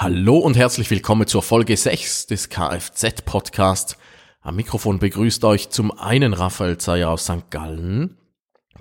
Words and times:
Hallo 0.00 0.38
und 0.38 0.56
herzlich 0.56 0.88
willkommen 0.92 1.26
zur 1.26 1.42
Folge 1.42 1.76
6 1.76 2.28
des 2.28 2.48
Kfz-Podcast. 2.50 3.98
Am 4.40 4.54
Mikrofon 4.54 5.00
begrüßt 5.00 5.42
euch 5.42 5.70
zum 5.70 5.90
einen 5.90 6.34
Raphael 6.34 6.78
Zeyer 6.78 7.10
aus 7.10 7.24
St. 7.24 7.50
Gallen. 7.50 8.16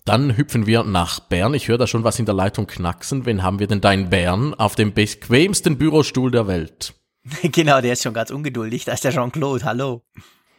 Dann 0.05 0.37
hüpfen 0.37 0.67
wir 0.67 0.83
nach 0.83 1.19
Bern. 1.19 1.55
Ich 1.55 1.69
höre 1.69 1.79
da 1.79 1.87
schon 1.87 2.03
was 2.03 2.19
in 2.19 2.27
der 2.27 2.35
Leitung 2.35 2.67
knacksen. 2.67 3.25
Wen 3.25 3.41
haben 3.41 3.57
wir 3.57 3.65
denn 3.65 3.81
da 3.81 3.91
in 3.91 4.11
Bern? 4.11 4.53
Auf 4.53 4.75
dem 4.75 4.93
bequemsten 4.93 5.79
Bürostuhl 5.79 6.29
der 6.29 6.45
Welt. 6.45 6.93
Genau, 7.41 7.81
der 7.81 7.93
ist 7.93 8.03
schon 8.03 8.13
ganz 8.13 8.29
ungeduldig. 8.29 8.85
Da 8.85 8.93
ist 8.93 9.03
der 9.03 9.11
Jean-Claude. 9.11 9.65
Hallo. 9.65 10.03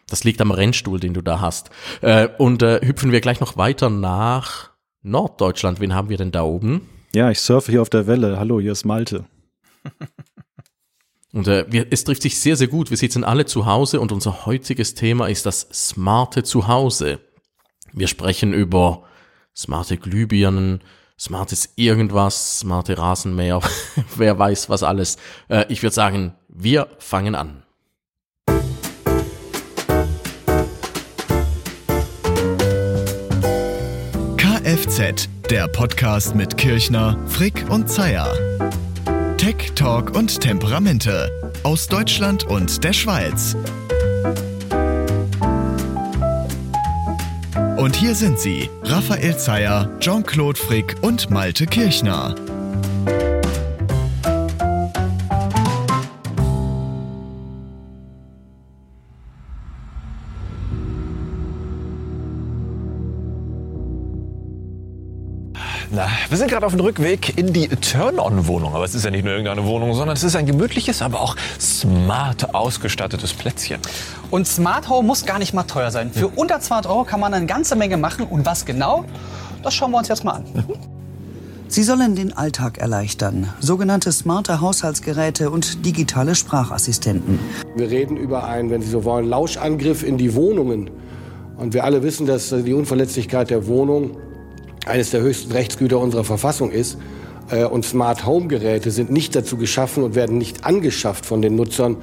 Das 0.09 0.25
liegt 0.25 0.41
am 0.41 0.51
Rennstuhl, 0.51 0.99
den 0.99 1.15
du 1.15 1.23
da 1.23 1.41
hast. 1.41 1.71
Äh, 2.01 2.31
und 2.37 2.65
äh, 2.65 2.85
hüpfen 2.85 3.13
wir 3.13 3.21
gleich 3.21 3.39
noch 3.39 3.57
weiter 3.57 3.91
nach 3.91 4.73
Norddeutschland. 5.03 5.79
Wen 5.79 5.95
haben 5.95 6.09
wir 6.09 6.17
denn 6.17 6.33
da 6.33 6.43
oben? 6.43 6.89
Ja, 7.15 7.31
ich 7.31 7.39
surfe 7.39 7.71
hier 7.71 7.81
auf 7.81 7.91
der 7.91 8.09
Welle. 8.09 8.41
Hallo, 8.41 8.59
hier 8.59 8.73
ist 8.73 8.85
Malte. 8.85 9.25
Und 11.33 11.47
äh, 11.47 11.67
wir, 11.69 11.87
es 11.91 12.05
trifft 12.05 12.23
sich 12.23 12.39
sehr, 12.41 12.57
sehr 12.57 12.69
gut. 12.69 12.91
Wir 12.91 12.97
sitzen 12.97 13.25
alle 13.25 13.47
zu 13.47 13.67
Hause 13.67 14.01
und 14.01 14.13
unser 14.13 14.47
heutiges 14.47 14.95
Thema 14.95 15.29
ist 15.29 15.47
das 15.47 15.69
smarte 15.73 16.43
Zuhause. 16.43 17.21
Wir 17.93 18.09
sprechen 18.09 18.53
über 18.53 19.03
smarte 19.55 19.99
Glühbirnen, 19.99 20.83
smartes 21.19 21.71
irgendwas, 21.77 22.61
smarte 22.61 22.97
Rasenmäher, 22.97 23.61
wer 24.17 24.39
weiß 24.39 24.71
was 24.71 24.83
alles. 24.83 25.17
Äh, 25.49 25.67
ich 25.69 25.83
würde 25.83 25.95
sagen, 25.95 26.35
wir 26.49 26.89
fangen 26.99 27.35
an. 27.35 27.63
Kfz, 34.37 35.29
der 35.51 35.67
Podcast 35.69 36.35
mit 36.35 36.57
Kirchner, 36.57 37.19
Frick 37.27 37.65
und 37.71 37.89
Zeyer. 37.89 38.33
Tech, 39.49 39.73
Talk 39.75 40.15
und 40.15 40.43
Temperamente 40.43 41.31
aus 41.63 41.87
Deutschland 41.89 42.45
und 42.45 42.85
der 42.85 42.93
Schweiz. 42.93 43.57
Und 47.79 47.97
hier 47.97 48.15
sind 48.15 48.39
sie, 48.39 48.69
Raphael 48.83 49.39
Zeyer, 49.39 49.89
Jean-Claude 50.01 50.61
Frick 50.61 50.97
und 51.01 51.31
Malte 51.31 51.65
Kirchner. 51.65 52.35
Wir 66.29 66.37
sind 66.37 66.51
gerade 66.51 66.67
auf 66.67 66.73
dem 66.73 66.81
Rückweg 66.81 67.39
in 67.39 67.53
die 67.55 67.69
Turn-on-Wohnung. 67.69 68.75
Aber 68.75 68.85
es 68.85 68.95
ist 68.95 69.05
ja 69.05 69.11
nicht 69.11 69.25
nur 69.25 69.33
irgendeine 69.33 69.65
Wohnung, 69.65 69.95
sondern 69.95 70.15
es 70.15 70.23
ist 70.23 70.37
ein 70.37 70.45
gemütliches, 70.45 71.01
aber 71.01 71.21
auch 71.21 71.37
smart 71.59 72.55
ausgestattetes 72.55 73.33
Plätzchen. 73.33 73.81
Und 74.31 74.47
Smart 74.47 74.91
Home 74.91 75.07
muss 75.07 75.25
gar 75.25 75.39
nicht 75.39 75.55
mal 75.55 75.63
teuer 75.63 75.91
sein. 75.91 76.13
Für 76.13 76.29
unter 76.29 76.61
200 76.61 76.91
Euro 76.91 77.05
kann 77.05 77.21
man 77.21 77.33
eine 77.33 77.47
ganze 77.47 77.77
Menge 77.77 77.97
machen. 77.97 78.27
Und 78.27 78.45
was 78.45 78.67
genau? 78.67 79.07
Das 79.63 79.73
schauen 79.73 79.91
wir 79.91 79.99
uns 79.99 80.09
jetzt 80.09 80.23
mal 80.23 80.33
an. 80.33 80.45
Sie 81.69 81.83
sollen 81.83 82.15
den 82.15 82.37
Alltag 82.37 82.79
erleichtern. 82.79 83.53
Sogenannte 83.61 84.13
smarte 84.13 84.61
Haushaltsgeräte 84.61 85.51
und 85.51 85.85
digitale 85.85 86.35
Sprachassistenten. 86.35 87.39
Wir 87.77 87.91
reden 87.91 88.17
über 88.17 88.45
einen, 88.45 88.71
wenn 88.71 88.83
Sie 88.83 88.91
so 88.91 89.05
wollen, 89.05 89.29
Lauschangriff 89.29 90.03
in 90.03 90.19
die 90.19 90.35
Wohnungen. 90.35 90.91
Und 91.57 91.75
wir 91.75 91.85
alle 91.85 92.03
wissen, 92.03 92.27
dass 92.27 92.51
die 92.51 92.73
Unverletzlichkeit 92.73 93.51
der 93.51 93.67
Wohnung 93.67 94.17
eines 94.89 95.11
der 95.11 95.21
höchsten 95.21 95.53
Rechtsgüter 95.53 95.99
unserer 95.99 96.25
Verfassung 96.25 96.71
ist. 96.71 96.99
Äh, 97.51 97.65
Und 97.65 97.85
Smart 97.85 98.27
Home 98.27 98.49
Geräte 98.49 98.91
sind 98.91 99.11
nicht 99.11 99.35
dazu 99.35 99.57
geschaffen 99.57 100.03
und 100.03 100.15
werden 100.15 100.39
nicht 100.39 100.65
angeschafft 100.65 101.27
von 101.27 101.43
den 101.43 101.57
Nutzern, 101.57 101.97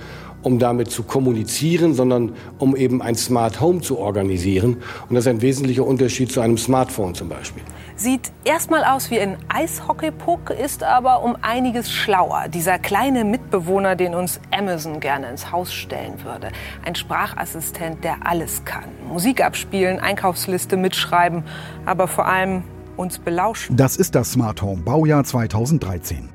um 0.46 0.60
damit 0.60 0.92
zu 0.92 1.02
kommunizieren, 1.04 1.96
sondern 1.96 2.34
um 2.60 2.76
eben 2.76 3.02
ein 3.02 3.16
Smart 3.16 3.60
Home 3.62 3.82
zu 3.82 3.98
organisieren. 3.98 4.78
Und 5.10 5.16
das 5.16 5.26
ist 5.26 5.32
ein 5.32 5.42
wesentlicher 5.42 5.86
Unterschied 5.86 6.32
zu 6.32 6.40
einem 6.40 6.58
Smartphone 6.58 7.16
zum 7.16 7.30
Beispiel. 7.30 7.64
Sieht 7.96 8.32
erstmal 8.44 8.84
aus 8.84 9.10
wie 9.10 9.20
ein 9.20 9.38
Eishockeypuck, 9.48 10.52
ist 10.52 10.84
aber 10.84 11.24
um 11.24 11.38
einiges 11.42 11.92
schlauer. 11.92 12.48
Dieser 12.50 12.78
kleine 12.78 13.24
Mitbewohner, 13.24 13.96
den 13.96 14.14
uns 14.14 14.40
Amazon 14.52 15.00
gerne 15.00 15.30
ins 15.30 15.52
Haus 15.52 15.74
stellen 15.74 16.14
würde. 16.24 16.50
Ein 16.86 16.94
Sprachassistent, 16.94 18.04
der 18.04 18.18
alles 18.26 18.66
kann. 18.66 18.84
Musik 19.08 19.44
abspielen, 19.44 20.00
Einkaufsliste 20.00 20.78
mitschreiben, 20.78 21.44
aber 21.86 22.08
vor 22.08 22.28
allem 22.28 22.64
uns 22.98 23.20
belauschen. 23.20 23.76
Das 23.76 23.98
ist 23.98 24.16
das 24.16 24.32
Smart 24.32 24.62
Home 24.62 24.82
Baujahr 24.84 25.24
2013. 25.24 26.30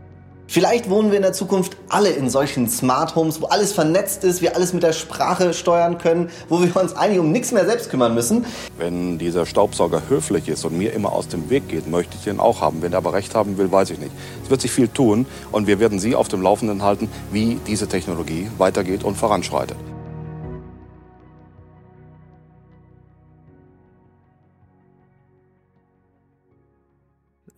Vielleicht 0.51 0.91
wohnen 0.91 1.11
wir 1.11 1.17
in 1.17 1.23
der 1.23 1.33
Zukunft 1.33 1.77
alle 1.89 2.09
in 2.09 2.29
solchen 2.29 2.69
Smart 2.69 3.15
Homes, 3.15 3.41
wo 3.41 3.47
alles 3.47 3.73
vernetzt 3.73 4.25
ist, 4.25 4.43
wir 4.43 4.57
alles 4.57 4.73
mit 4.73 4.83
der 4.83 4.93
Sprache 4.93 5.55
steuern 5.55 5.99
können, 5.99 6.29
wo 6.49 6.61
wir 6.61 6.77
uns 6.77 6.93
eigentlich 6.97 7.21
um 7.21 7.31
nichts 7.31 7.53
mehr 7.53 7.65
selbst 7.67 7.89
kümmern 7.89 8.17
müssen. 8.17 8.45
Wenn 8.77 9.17
dieser 9.17 9.47
Staubsauger 9.47 10.03
höflich 10.09 10.49
ist 10.49 10.65
und 10.65 10.77
mir 10.77 10.93
immer 10.93 11.13
aus 11.13 11.29
dem 11.29 11.51
Weg 11.51 11.69
geht, 11.69 11.89
möchte 11.89 12.17
ich 12.17 12.25
den 12.25 12.41
auch 12.41 12.61
haben. 12.61 12.83
Wenn 12.83 12.91
er 12.91 12.99
aber 12.99 13.13
recht 13.13 13.37
haben 13.37 13.59
will, 13.59 13.71
weiß 13.71 13.91
ich 13.91 14.01
nicht. 14.01 14.11
Es 14.43 14.51
wird 14.51 14.61
sich 14.61 14.73
viel 14.73 14.89
tun 14.89 15.25
und 15.53 15.69
wir 15.69 15.79
werden 15.79 16.01
Sie 16.01 16.17
auf 16.17 16.27
dem 16.27 16.43
Laufenden 16.43 16.83
halten, 16.83 17.09
wie 17.31 17.61
diese 17.69 17.87
Technologie 17.87 18.49
weitergeht 18.59 19.05
und 19.05 19.17
voranschreitet. 19.17 19.77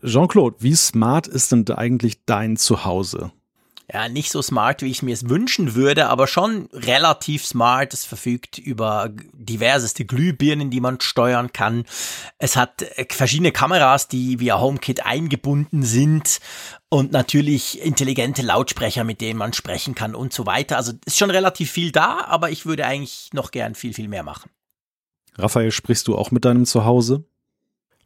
Jean-Claude, 0.02 0.56
wie 0.60 0.74
smart 0.74 1.26
ist 1.26 1.52
denn 1.52 1.68
eigentlich 1.70 2.24
dein 2.24 2.56
Zuhause? 2.56 3.32
Ja, 3.92 4.08
nicht 4.08 4.32
so 4.32 4.40
smart, 4.40 4.80
wie 4.80 4.90
ich 4.90 5.02
mir 5.02 5.12
es 5.12 5.28
wünschen 5.28 5.74
würde, 5.74 6.08
aber 6.08 6.26
schon 6.26 6.68
relativ 6.72 7.44
smart. 7.44 7.92
Es 7.92 8.06
verfügt 8.06 8.56
über 8.58 9.10
diverseste 9.34 10.06
Glühbirnen, 10.06 10.70
die 10.70 10.80
man 10.80 11.00
steuern 11.00 11.52
kann. 11.52 11.84
Es 12.38 12.56
hat 12.56 12.82
äh, 12.82 13.06
verschiedene 13.10 13.52
Kameras, 13.52 14.08
die 14.08 14.40
via 14.40 14.58
HomeKit 14.58 15.04
eingebunden 15.04 15.82
sind 15.82 16.40
und 16.88 17.12
natürlich 17.12 17.82
intelligente 17.82 18.40
Lautsprecher, 18.40 19.04
mit 19.04 19.20
denen 19.20 19.38
man 19.38 19.52
sprechen 19.52 19.94
kann 19.94 20.14
und 20.14 20.32
so 20.32 20.46
weiter. 20.46 20.78
Also 20.78 20.92
ist 21.04 21.18
schon 21.18 21.30
relativ 21.30 21.70
viel 21.70 21.92
da, 21.92 22.24
aber 22.24 22.50
ich 22.50 22.64
würde 22.64 22.86
eigentlich 22.86 23.28
noch 23.34 23.50
gern 23.50 23.74
viel, 23.74 23.92
viel 23.92 24.08
mehr 24.08 24.22
machen. 24.22 24.50
Raphael, 25.36 25.70
sprichst 25.70 26.08
du 26.08 26.16
auch 26.16 26.30
mit 26.30 26.46
deinem 26.46 26.64
Zuhause? 26.64 27.24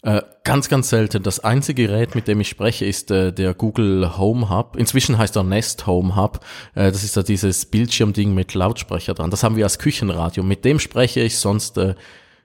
Äh, 0.06 0.22
ganz, 0.44 0.68
ganz 0.68 0.88
selten. 0.88 1.24
Das 1.24 1.40
einzige 1.40 1.88
Gerät, 1.88 2.14
mit 2.14 2.28
dem 2.28 2.40
ich 2.40 2.48
spreche, 2.48 2.84
ist 2.84 3.10
äh, 3.10 3.32
der 3.32 3.54
Google 3.54 4.16
Home 4.16 4.48
Hub. 4.50 4.76
Inzwischen 4.76 5.18
heißt 5.18 5.34
er 5.34 5.42
Nest 5.42 5.88
Home 5.88 6.14
Hub. 6.14 6.44
Äh, 6.76 6.92
das 6.92 7.02
ist 7.02 7.16
ja 7.16 7.24
dieses 7.24 7.66
Bildschirmding 7.66 8.32
mit 8.32 8.54
Lautsprecher 8.54 9.14
dran. 9.14 9.32
Das 9.32 9.42
haben 9.42 9.56
wir 9.56 9.64
als 9.64 9.80
Küchenradio. 9.80 10.44
Mit 10.44 10.64
dem 10.64 10.78
spreche 10.78 11.22
ich 11.22 11.40
sonst, 11.40 11.76
äh, 11.76 11.96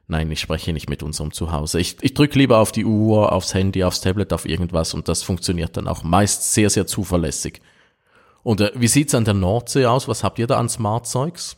nein, 0.07 0.31
ich 0.31 0.39
spreche 0.39 0.73
nicht 0.73 0.89
mit 0.89 1.03
unserem 1.03 1.31
Zuhause. 1.33 1.79
Ich, 1.79 1.97
ich 2.01 2.15
drücke 2.15 2.39
lieber 2.39 2.57
auf 2.57 2.71
die 2.71 2.83
Uhr, 2.83 3.31
aufs 3.31 3.53
Handy, 3.53 3.83
aufs 3.83 4.01
Tablet, 4.01 4.33
auf 4.33 4.47
irgendwas 4.47 4.95
und 4.95 5.07
das 5.07 5.21
funktioniert 5.21 5.77
dann 5.77 5.87
auch 5.87 6.01
meist 6.01 6.55
sehr, 6.55 6.71
sehr 6.71 6.87
zuverlässig. 6.87 7.61
Und 8.41 8.61
äh, 8.61 8.71
wie 8.73 8.87
sieht's 8.87 9.13
an 9.13 9.25
der 9.25 9.35
Nordsee 9.35 9.85
aus? 9.85 10.07
Was 10.07 10.23
habt 10.23 10.39
ihr 10.39 10.47
da 10.47 10.57
an 10.57 10.67
Smart-Zeugs? 10.67 11.57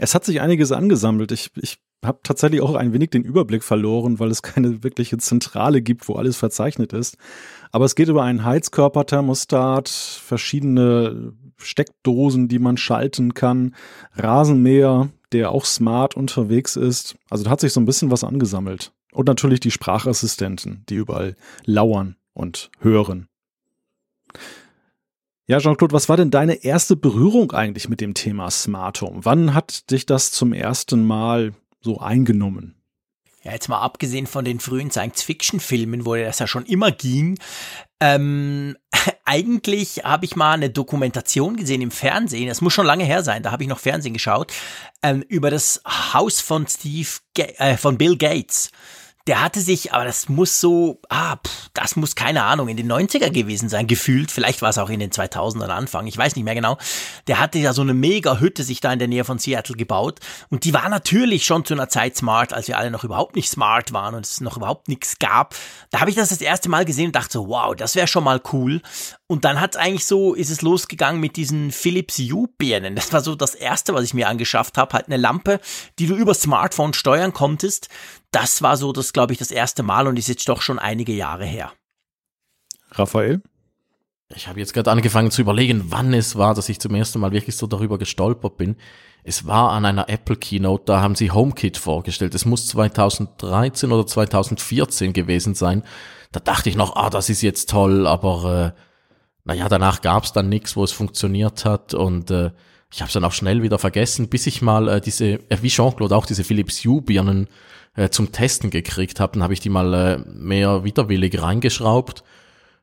Es 0.00 0.16
hat 0.16 0.24
sich 0.24 0.40
einiges 0.40 0.72
angesammelt. 0.72 1.30
Ich, 1.30 1.52
ich 1.54 1.78
habe 2.06 2.20
tatsächlich 2.22 2.60
auch 2.60 2.74
ein 2.74 2.92
wenig 2.92 3.10
den 3.10 3.24
Überblick 3.24 3.62
verloren, 3.62 4.18
weil 4.18 4.30
es 4.30 4.42
keine 4.42 4.82
wirkliche 4.82 5.18
Zentrale 5.18 5.82
gibt, 5.82 6.08
wo 6.08 6.14
alles 6.14 6.36
verzeichnet 6.36 6.92
ist. 6.92 7.16
Aber 7.72 7.84
es 7.84 7.94
geht 7.94 8.08
über 8.08 8.22
einen 8.22 8.44
Heizkörperthermostat, 8.44 9.88
verschiedene 9.88 11.32
Steckdosen, 11.56 12.48
die 12.48 12.58
man 12.58 12.76
schalten 12.76 13.34
kann, 13.34 13.74
Rasenmäher, 14.14 15.10
der 15.32 15.50
auch 15.50 15.64
smart 15.64 16.16
unterwegs 16.16 16.76
ist. 16.76 17.16
Also 17.30 17.44
da 17.44 17.50
hat 17.50 17.60
sich 17.60 17.72
so 17.72 17.80
ein 17.80 17.86
bisschen 17.86 18.10
was 18.10 18.24
angesammelt. 18.24 18.92
Und 19.12 19.28
natürlich 19.28 19.60
die 19.60 19.70
Sprachassistenten, 19.70 20.84
die 20.88 20.96
überall 20.96 21.36
lauern 21.64 22.16
und 22.32 22.70
hören. 22.80 23.28
Ja, 25.46 25.58
Jean-Claude, 25.58 25.92
was 25.92 26.08
war 26.08 26.16
denn 26.16 26.30
deine 26.30 26.64
erste 26.64 26.96
Berührung 26.96 27.52
eigentlich 27.52 27.88
mit 27.90 28.00
dem 28.00 28.14
Thema 28.14 28.50
Smart 28.50 29.02
Home? 29.02 29.20
Wann 29.24 29.52
hat 29.52 29.90
dich 29.90 30.06
das 30.06 30.30
zum 30.30 30.54
ersten 30.54 31.04
Mal 31.04 31.52
so 31.84 32.00
eingenommen? 32.00 32.74
Ja, 33.44 33.52
jetzt 33.52 33.68
mal 33.68 33.80
abgesehen 33.80 34.26
von 34.26 34.46
den 34.46 34.58
frühen 34.58 34.90
Science-Fiction-Filmen, 34.90 36.06
wo 36.06 36.16
das 36.16 36.38
ja 36.38 36.46
schon 36.46 36.64
immer 36.64 36.90
ging. 36.90 37.38
Ähm, 38.00 38.76
eigentlich 39.26 40.02
habe 40.02 40.24
ich 40.24 40.34
mal 40.34 40.54
eine 40.54 40.70
Dokumentation 40.70 41.56
gesehen 41.56 41.82
im 41.82 41.90
Fernsehen, 41.90 42.48
das 42.48 42.62
muss 42.62 42.72
schon 42.72 42.86
lange 42.86 43.04
her 43.04 43.22
sein, 43.22 43.42
da 43.42 43.52
habe 43.52 43.62
ich 43.62 43.68
noch 43.68 43.78
Fernsehen 43.78 44.14
geschaut, 44.14 44.52
ähm, 45.02 45.22
über 45.28 45.50
das 45.50 45.82
Haus 45.86 46.40
von 46.40 46.66
Steve, 46.66 47.08
Ga 47.36 47.44
äh, 47.58 47.76
von 47.76 47.98
Bill 47.98 48.16
Gates 48.16 48.70
der 49.26 49.42
hatte 49.42 49.60
sich, 49.60 49.94
aber 49.94 50.04
das 50.04 50.28
muss 50.28 50.60
so, 50.60 51.00
ah, 51.08 51.36
pff, 51.36 51.70
das 51.72 51.96
muss 51.96 52.14
keine 52.14 52.44
Ahnung, 52.44 52.68
in 52.68 52.76
den 52.76 52.90
90er 52.92 53.30
gewesen 53.30 53.70
sein, 53.70 53.86
gefühlt. 53.86 54.30
Vielleicht 54.30 54.60
war 54.60 54.68
es 54.68 54.76
auch 54.76 54.90
in 54.90 55.00
den 55.00 55.10
2000ern 55.10 55.68
Anfang, 55.68 56.06
ich 56.06 56.16
weiß 56.16 56.36
nicht 56.36 56.44
mehr 56.44 56.54
genau. 56.54 56.76
Der 57.26 57.40
hatte 57.40 57.58
ja 57.58 57.72
so 57.72 57.80
eine 57.80 57.94
mega 57.94 58.38
Hütte 58.38 58.62
sich 58.64 58.80
da 58.80 58.92
in 58.92 58.98
der 58.98 59.08
Nähe 59.08 59.24
von 59.24 59.38
Seattle 59.38 59.76
gebaut. 59.76 60.20
Und 60.50 60.64
die 60.64 60.74
war 60.74 60.88
natürlich 60.90 61.46
schon 61.46 61.64
zu 61.64 61.72
einer 61.72 61.88
Zeit 61.88 62.16
smart, 62.16 62.52
als 62.52 62.68
wir 62.68 62.76
alle 62.76 62.90
noch 62.90 63.02
überhaupt 63.02 63.34
nicht 63.34 63.48
smart 63.48 63.94
waren 63.94 64.14
und 64.14 64.26
es 64.26 64.42
noch 64.42 64.58
überhaupt 64.58 64.88
nichts 64.88 65.18
gab. 65.18 65.54
Da 65.90 66.00
habe 66.00 66.10
ich 66.10 66.16
das 66.16 66.28
das 66.28 66.42
erste 66.42 66.68
Mal 66.68 66.84
gesehen 66.84 67.06
und 67.06 67.16
dachte 67.16 67.32
so, 67.32 67.48
wow, 67.48 67.74
das 67.74 67.94
wäre 67.94 68.06
schon 68.06 68.24
mal 68.24 68.42
cool. 68.52 68.82
Und 69.26 69.46
dann 69.46 69.58
hat 69.58 69.78
eigentlich 69.78 70.04
so, 70.04 70.34
ist 70.34 70.50
es 70.50 70.60
losgegangen 70.60 71.20
mit 71.20 71.36
diesen 71.36 71.72
Philips 71.72 72.18
Hue-Birnen. 72.18 72.94
Das 72.94 73.12
war 73.14 73.22
so 73.22 73.34
das 73.34 73.54
erste, 73.54 73.94
was 73.94 74.04
ich 74.04 74.12
mir 74.12 74.28
angeschafft 74.28 74.76
habe. 74.76 74.92
Halt 74.92 75.06
eine 75.06 75.16
Lampe, 75.16 75.60
die 75.98 76.06
du 76.06 76.14
über 76.14 76.34
Smartphone 76.34 76.92
steuern 76.92 77.32
konntest 77.32 77.88
das 78.34 78.62
war 78.62 78.76
so 78.76 78.92
das, 78.92 79.12
glaube 79.12 79.32
ich, 79.32 79.38
das 79.38 79.50
erste 79.50 79.82
Mal 79.82 80.06
und 80.06 80.18
ist 80.18 80.28
jetzt 80.28 80.48
doch 80.48 80.60
schon 80.60 80.78
einige 80.78 81.12
Jahre 81.12 81.44
her. 81.44 81.72
Raphael? 82.90 83.42
Ich 84.34 84.48
habe 84.48 84.58
jetzt 84.58 84.74
gerade 84.74 84.90
angefangen 84.90 85.30
zu 85.30 85.42
überlegen, 85.42 85.84
wann 85.88 86.12
es 86.14 86.36
war, 86.36 86.54
dass 86.54 86.68
ich 86.68 86.80
zum 86.80 86.94
ersten 86.94 87.20
Mal 87.20 87.32
wirklich 87.32 87.56
so 87.56 87.66
darüber 87.66 87.98
gestolpert 87.98 88.56
bin. 88.56 88.76
Es 89.22 89.46
war 89.46 89.70
an 89.70 89.84
einer 89.84 90.08
Apple 90.08 90.36
Keynote, 90.36 90.84
da 90.86 91.00
haben 91.00 91.14
sie 91.14 91.30
HomeKit 91.30 91.76
vorgestellt. 91.76 92.34
Es 92.34 92.44
muss 92.44 92.66
2013 92.68 93.92
oder 93.92 94.06
2014 94.06 95.12
gewesen 95.12 95.54
sein. 95.54 95.84
Da 96.32 96.40
dachte 96.40 96.68
ich 96.68 96.76
noch, 96.76 96.96
ah, 96.96 97.10
das 97.10 97.30
ist 97.30 97.42
jetzt 97.42 97.70
toll, 97.70 98.06
aber 98.06 98.74
äh, 98.74 98.80
naja, 99.44 99.68
danach 99.68 100.00
gab 100.00 100.24
es 100.24 100.32
dann 100.32 100.48
nichts, 100.48 100.74
wo 100.74 100.82
es 100.82 100.92
funktioniert 100.92 101.64
hat 101.64 101.94
und 101.94 102.30
äh, 102.30 102.50
ich 102.92 103.00
habe 103.00 103.08
es 103.08 103.14
dann 103.14 103.24
auch 103.24 103.32
schnell 103.32 103.62
wieder 103.62 103.78
vergessen, 103.78 104.28
bis 104.28 104.46
ich 104.46 104.62
mal 104.62 104.88
äh, 104.88 105.00
diese, 105.00 105.34
äh, 105.48 105.58
wie 105.60 105.68
Jean-Claude 105.68 106.16
auch 106.16 106.26
diese 106.26 106.44
Philips 106.44 106.84
Hue 106.84 107.02
Birnen 107.02 107.48
äh, 107.96 108.08
zum 108.10 108.32
Testen 108.32 108.70
gekriegt 108.70 109.20
habe. 109.20 109.34
Dann 109.34 109.42
habe 109.42 109.54
ich 109.54 109.60
die 109.60 109.68
mal 109.68 109.94
äh, 109.94 110.18
mehr 110.18 110.84
widerwillig 110.84 111.40
reingeschraubt. 111.40 112.24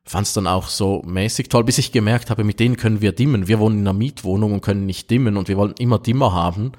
Fand 0.04 0.26
es 0.26 0.32
dann 0.32 0.46
auch 0.46 0.66
so 0.68 1.02
mäßig 1.06 1.48
toll, 1.48 1.64
bis 1.64 1.78
ich 1.78 1.92
gemerkt 1.92 2.30
habe, 2.30 2.42
mit 2.42 2.58
denen 2.58 2.76
können 2.76 3.00
wir 3.00 3.12
dimmen. 3.12 3.46
Wir 3.46 3.60
wohnen 3.60 3.80
in 3.80 3.86
einer 3.86 3.96
Mietwohnung 3.96 4.52
und 4.52 4.60
können 4.60 4.84
nicht 4.84 5.10
dimmen 5.10 5.36
und 5.36 5.48
wir 5.48 5.56
wollen 5.56 5.74
immer 5.78 5.98
Dimmer 5.98 6.32
haben. 6.32 6.72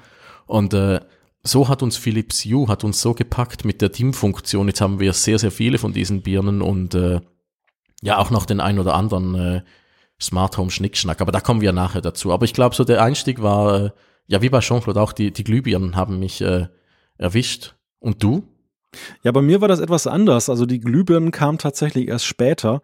Und 0.46 0.74
äh, 0.74 1.00
so 1.42 1.68
hat 1.68 1.82
uns 1.82 1.96
Philips 1.96 2.44
Hue, 2.44 2.68
hat 2.68 2.84
uns 2.84 3.00
so 3.00 3.14
gepackt 3.14 3.64
mit 3.64 3.80
der 3.80 3.88
Dimmfunktion. 3.88 4.68
Jetzt 4.68 4.80
haben 4.80 5.00
wir 5.00 5.12
sehr, 5.12 5.38
sehr 5.38 5.50
viele 5.50 5.78
von 5.78 5.92
diesen 5.92 6.22
Birnen 6.22 6.60
und 6.60 6.94
äh, 6.94 7.20
ja 8.02 8.18
auch 8.18 8.30
noch 8.30 8.46
den 8.46 8.60
ein 8.60 8.78
oder 8.78 8.94
anderen 8.94 9.34
äh, 9.34 9.62
Smart 10.20 10.58
Home 10.58 10.70
Schnickschnack. 10.70 11.20
Aber 11.20 11.32
da 11.32 11.40
kommen 11.40 11.60
wir 11.60 11.72
nachher 11.72 12.02
dazu. 12.02 12.32
Aber 12.32 12.44
ich 12.44 12.52
glaube, 12.52 12.74
so 12.74 12.84
der 12.84 13.02
Einstieg 13.02 13.42
war, 13.42 13.84
äh, 13.84 13.90
ja 14.26 14.42
wie 14.42 14.50
bei 14.50 14.60
Jean-Claude 14.60 15.00
auch, 15.00 15.12
die, 15.12 15.32
die 15.32 15.44
Glühbirnen 15.44 15.96
haben 15.96 16.18
mich 16.18 16.40
äh, 16.40 16.66
erwischt. 17.16 17.73
Und 18.04 18.22
du? 18.22 18.42
Ja, 19.22 19.32
bei 19.32 19.40
mir 19.40 19.62
war 19.62 19.68
das 19.68 19.80
etwas 19.80 20.06
anders. 20.06 20.50
Also 20.50 20.66
die 20.66 20.78
Glühbirnen 20.78 21.30
kamen 21.30 21.56
tatsächlich 21.56 22.06
erst 22.08 22.26
später. 22.26 22.82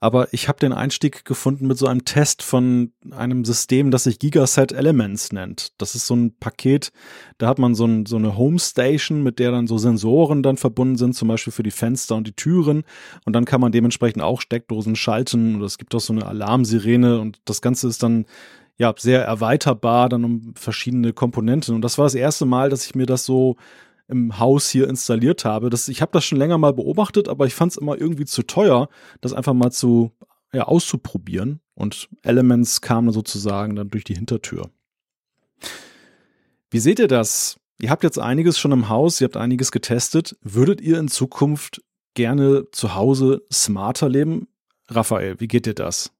Aber 0.00 0.32
ich 0.32 0.48
habe 0.48 0.58
den 0.58 0.72
Einstieg 0.72 1.26
gefunden 1.26 1.66
mit 1.66 1.76
so 1.76 1.86
einem 1.86 2.04
Test 2.06 2.42
von 2.42 2.92
einem 3.10 3.44
System, 3.44 3.90
das 3.90 4.04
sich 4.04 4.18
Gigaset 4.18 4.72
Elements 4.72 5.32
nennt. 5.32 5.72
Das 5.80 5.94
ist 5.94 6.06
so 6.06 6.16
ein 6.16 6.36
Paket, 6.38 6.92
da 7.38 7.46
hat 7.46 7.58
man 7.58 7.74
so, 7.74 7.86
ein, 7.86 8.04
so 8.06 8.16
eine 8.16 8.36
Homestation, 8.36 9.22
mit 9.22 9.38
der 9.38 9.50
dann 9.50 9.66
so 9.66 9.78
Sensoren 9.78 10.42
dann 10.42 10.56
verbunden 10.56 10.96
sind, 10.96 11.14
zum 11.14 11.28
Beispiel 11.28 11.52
für 11.52 11.62
die 11.62 11.70
Fenster 11.70 12.16
und 12.16 12.26
die 12.26 12.36
Türen. 12.36 12.84
Und 13.24 13.34
dann 13.34 13.44
kann 13.44 13.60
man 13.60 13.72
dementsprechend 13.72 14.22
auch 14.22 14.40
Steckdosen 14.40 14.96
schalten. 14.96 15.56
Oder 15.56 15.66
es 15.66 15.78
gibt 15.78 15.94
auch 15.94 16.00
so 16.00 16.14
eine 16.14 16.26
Alarmsirene 16.26 17.20
und 17.20 17.38
das 17.44 17.60
Ganze 17.60 17.88
ist 17.88 18.02
dann 18.02 18.24
ja 18.78 18.94
sehr 18.98 19.24
erweiterbar, 19.24 20.08
dann 20.08 20.24
um 20.24 20.54
verschiedene 20.56 21.12
Komponenten. 21.12 21.74
Und 21.74 21.82
das 21.82 21.98
war 21.98 22.06
das 22.06 22.14
erste 22.14 22.46
Mal, 22.46 22.70
dass 22.70 22.86
ich 22.86 22.94
mir 22.94 23.06
das 23.06 23.24
so 23.26 23.56
im 24.08 24.38
Haus 24.38 24.68
hier 24.68 24.88
installiert 24.88 25.44
habe. 25.44 25.70
Das, 25.70 25.88
ich 25.88 26.02
habe 26.02 26.12
das 26.12 26.24
schon 26.24 26.38
länger 26.38 26.58
mal 26.58 26.72
beobachtet, 26.72 27.28
aber 27.28 27.46
ich 27.46 27.54
fand 27.54 27.72
es 27.72 27.78
immer 27.78 27.98
irgendwie 27.98 28.26
zu 28.26 28.42
teuer, 28.42 28.88
das 29.20 29.32
einfach 29.32 29.54
mal 29.54 29.70
zu 29.70 30.12
ja, 30.52 30.64
auszuprobieren. 30.64 31.60
Und 31.74 32.08
Elements 32.22 32.80
kamen 32.80 33.12
sozusagen 33.12 33.76
dann 33.76 33.90
durch 33.90 34.04
die 34.04 34.14
Hintertür. 34.14 34.70
Wie 36.70 36.78
seht 36.78 36.98
ihr 36.98 37.08
das? 37.08 37.58
Ihr 37.80 37.90
habt 37.90 38.04
jetzt 38.04 38.18
einiges 38.18 38.58
schon 38.58 38.72
im 38.72 38.88
Haus, 38.88 39.20
ihr 39.20 39.26
habt 39.26 39.36
einiges 39.36 39.72
getestet. 39.72 40.36
Würdet 40.42 40.80
ihr 40.80 40.98
in 40.98 41.08
Zukunft 41.08 41.82
gerne 42.14 42.70
zu 42.70 42.94
Hause 42.94 43.42
smarter 43.52 44.08
leben? 44.08 44.48
Raphael, 44.88 45.40
wie 45.40 45.48
geht 45.48 45.66
dir 45.66 45.74
das? 45.74 46.12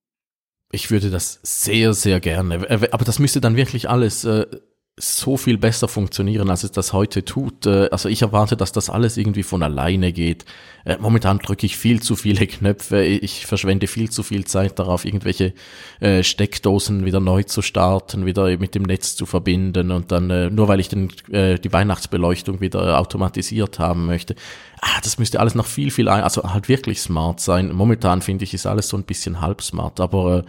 Ich 0.72 0.90
würde 0.90 1.10
das 1.10 1.38
sehr, 1.42 1.94
sehr 1.94 2.18
gerne. 2.18 2.68
Aber 2.92 3.04
das 3.04 3.20
müsste 3.20 3.40
dann 3.40 3.56
wirklich 3.56 3.88
alles 3.88 4.24
äh, 4.24 4.46
so 4.96 5.36
viel 5.36 5.58
besser 5.58 5.88
funktionieren, 5.88 6.50
als 6.50 6.62
es 6.62 6.70
das 6.70 6.92
heute 6.92 7.24
tut. 7.24 7.66
Äh, 7.66 7.88
also 7.90 8.08
ich 8.08 8.22
erwarte, 8.22 8.56
dass 8.56 8.70
das 8.70 8.88
alles 8.88 9.16
irgendwie 9.16 9.42
von 9.42 9.64
alleine 9.64 10.12
geht. 10.12 10.44
Äh, 10.84 10.98
momentan 11.00 11.40
drücke 11.40 11.66
ich 11.66 11.76
viel 11.76 12.00
zu 12.00 12.14
viele 12.14 12.46
Knöpfe. 12.46 13.02
Ich 13.02 13.44
verschwende 13.44 13.88
viel 13.88 14.08
zu 14.10 14.22
viel 14.22 14.44
Zeit 14.44 14.78
darauf, 14.78 15.04
irgendwelche 15.04 15.52
äh, 15.98 16.22
Steckdosen 16.22 17.04
wieder 17.04 17.18
neu 17.18 17.42
zu 17.42 17.60
starten, 17.60 18.24
wieder 18.24 18.56
mit 18.58 18.76
dem 18.76 18.84
Netz 18.84 19.16
zu 19.16 19.26
verbinden 19.26 19.90
und 19.90 20.12
dann 20.12 20.54
nur 20.54 20.68
weil 20.68 20.80
ich 20.80 20.88
den, 20.88 21.08
die 21.28 21.72
Weihnachtsbeleuchtung 21.72 22.60
wieder 22.60 22.98
automatisiert 22.98 23.78
haben 23.78 24.06
möchte. 24.06 24.34
Ah, 24.80 25.00
das 25.02 25.18
müsste 25.18 25.40
alles 25.40 25.54
noch 25.54 25.66
viel, 25.66 25.90
viel, 25.90 26.08
also 26.08 26.42
halt 26.44 26.68
wirklich 26.68 27.00
smart 27.00 27.40
sein. 27.40 27.72
Momentan 27.72 28.22
finde 28.22 28.44
ich, 28.44 28.54
ist 28.54 28.66
alles 28.66 28.88
so 28.88 28.96
ein 28.96 29.04
bisschen 29.04 29.40
halb 29.40 29.62
smart, 29.62 30.00
aber 30.00 30.44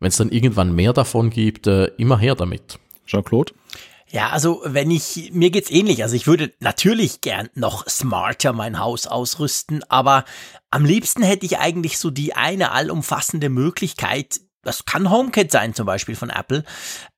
wenn 0.00 0.08
es 0.08 0.16
dann 0.16 0.30
irgendwann 0.30 0.74
mehr 0.74 0.92
davon 0.92 1.30
gibt, 1.30 1.66
immer 1.66 2.18
her 2.18 2.34
damit. 2.34 2.78
Jean-Claude? 3.06 3.52
Ja, 4.08 4.30
also 4.30 4.62
wenn 4.64 4.90
ich, 4.90 5.30
mir 5.32 5.50
geht's 5.50 5.70
ähnlich. 5.70 6.02
Also 6.02 6.14
ich 6.14 6.26
würde 6.26 6.52
natürlich 6.60 7.20
gern 7.20 7.48
noch 7.54 7.88
smarter 7.88 8.52
mein 8.52 8.78
Haus 8.78 9.06
ausrüsten, 9.06 9.82
aber 9.88 10.24
am 10.70 10.84
liebsten 10.84 11.22
hätte 11.22 11.44
ich 11.44 11.58
eigentlich 11.58 11.98
so 11.98 12.10
die 12.10 12.34
eine 12.34 12.70
allumfassende 12.70 13.48
Möglichkeit, 13.48 14.40
das 14.66 14.84
kann 14.84 15.10
HomeKit 15.10 15.52
sein 15.52 15.74
zum 15.74 15.86
Beispiel 15.86 16.16
von 16.16 16.28
Apple, 16.28 16.64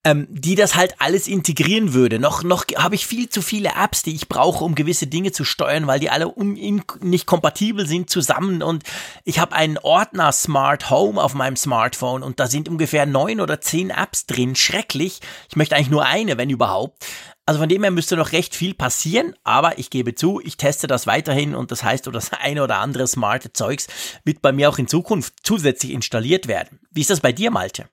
ähm, 0.04 0.26
die 0.30 0.54
das 0.54 0.74
halt 0.74 0.94
alles 0.98 1.26
integrieren 1.26 1.94
würde. 1.94 2.18
Noch, 2.18 2.42
noch 2.42 2.64
habe 2.76 2.94
ich 2.94 3.06
viel 3.06 3.28
zu 3.28 3.40
viele 3.42 3.70
Apps, 3.70 4.02
die 4.02 4.14
ich 4.14 4.28
brauche, 4.28 4.62
um 4.62 4.74
gewisse 4.74 5.06
Dinge 5.06 5.32
zu 5.32 5.44
steuern, 5.44 5.86
weil 5.86 5.98
die 5.98 6.10
alle 6.10 6.28
un, 6.28 6.56
in, 6.56 6.82
nicht 7.00 7.26
kompatibel 7.26 7.86
sind 7.86 8.10
zusammen. 8.10 8.62
Und 8.62 8.84
ich 9.24 9.38
habe 9.38 9.54
einen 9.54 9.78
Ordner 9.78 10.30
Smart 10.32 10.90
Home 10.90 11.22
auf 11.22 11.34
meinem 11.34 11.56
Smartphone 11.56 12.22
und 12.22 12.38
da 12.38 12.46
sind 12.46 12.68
ungefähr 12.68 13.06
neun 13.06 13.40
oder 13.40 13.60
zehn 13.60 13.90
Apps 13.90 14.26
drin. 14.26 14.54
Schrecklich. 14.54 15.20
Ich 15.48 15.56
möchte 15.56 15.74
eigentlich 15.74 15.90
nur 15.90 16.04
eine, 16.04 16.36
wenn 16.36 16.50
überhaupt. 16.50 17.04
Also 17.48 17.60
von 17.60 17.68
dem 17.70 17.82
her 17.82 17.90
müsste 17.90 18.14
noch 18.14 18.32
recht 18.32 18.54
viel 18.54 18.74
passieren, 18.74 19.32
aber 19.42 19.78
ich 19.78 19.88
gebe 19.88 20.14
zu, 20.14 20.38
ich 20.44 20.58
teste 20.58 20.86
das 20.86 21.06
weiterhin 21.06 21.54
und 21.54 21.70
das 21.70 21.82
heißt, 21.82 22.06
das 22.12 22.30
eine 22.34 22.62
oder 22.62 22.76
andere 22.76 23.06
smarte 23.06 23.54
Zeugs 23.54 23.86
wird 24.22 24.42
bei 24.42 24.52
mir 24.52 24.68
auch 24.68 24.76
in 24.76 24.86
Zukunft 24.86 25.32
zusätzlich 25.44 25.92
installiert 25.92 26.46
werden. 26.46 26.78
Wie 26.90 27.00
ist 27.00 27.08
das 27.08 27.20
bei 27.20 27.32
dir, 27.32 27.50
Malte? 27.50 27.86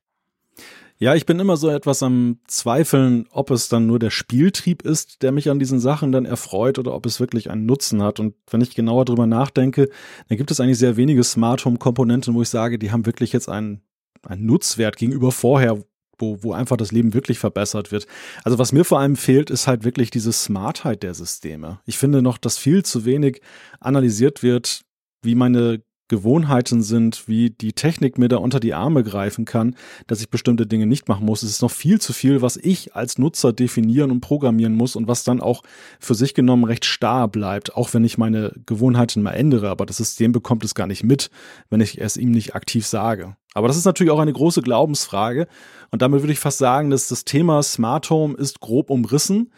Ja, 0.97 1.15
ich 1.15 1.25
bin 1.25 1.39
immer 1.39 1.55
so 1.55 1.69
etwas 1.69 2.03
am 2.03 2.39
Zweifeln, 2.47 3.27
ob 3.31 3.49
es 3.49 3.69
dann 3.69 3.87
nur 3.87 3.97
der 3.97 4.09
Spieltrieb 4.09 4.81
ist, 4.81 5.21
der 5.21 5.31
mich 5.31 5.49
an 5.49 5.59
diesen 5.59 5.79
Sachen 5.79 6.11
dann 6.11 6.25
erfreut 6.25 6.77
oder 6.77 6.93
ob 6.93 7.05
es 7.05 7.21
wirklich 7.21 7.49
einen 7.49 7.65
Nutzen 7.65 8.03
hat. 8.03 8.19
Und 8.19 8.35
wenn 8.51 8.59
ich 8.59 8.75
genauer 8.75 9.05
drüber 9.05 9.25
nachdenke, 9.25 9.87
dann 10.27 10.37
gibt 10.37 10.51
es 10.51 10.59
eigentlich 10.59 10.79
sehr 10.79 10.97
wenige 10.97 11.23
Smart 11.23 11.63
Home 11.63 11.77
Komponenten, 11.77 12.33
wo 12.33 12.41
ich 12.41 12.49
sage, 12.49 12.77
die 12.77 12.91
haben 12.91 13.05
wirklich 13.05 13.31
jetzt 13.31 13.47
einen, 13.47 13.83
einen 14.27 14.45
Nutzwert 14.45 14.97
gegenüber 14.97 15.31
vorher, 15.31 15.81
wo, 16.17 16.43
wo 16.43 16.53
einfach 16.53 16.77
das 16.77 16.91
Leben 16.91 17.13
wirklich 17.13 17.39
verbessert 17.39 17.91
wird. 17.91 18.07
Also 18.43 18.57
was 18.57 18.71
mir 18.71 18.85
vor 18.85 18.99
allem 18.99 19.15
fehlt, 19.15 19.49
ist 19.49 19.67
halt 19.67 19.83
wirklich 19.83 20.11
diese 20.11 20.31
Smartheit 20.31 21.03
der 21.03 21.13
Systeme. 21.13 21.79
Ich 21.85 21.97
finde 21.97 22.21
noch, 22.21 22.37
dass 22.37 22.57
viel 22.57 22.83
zu 22.83 23.05
wenig 23.05 23.41
analysiert 23.79 24.43
wird, 24.43 24.81
wie 25.21 25.35
meine 25.35 25.81
Gewohnheiten 26.07 26.83
sind, 26.83 27.27
wie 27.27 27.49
die 27.49 27.73
Technik 27.73 28.17
mir 28.17 28.27
da 28.27 28.37
unter 28.37 28.59
die 28.59 28.75
Arme 28.75 29.03
greifen 29.03 29.45
kann, 29.45 29.75
dass 30.05 30.21
ich 30.21 30.29
bestimmte 30.29 30.67
Dinge 30.67 30.85
nicht 30.85 31.07
machen 31.07 31.25
muss. 31.25 31.41
Es 31.41 31.49
ist 31.49 31.61
noch 31.63 31.71
viel 31.71 31.99
zu 31.99 32.13
viel, 32.13 32.43
was 32.43 32.57
ich 32.57 32.95
als 32.95 33.17
Nutzer 33.17 33.53
definieren 33.53 34.11
und 34.11 34.21
programmieren 34.21 34.75
muss 34.75 34.95
und 34.95 35.07
was 35.07 35.23
dann 35.23 35.41
auch 35.41 35.63
für 35.99 36.13
sich 36.13 36.35
genommen 36.35 36.63
recht 36.63 36.85
starr 36.85 37.27
bleibt, 37.27 37.75
auch 37.75 37.93
wenn 37.93 38.03
ich 38.03 38.19
meine 38.19 38.53
Gewohnheiten 38.67 39.23
mal 39.23 39.31
ändere. 39.31 39.69
Aber 39.69 39.87
das 39.87 39.97
System 39.97 40.31
bekommt 40.31 40.63
es 40.63 40.75
gar 40.75 40.87
nicht 40.87 41.03
mit, 41.03 41.31
wenn 41.69 41.81
ich 41.81 41.99
es 41.99 42.17
ihm 42.17 42.31
nicht 42.31 42.53
aktiv 42.53 42.85
sage. 42.85 43.35
Aber 43.55 43.67
das 43.67 43.77
ist 43.77 43.85
natürlich 43.85 44.11
auch 44.11 44.19
eine 44.19 44.33
große 44.33 44.61
Glaubensfrage. 44.61 45.47
Und 45.89 46.01
damit 46.01 46.21
würde 46.21 46.33
ich 46.33 46.39
fast 46.39 46.59
sagen, 46.59 46.91
dass 46.91 47.07
das 47.07 47.25
Thema 47.25 47.63
Smart 47.63 48.09
Home 48.09 48.35
ist 48.35 48.59
grob 48.59 48.91
umrissen. 48.91 49.51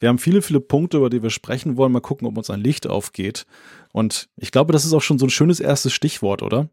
Wir 0.00 0.08
haben 0.08 0.18
viele, 0.18 0.42
viele 0.42 0.58
Punkte, 0.58 0.96
über 0.96 1.10
die 1.10 1.22
wir 1.22 1.30
sprechen 1.30 1.76
wollen. 1.76 1.92
Mal 1.92 2.00
gucken, 2.00 2.26
ob 2.26 2.36
uns 2.36 2.50
ein 2.50 2.60
Licht 2.60 2.88
aufgeht. 2.88 3.46
Und 3.92 4.30
ich 4.36 4.50
glaube, 4.50 4.72
das 4.72 4.84
ist 4.84 4.94
auch 4.94 5.02
schon 5.02 5.18
so 5.18 5.26
ein 5.26 5.30
schönes 5.30 5.60
erstes 5.60 5.92
Stichwort, 5.92 6.42
oder? 6.42 6.70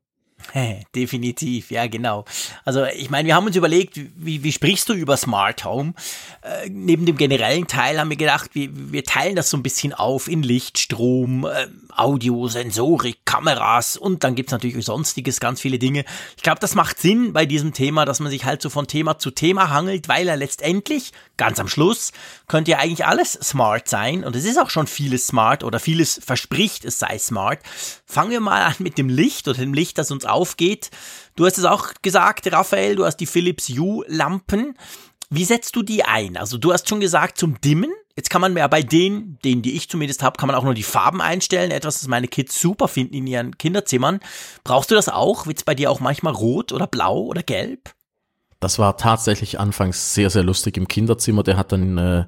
Definitiv, 0.96 1.72
ja, 1.72 1.88
genau. 1.88 2.26
Also 2.66 2.86
ich 2.86 3.10
meine, 3.10 3.28
wir 3.28 3.36
haben 3.36 3.46
uns 3.46 3.56
überlegt, 3.56 4.00
wie, 4.16 4.44
wie 4.44 4.52
sprichst 4.52 4.90
du 4.90 4.94
über 4.94 5.18
Smart 5.18 5.66
Home? 5.66 5.94
Äh, 6.42 6.70
neben 6.70 7.06
dem 7.06 7.18
generellen 7.18 7.68
Teil 7.68 8.00
haben 8.00 8.10
wir 8.10 8.18
gedacht, 8.18 8.52
wir, 8.54 8.70
wir 8.72 9.04
teilen 9.04 9.36
das 9.36 9.50
so 9.50 9.58
ein 9.58 9.64
bisschen 9.64 9.94
auf 9.94 10.28
in 10.28 10.44
Licht, 10.44 10.80
Strom, 10.80 11.46
äh, 11.46 11.68
Audio, 11.96 12.48
Sensorik, 12.48 13.26
Kameras 13.26 13.98
und 13.98 14.24
dann 14.24 14.36
gibt's 14.36 14.52
natürlich 14.52 14.84
sonstiges, 14.86 15.40
ganz 15.40 15.62
viele 15.62 15.80
Dinge. 15.80 16.06
Ich 16.38 16.44
glaube, 16.44 16.60
das 16.60 16.76
macht 16.76 17.00
Sinn 17.00 17.34
bei 17.34 17.46
diesem 17.46 17.74
Thema, 17.74 18.06
dass 18.06 18.20
man 18.20 18.32
sich 18.32 18.46
halt 18.46 18.62
so 18.62 18.70
von 18.70 18.88
Thema 18.88 19.20
zu 19.20 19.32
Thema 19.32 19.70
hangelt, 19.70 20.08
weil 20.08 20.28
er 20.28 20.38
letztendlich, 20.38 21.12
ganz 21.38 21.60
am 21.60 21.68
Schluss, 21.68 22.12
könnte 22.50 22.72
ja 22.72 22.80
eigentlich 22.80 23.06
alles 23.06 23.34
smart 23.34 23.88
sein 23.88 24.26
und 24.26 24.36
es 24.36 24.44
ist 24.44 24.58
auch 24.58 24.70
schon 24.70 24.88
vieles 24.88 25.28
smart 25.28 25.64
oder 25.64 25.80
vieles 25.80 26.20
verspricht, 26.22 26.84
es 26.84 27.00
sei 27.00 27.18
smart. 27.18 27.60
Fangen 28.06 28.32
wir 28.32 28.42
mal 28.42 28.64
an 28.64 28.76
mit 28.80 28.98
dem 28.98 29.08
Licht 29.08 29.48
oder 29.48 29.60
dem 29.60 29.74
Licht, 29.74 29.98
das 29.98 30.12
uns 30.12 30.26
aufgeht. 30.26 30.90
Du 31.38 31.46
hast 31.46 31.58
es 31.58 31.64
auch 31.64 31.94
gesagt, 32.02 32.52
Raphael, 32.52 32.98
du 32.98 33.06
hast 33.06 33.18
die 33.18 33.26
Philips 33.26 33.70
Hue 33.70 34.04
Lampen. 34.08 34.76
Wie 35.30 35.46
setzt 35.46 35.76
du 35.76 35.84
die 35.84 36.04
ein? 36.04 36.36
Also 36.36 36.58
du 36.58 36.74
hast 36.74 36.90
schon 36.90 37.00
gesagt 37.00 37.38
zum 37.38 37.62
Dimmen. 37.62 37.94
Jetzt 38.16 38.32
kann 38.32 38.42
man 38.42 38.58
ja 38.58 38.68
bei 38.68 38.82
denen, 38.82 39.38
denen 39.46 39.62
die 39.62 39.78
ich 39.78 39.88
zumindest 39.88 40.24
habe, 40.24 40.38
kann 40.38 40.48
man 40.48 40.56
auch 40.56 40.64
nur 40.64 40.74
die 40.74 40.84
Farben 40.84 41.22
einstellen. 41.22 41.72
Etwas, 41.72 42.00
das 42.00 42.08
meine 42.08 42.28
Kids 42.28 42.60
super 42.60 42.88
finden 42.88 43.14
in 43.14 43.28
ihren 43.28 43.58
Kinderzimmern. 43.58 44.20
Brauchst 44.64 44.92
du 44.92 44.96
das 44.96 45.08
auch? 45.08 45.46
Wird 45.46 45.60
es 45.60 45.64
bei 45.64 45.76
dir 45.76 45.90
auch 45.92 46.00
manchmal 46.00 46.34
rot 46.34 46.74
oder 46.74 46.88
blau 46.88 47.20
oder 47.22 47.44
gelb? 47.44 47.94
Das 48.60 48.80
war 48.80 48.98
tatsächlich 48.98 49.60
anfangs 49.60 50.14
sehr, 50.14 50.30
sehr 50.30 50.44
lustig 50.44 50.78
im 50.78 50.88
Kinderzimmer. 50.88 51.44
Der 51.44 51.58
hat 51.58 51.72
dann 51.72 51.98
äh, 51.98 52.26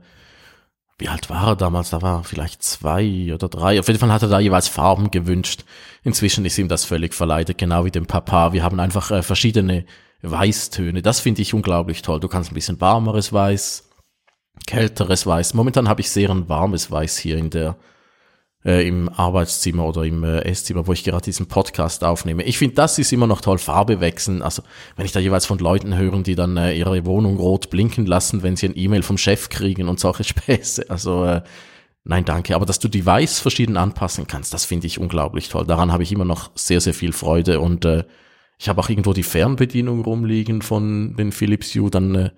wie 1.02 1.10
alt 1.10 1.32
war 1.32 1.48
er 1.48 1.56
damals? 1.56 1.90
Da 1.90 2.04
war 2.04 2.20
er 2.20 2.24
vielleicht 2.24 2.62
zwei 2.62 3.34
oder 3.34 3.50
drei. 3.50 3.80
Auf 3.80 3.88
jeden 3.88 4.00
Fall 4.00 4.14
hat 4.14 4.22
er 4.22 4.30
da 4.30 4.40
jeweils 4.40 4.68
Farben 4.68 5.10
gewünscht. 5.10 5.66
Inzwischen 6.04 6.46
ist 6.46 6.60
ihm 6.60 6.68
das 6.68 6.86
völlig 6.86 7.16
verleidet, 7.16 7.58
genau 7.58 7.86
wie 7.86 7.92
dem 7.92 8.06
Papa. 8.06 8.54
Wir 8.54 8.62
haben 8.62 8.80
einfach 8.80 9.10
äh, 9.10 9.24
verschiedene 9.24 9.86
Weißtöne. 10.22 11.02
Das 11.02 11.20
finde 11.20 11.42
ich 11.42 11.56
unglaublich 11.56 12.04
toll. 12.04 12.20
Du 12.20 12.28
kannst 12.28 12.52
ein 12.52 12.54
bisschen 12.54 12.80
warmeres 12.80 13.34
Weiß, 13.34 13.90
kälteres 14.68 15.26
Weiß. 15.26 15.56
Momentan 15.56 15.90
habe 15.90 16.02
ich 16.02 16.12
sehr 16.12 16.30
ein 16.30 16.48
warmes 16.48 16.92
Weiß 16.92 17.18
hier 17.18 17.38
in 17.38 17.50
der 17.50 17.78
äh, 18.66 18.88
im 18.88 19.10
Arbeitszimmer 19.10 19.86
oder 19.86 20.04
im 20.04 20.24
äh, 20.24 20.40
Esszimmer, 20.42 20.86
wo 20.88 20.94
ich 20.94 21.04
gerade 21.04 21.24
diesen 21.24 21.48
Podcast 21.48 22.04
aufnehme. 22.04 22.44
Ich 22.44 22.58
finde, 22.58 22.76
das 22.76 23.00
ist 23.00 23.12
immer 23.12 23.28
noch 23.28 23.42
toll, 23.42 23.58
Farbe 23.58 24.00
wechseln. 24.00 24.42
Also 24.42 24.64
wenn 24.96 25.06
ich 25.06 25.12
da 25.12 25.20
jeweils 25.20 25.46
von 25.46 25.60
Leuten 25.60 25.98
höre, 25.98 26.22
die 26.22 26.36
dann 26.36 26.58
äh, 26.58 26.74
ihre 26.74 27.06
Wohnung 27.06 27.38
rot 27.38 27.70
blinken 27.70 28.06
lassen, 28.06 28.44
wenn 28.44 28.56
sie 28.56 28.68
ein 28.68 28.78
E-Mail 28.78 29.04
vom 29.04 29.18
Chef 29.18 29.50
kriegen 29.50 29.88
und 29.88 30.00
solche 30.00 30.24
Späße. 30.24 30.90
Also 30.90 31.26
äh, 31.26 31.42
nein, 32.04 32.26
danke. 32.26 32.56
Aber 32.56 32.66
dass 32.66 32.80
du 32.80 32.88
die 32.88 33.06
Weiß 33.06 33.40
verschieden 33.40 33.78
anpassen 33.78 34.28
kannst, 34.28 34.54
das 34.54 34.66
finde 34.66 34.88
ich 34.88 35.00
unglaublich 35.00 35.50
toll. 35.50 35.66
Daran 35.66 35.92
habe 35.92 36.04
ich 36.04 36.12
immer 36.12 36.26
noch 36.26 36.52
sehr, 36.56 36.82
sehr 36.82 36.94
viel 36.94 37.14
Freude 37.14 37.60
und 37.60 37.86
äh, 37.86 38.04
ich 38.60 38.70
habe 38.70 38.80
auch 38.80 38.90
irgendwo 38.90 39.14
die 39.14 39.24
Fernbedienung 39.24 40.02
rumliegen 40.02 40.62
von 40.62 41.16
den 41.16 41.32
Philips 41.32 41.74
Hue, 41.74 41.90
dann 41.90 42.14
äh, 42.14 42.30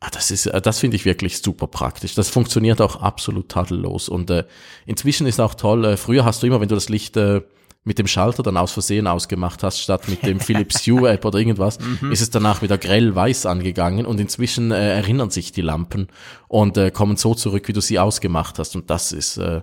das 0.00 0.30
ist, 0.30 0.46
äh, 0.46 0.60
das 0.60 0.78
finde 0.78 0.96
ich 0.96 1.04
wirklich 1.04 1.38
super 1.38 1.66
praktisch. 1.66 2.14
Das 2.14 2.28
funktioniert 2.28 2.80
auch 2.80 2.96
absolut 2.96 3.48
tadellos. 3.48 4.08
Und 4.08 4.30
äh, 4.30 4.44
inzwischen 4.84 5.26
ist 5.26 5.40
auch 5.40 5.54
toll, 5.54 5.84
äh, 5.84 5.96
früher 5.96 6.24
hast 6.24 6.42
du 6.42 6.46
immer, 6.46 6.60
wenn 6.60 6.68
du 6.68 6.74
das 6.74 6.88
Licht 6.88 7.16
äh, 7.16 7.42
mit 7.84 7.98
dem 8.00 8.08
Schalter 8.08 8.42
dann 8.42 8.56
aus 8.56 8.72
Versehen 8.72 9.06
ausgemacht 9.06 9.62
hast, 9.62 9.78
statt 9.78 10.08
mit 10.08 10.24
dem 10.24 10.40
Philips 10.40 10.86
Hue 10.86 11.08
App 11.08 11.24
oder 11.24 11.38
irgendwas, 11.38 11.78
mhm. 11.78 12.10
ist 12.10 12.20
es 12.20 12.30
danach 12.30 12.60
wieder 12.60 12.78
grell 12.78 13.14
weiß 13.14 13.46
angegangen 13.46 14.06
und 14.06 14.20
inzwischen 14.20 14.72
äh, 14.72 14.96
erinnern 14.96 15.30
sich 15.30 15.52
die 15.52 15.62
Lampen 15.62 16.08
und 16.48 16.76
äh, 16.76 16.90
kommen 16.90 17.16
so 17.16 17.34
zurück, 17.34 17.68
wie 17.68 17.72
du 17.72 17.80
sie 17.80 18.00
ausgemacht 18.00 18.58
hast. 18.58 18.74
Und 18.74 18.90
das 18.90 19.12
ist, 19.12 19.36
äh, 19.36 19.62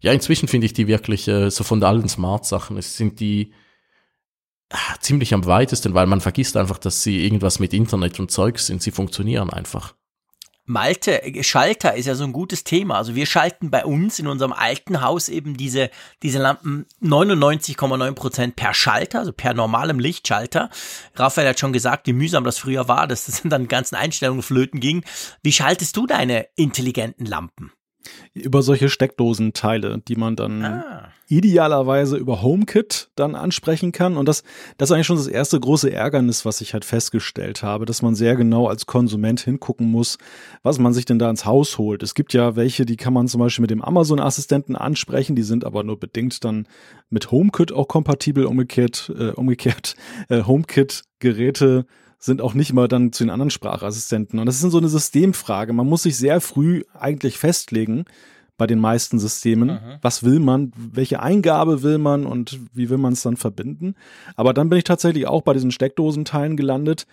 ja, 0.00 0.12
inzwischen 0.12 0.48
finde 0.48 0.66
ich 0.66 0.72
die 0.72 0.88
wirklich, 0.88 1.28
äh, 1.28 1.50
so 1.50 1.62
von 1.62 1.82
allen 1.84 2.08
Smart-Sachen, 2.08 2.76
es 2.76 2.96
sind 2.96 3.20
die, 3.20 3.52
Ah, 4.72 4.96
ziemlich 5.00 5.34
am 5.34 5.44
weitesten, 5.44 5.92
weil 5.92 6.06
man 6.06 6.22
vergisst 6.22 6.56
einfach, 6.56 6.78
dass 6.78 7.02
sie 7.02 7.24
irgendwas 7.24 7.58
mit 7.58 7.74
Internet 7.74 8.18
und 8.18 8.30
Zeug 8.30 8.58
sind. 8.58 8.82
Sie 8.82 8.90
funktionieren 8.90 9.50
einfach. 9.50 9.94
Malte, 10.64 11.20
Schalter 11.42 11.94
ist 11.94 12.06
ja 12.06 12.14
so 12.14 12.24
ein 12.24 12.32
gutes 12.32 12.64
Thema. 12.64 12.96
Also 12.96 13.14
wir 13.14 13.26
schalten 13.26 13.70
bei 13.70 13.84
uns 13.84 14.18
in 14.18 14.28
unserem 14.28 14.52
alten 14.52 15.02
Haus 15.02 15.28
eben 15.28 15.56
diese, 15.56 15.90
diese 16.22 16.38
Lampen 16.38 16.86
99,9 17.02 18.12
Prozent 18.12 18.56
per 18.56 18.72
Schalter, 18.72 19.18
also 19.18 19.32
per 19.32 19.54
normalem 19.54 19.98
Lichtschalter. 19.98 20.70
Raphael 21.16 21.48
hat 21.48 21.60
schon 21.60 21.72
gesagt, 21.72 22.06
wie 22.06 22.12
mühsam 22.12 22.44
das 22.44 22.58
früher 22.58 22.88
war, 22.88 23.06
dass 23.06 23.26
das 23.26 23.42
dann 23.44 23.68
ganzen 23.68 23.96
Einstellungen 23.96 24.42
flöten 24.42 24.80
ging. 24.80 25.04
Wie 25.42 25.52
schaltest 25.52 25.96
du 25.96 26.06
deine 26.06 26.46
intelligenten 26.56 27.26
Lampen? 27.26 27.72
Über 28.34 28.62
solche 28.62 28.88
Steckdosenteile, 28.88 30.02
die 30.06 30.16
man 30.16 30.36
dann 30.36 30.64
ah. 30.64 31.08
idealerweise 31.28 32.16
über 32.16 32.42
HomeKit 32.42 33.10
dann 33.16 33.34
ansprechen 33.34 33.92
kann. 33.92 34.16
Und 34.16 34.26
das, 34.26 34.42
das 34.78 34.90
ist 34.90 34.94
eigentlich 34.94 35.06
schon 35.06 35.16
das 35.16 35.26
erste 35.26 35.58
große 35.58 35.92
Ärgernis, 35.92 36.44
was 36.44 36.60
ich 36.60 36.74
halt 36.74 36.84
festgestellt 36.84 37.62
habe, 37.62 37.84
dass 37.84 38.02
man 38.02 38.14
sehr 38.14 38.36
genau 38.36 38.66
als 38.68 38.86
Konsument 38.86 39.40
hingucken 39.40 39.90
muss, 39.90 40.18
was 40.62 40.78
man 40.78 40.92
sich 40.92 41.04
denn 41.04 41.18
da 41.18 41.30
ins 41.30 41.44
Haus 41.44 41.78
holt. 41.78 42.02
Es 42.02 42.14
gibt 42.14 42.32
ja 42.32 42.56
welche, 42.56 42.86
die 42.86 42.96
kann 42.96 43.12
man 43.12 43.28
zum 43.28 43.40
Beispiel 43.40 43.62
mit 43.62 43.70
dem 43.70 43.82
Amazon-Assistenten 43.82 44.76
ansprechen, 44.76 45.36
die 45.36 45.42
sind 45.42 45.64
aber 45.64 45.84
nur 45.84 45.98
bedingt 45.98 46.44
dann 46.44 46.66
mit 47.10 47.30
HomeKit 47.30 47.72
auch 47.72 47.88
kompatibel. 47.88 48.46
Umgekehrt, 48.46 49.12
äh, 49.18 49.30
umgekehrt 49.30 49.96
äh, 50.28 50.42
HomeKit-Geräte 50.42 51.86
sind 52.24 52.40
auch 52.40 52.54
nicht 52.54 52.72
mal 52.72 52.86
dann 52.86 53.12
zu 53.12 53.24
den 53.24 53.30
anderen 53.30 53.50
Sprachassistenten. 53.50 54.38
Und 54.38 54.46
das 54.46 54.62
ist 54.62 54.70
so 54.70 54.78
eine 54.78 54.88
Systemfrage. 54.88 55.72
Man 55.72 55.88
muss 55.88 56.04
sich 56.04 56.16
sehr 56.16 56.40
früh 56.40 56.84
eigentlich 56.94 57.36
festlegen 57.36 58.04
bei 58.56 58.68
den 58.68 58.78
meisten 58.78 59.18
Systemen. 59.18 59.70
Mhm. 59.70 59.98
Was 60.02 60.22
will 60.22 60.38
man? 60.38 60.72
Welche 60.76 61.20
Eingabe 61.20 61.82
will 61.82 61.98
man 61.98 62.24
und 62.24 62.60
wie 62.72 62.90
will 62.90 62.98
man 62.98 63.14
es 63.14 63.22
dann 63.22 63.36
verbinden? 63.36 63.96
Aber 64.36 64.54
dann 64.54 64.68
bin 64.68 64.78
ich 64.78 64.84
tatsächlich 64.84 65.26
auch 65.26 65.42
bei 65.42 65.52
diesen 65.52 65.72
Steckdosenteilen 65.72 66.56
gelandet, 66.56 67.08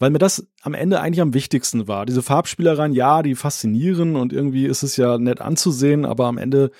weil 0.00 0.10
mir 0.10 0.18
das 0.18 0.48
am 0.62 0.74
Ende 0.74 1.00
eigentlich 1.00 1.20
am 1.20 1.32
wichtigsten 1.32 1.86
war. 1.86 2.04
Diese 2.04 2.22
Farbspielereien, 2.22 2.92
ja, 2.92 3.22
die 3.22 3.36
faszinieren 3.36 4.16
und 4.16 4.32
irgendwie 4.32 4.66
ist 4.66 4.82
es 4.82 4.96
ja 4.96 5.16
nett 5.16 5.40
anzusehen, 5.40 6.04
aber 6.04 6.26
am 6.26 6.38
Ende 6.38 6.72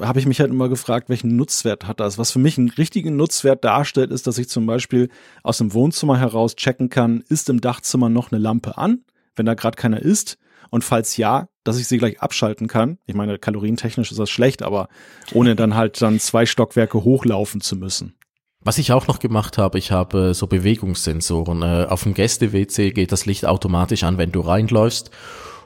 habe 0.00 0.18
ich 0.18 0.26
mich 0.26 0.40
halt 0.40 0.50
immer 0.50 0.68
gefragt, 0.68 1.08
welchen 1.08 1.36
Nutzwert 1.36 1.86
hat 1.86 2.00
das? 2.00 2.18
Was 2.18 2.30
für 2.30 2.38
mich 2.38 2.58
einen 2.58 2.70
richtigen 2.70 3.16
Nutzwert 3.16 3.64
darstellt, 3.64 4.10
ist, 4.10 4.26
dass 4.26 4.38
ich 4.38 4.48
zum 4.48 4.66
Beispiel 4.66 5.08
aus 5.42 5.58
dem 5.58 5.72
Wohnzimmer 5.72 6.18
heraus 6.18 6.56
checken 6.56 6.90
kann, 6.90 7.22
ist 7.28 7.48
im 7.48 7.60
Dachzimmer 7.60 8.08
noch 8.08 8.32
eine 8.32 8.40
Lampe 8.40 8.78
an, 8.78 9.04
wenn 9.36 9.46
da 9.46 9.54
gerade 9.54 9.76
keiner 9.76 10.00
ist? 10.00 10.38
Und 10.70 10.84
falls 10.84 11.16
ja, 11.16 11.48
dass 11.64 11.78
ich 11.78 11.88
sie 11.88 11.98
gleich 11.98 12.20
abschalten 12.20 12.68
kann. 12.68 12.98
Ich 13.06 13.14
meine, 13.14 13.38
kalorientechnisch 13.38 14.10
ist 14.10 14.18
das 14.18 14.30
schlecht, 14.30 14.62
aber 14.62 14.88
ohne 15.32 15.56
dann 15.56 15.74
halt 15.74 16.00
dann 16.00 16.20
zwei 16.20 16.46
Stockwerke 16.46 17.02
hochlaufen 17.04 17.60
zu 17.60 17.76
müssen. 17.76 18.14
Was 18.60 18.78
ich 18.78 18.92
auch 18.92 19.06
noch 19.06 19.18
gemacht 19.18 19.58
habe, 19.58 19.78
ich 19.78 19.90
habe 19.90 20.30
äh, 20.30 20.34
so 20.34 20.46
Bewegungssensoren. 20.46 21.62
Äh, 21.62 21.86
auf 21.88 22.02
dem 22.02 22.14
Gäste-WC 22.14 22.92
geht 22.92 23.12
das 23.12 23.26
Licht 23.26 23.44
automatisch 23.46 24.04
an, 24.04 24.16
wenn 24.16 24.32
du 24.32 24.40
reinläufst. 24.40 25.10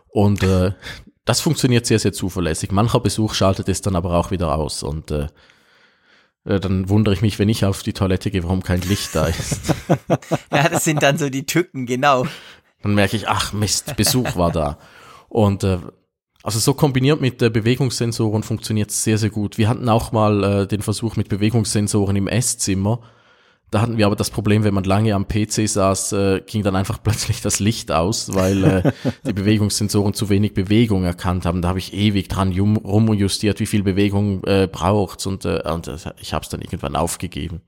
Und 0.08 0.42
äh, 0.42 0.72
das 1.28 1.42
funktioniert 1.42 1.85
sehr, 1.85 1.99
sehr 1.99 2.14
zuverlässig. 2.14 2.73
Mancher 2.73 3.00
Besuch 3.00 3.35
schaltet 3.35 3.68
es 3.68 3.82
dann 3.82 3.97
aber 3.97 4.14
auch 4.14 4.30
wieder 4.30 4.54
aus 4.54 4.82
und 4.82 5.11
äh, 5.11 5.26
äh, 6.47 6.58
dann 6.58 6.88
wundere 6.88 7.14
ich 7.14 7.20
mich, 7.20 7.38
wenn 7.38 7.50
ich 7.50 7.66
auf 7.66 7.82
die 7.82 7.92
Toilette 7.92 8.30
gehe, 8.30 8.44
warum 8.44 8.62
kein 8.62 8.80
Licht 8.80 9.14
da 9.14 9.26
ist. 9.26 9.75
ja, 10.50 10.70
das 10.70 10.85
sind 10.85 11.02
dann 11.02 11.18
so 11.18 11.28
die 11.28 11.44
Tücken, 11.44 11.85
genau. 11.85 12.26
Dann 12.82 12.94
merke 12.94 13.14
ich, 13.14 13.28
ach 13.28 13.52
Mist, 13.52 13.94
Besuch 13.97 14.37
war 14.37 14.50
da. 14.52 14.78
Und 15.28 15.64
äh, 15.64 15.80
also 16.42 16.58
so 16.61 16.73
kombiniert 16.73 17.20
mit 17.20 17.42
äh, 17.42 17.50
Bewegungssensoren 17.50 18.42
funktioniert 18.42 18.88
es 18.88 19.04
sehr, 19.04 19.18
sehr 19.18 19.28
gut. 19.28 19.58
Wir 19.58 19.68
hatten 19.68 19.90
auch 19.90 20.12
mal 20.12 20.42
äh, 20.44 20.66
den 20.66 20.80
Versuch 20.80 21.16
mit 21.16 21.28
Bewegungssensoren 21.28 22.16
im 22.16 22.26
Esszimmer. 22.26 23.00
Da 23.70 23.82
hatten 23.82 23.98
wir 23.98 24.06
aber 24.06 24.16
das 24.16 24.30
Problem, 24.30 24.64
wenn 24.64 24.72
man 24.72 24.84
lange 24.84 25.14
am 25.14 25.28
PC 25.28 25.68
saß, 25.68 26.12
äh, 26.12 26.40
ging 26.46 26.62
dann 26.62 26.76
einfach 26.76 26.98
plötzlich 27.02 27.40
das 27.42 27.60
Licht 27.60 27.92
aus, 27.92 28.34
weil 28.34 28.64
äh, 28.64 28.92
die 29.26 29.32
Bewegungssensoren 29.32 30.14
zu 30.14 30.28
wenig 30.30 30.54
Bewegung 30.54 31.04
erkannt 31.04 31.44
haben. 31.44 31.60
Da 31.60 31.68
habe 31.68 31.78
ich 31.78 31.92
ewig 31.92 32.28
dran 32.28 32.52
rumjustiert, 32.52 33.60
wie 33.60 33.66
viel 33.66 33.82
Bewegung 33.82 34.42
äh, 34.44 34.68
braucht's 34.70 35.26
und, 35.26 35.44
äh, 35.44 35.62
und 35.70 35.88
äh, 35.88 35.96
ich 36.20 36.32
habe 36.32 36.44
es 36.44 36.48
dann 36.48 36.60
irgendwann 36.60 36.96
aufgegeben. 36.96 37.60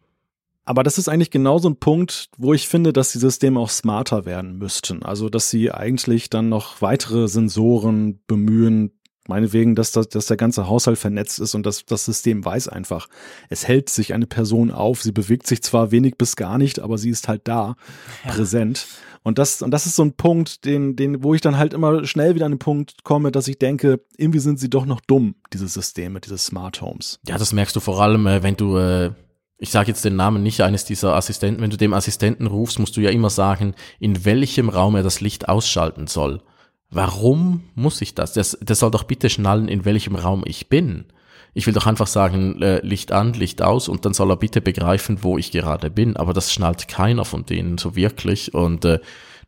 Aber 0.64 0.82
das 0.84 0.98
ist 0.98 1.08
eigentlich 1.08 1.30
genau 1.30 1.58
so 1.58 1.68
ein 1.68 1.76
Punkt, 1.76 2.28
wo 2.36 2.54
ich 2.54 2.68
finde, 2.68 2.92
dass 2.92 3.12
die 3.12 3.18
Systeme 3.18 3.58
auch 3.58 3.70
smarter 3.70 4.24
werden 4.24 4.56
müssten. 4.58 5.02
Also, 5.02 5.28
dass 5.28 5.50
sie 5.50 5.72
eigentlich 5.72 6.30
dann 6.30 6.48
noch 6.48 6.80
weitere 6.80 7.28
Sensoren 7.28 8.20
bemühen, 8.26 8.92
Meinetwegen, 9.28 9.74
dass, 9.74 9.92
das, 9.92 10.08
dass 10.08 10.26
der 10.26 10.36
ganze 10.36 10.66
Haushalt 10.66 10.98
vernetzt 10.98 11.38
ist 11.40 11.54
und 11.54 11.66
dass 11.66 11.84
das 11.84 12.04
System 12.04 12.44
weiß 12.44 12.68
einfach, 12.68 13.06
es 13.48 13.68
hält 13.68 13.90
sich 13.90 14.14
eine 14.14 14.26
Person 14.26 14.70
auf, 14.70 15.02
sie 15.02 15.12
bewegt 15.12 15.46
sich 15.46 15.62
zwar 15.62 15.90
wenig 15.90 16.16
bis 16.16 16.36
gar 16.36 16.58
nicht, 16.58 16.80
aber 16.80 16.96
sie 16.96 17.10
ist 17.10 17.28
halt 17.28 17.42
da, 17.44 17.76
ja. 18.24 18.32
präsent. 18.32 18.86
Und 19.22 19.38
das, 19.38 19.60
und 19.60 19.70
das 19.72 19.84
ist 19.84 19.96
so 19.96 20.02
ein 20.02 20.14
Punkt, 20.14 20.64
den, 20.64 20.96
den, 20.96 21.22
wo 21.22 21.34
ich 21.34 21.42
dann 21.42 21.58
halt 21.58 21.74
immer 21.74 22.06
schnell 22.06 22.34
wieder 22.34 22.46
an 22.46 22.52
den 22.52 22.58
Punkt 22.58 23.04
komme, 23.04 23.30
dass 23.30 23.48
ich 23.48 23.58
denke, 23.58 24.00
irgendwie 24.16 24.38
sind 24.38 24.58
sie 24.58 24.70
doch 24.70 24.86
noch 24.86 25.02
dumm, 25.02 25.34
diese 25.52 25.68
Systeme, 25.68 26.20
diese 26.20 26.38
Smart 26.38 26.80
Homes. 26.80 27.20
Ja, 27.28 27.36
das 27.36 27.52
merkst 27.52 27.76
du 27.76 27.80
vor 27.80 28.00
allem, 28.00 28.26
äh, 28.26 28.42
wenn 28.42 28.56
du, 28.56 28.78
äh, 28.78 29.12
ich 29.58 29.70
sage 29.70 29.88
jetzt 29.88 30.04
den 30.06 30.16
Namen 30.16 30.42
nicht 30.42 30.62
eines 30.62 30.86
dieser 30.86 31.14
Assistenten, 31.14 31.60
wenn 31.60 31.68
du 31.68 31.76
dem 31.76 31.92
Assistenten 31.92 32.46
rufst, 32.46 32.78
musst 32.78 32.96
du 32.96 33.02
ja 33.02 33.10
immer 33.10 33.28
sagen, 33.28 33.74
in 33.98 34.24
welchem 34.24 34.70
Raum 34.70 34.96
er 34.96 35.02
das 35.02 35.20
Licht 35.20 35.50
ausschalten 35.50 36.06
soll. 36.06 36.40
Warum 36.90 37.62
muss 37.74 38.00
ich 38.00 38.14
das? 38.14 38.32
das? 38.32 38.58
Das 38.60 38.80
soll 38.80 38.90
doch 38.90 39.04
bitte 39.04 39.30
schnallen, 39.30 39.68
in 39.68 39.84
welchem 39.84 40.16
Raum 40.16 40.42
ich 40.44 40.68
bin. 40.68 41.06
Ich 41.54 41.66
will 41.66 41.74
doch 41.74 41.86
einfach 41.86 42.06
sagen, 42.06 42.60
äh, 42.62 42.80
Licht 42.84 43.12
an, 43.12 43.32
Licht 43.32 43.62
aus 43.62 43.88
und 43.88 44.04
dann 44.04 44.14
soll 44.14 44.30
er 44.30 44.36
bitte 44.36 44.60
begreifen, 44.60 45.22
wo 45.22 45.38
ich 45.38 45.50
gerade 45.50 45.90
bin. 45.90 46.16
Aber 46.16 46.32
das 46.32 46.52
schnallt 46.52 46.88
keiner 46.88 47.24
von 47.24 47.46
denen 47.46 47.78
so 47.78 47.96
wirklich. 47.96 48.54
Und 48.54 48.84
äh, 48.84 48.98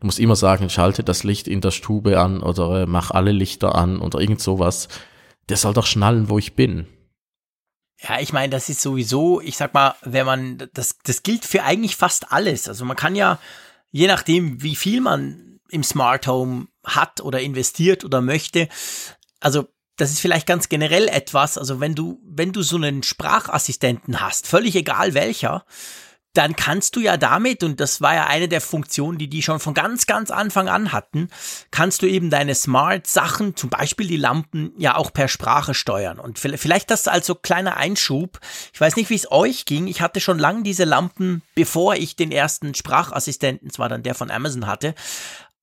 du 0.00 0.06
musst 0.06 0.20
immer 0.20 0.37
sagen, 0.37 0.70
schalte 0.70 1.04
das 1.04 1.25
Licht 1.25 1.49
in 1.49 1.61
der 1.61 1.70
Stube 1.70 2.20
an 2.20 2.42
oder 2.42 2.82
äh, 2.82 2.87
mach 2.87 3.11
alle 3.11 3.32
Lichter 3.32 3.75
an 3.75 4.00
oder 4.00 4.20
irgend 4.20 4.40
sowas. 4.40 4.88
Der 5.49 5.56
soll 5.56 5.75
doch 5.75 5.87
schnallen, 5.87 6.28
wo 6.28 6.38
ich 6.38 6.54
bin. 6.54 6.87
Ja, 8.00 8.18
ich 8.20 8.32
meine, 8.32 8.50
das 8.50 8.68
ist 8.68 8.80
sowieso, 8.80 9.40
ich 9.40 9.56
sag 9.56 9.75
mal, 9.75 9.94
wenn 10.02 10.26
man, 10.26 10.68
das, 10.75 10.99
das 11.04 11.22
gilt 11.22 11.44
für 11.44 11.62
eigentlich 11.62 11.96
fast 11.96 12.32
alles. 12.32 12.68
Also 12.68 12.84
man 12.84 12.96
kann 12.96 13.14
ja, 13.14 13.38
je 13.90 14.08
nachdem, 14.08 14.61
wie 14.62 14.75
viel 14.75 15.00
man 15.00 15.61
im 15.70 15.84
Smart 15.84 16.26
Home 16.26 16.66
hat 16.84 17.20
oder 17.20 17.40
investiert 17.40 18.04
oder 18.04 18.20
möchte, 18.20 18.68
also 19.40 19.68
das 19.96 20.10
ist 20.10 20.20
vielleicht 20.20 20.46
ganz 20.46 20.68
generell 20.68 21.08
etwas, 21.08 21.58
also 21.58 21.80
wenn 21.80 21.94
du, 21.94 22.20
wenn 22.24 22.52
du 22.52 22.62
so 22.62 22.76
einen 22.76 23.02
Sprachassistenten 23.02 24.20
hast, 24.20 24.46
völlig 24.46 24.74
egal 24.74 25.14
welcher, 25.14 25.64
dann 26.34 26.56
kannst 26.56 26.96
du 26.96 27.00
ja 27.00 27.18
damit, 27.18 27.62
und 27.62 27.78
das 27.78 28.00
war 28.00 28.14
ja 28.14 28.26
eine 28.26 28.48
der 28.48 28.62
Funktionen, 28.62 29.18
die 29.18 29.28
die 29.28 29.42
schon 29.42 29.60
von 29.60 29.74
ganz, 29.74 30.06
ganz 30.06 30.30
Anfang 30.30 30.68
an 30.68 30.92
hatten, 30.92 31.28
kannst 31.70 32.00
du 32.00 32.06
eben 32.06 32.30
deine 32.30 32.54
Smart-Sachen, 32.54 33.54
zum 33.54 33.68
Beispiel 33.68 34.06
die 34.06 34.16
Lampen, 34.16 34.72
ja 34.78 34.96
auch 34.96 35.12
per 35.12 35.28
Sprache 35.28 35.74
steuern. 35.74 36.18
Und 36.18 36.38
vielleicht 36.38 36.90
das 36.90 37.06
als 37.06 37.26
so 37.26 37.34
kleiner 37.34 37.76
Einschub. 37.76 38.40
Ich 38.72 38.80
weiß 38.80 38.96
nicht, 38.96 39.10
wie 39.10 39.14
es 39.14 39.30
euch 39.30 39.66
ging. 39.66 39.86
Ich 39.88 40.00
hatte 40.00 40.20
schon 40.20 40.38
lange 40.38 40.62
diese 40.62 40.84
Lampen, 40.84 41.42
bevor 41.54 41.96
ich 41.96 42.16
den 42.16 42.32
ersten 42.32 42.74
Sprachassistenten, 42.74 43.68
zwar 43.68 43.90
dann 43.90 44.02
der 44.02 44.14
von 44.14 44.30
Amazon 44.30 44.66
hatte. 44.66 44.94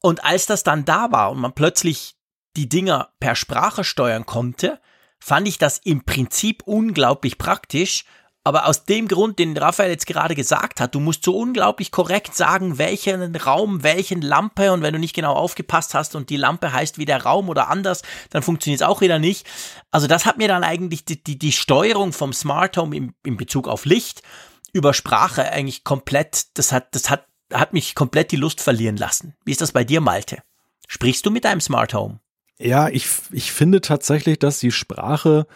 Und 0.02 0.24
als 0.24 0.46
das 0.46 0.64
dann 0.64 0.86
da 0.86 1.12
war 1.12 1.32
und 1.32 1.40
man 1.40 1.54
plötzlich 1.54 2.16
die 2.56 2.70
Dinger 2.70 3.10
per 3.20 3.36
Sprache 3.36 3.84
steuern 3.84 4.26
konnte, 4.26 4.80
fand 5.20 5.48
ich 5.48 5.58
das 5.58 5.80
im 5.80 6.06
Prinzip 6.06 6.64
unglaublich 6.66 7.38
praktisch. 7.38 8.06
Aber 8.46 8.68
aus 8.68 8.86
dem 8.86 9.10
Grund, 9.10 9.38
den 9.38 9.56
Raphael 9.58 9.92
jetzt 9.92 10.08
gerade 10.08 10.34
gesagt 10.34 10.80
hat, 10.80 10.96
du 10.96 11.02
musst 11.02 11.26
so 11.26 11.38
unglaublich 11.38 11.92
korrekt 11.92 12.36
sagen, 12.36 12.78
welchen 12.78 13.36
Raum, 13.36 13.84
welchen 13.84 14.22
Lampe 14.22 14.72
und 14.72 14.82
wenn 14.82 14.94
du 14.94 15.00
nicht 15.00 15.14
genau 15.14 15.34
aufgepasst 15.34 15.94
hast 15.94 16.16
und 16.16 16.30
die 16.30 16.38
Lampe 16.38 16.72
heißt 16.72 16.98
wie 16.98 17.06
der 17.06 17.24
Raum 17.24 17.50
oder 17.50 17.68
anders, 17.68 18.02
dann 18.30 18.42
funktioniert 18.42 18.82
es 18.82 18.88
auch 18.88 19.02
wieder 19.02 19.20
nicht. 19.20 19.46
Also 19.92 20.08
das 20.08 20.26
hat 20.26 20.38
mir 20.38 20.48
dann 20.48 20.64
eigentlich 20.64 21.04
die, 21.04 21.22
die, 21.22 21.38
die 21.38 21.52
Steuerung 21.52 22.14
vom 22.14 22.32
Smart 22.32 22.78
Home 22.78 22.96
im, 22.96 23.14
in 23.24 23.36
Bezug 23.36 23.68
auf 23.68 23.84
Licht 23.84 24.24
über 24.72 24.94
Sprache 24.94 25.52
eigentlich 25.52 25.84
komplett, 25.84 26.58
das 26.58 26.72
hat, 26.72 26.96
das 26.96 27.10
hat, 27.10 27.26
hat 27.54 27.74
mich 27.74 27.96
komplett 27.96 28.32
die 28.32 28.38
Lust 28.38 28.62
verlieren 28.62 28.98
lassen. 28.98 29.36
Wie 29.46 29.52
ist 29.52 29.62
das 29.62 29.72
bei 29.72 29.84
dir, 29.84 30.02
Malte? 30.02 30.40
Sprichst 30.88 31.26
du 31.26 31.32
mit 31.32 31.46
deinem 31.46 31.62
Smart 31.62 31.94
Home? 31.94 32.20
Ja, 32.58 32.90
ich, 32.90 33.08
ich 33.32 33.52
finde 33.52 33.82
tatsächlich, 33.82 34.40
dass 34.40 34.60
die 34.60 34.72
Sprache 34.72 35.48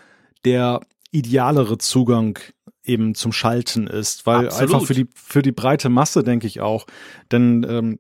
der 0.46 0.82
idealere 1.12 1.78
Zugang 1.78 2.40
eben 2.84 3.16
zum 3.16 3.32
Schalten 3.32 3.88
ist, 3.88 4.26
weil 4.26 4.48
Absolut. 4.48 4.74
einfach 4.74 4.88
für 4.88 4.94
die 4.94 5.08
für 5.14 5.42
die 5.42 5.52
breite 5.52 5.90
Masse 5.90 6.24
denke 6.24 6.48
ich 6.48 6.60
auch, 6.60 6.86
denn 7.32 7.66
ähm, 7.70 8.00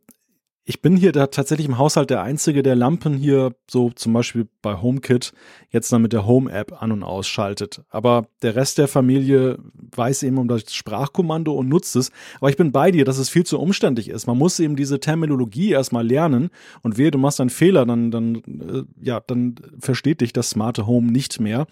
ich 0.65 0.81
bin 0.81 0.95
hier 0.95 1.11
da 1.11 1.27
tatsächlich 1.27 1.67
im 1.67 1.77
Haushalt 1.77 2.09
der 2.09 2.21
Einzige, 2.21 2.63
der 2.63 2.75
Lampen 2.75 3.15
hier 3.15 3.53
so 3.69 3.89
zum 3.89 4.13
Beispiel 4.13 4.47
bei 4.61 4.81
HomeKit 4.81 5.33
jetzt 5.71 5.91
dann 5.91 6.01
mit 6.01 6.13
der 6.13 6.25
Home-App 6.25 6.81
an- 6.81 6.93
und 6.93 7.03
ausschaltet. 7.03 7.81
Aber 7.89 8.27
der 8.41 8.55
Rest 8.55 8.77
der 8.77 8.87
Familie 8.87 9.59
weiß 9.93 10.23
eben 10.23 10.37
um 10.37 10.47
das 10.47 10.73
Sprachkommando 10.73 11.51
und 11.51 11.67
nutzt 11.67 11.97
es. 11.97 12.11
Aber 12.39 12.49
ich 12.49 12.55
bin 12.55 12.71
bei 12.71 12.91
dir, 12.91 13.03
dass 13.03 13.17
es 13.17 13.27
viel 13.27 13.45
zu 13.45 13.59
umständlich 13.59 14.07
ist. 14.07 14.25
Man 14.25 14.37
muss 14.37 14.57
eben 14.59 14.77
diese 14.77 15.01
Terminologie 15.01 15.71
erstmal 15.71 16.07
lernen 16.07 16.49
und 16.81 16.97
wehe, 16.97 17.11
du 17.11 17.17
machst 17.17 17.41
einen 17.41 17.49
Fehler, 17.49 17.85
dann, 17.85 18.09
dann, 18.09 18.35
äh, 18.35 18.83
ja, 19.01 19.19
dann 19.19 19.55
versteht 19.79 20.21
dich 20.21 20.31
das 20.31 20.51
smarte 20.51 20.87
Home 20.87 21.11
nicht 21.11 21.41
mehr. 21.41 21.67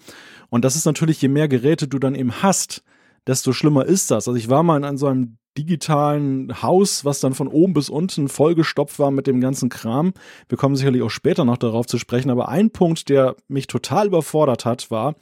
Und 0.50 0.66
das 0.66 0.76
ist 0.76 0.84
natürlich, 0.84 1.22
je 1.22 1.28
mehr 1.28 1.48
Geräte 1.48 1.88
du 1.88 1.98
dann 1.98 2.14
eben 2.14 2.42
hast, 2.42 2.84
desto 3.26 3.54
schlimmer 3.54 3.86
ist 3.86 4.10
das. 4.10 4.28
Also 4.28 4.36
ich 4.36 4.50
war 4.50 4.62
mal 4.62 4.84
in 4.84 4.98
so 4.98 5.06
einem 5.06 5.38
digitalen 5.56 6.62
Haus, 6.62 7.04
was 7.04 7.20
dann 7.20 7.34
von 7.34 7.48
oben 7.48 7.74
bis 7.74 7.88
unten 7.88 8.28
vollgestopft 8.28 8.98
war 8.98 9.10
mit 9.10 9.26
dem 9.26 9.40
ganzen 9.40 9.68
Kram. 9.68 10.12
Wir 10.48 10.58
kommen 10.58 10.76
sicherlich 10.76 11.02
auch 11.02 11.10
später 11.10 11.44
noch 11.44 11.58
darauf 11.58 11.86
zu 11.86 11.98
sprechen, 11.98 12.30
aber 12.30 12.48
ein 12.48 12.70
Punkt, 12.70 13.08
der 13.08 13.36
mich 13.48 13.66
total 13.66 14.06
überfordert 14.06 14.64
hat, 14.64 14.90
war, 14.90 15.14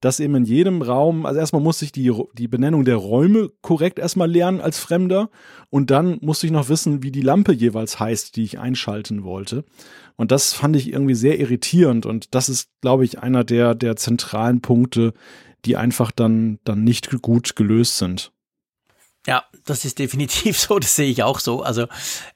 dass 0.00 0.20
eben 0.20 0.34
in 0.34 0.44
jedem 0.44 0.82
Raum, 0.82 1.26
also 1.26 1.40
erstmal 1.40 1.62
musste 1.62 1.84
ich 1.84 1.92
die, 1.92 2.12
die 2.34 2.48
Benennung 2.48 2.84
der 2.84 2.96
Räume 2.96 3.50
korrekt 3.62 3.98
erstmal 3.98 4.30
lernen 4.30 4.60
als 4.60 4.78
Fremder 4.78 5.30
und 5.70 5.90
dann 5.90 6.18
musste 6.20 6.46
ich 6.46 6.52
noch 6.52 6.68
wissen, 6.68 7.02
wie 7.02 7.10
die 7.10 7.22
Lampe 7.22 7.52
jeweils 7.52 7.98
heißt, 7.98 8.36
die 8.36 8.44
ich 8.44 8.58
einschalten 8.58 9.24
wollte. 9.24 9.64
Und 10.16 10.32
das 10.32 10.52
fand 10.52 10.76
ich 10.76 10.92
irgendwie 10.92 11.14
sehr 11.14 11.38
irritierend 11.38 12.06
und 12.06 12.34
das 12.34 12.48
ist, 12.48 12.68
glaube 12.80 13.04
ich, 13.04 13.20
einer 13.20 13.44
der, 13.44 13.74
der 13.74 13.96
zentralen 13.96 14.60
Punkte, 14.60 15.12
die 15.64 15.76
einfach 15.76 16.10
dann, 16.10 16.58
dann 16.64 16.84
nicht 16.84 17.10
gut 17.22 17.56
gelöst 17.56 17.98
sind. 17.98 18.32
Ja, 19.26 19.44
das 19.64 19.84
ist 19.84 19.98
definitiv 19.98 20.58
so, 20.60 20.78
das 20.78 20.96
sehe 20.96 21.10
ich 21.10 21.22
auch 21.22 21.40
so. 21.40 21.62
Also 21.62 21.86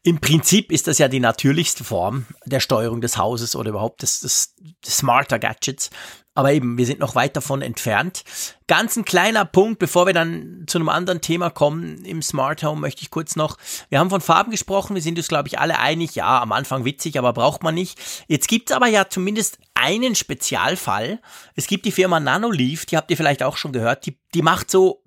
im 0.02 0.20
Prinzip 0.20 0.72
ist 0.72 0.86
das 0.86 0.98
ja 0.98 1.08
die 1.08 1.20
natürlichste 1.20 1.84
Form 1.84 2.26
der 2.44 2.60
Steuerung 2.60 3.00
des 3.00 3.16
Hauses 3.16 3.56
oder 3.56 3.70
überhaupt 3.70 4.02
des, 4.02 4.20
des, 4.20 4.54
des 4.84 4.96
smarter 4.98 5.38
Gadgets. 5.38 5.90
Aber 6.34 6.52
eben, 6.52 6.78
wir 6.78 6.86
sind 6.86 7.00
noch 7.00 7.16
weit 7.16 7.36
davon 7.36 7.60
entfernt. 7.60 8.22
Ganz 8.68 8.96
ein 8.96 9.04
kleiner 9.04 9.44
Punkt, 9.44 9.80
bevor 9.80 10.06
wir 10.06 10.12
dann 10.12 10.64
zu 10.68 10.78
einem 10.78 10.88
anderen 10.88 11.20
Thema 11.20 11.50
kommen 11.50 12.04
im 12.04 12.22
Smart 12.22 12.62
Home, 12.62 12.80
möchte 12.80 13.02
ich 13.02 13.10
kurz 13.10 13.34
noch, 13.34 13.56
wir 13.88 13.98
haben 13.98 14.10
von 14.10 14.20
Farben 14.20 14.52
gesprochen, 14.52 14.94
wir 14.94 15.02
sind 15.02 15.18
uns, 15.18 15.26
glaube 15.26 15.48
ich, 15.48 15.58
alle 15.58 15.80
einig, 15.80 16.14
ja, 16.14 16.40
am 16.40 16.52
Anfang 16.52 16.84
witzig, 16.84 17.18
aber 17.18 17.32
braucht 17.32 17.64
man 17.64 17.74
nicht. 17.74 17.98
Jetzt 18.28 18.46
gibt's 18.46 18.70
aber 18.70 18.86
ja 18.86 19.08
zumindest 19.08 19.58
einen 19.74 20.14
Spezialfall. 20.14 21.20
Es 21.56 21.66
gibt 21.66 21.84
die 21.84 21.90
Firma 21.90 22.20
Nanoleaf, 22.20 22.86
die 22.86 22.96
habt 22.96 23.10
ihr 23.10 23.16
vielleicht 23.16 23.42
auch 23.42 23.56
schon 23.56 23.72
gehört, 23.72 24.06
die, 24.06 24.16
die 24.34 24.42
macht 24.42 24.70
so, 24.70 25.02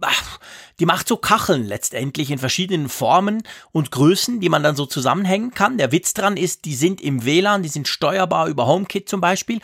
die 0.80 0.86
macht 0.86 1.08
so 1.08 1.16
Kacheln 1.16 1.64
letztendlich 1.64 2.32
in 2.32 2.40
verschiedenen 2.40 2.90
Formen 2.90 3.44
und 3.72 3.92
Größen, 3.92 4.42
die 4.42 4.50
man 4.50 4.64
dann 4.64 4.76
so 4.76 4.86
zusammenhängen 4.86 5.52
kann. 5.52 5.78
Der 5.78 5.94
Witz 5.94 6.14
dran 6.14 6.36
ist, 6.36 6.66
die 6.66 6.76
sind 6.76 7.00
im 7.00 7.24
WLAN, 7.24 7.64
die 7.64 7.70
sind 7.70 7.88
steuerbar 7.88 8.48
über 8.48 8.68
HomeKit 8.68 9.08
zum 9.08 9.22
Beispiel 9.22 9.62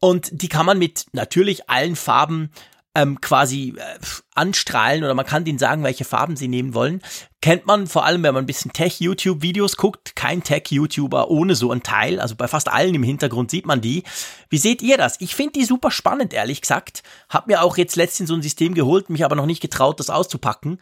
und 0.00 0.30
die 0.32 0.48
kann 0.48 0.66
man 0.66 0.78
mit 0.78 1.06
natürlich 1.12 1.68
allen 1.68 1.96
Farben 1.96 2.50
ähm, 2.96 3.20
quasi 3.20 3.74
äh, 3.76 3.98
anstrahlen 4.34 5.04
oder 5.04 5.12
man 5.12 5.26
kann 5.26 5.44
denen 5.44 5.58
sagen, 5.58 5.84
welche 5.84 6.06
Farben 6.06 6.34
sie 6.34 6.48
nehmen 6.48 6.72
wollen. 6.72 7.02
Kennt 7.42 7.66
man 7.66 7.86
vor 7.86 8.06
allem, 8.06 8.22
wenn 8.22 8.32
man 8.32 8.44
ein 8.44 8.46
bisschen 8.46 8.72
Tech-YouTube-Videos 8.72 9.76
guckt. 9.76 10.16
Kein 10.16 10.42
Tech-YouTuber 10.42 11.30
ohne 11.30 11.54
so 11.54 11.70
ein 11.72 11.82
Teil. 11.82 12.18
Also 12.20 12.36
bei 12.36 12.48
fast 12.48 12.68
allen 12.72 12.94
im 12.94 13.02
Hintergrund 13.02 13.50
sieht 13.50 13.66
man 13.66 13.82
die. 13.82 14.02
Wie 14.48 14.56
seht 14.56 14.80
ihr 14.80 14.96
das? 14.96 15.20
Ich 15.20 15.34
finde 15.34 15.52
die 15.52 15.64
super 15.66 15.90
spannend, 15.90 16.32
ehrlich 16.32 16.62
gesagt. 16.62 17.02
Hab 17.28 17.48
mir 17.48 17.62
auch 17.62 17.76
jetzt 17.76 17.96
letztens 17.96 18.30
so 18.30 18.34
ein 18.34 18.42
System 18.42 18.72
geholt, 18.72 19.10
mich 19.10 19.26
aber 19.26 19.36
noch 19.36 19.46
nicht 19.46 19.60
getraut, 19.60 20.00
das 20.00 20.08
auszupacken. 20.08 20.80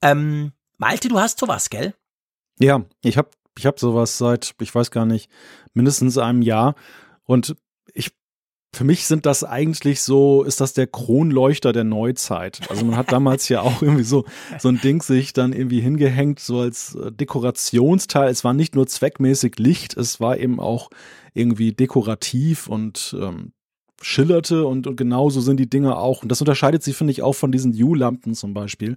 Ähm, 0.00 0.52
Malte, 0.78 1.08
du 1.08 1.20
hast 1.20 1.38
sowas, 1.38 1.68
gell? 1.68 1.94
Ja, 2.58 2.82
ich 3.02 3.18
habe 3.18 3.28
ich 3.58 3.66
hab 3.66 3.78
sowas 3.78 4.16
seit, 4.16 4.54
ich 4.62 4.74
weiß 4.74 4.90
gar 4.90 5.04
nicht, 5.04 5.30
mindestens 5.74 6.16
einem 6.16 6.40
Jahr. 6.40 6.74
Und 7.24 7.54
für 8.72 8.84
mich 8.84 9.06
sind 9.06 9.26
das 9.26 9.42
eigentlich 9.42 10.00
so, 10.00 10.44
ist 10.44 10.60
das 10.60 10.74
der 10.74 10.86
Kronleuchter 10.86 11.72
der 11.72 11.84
Neuzeit. 11.84 12.60
Also 12.70 12.84
man 12.84 12.96
hat 12.96 13.10
damals 13.10 13.48
ja 13.48 13.62
auch 13.62 13.82
irgendwie 13.82 14.04
so, 14.04 14.24
so 14.58 14.68
ein 14.68 14.80
Ding 14.80 15.02
sich 15.02 15.32
dann 15.32 15.52
irgendwie 15.52 15.80
hingehängt, 15.80 16.38
so 16.38 16.60
als 16.60 16.94
äh, 16.94 17.10
Dekorationsteil. 17.10 18.30
Es 18.30 18.44
war 18.44 18.54
nicht 18.54 18.76
nur 18.76 18.86
zweckmäßig 18.86 19.58
Licht, 19.58 19.96
es 19.96 20.20
war 20.20 20.38
eben 20.38 20.60
auch 20.60 20.90
irgendwie 21.34 21.72
dekorativ 21.72 22.68
und 22.68 23.16
ähm, 23.20 23.52
schillerte 24.00 24.66
und, 24.66 24.86
und 24.86 24.96
genauso 24.96 25.40
sind 25.40 25.58
die 25.58 25.68
Dinger 25.68 25.98
auch. 25.98 26.22
Und 26.22 26.30
das 26.30 26.40
unterscheidet 26.40 26.82
sie, 26.82 26.92
finde 26.92 27.10
ich, 27.10 27.22
auch 27.22 27.34
von 27.34 27.52
diesen 27.52 27.74
U-Lampen 27.74 28.34
zum 28.34 28.54
Beispiel, 28.54 28.96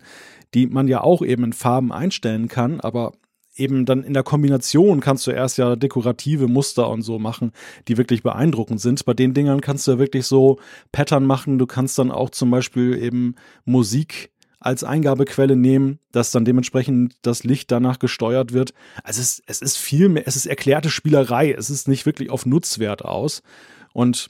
die 0.53 0.67
man 0.67 0.87
ja 0.87 1.01
auch 1.01 1.23
eben 1.23 1.43
in 1.45 1.53
Farben 1.53 1.91
einstellen 1.91 2.47
kann, 2.47 2.79
aber 2.79 3.13
eben 3.55 3.85
dann 3.85 4.03
in 4.03 4.13
der 4.13 4.23
Kombination 4.23 4.99
kannst 4.99 5.27
du 5.27 5.31
erst 5.31 5.57
ja 5.57 5.75
dekorative 5.75 6.47
Muster 6.47 6.89
und 6.89 7.01
so 7.03 7.19
machen, 7.19 7.51
die 7.87 7.97
wirklich 7.97 8.23
beeindruckend 8.23 8.81
sind. 8.81 9.05
Bei 9.05 9.13
den 9.13 9.33
Dingern 9.33 9.61
kannst 9.61 9.87
du 9.87 9.91
ja 9.91 9.99
wirklich 9.99 10.25
so 10.25 10.59
Pattern 10.91 11.25
machen. 11.25 11.59
Du 11.59 11.67
kannst 11.67 11.97
dann 11.99 12.11
auch 12.11 12.29
zum 12.29 12.49
Beispiel 12.51 12.97
eben 12.97 13.35
Musik 13.65 14.31
als 14.59 14.83
Eingabequelle 14.83 15.55
nehmen, 15.55 15.99
dass 16.11 16.31
dann 16.31 16.45
dementsprechend 16.45 17.15
das 17.21 17.43
Licht 17.43 17.69
danach 17.69 17.99
gesteuert 17.99 18.53
wird. 18.53 18.73
Also 19.03 19.21
es, 19.21 19.43
es 19.45 19.61
ist 19.61 19.77
viel 19.77 20.07
mehr, 20.07 20.23
es 20.25 20.37
ist 20.37 20.45
erklärte 20.45 20.89
Spielerei. 20.89 21.51
Es 21.51 21.69
ist 21.69 21.87
nicht 21.87 22.05
wirklich 22.05 22.29
auf 22.29 22.45
Nutzwert 22.45 23.03
aus. 23.03 23.43
Und 23.91 24.29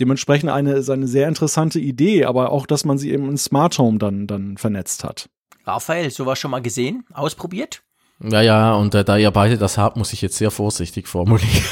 dementsprechend 0.00 0.50
eine, 0.50 0.72
ist 0.72 0.90
eine 0.90 1.06
sehr 1.06 1.28
interessante 1.28 1.78
Idee, 1.78 2.24
aber 2.24 2.50
auch, 2.50 2.66
dass 2.66 2.84
man 2.84 2.98
sie 2.98 3.12
eben 3.12 3.30
in 3.30 3.38
Smart 3.38 3.78
Home 3.78 3.98
dann, 3.98 4.26
dann 4.26 4.56
vernetzt 4.56 5.04
hat. 5.04 5.28
Raphael, 5.64 6.10
sowas 6.10 6.38
schon 6.38 6.50
mal 6.50 6.60
gesehen? 6.60 7.04
Ausprobiert? 7.12 7.82
Ja, 8.20 8.42
ja, 8.42 8.74
und 8.74 8.94
äh, 8.94 9.04
da 9.04 9.16
ihr 9.16 9.30
beide 9.30 9.58
das 9.58 9.76
habt, 9.76 9.96
muss 9.96 10.12
ich 10.12 10.22
jetzt 10.22 10.36
sehr 10.36 10.50
vorsichtig 10.50 11.08
formulieren. 11.08 11.64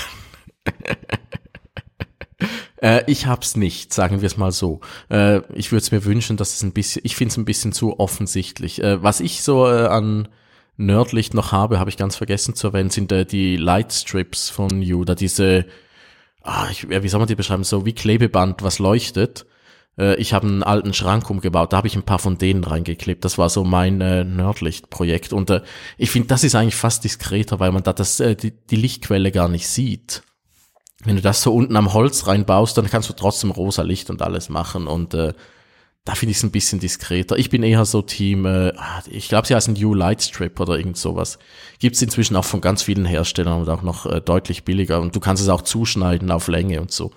äh, 2.83 3.05
ich 3.07 3.27
hab's 3.27 3.57
nicht, 3.57 3.95
sagen 3.95 4.21
wir 4.21 4.27
es 4.27 4.37
mal 4.37 4.53
so. 4.53 4.81
Äh, 5.09 5.39
ich 5.55 5.73
würde 5.73 5.83
es 5.83 5.93
mir 5.93 6.05
wünschen, 6.05 6.37
dass 6.37 6.55
es 6.55 6.63
ein 6.63 6.73
bisschen, 6.73 7.03
ich 7.05 7.17
finde 7.17 7.33
es 7.33 7.37
ein 7.37 7.45
bisschen 7.45 7.73
zu 7.73 7.99
offensichtlich. 7.99 8.83
Äh, 8.83 9.03
was 9.03 9.21
ich 9.21 9.43
so 9.43 9.67
äh, 9.67 9.87
an 9.87 10.29
Nerdlicht 10.77 11.35
noch 11.35 11.53
habe, 11.53 11.79
habe 11.79 11.91
ich 11.91 11.97
ganz 11.97 12.17
vergessen 12.17 12.55
zu 12.55 12.69
erwähnen, 12.69 12.91
sind 12.91 13.13
äh, 13.13 13.25
die 13.25 13.57
Lightstrips 13.57 14.51
von 14.51 14.83
Juda, 14.83 15.15
diese, 15.15 15.67
ah, 16.43 16.67
ich, 16.71 16.89
wie 16.89 17.09
soll 17.09 17.21
man 17.21 17.29
die 17.29 17.37
beschreiben, 17.37 17.65
so 17.65 17.87
wie 17.87 17.95
Klebeband, 17.95 18.63
was 18.63 18.79
leuchtet. 18.79 19.47
Äh, 19.99 20.17
ich 20.17 20.33
habe 20.33 20.47
einen 20.47 20.63
alten 20.63 20.95
Schrank 20.95 21.29
umgebaut, 21.31 21.73
da 21.73 21.79
habe 21.79 21.89
ich 21.89 21.97
ein 21.97 22.03
paar 22.03 22.19
von 22.19 22.39
denen 22.39 22.65
reingeklebt. 22.65 23.25
Das 23.25 23.39
war 23.39 23.49
so 23.49 23.65
mein 23.65 24.01
äh, 24.01 24.25
Nerdlicht-Projekt. 24.25 25.33
Und 25.33 25.51
äh, 25.51 25.63
ich 25.99 26.11
finde, 26.11 26.29
das 26.29 26.45
ist 26.45 26.55
eigentlich 26.55 26.77
fast 26.77 27.05
diskreter, 27.05 27.61
weil 27.61 27.73
man 27.73 27.83
da 27.83 27.93
das, 27.93 28.21
äh, 28.21 28.37
die, 28.37 28.53
die 28.53 28.77
Lichtquelle 28.77 29.33
gar 29.33 29.49
nicht 29.49 29.69
sieht. 29.69 30.23
Wenn 31.05 31.17
du 31.17 31.23
das 31.23 31.43
so 31.43 31.53
unten 31.53 31.77
am 31.77 31.93
Holz 31.95 32.27
reinbaust, 32.27 32.79
dann 32.79 32.89
kannst 32.89 33.09
du 33.09 33.15
trotzdem 33.15 33.51
rosa 33.51 33.83
Licht 33.83 34.09
und 34.09 34.23
alles 34.23 34.49
machen. 34.49 34.87
Und 34.87 35.15
äh, 35.15 35.33
da 36.05 36.15
finde 36.15 36.33
ich 36.33 36.39
es 36.39 36.43
ein 36.43 36.51
bisschen 36.51 36.81
diskreter. 36.81 37.37
Ich 37.37 37.51
bin 37.51 37.63
eher 37.63 37.85
so 37.85 38.03
Team, 38.03 38.45
äh, 38.45 38.73
ah, 38.77 39.03
ich 39.09 39.29
glaube, 39.29 39.47
sie 39.47 39.55
heißen 39.55 39.75
New 39.75 39.95
Light 39.95 40.23
Strip 40.23 40.59
oder 40.59 40.77
irgend 40.77 40.97
sowas. 40.97 41.39
Gibt 41.79 41.97
es 41.97 42.03
inzwischen 42.03 42.37
auch 42.37 42.45
von 42.45 42.61
ganz 42.61 42.83
vielen 42.83 43.05
Herstellern 43.05 43.61
und 43.61 43.69
auch 43.69 43.83
noch 43.83 44.07
äh, 44.07 44.21
deutlich 44.21 44.65
billiger. 44.65 45.01
Und 45.01 45.15
du 45.15 45.21
kannst 45.21 45.43
es 45.43 45.49
auch 45.49 45.63
zuschneiden 45.63 46.31
auf 46.31 46.49
Länge 46.49 46.81
und 46.81 46.91
so. 46.91 47.13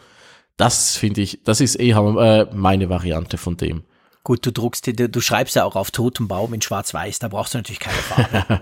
Das 0.57 0.95
finde 0.95 1.21
ich, 1.21 1.43
das 1.43 1.61
ist 1.61 1.75
eher 1.75 1.97
äh, 1.97 2.55
meine 2.55 2.89
Variante 2.89 3.37
von 3.37 3.57
dem. 3.57 3.83
Gut, 4.23 4.43
du 4.43 4.51
druckst, 4.51 4.87
du, 4.87 5.07
du 5.07 5.21
schreibst 5.21 5.55
ja 5.55 5.65
auch 5.65 5.75
auf 5.75 5.91
totem 5.91 6.27
Baum 6.27 6.53
in 6.55 6.61
Schwarz-Weiß, 6.61 7.19
da 7.19 7.27
brauchst 7.27 7.53
du 7.53 7.59
natürlich 7.59 7.79
keine 7.79 7.97
Farbe. 7.97 8.61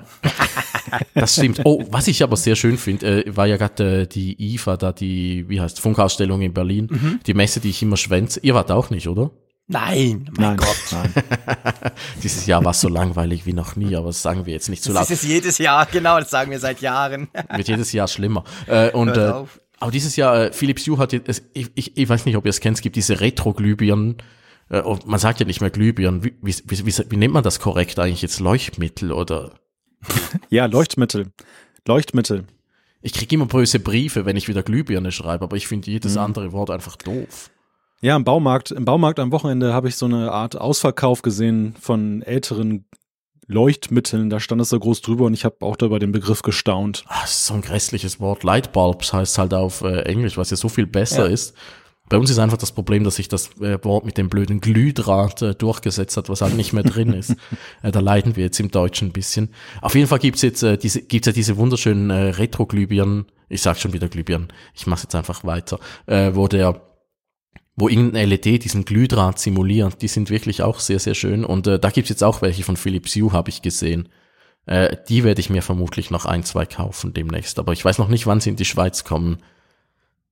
das 1.14 1.34
stimmt. 1.36 1.62
Oh, 1.64 1.86
was 1.90 2.08
ich 2.08 2.22
aber 2.22 2.36
sehr 2.36 2.58
schön 2.58 2.78
finde, 2.78 3.26
äh, 3.26 3.38
war 3.38 3.48
ja 3.48 3.56
gerade 3.56 4.02
äh, 4.02 4.08
die 4.08 4.56
IFA, 4.56 4.76
da 4.76 4.92
die, 4.92 5.48
wie 5.48 5.62
heißt, 5.62 5.80
Funkausstellung 5.80 6.42
in 6.42 6.54
Berlin, 6.54 6.90
mhm. 6.92 7.20
die 7.26 7.34
Messe, 7.34 7.62
die 7.62 7.70
ich 7.70 7.82
immer 7.82 7.96
schwänze. 7.96 8.42
Ihr 8.42 8.56
wart 8.56 8.72
auch 8.72 8.90
nicht, 8.90 9.08
oder? 9.08 9.32
Nein, 9.68 10.30
mein 10.38 10.56
nein, 10.56 10.58
Gott. 10.58 10.84
Nein. 10.92 11.14
Dieses 12.24 12.46
Jahr 12.46 12.66
war 12.66 12.72
es 12.72 12.82
so 12.82 12.90
langweilig 12.90 13.46
wie 13.46 13.54
noch 13.54 13.78
nie, 13.78 13.96
aber 13.96 14.08
das 14.08 14.22
sagen 14.22 14.46
wir 14.46 14.52
jetzt 14.52 14.68
nicht 14.68 14.84
zu 14.84 14.92
laut. 14.92 15.04
Das 15.04 15.12
ist 15.12 15.24
jedes 15.24 15.60
Jahr, 15.60 15.86
genau, 15.86 16.20
das 16.20 16.30
sagen 16.30 16.52
wir 16.52 16.60
seit 16.60 16.82
Jahren. 16.82 17.30
Wird 17.56 17.70
jedes 17.70 17.94
Jahr 17.94 18.10
schlimmer. 18.10 18.44
Äh, 18.68 18.92
und 18.92 19.16
äh, 19.16 19.34
aber 19.84 19.92
dieses 19.92 20.16
Jahr, 20.16 20.46
äh, 20.46 20.54
Philips 20.54 20.88
Hue 20.88 20.98
hat 20.98 21.12
jetzt, 21.12 21.44
ich, 21.52 21.70
ich, 21.76 21.98
ich 21.98 22.08
weiß 22.08 22.26
nicht, 22.26 22.38
ob 22.38 22.46
ihr 22.46 22.52
es 22.52 22.62
kennt, 22.62 22.78
es 22.78 22.82
gibt 22.82 22.96
diese 22.96 23.20
Retro-Glühbirnen, 23.20 24.16
äh, 24.70 24.82
man 25.06 25.20
sagt 25.20 25.42
ja 25.42 25.46
nicht 25.46 25.60
mehr 25.60 25.72
Glühbirnen, 25.72 26.24
wie, 26.24 26.34
wie, 26.42 26.56
wie, 26.66 27.12
wie 27.12 27.18
nennt 27.18 27.34
man 27.34 27.44
das 27.44 27.60
korrekt 27.60 28.00
eigentlich 28.00 28.22
jetzt? 28.22 28.40
Leuchtmittel 28.40 29.12
oder? 29.12 29.60
ja, 30.50 30.68
Leuchtmittel. 30.68 31.34
Leuchtmittel. 31.86 32.46
Ich 33.02 33.12
kriege 33.12 33.36
immer 33.36 33.46
böse 33.46 33.82
Briefe, 33.82 34.26
wenn 34.26 34.38
ich 34.38 34.48
wieder 34.48 34.64
Glühbirne 34.64 35.12
schreibe, 35.12 35.44
aber 35.44 35.58
ich 35.58 35.68
finde 35.68 35.92
jedes 35.92 36.14
mhm. 36.14 36.22
andere 36.22 36.52
Wort 36.54 36.70
einfach 36.70 36.96
doof. 36.96 37.52
Ja, 38.00 38.16
im 38.16 38.24
Baumarkt, 38.24 38.72
im 38.72 38.86
Baumarkt 38.86 39.20
am 39.20 39.34
Wochenende 39.34 39.74
habe 39.74 39.90
ich 39.90 39.98
so 39.98 40.06
eine 40.06 40.32
Art 40.32 40.56
Ausverkauf 40.56 41.24
gesehen 41.24 41.76
von 41.78 42.22
älteren 42.22 42.86
Leuchtmitteln. 43.48 44.30
Da 44.30 44.40
stand 44.40 44.62
es 44.62 44.70
so 44.70 44.80
groß 44.80 45.02
drüber 45.02 45.26
und 45.26 45.34
ich 45.34 45.46
habe 45.46 45.58
auch 45.62 45.76
da 45.76 45.86
über 45.86 46.00
den 46.00 46.12
Begriff 46.12 46.42
gestaunt. 46.42 47.06
Ach, 47.08 47.22
das 47.22 47.32
ist 47.32 47.46
so 47.48 47.54
ein 47.54 47.62
grässliches 47.62 48.20
Wort. 48.20 48.44
Lightbulbs 48.44 49.14
heißt 49.14 49.38
halt 49.38 49.54
auf 49.54 49.82
äh, 49.82 50.02
Englisch, 50.02 50.38
was 50.38 50.50
ja 50.50 50.58
so 50.58 50.70
viel 50.70 50.88
besser 50.88 51.26
ja. 51.26 51.32
ist. 51.32 51.56
Bei 52.10 52.18
uns 52.18 52.30
ist 52.30 52.38
einfach 52.38 52.58
das 52.58 52.74
Problem, 52.74 53.04
dass 53.04 53.16
sich 53.16 53.28
das 53.28 53.58
äh, 53.62 53.84
Wort 53.84 54.06
mit 54.06 54.18
dem 54.18 54.30
blöden 54.30 54.60
Glühdraht 54.60 55.42
äh, 55.42 55.56
durchgesetzt 55.56 56.18
hat, 56.18 56.30
was 56.30 56.42
halt 56.42 56.56
nicht 56.56 56.74
mehr 56.74 56.84
drin 56.84 57.14
ist. 57.14 57.36
Äh, 57.82 57.92
da 57.92 58.00
leiden 58.00 58.36
wir 58.36 58.44
jetzt 58.46 58.60
im 58.60 58.72
Deutschen 58.72 59.10
ein 59.10 59.14
bisschen. 59.14 59.50
Auf 59.82 59.96
jeden 59.96 60.08
Fall 60.08 60.20
gibt's 60.20 60.42
jetzt 60.42 60.64
äh, 60.64 60.78
diese, 60.78 61.02
gibt's 61.02 61.26
ja 61.26 61.34
diese 61.34 61.58
wunderschönen 61.58 62.10
äh, 62.10 62.30
Retro-Glühbirnen. 62.30 63.26
Ich 63.50 63.62
sag 63.62 63.78
schon 63.78 63.94
wieder 63.94 64.08
Glühbirnen. 64.08 64.48
Ich 64.74 64.88
mache 64.88 65.04
jetzt 65.04 65.16
einfach 65.16 65.44
weiter. 65.44 65.80
Äh, 66.06 66.32
wo 66.34 66.48
der 66.48 66.82
wo 67.76 67.90
irgendein 67.90 68.30
LED 68.30 68.64
diesen 68.64 68.86
Glühdraht 68.86 69.40
simuliert. 69.40 70.02
Die 70.02 70.08
sind 70.08 70.30
wirklich 70.30 70.62
auch 70.62 70.80
sehr, 70.80 71.00
sehr 71.00 71.16
schön. 71.16 71.44
Und 71.44 71.68
äh, 71.68 71.80
da 71.80 71.90
gibt's 71.90 72.10
jetzt 72.10 72.24
auch 72.24 72.42
welche 72.42 72.64
von 72.64 72.78
Philips 72.78 73.16
Hue, 73.16 73.32
habe 73.32 73.50
ich 73.50 73.62
gesehen. 73.62 74.10
Äh, 74.66 74.98
die 75.10 75.24
werde 75.24 75.42
ich 75.42 75.50
mir 75.50 75.62
vermutlich 75.62 76.12
noch 76.12 76.26
ein, 76.26 76.44
zwei 76.44 76.66
kaufen 76.66 77.14
demnächst. 77.14 77.58
Aber 77.60 77.74
ich 77.74 77.84
weiß 77.84 77.98
noch 77.98 78.10
nicht, 78.10 78.28
wann 78.28 78.40
sie 78.40 78.52
in 78.52 78.56
die 78.56 78.66
Schweiz 78.66 79.04
kommen. 79.04 79.38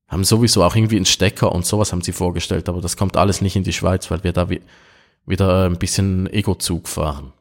Haben 0.07 0.23
sowieso 0.23 0.63
auch 0.63 0.75
irgendwie 0.75 0.97
einen 0.97 1.05
Stecker 1.05 1.51
und 1.51 1.65
sowas 1.65 1.91
haben 1.91 2.01
sie 2.01 2.11
vorgestellt, 2.11 2.67
aber 2.67 2.81
das 2.81 2.97
kommt 2.97 3.15
alles 3.15 3.39
nicht 3.39 3.55
in 3.55 3.63
die 3.63 3.71
Schweiz, 3.71 4.11
weil 4.11 4.25
wir 4.25 4.33
da 4.33 4.49
wie, 4.49 4.61
wieder 5.25 5.65
ein 5.65 5.79
bisschen 5.79 6.27
Ego-Zug 6.27 6.89
fahren. 6.89 7.31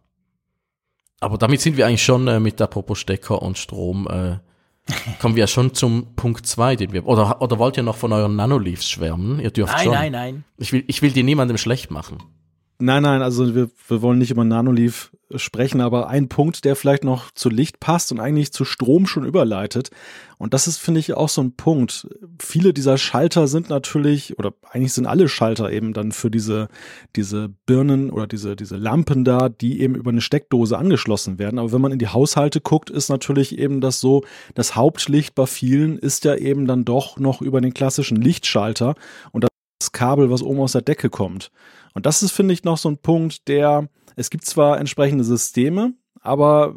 Aber 1.18 1.36
damit 1.36 1.60
sind 1.60 1.76
wir 1.76 1.86
eigentlich 1.86 2.04
schon 2.04 2.28
äh, 2.28 2.40
mit 2.40 2.60
apropos 2.62 2.98
Stecker 2.98 3.42
und 3.42 3.58
Strom 3.58 4.06
äh, 4.08 4.38
kommen 5.20 5.36
wir 5.36 5.46
schon 5.46 5.74
zum 5.74 6.14
Punkt 6.16 6.46
zwei, 6.46 6.76
den 6.76 6.92
wir. 6.92 7.06
Oder, 7.06 7.40
oder 7.42 7.58
wollt 7.58 7.76
ihr 7.76 7.82
noch 7.82 7.96
von 7.96 8.12
euren 8.12 8.36
Nanoleafs 8.36 8.88
schwärmen? 8.88 9.40
Ihr 9.40 9.50
dürft 9.50 9.72
nein, 9.74 9.84
schon. 9.84 9.92
Nein, 9.92 10.12
nein, 10.12 10.34
nein. 10.34 10.44
Ich 10.58 10.72
will, 10.72 10.84
ich 10.86 11.02
will 11.02 11.12
die 11.12 11.22
niemandem 11.22 11.58
schlecht 11.58 11.90
machen. 11.90 12.18
Nein, 12.82 13.02
nein, 13.02 13.20
also 13.20 13.54
wir, 13.54 13.68
wir 13.88 14.00
wollen 14.00 14.18
nicht 14.18 14.30
über 14.30 14.42
Nanoleaf 14.42 15.12
sprechen, 15.36 15.82
aber 15.82 16.08
ein 16.08 16.30
Punkt, 16.30 16.64
der 16.64 16.76
vielleicht 16.76 17.04
noch 17.04 17.30
zu 17.32 17.50
Licht 17.50 17.78
passt 17.78 18.10
und 18.10 18.20
eigentlich 18.20 18.52
zu 18.52 18.64
Strom 18.64 19.06
schon 19.06 19.26
überleitet. 19.26 19.90
Und 20.38 20.54
das 20.54 20.66
ist, 20.66 20.78
finde 20.78 20.98
ich, 20.98 21.12
auch 21.12 21.28
so 21.28 21.42
ein 21.42 21.56
Punkt. 21.56 22.08
Viele 22.40 22.72
dieser 22.72 22.96
Schalter 22.96 23.46
sind 23.48 23.68
natürlich, 23.68 24.38
oder 24.38 24.54
eigentlich 24.70 24.94
sind 24.94 25.04
alle 25.04 25.28
Schalter 25.28 25.70
eben 25.70 25.92
dann 25.92 26.10
für 26.12 26.30
diese, 26.30 26.68
diese 27.16 27.50
Birnen 27.66 28.10
oder 28.10 28.26
diese, 28.26 28.56
diese 28.56 28.76
Lampen 28.76 29.24
da, 29.26 29.50
die 29.50 29.82
eben 29.82 29.94
über 29.94 30.10
eine 30.10 30.22
Steckdose 30.22 30.78
angeschlossen 30.78 31.38
werden. 31.38 31.58
Aber 31.58 31.72
wenn 31.72 31.82
man 31.82 31.92
in 31.92 31.98
die 31.98 32.08
Haushalte 32.08 32.62
guckt, 32.62 32.88
ist 32.88 33.10
natürlich 33.10 33.58
eben 33.58 33.82
das 33.82 34.00
so, 34.00 34.24
das 34.54 34.74
Hauptlicht 34.74 35.34
bei 35.34 35.44
vielen 35.44 35.98
ist 35.98 36.24
ja 36.24 36.34
eben 36.34 36.66
dann 36.66 36.86
doch 36.86 37.18
noch 37.18 37.42
über 37.42 37.60
den 37.60 37.74
klassischen 37.74 38.16
Lichtschalter 38.16 38.94
und 39.32 39.44
das 39.44 39.92
Kabel, 39.92 40.30
was 40.30 40.42
oben 40.42 40.60
aus 40.60 40.72
der 40.72 40.82
Decke 40.82 41.10
kommt. 41.10 41.50
Und 41.94 42.06
das 42.06 42.22
ist, 42.22 42.32
finde 42.32 42.54
ich, 42.54 42.64
noch 42.64 42.78
so 42.78 42.88
ein 42.88 42.98
Punkt, 42.98 43.48
der, 43.48 43.88
es 44.16 44.30
gibt 44.30 44.44
zwar 44.44 44.78
entsprechende 44.78 45.24
Systeme, 45.24 45.94
aber 46.20 46.74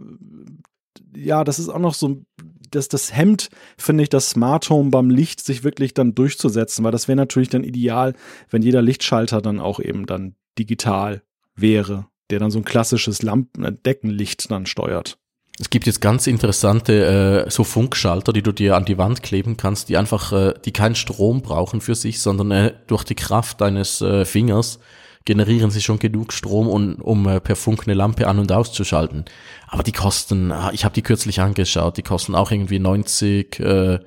ja, 1.16 1.44
das 1.44 1.60
ist 1.60 1.70
auch 1.70 1.80
noch 1.80 1.94
so, 1.94 2.24
das, 2.72 2.88
das 2.88 3.16
hemmt, 3.16 3.50
finde 3.78 4.04
ich, 4.04 4.10
das 4.10 4.32
Smart 4.32 4.70
Home 4.70 4.90
beim 4.90 5.10
Licht 5.10 5.42
sich 5.42 5.64
wirklich 5.64 5.94
dann 5.94 6.16
durchzusetzen, 6.16 6.84
weil 6.84 6.92
das 6.92 7.08
wäre 7.08 7.16
natürlich 7.16 7.50
dann 7.50 7.64
ideal, 7.64 8.14
wenn 8.50 8.62
jeder 8.62 8.82
Lichtschalter 8.82 9.42
dann 9.42 9.60
auch 9.60 9.80
eben 9.80 10.06
dann 10.06 10.36
digital 10.58 11.22
wäre, 11.56 12.08
der 12.30 12.40
dann 12.40 12.52
so 12.52 12.60
ein 12.60 12.66
klassisches 12.66 13.22
Lampen 13.22 13.64
äh, 13.64 13.74
Deckenlicht 13.74 14.50
dann 14.50 14.66
steuert. 14.66 15.18
Es 15.60 15.70
gibt 15.70 15.86
jetzt 15.86 16.02
ganz 16.02 16.26
interessante 16.26 17.46
äh, 17.46 17.52
so 17.52 17.64
Funkschalter, 17.64 18.34
die 18.34 18.42
du 18.42 18.52
dir 18.52 18.76
an 18.76 18.86
die 18.86 18.98
Wand 18.98 19.22
kleben 19.22 19.56
kannst, 19.56 19.88
die 19.88 19.98
einfach, 19.98 20.32
äh, 20.32 20.54
die 20.66 20.74
keinen 20.74 20.96
Strom 20.96 21.44
brauchen 21.44 21.80
für 21.80 21.94
sich, 21.94 22.22
sondern 22.22 22.50
äh, 22.50 22.74
durch 22.88 23.04
die 23.04 23.16
Kraft 23.16 23.62
deines 23.62 24.02
äh, 24.02 24.26
Fingers 24.26 24.80
generieren 25.26 25.72
sie 25.72 25.82
schon 25.82 26.00
genug 26.00 26.34
Strom, 26.34 26.68
um, 26.68 26.96
um 26.96 27.28
äh, 27.28 27.40
per 27.40 27.56
Funk 27.56 27.84
eine 27.86 27.94
Lampe 27.94 28.28
an- 28.28 28.40
und 28.40 28.52
auszuschalten. 28.52 29.26
Aber 29.68 29.84
die 29.84 29.92
kosten, 29.92 30.52
ah, 30.52 30.72
ich 30.74 30.86
habe 30.86 30.94
die 30.94 31.02
kürzlich 31.02 31.40
angeschaut, 31.40 31.98
die 31.98 32.04
kosten 32.04 32.36
auch 32.36 32.52
irgendwie 32.52 32.80
90 32.80 33.60
äh, 33.60 34.00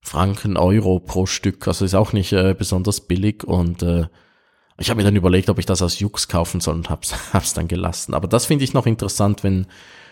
Franken, 0.00 0.56
Euro 0.56 1.00
pro 1.00 1.26
Stück. 1.26 1.66
Also 1.68 1.84
ist 1.84 1.94
auch 1.94 2.12
nicht 2.12 2.32
äh, 2.32 2.54
besonders 2.56 3.00
billig 3.02 3.44
und 3.44 3.82
äh, 3.82 4.06
ich 4.76 4.90
habe 4.90 4.98
mir 4.98 5.04
dann 5.04 5.16
überlegt, 5.16 5.50
ob 5.50 5.58
ich 5.58 5.66
das 5.66 5.82
aus 5.82 6.00
Jux 6.00 6.28
kaufen 6.28 6.60
soll 6.60 6.74
und 6.74 6.90
hab's, 6.90 7.14
hab's 7.32 7.54
dann 7.54 7.68
gelassen. 7.68 8.14
Aber 8.14 8.28
das 8.28 8.46
finde 8.46 8.64
ich 8.64 8.74
noch 8.74 8.86
interessant, 8.86 9.44
wenn, 9.44 9.66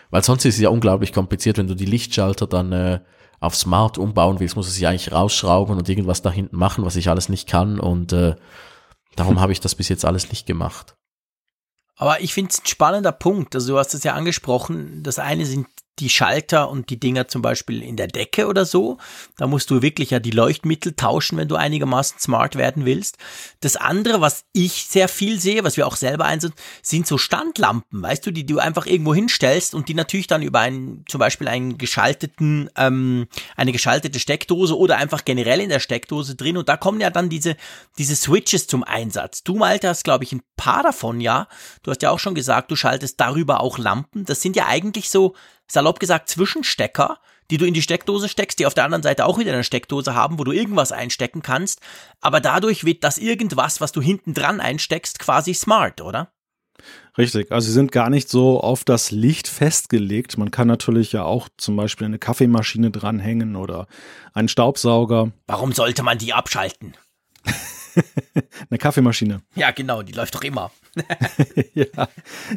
weil 0.09 0.23
sonst 0.23 0.45
ist 0.45 0.55
es 0.55 0.61
ja 0.61 0.69
unglaublich 0.69 1.13
kompliziert, 1.13 1.57
wenn 1.57 1.67
du 1.67 1.75
die 1.75 1.85
Lichtschalter 1.85 2.47
dann 2.47 2.71
äh, 2.71 2.99
auf 3.39 3.55
Smart 3.55 3.97
umbauen 3.97 4.39
willst, 4.39 4.55
muss 4.55 4.67
es 4.67 4.75
sich 4.75 4.87
eigentlich 4.87 5.11
rausschrauben 5.11 5.77
und 5.77 5.89
irgendwas 5.89 6.21
da 6.21 6.31
hinten 6.31 6.57
machen, 6.57 6.85
was 6.85 6.95
ich 6.95 7.09
alles 7.09 7.27
nicht 7.27 7.47
kann 7.49 7.79
und 7.79 8.13
äh, 8.13 8.35
Darum 9.15 9.39
habe 9.39 9.51
ich 9.51 9.59
das 9.59 9.75
bis 9.75 9.89
jetzt 9.89 10.05
alles 10.05 10.29
nicht 10.29 10.45
gemacht. 10.45 10.95
Aber 11.95 12.21
ich 12.21 12.33
finde 12.33 12.51
es 12.51 12.59
ein 12.59 12.65
spannender 12.65 13.11
Punkt. 13.11 13.55
Also 13.55 13.73
du 13.73 13.79
hast 13.79 13.93
es 13.93 14.03
ja 14.03 14.13
angesprochen. 14.13 15.03
Das 15.03 15.19
eine 15.19 15.45
sind 15.45 15.67
die 15.99 16.09
Schalter 16.09 16.69
und 16.69 16.89
die 16.89 16.99
Dinger 16.99 17.27
zum 17.27 17.41
Beispiel 17.41 17.83
in 17.83 17.95
der 17.95 18.07
Decke 18.07 18.47
oder 18.47 18.65
so. 18.65 18.97
Da 19.37 19.45
musst 19.45 19.69
du 19.69 19.81
wirklich 19.81 20.09
ja 20.09 20.19
die 20.19 20.31
Leuchtmittel 20.31 20.93
tauschen, 20.93 21.37
wenn 21.37 21.47
du 21.47 21.55
einigermaßen 21.55 22.19
smart 22.19 22.55
werden 22.55 22.85
willst. 22.85 23.17
Das 23.59 23.75
andere, 23.75 24.19
was 24.19 24.45
ich 24.53 24.85
sehr 24.85 25.07
viel 25.07 25.39
sehe, 25.39 25.63
was 25.63 25.77
wir 25.77 25.85
auch 25.85 25.95
selber 25.95 26.25
einsetzen, 26.25 26.55
sind 26.81 27.05
so 27.05 27.17
Standlampen, 27.17 28.01
weißt 28.01 28.25
du, 28.25 28.31
die 28.31 28.45
du 28.45 28.57
einfach 28.57 28.87
irgendwo 28.87 29.13
hinstellst 29.13 29.75
und 29.75 29.87
die 29.87 29.93
natürlich 29.93 30.27
dann 30.27 30.41
über 30.41 30.59
einen, 30.59 31.05
zum 31.07 31.19
Beispiel 31.19 31.47
einen 31.47 31.77
geschalteten, 31.77 32.69
ähm, 32.75 33.27
eine 33.55 33.71
geschaltete 33.71 34.19
Steckdose 34.19 34.77
oder 34.77 34.97
einfach 34.97 35.25
generell 35.25 35.61
in 35.61 35.69
der 35.69 35.79
Steckdose 35.79 36.35
drin 36.35 36.57
und 36.57 36.69
da 36.69 36.77
kommen 36.77 37.01
ja 37.01 37.11
dann 37.11 37.29
diese, 37.29 37.55
diese 37.99 38.15
Switches 38.15 38.65
zum 38.65 38.83
Einsatz. 38.83 39.43
Du, 39.43 39.55
Malte, 39.55 39.89
hast, 39.89 40.03
glaube 40.03 40.23
ich, 40.23 40.31
ein 40.31 40.41
paar 40.55 40.81
davon, 40.81 41.21
ja. 41.21 41.47
Du 41.83 41.91
hast 41.91 42.01
ja 42.01 42.09
auch 42.09 42.19
schon 42.19 42.35
gesagt, 42.35 42.71
du 42.71 42.75
schaltest 42.75 43.19
darüber 43.19 43.61
auch 43.61 43.77
Lampen. 43.77 44.25
Das 44.25 44.41
sind 44.41 44.55
ja 44.55 44.67
eigentlich 44.67 45.09
so 45.09 45.35
salopp 45.67 45.99
gesagt 45.99 46.29
Zwischenstecker, 46.29 47.19
die 47.51 47.57
du 47.57 47.65
in 47.65 47.73
die 47.73 47.81
Steckdose 47.81 48.29
steckst, 48.29 48.59
die 48.59 48.65
auf 48.65 48.73
der 48.73 48.85
anderen 48.85 49.03
Seite 49.03 49.25
auch 49.25 49.37
wieder 49.37 49.53
eine 49.53 49.63
Steckdose 49.63 50.15
haben, 50.15 50.39
wo 50.39 50.43
du 50.43 50.51
irgendwas 50.51 50.91
einstecken 50.91 51.41
kannst. 51.41 51.81
Aber 52.21 52.39
dadurch 52.39 52.83
wird 52.83 53.03
das 53.03 53.17
irgendwas, 53.17 53.81
was 53.81 53.91
du 53.91 54.01
hinten 54.01 54.33
dran 54.33 54.59
einsteckst, 54.59 55.19
quasi 55.19 55.53
smart, 55.53 56.01
oder? 56.01 56.31
Richtig, 57.17 57.51
also 57.51 57.67
sie 57.67 57.73
sind 57.73 57.91
gar 57.91 58.09
nicht 58.09 58.27
so 58.27 58.59
auf 58.59 58.83
das 58.83 59.11
Licht 59.11 59.47
festgelegt. 59.47 60.37
Man 60.37 60.49
kann 60.49 60.67
natürlich 60.67 61.11
ja 61.11 61.23
auch 61.23 61.47
zum 61.57 61.75
Beispiel 61.75 62.05
eine 62.05 62.17
Kaffeemaschine 62.17 62.89
dranhängen 62.89 63.55
oder 63.55 63.87
einen 64.33 64.47
Staubsauger. 64.47 65.31
Warum 65.45 65.73
sollte 65.73 66.01
man 66.01 66.17
die 66.17 66.33
abschalten? 66.33 66.95
eine 68.69 68.77
Kaffeemaschine. 68.77 69.41
Ja, 69.55 69.71
genau, 69.71 70.01
die 70.01 70.13
läuft 70.13 70.35
doch 70.35 70.43
immer. 70.43 70.71
ja, 71.73 72.07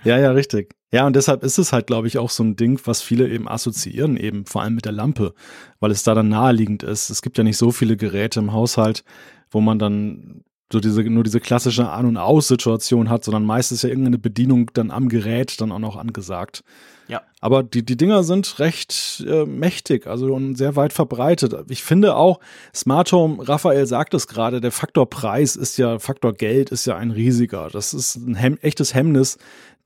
ja, 0.04 0.18
ja, 0.18 0.30
richtig. 0.32 0.74
Ja, 0.92 1.06
und 1.06 1.16
deshalb 1.16 1.42
ist 1.42 1.58
es 1.58 1.72
halt, 1.72 1.86
glaube 1.86 2.06
ich, 2.06 2.18
auch 2.18 2.30
so 2.30 2.44
ein 2.44 2.56
Ding, 2.56 2.80
was 2.84 3.02
viele 3.02 3.28
eben 3.28 3.48
assoziieren, 3.48 4.16
eben 4.16 4.46
vor 4.46 4.62
allem 4.62 4.74
mit 4.74 4.84
der 4.84 4.92
Lampe, 4.92 5.34
weil 5.80 5.90
es 5.90 6.02
da 6.02 6.14
dann 6.14 6.28
naheliegend 6.28 6.82
ist. 6.82 7.10
Es 7.10 7.22
gibt 7.22 7.38
ja 7.38 7.44
nicht 7.44 7.56
so 7.56 7.72
viele 7.72 7.96
Geräte 7.96 8.40
im 8.40 8.52
Haushalt, 8.52 9.04
wo 9.50 9.60
man 9.60 9.78
dann 9.78 10.44
so 10.72 10.80
diese, 10.80 11.02
nur 11.02 11.22
diese 11.22 11.40
klassische 11.40 11.88
An- 11.88 12.06
und 12.06 12.16
Aus-Situation 12.16 13.08
hat, 13.08 13.24
sondern 13.24 13.44
meistens 13.44 13.82
ja 13.82 13.88
irgendeine 13.88 14.18
Bedienung 14.18 14.70
dann 14.74 14.90
am 14.90 15.08
Gerät 15.08 15.60
dann 15.60 15.70
auch 15.72 15.78
noch 15.78 15.96
angesagt. 15.96 16.64
Ja. 17.08 17.22
Aber 17.40 17.62
die, 17.62 17.84
die 17.84 17.96
Dinger 17.96 18.24
sind 18.24 18.58
recht 18.58 19.24
äh, 19.28 19.44
mächtig, 19.44 20.08
also 20.08 20.34
und 20.34 20.56
sehr 20.56 20.74
weit 20.74 20.92
verbreitet. 20.92 21.54
Ich 21.68 21.84
finde 21.84 22.16
auch, 22.16 22.40
Smart 22.74 23.12
Home, 23.12 23.46
Raphael 23.46 23.86
sagt 23.86 24.14
es 24.14 24.26
gerade, 24.26 24.60
der 24.60 24.72
Faktor 24.72 25.08
Preis 25.08 25.54
ist 25.54 25.76
ja, 25.76 26.00
Faktor 26.00 26.32
Geld 26.32 26.70
ist 26.70 26.84
ja 26.84 26.96
ein 26.96 27.12
riesiger. 27.12 27.68
Das 27.72 27.94
ist 27.94 28.16
ein 28.16 28.34
Hem 28.34 28.58
echtes 28.60 28.92
Hemmnis, 28.92 29.38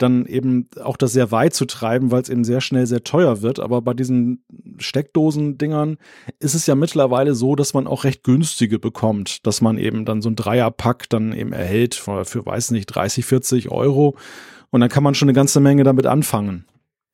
dann 0.03 0.27
eben 0.27 0.69
auch 0.83 0.97
das 0.97 1.13
sehr 1.13 1.31
weit 1.31 1.55
zu 1.55 1.65
treiben, 1.65 2.11
weil 2.11 2.23
es 2.23 2.29
eben 2.29 2.45
sehr 2.45 2.61
schnell 2.61 2.87
sehr 2.87 3.05
teuer 3.05 3.43
wird. 3.43 3.61
Aber 3.61 3.83
bei 3.83 3.95
diesen 3.95 4.45
Steckdosen-Dingern 4.79 5.99
ist 6.39 6.55
es 6.55 6.67
ja 6.67 6.75
mittlerweile 6.75 7.35
so, 7.35 7.57
dass 7.57 7.75
man 7.75 7.87
auch 7.87 8.05
recht 8.05 8.23
günstige 8.23 8.79
bekommt, 8.79 9.47
dass 9.47 9.61
man 9.61 9.79
eben 9.79 10.05
dann 10.05 10.23
so 10.23 10.31
ein 10.31 10.37
Dreierpack 10.37 11.09
dann 11.09 11.33
eben 11.33 11.53
erhält 11.53 11.95
für, 11.95 12.25
für 12.25 12.45
weiß 12.45 12.71
nicht, 12.73 12.87
30, 12.87 13.25
40 13.25 13.71
Euro. 13.71 14.17
Und 14.71 14.81
dann 14.81 14.91
kann 14.91 15.03
man 15.03 15.15
schon 15.15 15.29
eine 15.29 15.37
ganze 15.37 15.61
Menge 15.61 15.85
damit 15.85 16.07
anfangen. 16.07 16.65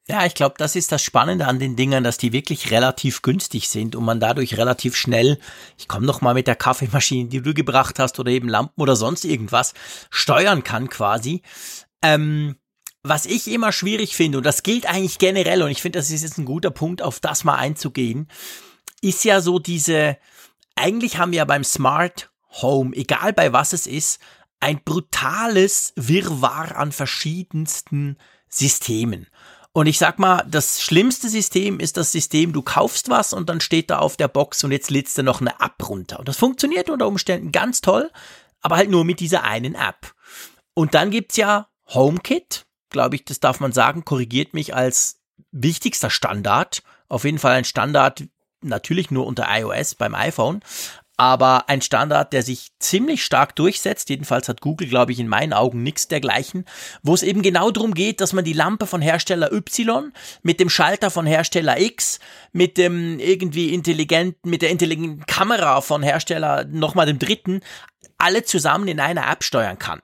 Ja, 0.08 0.24
ich 0.24 0.34
glaube, 0.34 0.54
das 0.56 0.76
ist 0.76 0.92
das 0.92 1.02
Spannende 1.02 1.48
an 1.48 1.58
den 1.58 1.74
Dingern, 1.74 2.04
dass 2.04 2.16
die 2.16 2.32
wirklich 2.32 2.70
relativ 2.70 3.22
günstig 3.22 3.68
sind 3.68 3.96
und 3.96 4.04
man 4.04 4.20
dadurch 4.20 4.56
relativ 4.56 4.94
schnell, 4.94 5.38
ich 5.78 5.88
komme 5.88 6.06
noch 6.06 6.20
mal 6.20 6.34
mit 6.34 6.46
der 6.46 6.54
Kaffeemaschine, 6.54 7.28
die 7.28 7.42
du 7.42 7.54
gebracht 7.54 7.98
hast, 7.98 8.20
oder 8.20 8.30
eben 8.30 8.48
Lampen 8.48 8.80
oder 8.80 8.94
sonst 8.94 9.24
irgendwas, 9.24 9.74
steuern 10.10 10.62
kann 10.62 10.88
quasi. 10.90 11.42
Ähm, 12.02 12.54
was 13.08 13.26
ich 13.26 13.48
immer 13.48 13.72
schwierig 13.72 14.16
finde, 14.16 14.38
und 14.38 14.44
das 14.44 14.62
gilt 14.62 14.86
eigentlich 14.86 15.18
generell, 15.18 15.62
und 15.62 15.70
ich 15.70 15.82
finde, 15.82 15.98
das 15.98 16.10
ist 16.10 16.22
jetzt 16.22 16.38
ein 16.38 16.44
guter 16.44 16.70
Punkt, 16.70 17.02
auf 17.02 17.20
das 17.20 17.44
mal 17.44 17.56
einzugehen, 17.56 18.28
ist 19.00 19.24
ja 19.24 19.40
so 19.40 19.58
diese, 19.58 20.18
eigentlich 20.74 21.18
haben 21.18 21.32
wir 21.32 21.38
ja 21.38 21.44
beim 21.44 21.64
Smart 21.64 22.30
Home, 22.62 22.94
egal 22.96 23.32
bei 23.32 23.52
was 23.52 23.72
es 23.72 23.86
ist, 23.86 24.20
ein 24.60 24.82
brutales 24.84 25.92
Wirrwarr 25.96 26.76
an 26.76 26.92
verschiedensten 26.92 28.16
Systemen. 28.48 29.26
Und 29.72 29.86
ich 29.86 29.98
sag 29.98 30.18
mal, 30.18 30.42
das 30.48 30.80
schlimmste 30.80 31.28
System 31.28 31.80
ist 31.80 31.98
das 31.98 32.10
System, 32.10 32.54
du 32.54 32.62
kaufst 32.62 33.10
was 33.10 33.34
und 33.34 33.50
dann 33.50 33.60
steht 33.60 33.90
da 33.90 33.98
auf 33.98 34.16
der 34.16 34.28
Box 34.28 34.64
und 34.64 34.72
jetzt 34.72 34.90
lädst 34.90 35.18
du 35.18 35.22
noch 35.22 35.42
eine 35.42 35.60
App 35.60 35.86
runter. 35.86 36.18
Und 36.18 36.28
das 36.28 36.38
funktioniert 36.38 36.88
unter 36.88 37.06
Umständen 37.06 37.52
ganz 37.52 37.82
toll, 37.82 38.10
aber 38.62 38.76
halt 38.76 38.90
nur 38.90 39.04
mit 39.04 39.20
dieser 39.20 39.44
einen 39.44 39.74
App. 39.74 40.14
Und 40.72 40.94
dann 40.94 41.10
gibt's 41.10 41.36
ja 41.36 41.68
HomeKit, 41.88 42.65
glaube 42.90 43.16
ich, 43.16 43.24
das 43.24 43.40
darf 43.40 43.60
man 43.60 43.72
sagen, 43.72 44.04
korrigiert 44.04 44.54
mich 44.54 44.74
als 44.74 45.20
wichtigster 45.52 46.10
Standard. 46.10 46.82
Auf 47.08 47.24
jeden 47.24 47.38
Fall 47.38 47.54
ein 47.54 47.64
Standard, 47.64 48.24
natürlich 48.62 49.10
nur 49.10 49.26
unter 49.26 49.46
iOS 49.48 49.94
beim 49.94 50.14
iPhone, 50.14 50.60
aber 51.16 51.68
ein 51.68 51.80
Standard, 51.80 52.32
der 52.32 52.42
sich 52.42 52.72
ziemlich 52.78 53.24
stark 53.24 53.56
durchsetzt. 53.56 54.10
Jedenfalls 54.10 54.48
hat 54.48 54.60
Google, 54.60 54.88
glaube 54.88 55.12
ich, 55.12 55.18
in 55.18 55.28
meinen 55.28 55.54
Augen 55.54 55.82
nichts 55.82 56.08
dergleichen, 56.08 56.66
wo 57.02 57.14
es 57.14 57.22
eben 57.22 57.40
genau 57.42 57.70
darum 57.70 57.94
geht, 57.94 58.20
dass 58.20 58.34
man 58.34 58.44
die 58.44 58.52
Lampe 58.52 58.86
von 58.86 59.00
Hersteller 59.00 59.50
Y 59.52 60.12
mit 60.42 60.60
dem 60.60 60.68
Schalter 60.68 61.10
von 61.10 61.26
Hersteller 61.26 61.80
X, 61.80 62.18
mit 62.52 62.76
dem 62.76 63.18
irgendwie 63.18 63.72
intelligenten, 63.72 64.50
mit 64.50 64.60
der 64.60 64.70
intelligenten 64.70 65.24
Kamera 65.24 65.80
von 65.80 66.02
Hersteller 66.02 66.64
nochmal 66.66 67.06
dem 67.06 67.18
dritten, 67.18 67.60
alle 68.18 68.44
zusammen 68.44 68.88
in 68.88 69.00
einer 69.00 69.30
App 69.30 69.42
steuern 69.42 69.78
kann. 69.78 70.00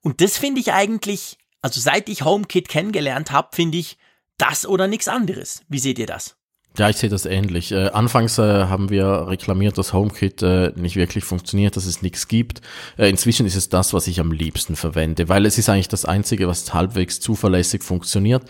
Und 0.00 0.20
das 0.20 0.36
finde 0.36 0.60
ich 0.60 0.72
eigentlich, 0.72 1.38
also 1.62 1.80
seit 1.80 2.08
ich 2.08 2.24
HomeKit 2.24 2.68
kennengelernt 2.68 3.30
habe, 3.30 3.48
finde 3.52 3.78
ich 3.78 3.96
das 4.36 4.66
oder 4.66 4.88
nichts 4.88 5.08
anderes. 5.08 5.62
Wie 5.68 5.78
seht 5.78 5.98
ihr 5.98 6.06
das? 6.06 6.36
Ja, 6.78 6.88
ich 6.88 6.96
sehe 6.96 7.10
das 7.10 7.26
ähnlich. 7.26 7.70
Äh, 7.70 7.88
anfangs 7.90 8.38
äh, 8.38 8.64
haben 8.64 8.88
wir 8.88 9.28
reklamiert, 9.28 9.76
dass 9.76 9.92
HomeKit 9.92 10.42
äh, 10.42 10.72
nicht 10.74 10.96
wirklich 10.96 11.22
funktioniert, 11.24 11.76
dass 11.76 11.84
es 11.84 12.00
nichts 12.00 12.28
gibt. 12.28 12.62
Äh, 12.96 13.10
inzwischen 13.10 13.44
ist 13.46 13.56
es 13.56 13.68
das, 13.68 13.92
was 13.92 14.06
ich 14.06 14.20
am 14.20 14.32
liebsten 14.32 14.74
verwende, 14.74 15.28
weil 15.28 15.44
es 15.44 15.58
ist 15.58 15.68
eigentlich 15.68 15.88
das 15.88 16.06
Einzige, 16.06 16.48
was 16.48 16.72
halbwegs 16.72 17.20
zuverlässig 17.20 17.82
funktioniert. 17.82 18.44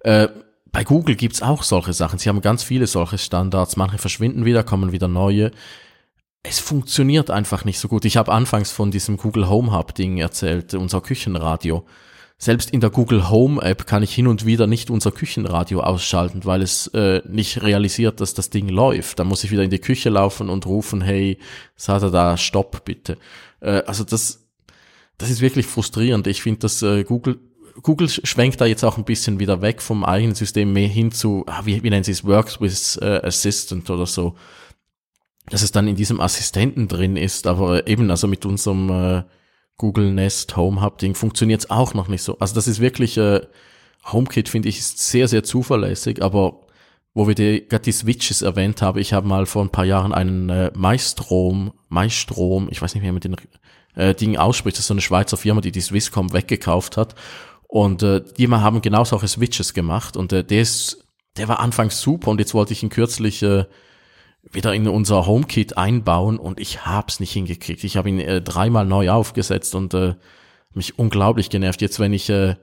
Äh, 0.00 0.28
bei 0.70 0.84
Google 0.84 1.16
gibt's 1.16 1.40
auch 1.40 1.62
solche 1.62 1.94
Sachen. 1.94 2.18
Sie 2.18 2.28
haben 2.28 2.42
ganz 2.42 2.62
viele 2.62 2.86
solche 2.86 3.18
Standards. 3.18 3.76
Manche 3.76 3.98
verschwinden 3.98 4.44
wieder, 4.44 4.64
kommen 4.64 4.92
wieder 4.92 5.08
neue. 5.08 5.50
Es 6.42 6.58
funktioniert 6.58 7.30
einfach 7.30 7.64
nicht 7.64 7.78
so 7.78 7.88
gut. 7.88 8.04
Ich 8.04 8.16
habe 8.18 8.32
anfangs 8.32 8.70
von 8.70 8.90
diesem 8.90 9.16
Google 9.16 9.48
Home 9.48 9.72
Hub 9.72 9.94
Ding 9.94 10.18
erzählt, 10.18 10.74
unser 10.74 11.00
Küchenradio 11.00 11.86
selbst 12.42 12.70
in 12.70 12.80
der 12.80 12.90
Google 12.90 13.30
Home 13.30 13.62
App 13.62 13.86
kann 13.86 14.02
ich 14.02 14.12
hin 14.12 14.26
und 14.26 14.44
wieder 14.44 14.66
nicht 14.66 14.90
unser 14.90 15.12
Küchenradio 15.12 15.80
ausschalten, 15.80 16.44
weil 16.44 16.60
es 16.60 16.88
äh, 16.88 17.22
nicht 17.24 17.62
realisiert, 17.62 18.20
dass 18.20 18.34
das 18.34 18.50
Ding 18.50 18.68
läuft. 18.68 19.20
Dann 19.20 19.28
muss 19.28 19.44
ich 19.44 19.52
wieder 19.52 19.62
in 19.62 19.70
die 19.70 19.78
Küche 19.78 20.10
laufen 20.10 20.50
und 20.50 20.66
rufen, 20.66 21.02
hey, 21.02 21.38
er 21.86 22.10
da, 22.10 22.36
stopp 22.36 22.84
bitte. 22.84 23.16
Äh, 23.60 23.84
also 23.86 24.02
das, 24.02 24.48
das 25.18 25.30
ist 25.30 25.40
wirklich 25.40 25.66
frustrierend. 25.66 26.26
Ich 26.26 26.42
finde, 26.42 26.58
dass 26.58 26.82
äh, 26.82 27.04
Google 27.04 27.38
Google 27.80 28.08
schwenkt 28.08 28.60
da 28.60 28.66
jetzt 28.66 28.82
auch 28.84 28.98
ein 28.98 29.04
bisschen 29.04 29.38
wieder 29.38 29.62
weg 29.62 29.80
vom 29.80 30.04
eigenen 30.04 30.34
System 30.34 30.72
mehr 30.72 30.88
hin 30.88 31.12
zu, 31.12 31.44
ah, 31.46 31.62
wie, 31.64 31.80
wie 31.84 31.90
nennen 31.90 32.02
sie 32.02 32.10
es, 32.10 32.24
Works 32.24 32.60
with 32.60 32.98
äh, 33.00 33.20
Assistant 33.22 33.88
oder 33.88 34.06
so. 34.06 34.34
Dass 35.46 35.62
es 35.62 35.70
dann 35.70 35.86
in 35.86 35.94
diesem 35.94 36.20
Assistenten 36.20 36.88
drin 36.88 37.16
ist, 37.16 37.46
aber 37.46 37.86
eben 37.86 38.10
also 38.10 38.26
mit 38.26 38.44
unserem 38.44 38.90
äh, 38.90 39.22
Google 39.76 40.12
Nest 40.12 40.56
Home 40.56 40.80
Hub 40.82 40.98
Ding 40.98 41.14
funktioniert 41.14 41.70
auch 41.70 41.94
noch 41.94 42.08
nicht 42.08 42.22
so. 42.22 42.38
Also 42.38 42.54
das 42.54 42.68
ist 42.68 42.80
wirklich, 42.80 43.16
äh, 43.16 43.40
HomeKit 44.10 44.48
finde 44.48 44.68
ich 44.68 44.78
ist 44.78 44.98
sehr, 44.98 45.28
sehr 45.28 45.42
zuverlässig, 45.42 46.22
aber 46.22 46.66
wo 47.14 47.28
wir 47.28 47.34
die, 47.34 47.66
gerade 47.68 47.84
die 47.84 47.92
Switches 47.92 48.42
erwähnt 48.42 48.80
haben, 48.80 48.98
ich 48.98 49.12
habe 49.12 49.28
mal 49.28 49.46
vor 49.46 49.62
ein 49.62 49.70
paar 49.70 49.84
Jahren 49.84 50.14
einen 50.14 50.48
äh, 50.48 50.70
Maestrom, 50.74 51.72
Maestrom, 51.88 52.68
ich 52.70 52.80
weiß 52.80 52.94
nicht, 52.94 53.04
wie 53.04 53.12
man 53.12 53.20
den 53.20 53.36
äh, 53.94 54.14
Ding 54.14 54.36
ausspricht, 54.36 54.76
das 54.76 54.84
ist 54.84 54.88
so 54.88 54.94
eine 54.94 55.02
Schweizer 55.02 55.36
Firma, 55.36 55.60
die 55.60 55.72
die 55.72 55.80
Swisscom 55.80 56.32
weggekauft 56.32 56.96
hat. 56.96 57.14
Und 57.68 58.02
äh, 58.02 58.22
die 58.36 58.46
mal 58.46 58.60
haben 58.60 58.82
genau 58.82 59.04
solche 59.04 59.28
Switches 59.28 59.74
gemacht 59.74 60.16
und 60.16 60.32
äh, 60.32 60.44
der 60.44 60.62
ist, 60.62 61.06
der 61.36 61.48
war 61.48 61.60
anfangs 61.60 62.00
super 62.00 62.30
und 62.30 62.38
jetzt 62.38 62.54
wollte 62.54 62.72
ich 62.72 62.82
ihn 62.82 62.90
kürzlich 62.90 63.42
äh, 63.42 63.64
wieder 64.50 64.74
in 64.74 64.88
unser 64.88 65.26
HomeKit 65.26 65.76
einbauen 65.76 66.38
und 66.38 66.60
ich 66.60 66.84
hab's 66.84 67.20
nicht 67.20 67.32
hingekriegt. 67.32 67.84
Ich 67.84 67.96
habe 67.96 68.08
ihn 68.08 68.20
äh, 68.20 68.42
dreimal 68.42 68.84
neu 68.84 69.10
aufgesetzt 69.10 69.74
und 69.74 69.94
äh, 69.94 70.14
mich 70.74 70.98
unglaublich 70.98 71.50
genervt. 71.50 71.80
Jetzt, 71.80 72.00
wenn 72.00 72.12
ich 72.12 72.28
äh, 72.28 72.56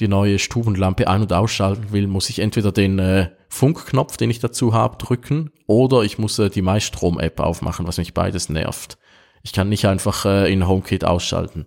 die 0.00 0.08
neue 0.08 0.38
Stubenlampe 0.38 1.08
ein- 1.08 1.22
und 1.22 1.32
ausschalten 1.32 1.92
will, 1.92 2.06
muss 2.06 2.28
ich 2.28 2.40
entweder 2.40 2.72
den 2.72 2.98
äh, 2.98 3.30
Funkknopf, 3.48 4.16
den 4.16 4.30
ich 4.30 4.40
dazu 4.40 4.74
habe, 4.74 4.98
drücken 4.98 5.50
oder 5.66 6.02
ich 6.02 6.18
muss 6.18 6.38
äh, 6.38 6.50
die 6.50 6.62
MyStrom-App 6.62 7.40
aufmachen, 7.40 7.86
was 7.86 7.98
mich 7.98 8.12
beides 8.12 8.48
nervt. 8.48 8.98
Ich 9.42 9.52
kann 9.52 9.68
nicht 9.68 9.86
einfach 9.86 10.24
äh, 10.24 10.52
in 10.52 10.66
HomeKit 10.66 11.04
ausschalten. 11.04 11.66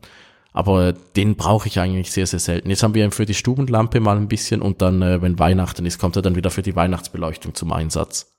Aber 0.51 0.87
äh, 0.87 0.93
den 1.15 1.35
brauche 1.35 1.67
ich 1.67 1.79
eigentlich 1.79 2.11
sehr, 2.11 2.27
sehr 2.27 2.39
selten. 2.39 2.69
Jetzt 2.69 2.83
haben 2.83 2.95
wir 2.95 3.05
ihn 3.05 3.11
für 3.11 3.25
die 3.25 3.33
Stubenlampe 3.33 3.99
mal 3.99 4.17
ein 4.17 4.27
bisschen 4.27 4.61
und 4.61 4.81
dann, 4.81 5.01
äh, 5.01 5.21
wenn 5.21 5.39
Weihnachten 5.39 5.85
ist, 5.85 5.99
kommt 5.99 6.15
er 6.15 6.21
dann 6.21 6.35
wieder 6.35 6.49
für 6.49 6.63
die 6.63 6.75
Weihnachtsbeleuchtung 6.75 7.53
zum 7.53 7.71
Einsatz. 7.71 8.36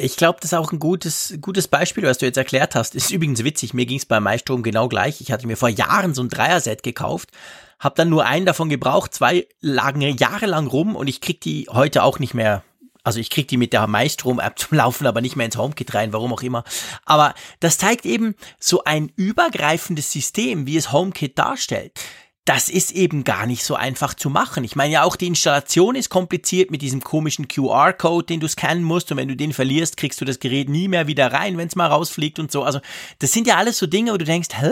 Ich 0.00 0.16
glaube, 0.16 0.38
das 0.40 0.52
ist 0.52 0.58
auch 0.58 0.70
ein 0.70 0.78
gutes, 0.78 1.36
gutes 1.40 1.66
Beispiel, 1.66 2.04
was 2.04 2.18
du 2.18 2.26
jetzt 2.26 2.38
erklärt 2.38 2.76
hast. 2.76 2.94
Ist 2.94 3.10
übrigens 3.10 3.42
witzig, 3.42 3.74
mir 3.74 3.84
ging 3.84 3.98
es 3.98 4.06
bei 4.06 4.20
Maestrom 4.20 4.62
genau 4.62 4.88
gleich. 4.88 5.20
Ich 5.20 5.32
hatte 5.32 5.48
mir 5.48 5.56
vor 5.56 5.68
Jahren 5.68 6.14
so 6.14 6.22
ein 6.22 6.28
Dreier-Set 6.28 6.84
gekauft, 6.84 7.30
habe 7.80 7.96
dann 7.96 8.08
nur 8.08 8.24
einen 8.24 8.46
davon 8.46 8.68
gebraucht, 8.68 9.12
zwei 9.12 9.48
lagen 9.60 10.00
jahrelang 10.02 10.68
rum 10.68 10.94
und 10.94 11.08
ich 11.08 11.20
krieg 11.20 11.40
die 11.40 11.66
heute 11.68 12.04
auch 12.04 12.20
nicht 12.20 12.32
mehr. 12.32 12.62
Also 13.02 13.18
ich 13.18 13.28
krieg 13.28 13.48
die 13.48 13.56
mit 13.56 13.72
der 13.72 13.88
Maestrom-App 13.88 14.56
zum 14.56 14.78
Laufen, 14.78 15.04
aber 15.04 15.20
nicht 15.20 15.34
mehr 15.34 15.46
ins 15.46 15.56
HomeKit 15.56 15.92
rein, 15.94 16.12
warum 16.12 16.32
auch 16.32 16.42
immer. 16.42 16.62
Aber 17.04 17.34
das 17.58 17.76
zeigt 17.76 18.06
eben 18.06 18.36
so 18.60 18.84
ein 18.84 19.10
übergreifendes 19.16 20.12
System, 20.12 20.66
wie 20.66 20.76
es 20.76 20.92
HomeKit 20.92 21.36
darstellt 21.36 21.98
das 22.48 22.70
ist 22.70 22.92
eben 22.92 23.24
gar 23.24 23.44
nicht 23.44 23.62
so 23.62 23.74
einfach 23.74 24.14
zu 24.14 24.30
machen. 24.30 24.64
Ich 24.64 24.74
meine 24.74 24.94
ja 24.94 25.02
auch 25.02 25.16
die 25.16 25.26
Installation 25.26 25.94
ist 25.94 26.08
kompliziert 26.08 26.70
mit 26.70 26.80
diesem 26.80 27.02
komischen 27.02 27.46
QR-Code, 27.46 28.24
den 28.24 28.40
du 28.40 28.48
scannen 28.48 28.82
musst 28.82 29.10
und 29.10 29.18
wenn 29.18 29.28
du 29.28 29.36
den 29.36 29.52
verlierst, 29.52 29.98
kriegst 29.98 30.18
du 30.18 30.24
das 30.24 30.40
Gerät 30.40 30.70
nie 30.70 30.88
mehr 30.88 31.06
wieder 31.06 31.30
rein, 31.30 31.58
wenn 31.58 31.68
es 31.68 31.76
mal 31.76 31.88
rausfliegt 31.88 32.38
und 32.38 32.50
so. 32.50 32.62
Also 32.62 32.80
das 33.18 33.32
sind 33.32 33.46
ja 33.46 33.58
alles 33.58 33.76
so 33.76 33.86
Dinge, 33.86 34.14
wo 34.14 34.16
du 34.16 34.24
denkst, 34.24 34.48
hä? 34.58 34.70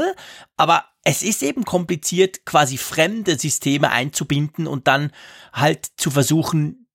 Aber 0.57 0.87
es 1.05 1.23
ist 1.23 1.43
eben 1.43 1.67
kompliziert, 1.67 2.47
quasi 2.47 2.79
fremde 2.79 3.39
Systeme 3.39 3.91
einzubinden 3.91 4.67
und 4.67 4.89
dann 4.89 5.13
halt 5.53 5.87
zu 5.99 6.11
versuchen, 6.11 6.89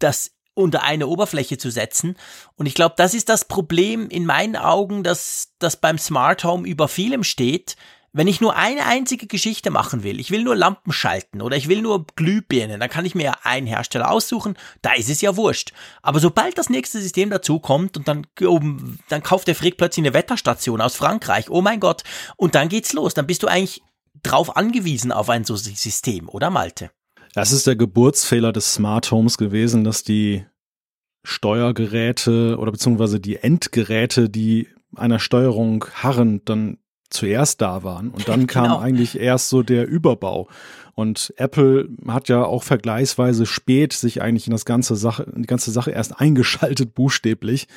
das 0.00 0.32
unter 0.52 0.82
eine 0.82 1.06
Oberfläche 1.06 1.56
zu 1.56 1.70
setzen. 1.70 2.14
Und 2.56 2.66
ich 2.66 2.74
glaube, 2.74 2.94
das 2.98 3.14
ist 3.14 3.30
das 3.30 3.46
Problem 3.46 4.10
in 4.10 4.26
meinen 4.26 4.56
Augen, 4.56 5.02
dass 5.02 5.54
das 5.58 5.76
beim 5.76 5.96
Smart 5.96 6.44
Home 6.44 6.68
über 6.68 6.88
vielem 6.88 7.24
steht, 7.24 7.76
wenn 8.16 8.28
ich 8.28 8.40
nur 8.40 8.56
eine 8.56 8.86
einzige 8.86 9.26
Geschichte 9.26 9.70
machen 9.70 10.02
will, 10.02 10.18
ich 10.18 10.30
will 10.30 10.42
nur 10.42 10.56
Lampen 10.56 10.90
schalten 10.90 11.42
oder 11.42 11.54
ich 11.54 11.68
will 11.68 11.82
nur 11.82 12.06
Glühbirnen, 12.16 12.80
dann 12.80 12.88
kann 12.88 13.04
ich 13.04 13.14
mir 13.14 13.24
ja 13.24 13.34
einen 13.42 13.66
Hersteller 13.66 14.10
aussuchen, 14.10 14.56
da 14.80 14.94
ist 14.94 15.10
es 15.10 15.20
ja 15.20 15.36
wurscht. 15.36 15.74
Aber 16.00 16.18
sobald 16.18 16.56
das 16.56 16.70
nächste 16.70 16.98
System 17.02 17.28
dazu 17.28 17.60
kommt 17.60 17.98
und 17.98 18.08
dann, 18.08 18.26
dann 19.10 19.22
kauft 19.22 19.48
der 19.48 19.54
Frick 19.54 19.76
plötzlich 19.76 20.06
eine 20.06 20.14
Wetterstation 20.14 20.80
aus 20.80 20.96
Frankreich, 20.96 21.50
oh 21.50 21.60
mein 21.60 21.78
Gott, 21.78 22.04
und 22.38 22.54
dann 22.54 22.70
geht's 22.70 22.94
los, 22.94 23.12
dann 23.12 23.26
bist 23.26 23.42
du 23.42 23.48
eigentlich 23.48 23.82
drauf 24.22 24.56
angewiesen 24.56 25.12
auf 25.12 25.28
ein 25.28 25.44
so 25.44 25.54
System, 25.54 26.30
oder 26.30 26.48
Malte? 26.48 26.90
Das 27.34 27.52
ist 27.52 27.66
der 27.66 27.76
Geburtsfehler 27.76 28.50
des 28.50 28.72
Smart 28.72 29.10
Homes 29.10 29.36
gewesen, 29.36 29.84
dass 29.84 30.04
die 30.04 30.46
Steuergeräte 31.22 32.56
oder 32.58 32.72
beziehungsweise 32.72 33.20
die 33.20 33.36
Endgeräte, 33.36 34.30
die 34.30 34.68
einer 34.94 35.18
Steuerung 35.18 35.84
harren, 35.92 36.42
dann 36.46 36.78
zuerst 37.10 37.60
da 37.60 37.82
waren. 37.82 38.10
Und 38.10 38.28
dann 38.28 38.46
kam 38.46 38.64
Genau. 38.64 38.78
eigentlich 38.78 39.18
erst 39.18 39.48
so 39.48 39.62
der 39.62 39.86
Überbau. 39.86 40.48
Und 40.94 41.34
Apple 41.36 41.88
hat 42.08 42.28
ja 42.28 42.44
auch 42.44 42.62
vergleichsweise 42.62 43.44
spät 43.44 43.92
sich 43.92 44.22
eigentlich 44.22 44.46
in 44.46 44.52
das 44.52 44.64
ganze 44.64 44.96
Sache, 44.96 45.24
in 45.24 45.42
die 45.42 45.46
ganze 45.46 45.70
Sache 45.70 45.90
erst 45.90 46.18
eingeschaltet, 46.20 46.94
buchstäblich. 46.94 47.68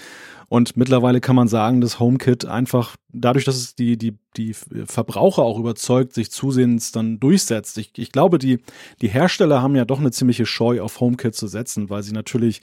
Und 0.49 0.75
mittlerweile 0.75 1.21
kann 1.21 1.35
man 1.35 1.47
sagen, 1.47 1.79
dass 1.79 1.99
HomeKit 1.99 2.45
einfach 2.45 2.95
dadurch, 3.12 3.45
dass 3.45 3.55
es 3.55 3.75
die, 3.75 3.97
die, 3.97 4.17
die 4.38 4.53
Verbraucher 4.53 5.41
auch 5.41 5.59
überzeugt, 5.59 6.13
sich 6.13 6.31
zusehends 6.31 6.91
dann 6.91 7.19
durchsetzt. 7.19 7.77
Ich, 7.77 7.91
ich 7.97 8.12
glaube, 8.12 8.38
die, 8.38 8.59
die 9.01 9.09
Hersteller 9.09 9.62
haben 9.62 9.75
ja 9.75 9.85
doch 9.85 9.99
eine 9.99 10.12
ziemliche 10.12 10.45
Scheu 10.45 10.81
auf 10.81 10.99
HomeKit 10.99 11.35
zu 11.35 11.47
setzen, 11.47 11.89
weil 11.89 12.03
sie 12.03 12.13
natürlich, 12.13 12.62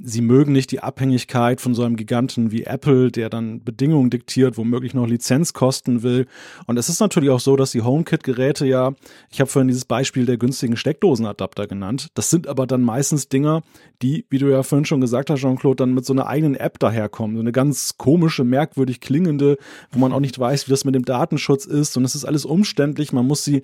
sie 0.00 0.20
mögen 0.20 0.52
nicht 0.52 0.70
die 0.70 0.80
Abhängigkeit 0.80 1.60
von 1.60 1.74
so 1.74 1.82
einem 1.82 1.96
Giganten 1.96 2.52
wie 2.52 2.64
Apple, 2.64 3.10
der 3.10 3.28
dann 3.28 3.64
Bedingungen 3.64 4.10
diktiert, 4.10 4.56
womöglich 4.56 4.94
noch 4.94 5.06
Lizenz 5.06 5.52
kosten 5.52 6.02
will. 6.02 6.26
Und 6.66 6.76
es 6.76 6.88
ist 6.88 7.00
natürlich 7.00 7.30
auch 7.30 7.40
so, 7.40 7.56
dass 7.56 7.72
die 7.72 7.82
HomeKit-Geräte 7.82 8.66
ja, 8.66 8.92
ich 9.30 9.40
habe 9.40 9.50
vorhin 9.50 9.68
dieses 9.68 9.84
Beispiel 9.84 10.26
der 10.26 10.38
günstigen 10.38 10.76
Steckdosenadapter 10.76 11.66
genannt, 11.66 12.08
das 12.14 12.30
sind 12.30 12.46
aber 12.46 12.66
dann 12.66 12.82
meistens 12.82 13.28
Dinger, 13.28 13.62
die, 14.02 14.26
wie 14.30 14.38
du 14.38 14.48
ja 14.48 14.62
vorhin 14.62 14.84
schon 14.84 15.00
gesagt 15.00 15.30
hast, 15.30 15.40
Jean-Claude, 15.40 15.76
dann 15.76 15.94
mit 15.94 16.04
so 16.04 16.12
einer 16.12 16.28
eigenen 16.28 16.54
App 16.54 16.78
daherkommen. 16.78 17.27
So 17.34 17.40
eine 17.40 17.52
ganz 17.52 17.96
komische, 17.98 18.44
merkwürdig 18.44 19.00
klingende, 19.00 19.58
wo 19.92 19.98
man 19.98 20.12
auch 20.12 20.20
nicht 20.20 20.38
weiß, 20.38 20.66
wie 20.66 20.70
das 20.70 20.84
mit 20.84 20.94
dem 20.94 21.04
Datenschutz 21.04 21.64
ist. 21.64 21.96
Und 21.96 22.04
es 22.04 22.14
ist 22.14 22.24
alles 22.24 22.44
umständlich. 22.44 23.12
Man 23.12 23.26
muss 23.26 23.44
sie, 23.44 23.62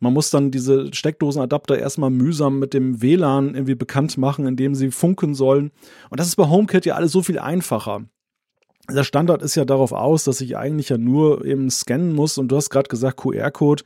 man 0.00 0.12
muss 0.12 0.30
dann 0.30 0.50
diese 0.50 0.92
Steckdosenadapter 0.92 1.78
erstmal 1.78 2.10
mühsam 2.10 2.58
mit 2.58 2.74
dem 2.74 3.02
WLAN 3.02 3.54
irgendwie 3.54 3.74
bekannt 3.74 4.18
machen, 4.18 4.46
indem 4.46 4.74
sie 4.74 4.90
funken 4.90 5.34
sollen. 5.34 5.70
Und 6.10 6.20
das 6.20 6.28
ist 6.28 6.36
bei 6.36 6.48
HomeKit 6.48 6.86
ja 6.86 6.94
alles 6.94 7.12
so 7.12 7.22
viel 7.22 7.38
einfacher. 7.38 8.04
Der 8.90 9.04
Standard 9.04 9.42
ist 9.42 9.54
ja 9.54 9.64
darauf 9.64 9.92
aus, 9.92 10.24
dass 10.24 10.40
ich 10.40 10.56
eigentlich 10.56 10.90
ja 10.90 10.98
nur 10.98 11.44
eben 11.44 11.70
scannen 11.70 12.14
muss. 12.14 12.36
Und 12.36 12.48
du 12.48 12.56
hast 12.56 12.70
gerade 12.70 12.88
gesagt, 12.88 13.16
QR-Code. 13.16 13.82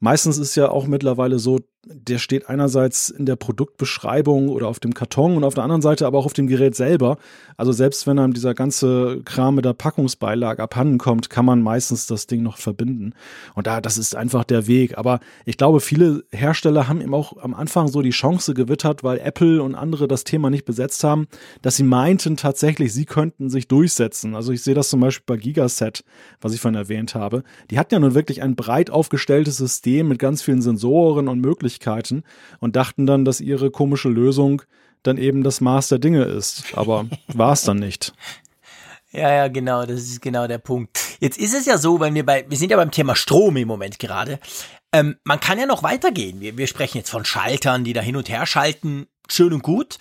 Meistens 0.00 0.38
ist 0.38 0.56
ja 0.56 0.70
auch 0.70 0.86
mittlerweile 0.86 1.38
so, 1.38 1.60
der 1.84 2.18
steht 2.18 2.48
einerseits 2.48 3.08
in 3.08 3.24
der 3.24 3.36
Produktbeschreibung 3.36 4.50
oder 4.50 4.68
auf 4.68 4.80
dem 4.80 4.92
Karton 4.92 5.36
und 5.36 5.44
auf 5.44 5.54
der 5.54 5.64
anderen 5.64 5.80
Seite 5.80 6.06
aber 6.06 6.18
auch 6.18 6.26
auf 6.26 6.34
dem 6.34 6.46
Gerät 6.46 6.74
selber. 6.74 7.16
Also 7.56 7.72
selbst 7.72 8.06
wenn 8.06 8.18
einem 8.18 8.34
dieser 8.34 8.52
ganze 8.52 9.22
Kram 9.24 9.54
mit 9.54 9.64
der 9.64 9.72
Packungsbeilage 9.72 10.62
abhanden 10.62 10.98
kommt, 10.98 11.30
kann 11.30 11.46
man 11.46 11.62
meistens 11.62 12.06
das 12.06 12.26
Ding 12.26 12.42
noch 12.42 12.58
verbinden. 12.58 13.14
Und 13.54 13.66
da, 13.66 13.80
das 13.80 13.96
ist 13.96 14.14
einfach 14.14 14.44
der 14.44 14.66
Weg. 14.66 14.98
Aber 14.98 15.20
ich 15.46 15.56
glaube, 15.56 15.80
viele 15.80 16.24
Hersteller 16.32 16.86
haben 16.86 17.00
eben 17.00 17.14
auch 17.14 17.38
am 17.38 17.54
Anfang 17.54 17.88
so 17.88 18.02
die 18.02 18.10
Chance 18.10 18.52
gewittert, 18.52 19.02
weil 19.02 19.18
Apple 19.18 19.62
und 19.62 19.74
andere 19.74 20.06
das 20.06 20.24
Thema 20.24 20.50
nicht 20.50 20.66
besetzt 20.66 21.02
haben, 21.02 21.28
dass 21.62 21.76
sie 21.76 21.82
meinten 21.82 22.36
tatsächlich, 22.36 22.92
sie 22.92 23.06
könnten 23.06 23.48
sich 23.48 23.68
durchsetzen. 23.68 24.34
Also 24.34 24.52
ich 24.52 24.62
sehe 24.62 24.74
das 24.74 24.90
zum 24.90 25.00
Beispiel 25.00 25.24
bei 25.26 25.40
Gigaset, 25.40 26.04
was 26.42 26.52
ich 26.52 26.60
vorhin 26.60 26.78
erwähnt 26.78 27.14
habe. 27.14 27.42
Die 27.70 27.78
hatten 27.78 27.94
ja 27.94 28.00
nun 28.00 28.14
wirklich 28.14 28.42
ein 28.42 28.54
breit 28.54 28.90
aufgestelltes 28.90 29.56
System 29.56 30.08
mit 30.08 30.18
ganz 30.18 30.42
vielen 30.42 30.60
Sensoren 30.60 31.26
und 31.26 31.40
Möglichkeiten 31.40 31.69
und 32.58 32.76
dachten 32.76 33.06
dann, 33.06 33.24
dass 33.24 33.40
ihre 33.40 33.70
komische 33.70 34.08
Lösung 34.08 34.62
dann 35.02 35.16
eben 35.18 35.42
das 35.42 35.60
Maß 35.60 35.88
der 35.88 35.98
Dinge 35.98 36.24
ist. 36.24 36.64
Aber 36.74 37.06
war 37.28 37.52
es 37.52 37.62
dann 37.62 37.78
nicht. 37.78 38.12
Ja, 39.12 39.32
ja, 39.32 39.48
genau, 39.48 39.86
das 39.86 40.02
ist 40.02 40.22
genau 40.22 40.46
der 40.46 40.58
Punkt. 40.58 40.98
Jetzt 41.18 41.38
ist 41.38 41.54
es 41.54 41.66
ja 41.66 41.78
so, 41.78 41.98
wenn 42.00 42.14
wir 42.14 42.24
bei, 42.24 42.44
wir 42.48 42.56
sind 42.56 42.70
ja 42.70 42.76
beim 42.76 42.92
Thema 42.92 43.16
Strom 43.16 43.56
im 43.56 43.66
Moment 43.66 43.98
gerade. 43.98 44.38
Ähm, 44.92 45.16
man 45.24 45.40
kann 45.40 45.58
ja 45.58 45.66
noch 45.66 45.82
weitergehen. 45.82 46.40
Wir, 46.40 46.56
wir 46.56 46.66
sprechen 46.66 46.98
jetzt 46.98 47.10
von 47.10 47.24
Schaltern, 47.24 47.84
die 47.84 47.92
da 47.92 48.00
hin 48.00 48.16
und 48.16 48.28
her 48.28 48.46
schalten. 48.46 49.06
Schön 49.28 49.52
und 49.52 49.62
gut. 49.62 49.98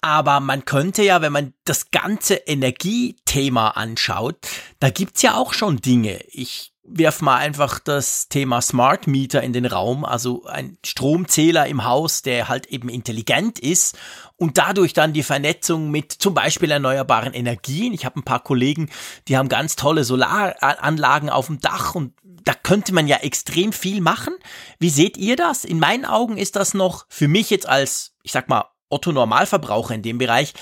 Aber 0.00 0.40
man 0.40 0.64
könnte 0.64 1.02
ja, 1.02 1.20
wenn 1.20 1.32
man 1.32 1.52
das 1.64 1.90
ganze 1.90 2.34
Energiethema 2.34 3.68
anschaut, 3.68 4.38
da 4.78 4.90
gibt's 4.90 5.22
ja 5.22 5.34
auch 5.34 5.52
schon 5.52 5.80
Dinge. 5.80 6.20
Ich 6.28 6.72
werf 6.82 7.20
mal 7.20 7.36
einfach 7.36 7.78
das 7.78 8.28
Thema 8.28 8.60
Smart 8.60 9.06
Meter 9.06 9.42
in 9.42 9.52
den 9.52 9.66
Raum, 9.66 10.04
also 10.04 10.46
ein 10.46 10.78
Stromzähler 10.84 11.66
im 11.66 11.84
Haus, 11.84 12.22
der 12.22 12.48
halt 12.48 12.66
eben 12.66 12.88
intelligent 12.88 13.58
ist 13.58 13.98
und 14.36 14.58
dadurch 14.58 14.92
dann 14.92 15.12
die 15.12 15.22
Vernetzung 15.22 15.90
mit 15.90 16.12
zum 16.12 16.34
Beispiel 16.34 16.70
erneuerbaren 16.70 17.34
Energien. 17.34 17.92
Ich 17.92 18.04
habe 18.04 18.18
ein 18.18 18.24
paar 18.24 18.42
Kollegen, 18.42 18.88
die 19.28 19.36
haben 19.36 19.48
ganz 19.48 19.76
tolle 19.76 20.04
Solaranlagen 20.04 21.30
auf 21.30 21.46
dem 21.46 21.60
Dach 21.60 21.94
und 21.94 22.14
da 22.22 22.54
könnte 22.54 22.94
man 22.94 23.06
ja 23.06 23.18
extrem 23.18 23.72
viel 23.72 24.00
machen. 24.00 24.34
Wie 24.78 24.90
seht 24.90 25.16
ihr 25.18 25.36
das? 25.36 25.64
In 25.64 25.78
meinen 25.78 26.06
Augen 26.06 26.38
ist 26.38 26.56
das 26.56 26.74
noch 26.74 27.04
für 27.08 27.28
mich 27.28 27.50
jetzt 27.50 27.68
als, 27.68 28.14
ich 28.22 28.32
sag 28.32 28.48
mal, 28.48 28.64
Otto 28.88 29.12
Normalverbraucher 29.12 29.94
in 29.94 30.02
dem 30.02 30.18
Bereich 30.18 30.54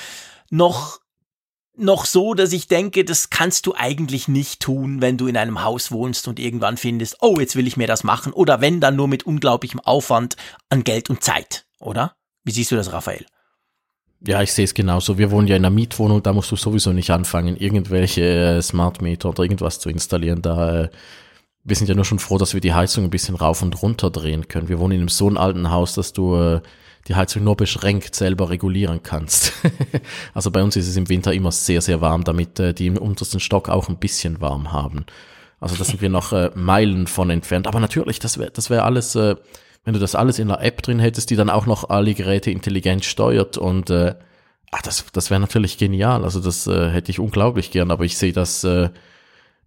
noch 0.50 1.00
noch 1.78 2.04
so, 2.04 2.34
dass 2.34 2.52
ich 2.52 2.68
denke, 2.68 3.04
das 3.04 3.30
kannst 3.30 3.66
du 3.66 3.74
eigentlich 3.76 4.28
nicht 4.28 4.60
tun, 4.60 5.00
wenn 5.00 5.16
du 5.16 5.26
in 5.26 5.36
einem 5.36 5.62
Haus 5.62 5.90
wohnst 5.90 6.28
und 6.28 6.38
irgendwann 6.38 6.76
findest, 6.76 7.18
oh, 7.20 7.36
jetzt 7.38 7.56
will 7.56 7.66
ich 7.66 7.76
mir 7.76 7.86
das 7.86 8.04
machen. 8.04 8.32
Oder 8.32 8.60
wenn, 8.60 8.80
dann 8.80 8.96
nur 8.96 9.08
mit 9.08 9.24
unglaublichem 9.24 9.80
Aufwand 9.80 10.36
an 10.68 10.84
Geld 10.84 11.10
und 11.10 11.22
Zeit, 11.22 11.66
oder? 11.80 12.14
Wie 12.44 12.50
siehst 12.50 12.70
du 12.70 12.76
das, 12.76 12.92
Raphael? 12.92 13.26
Ja, 14.26 14.42
ich 14.42 14.52
sehe 14.52 14.64
es 14.64 14.74
genauso. 14.74 15.16
Wir 15.16 15.30
wohnen 15.30 15.46
ja 15.46 15.56
in 15.56 15.64
einer 15.64 15.74
Mietwohnung, 15.74 16.22
da 16.22 16.32
musst 16.32 16.50
du 16.50 16.56
sowieso 16.56 16.92
nicht 16.92 17.10
anfangen, 17.10 17.56
irgendwelche 17.56 18.22
äh, 18.22 18.62
Smart 18.62 19.00
Meter 19.00 19.28
oder 19.28 19.44
irgendwas 19.44 19.78
zu 19.78 19.90
installieren. 19.90 20.42
Da, 20.42 20.84
äh, 20.84 20.88
wir 21.62 21.76
sind 21.76 21.88
ja 21.88 21.94
nur 21.94 22.04
schon 22.04 22.18
froh, 22.18 22.38
dass 22.38 22.54
wir 22.54 22.60
die 22.60 22.72
Heizung 22.72 23.04
ein 23.04 23.10
bisschen 23.10 23.36
rauf 23.36 23.62
und 23.62 23.80
runter 23.80 24.10
drehen 24.10 24.48
können. 24.48 24.68
Wir 24.68 24.80
wohnen 24.80 24.94
in 24.94 25.00
einem 25.00 25.08
so 25.08 25.28
alten 25.28 25.70
Haus, 25.70 25.94
dass 25.94 26.12
du 26.12 26.34
äh, 26.34 26.60
die 27.08 27.14
Heizung 27.14 27.44
nur 27.44 27.56
beschränkt 27.56 28.14
selber 28.14 28.50
regulieren 28.50 29.02
kannst. 29.02 29.52
also 30.34 30.50
bei 30.50 30.62
uns 30.62 30.76
ist 30.76 30.88
es 30.88 30.96
im 30.96 31.08
Winter 31.08 31.32
immer 31.32 31.52
sehr, 31.52 31.80
sehr 31.80 32.00
warm, 32.00 32.24
damit 32.24 32.60
äh, 32.60 32.74
die 32.74 32.86
im 32.86 32.98
untersten 32.98 33.40
Stock 33.40 33.68
auch 33.68 33.88
ein 33.88 33.96
bisschen 33.96 34.40
warm 34.40 34.72
haben. 34.72 35.06
Also 35.58 35.76
da 35.76 35.84
sind 35.84 36.02
wir 36.02 36.10
noch 36.10 36.32
äh, 36.32 36.50
Meilen 36.54 37.06
von 37.06 37.30
entfernt. 37.30 37.66
Aber 37.66 37.80
natürlich, 37.80 38.18
das 38.18 38.38
wäre 38.38 38.50
das 38.50 38.70
wär 38.70 38.84
alles, 38.84 39.14
äh, 39.14 39.36
wenn 39.84 39.94
du 39.94 40.00
das 40.00 40.14
alles 40.14 40.38
in 40.38 40.48
der 40.48 40.60
App 40.62 40.82
drin 40.82 40.98
hättest, 40.98 41.30
die 41.30 41.36
dann 41.36 41.50
auch 41.50 41.66
noch 41.66 41.88
alle 41.88 42.14
Geräte 42.14 42.50
intelligent 42.50 43.04
steuert 43.04 43.56
und 43.56 43.88
äh, 43.88 44.14
ach, 44.70 44.82
das, 44.82 45.06
das 45.12 45.30
wäre 45.30 45.40
natürlich 45.40 45.78
genial. 45.78 46.24
Also 46.24 46.40
das 46.40 46.66
äh, 46.66 46.90
hätte 46.90 47.10
ich 47.10 47.18
unglaublich 47.18 47.70
gern, 47.70 47.90
aber 47.90 48.04
ich 48.04 48.18
sehe 48.18 48.32
das 48.32 48.64
äh, 48.64 48.90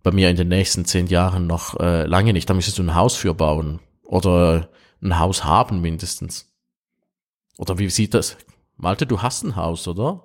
bei 0.03 0.11
mir 0.11 0.29
in 0.29 0.35
den 0.35 0.47
nächsten 0.47 0.85
zehn 0.85 1.07
Jahren 1.07 1.47
noch 1.47 1.79
äh, 1.79 2.05
lange 2.05 2.33
nicht. 2.33 2.49
Da 2.49 2.53
müsstest 2.53 2.77
du 2.77 2.83
ein 2.83 2.95
Haus 2.95 3.15
für 3.15 3.33
bauen 3.33 3.79
oder 4.03 4.69
ein 5.01 5.17
Haus 5.17 5.43
haben 5.43 5.81
mindestens. 5.81 6.50
Oder 7.57 7.79
wie 7.79 7.89
sieht 7.89 8.13
das? 8.13 8.37
Malte, 8.77 9.05
du 9.05 9.21
hast 9.21 9.43
ein 9.43 9.55
Haus, 9.55 9.87
oder? 9.87 10.23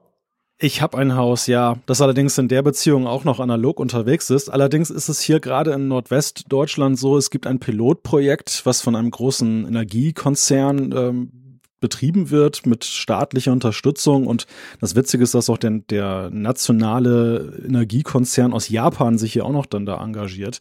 Ich 0.59 0.81
habe 0.81 0.97
ein 0.97 1.17
Haus, 1.17 1.47
ja, 1.49 1.77
das 1.85 2.01
allerdings 2.01 2.39
in 2.39 2.49
der 2.49 2.63
Beziehung 2.63 3.07
auch 3.07 3.25
noch 3.25 3.41
analog 3.41 3.79
unterwegs 3.79 4.31
ist. 4.31 4.49
Allerdings 4.49 4.89
ist 4.89 5.11
es 5.11 5.21
hier 5.21 5.39
gerade 5.39 5.73
in 5.73 5.89
Nordwestdeutschland 5.89 6.99
so, 6.99 7.19
es 7.19 7.29
gibt 7.29 7.47
ein 7.47 7.59
Pilotprojekt, 7.59 8.63
was 8.65 8.81
von 8.81 8.97
einem 8.97 9.11
großen 9.11 9.67
Energiekonzern 9.69 10.93
ähm, 10.97 11.61
betrieben 11.81 12.31
wird 12.31 12.65
mit 12.65 12.85
staatlicher 12.85 13.53
Unterstützung. 13.53 14.27
Und 14.27 14.47
das 14.81 14.95
Witzige 14.95 15.25
ist, 15.25 15.35
dass 15.35 15.51
auch 15.51 15.59
der, 15.59 15.73
der 15.91 16.31
nationale 16.31 17.63
Energiekonzern 17.67 18.55
aus 18.55 18.71
Japan 18.71 19.19
sich 19.19 19.35
hier 19.35 19.45
auch 19.45 19.53
noch 19.53 19.67
dann 19.67 19.85
da 19.85 20.03
engagiert. 20.03 20.61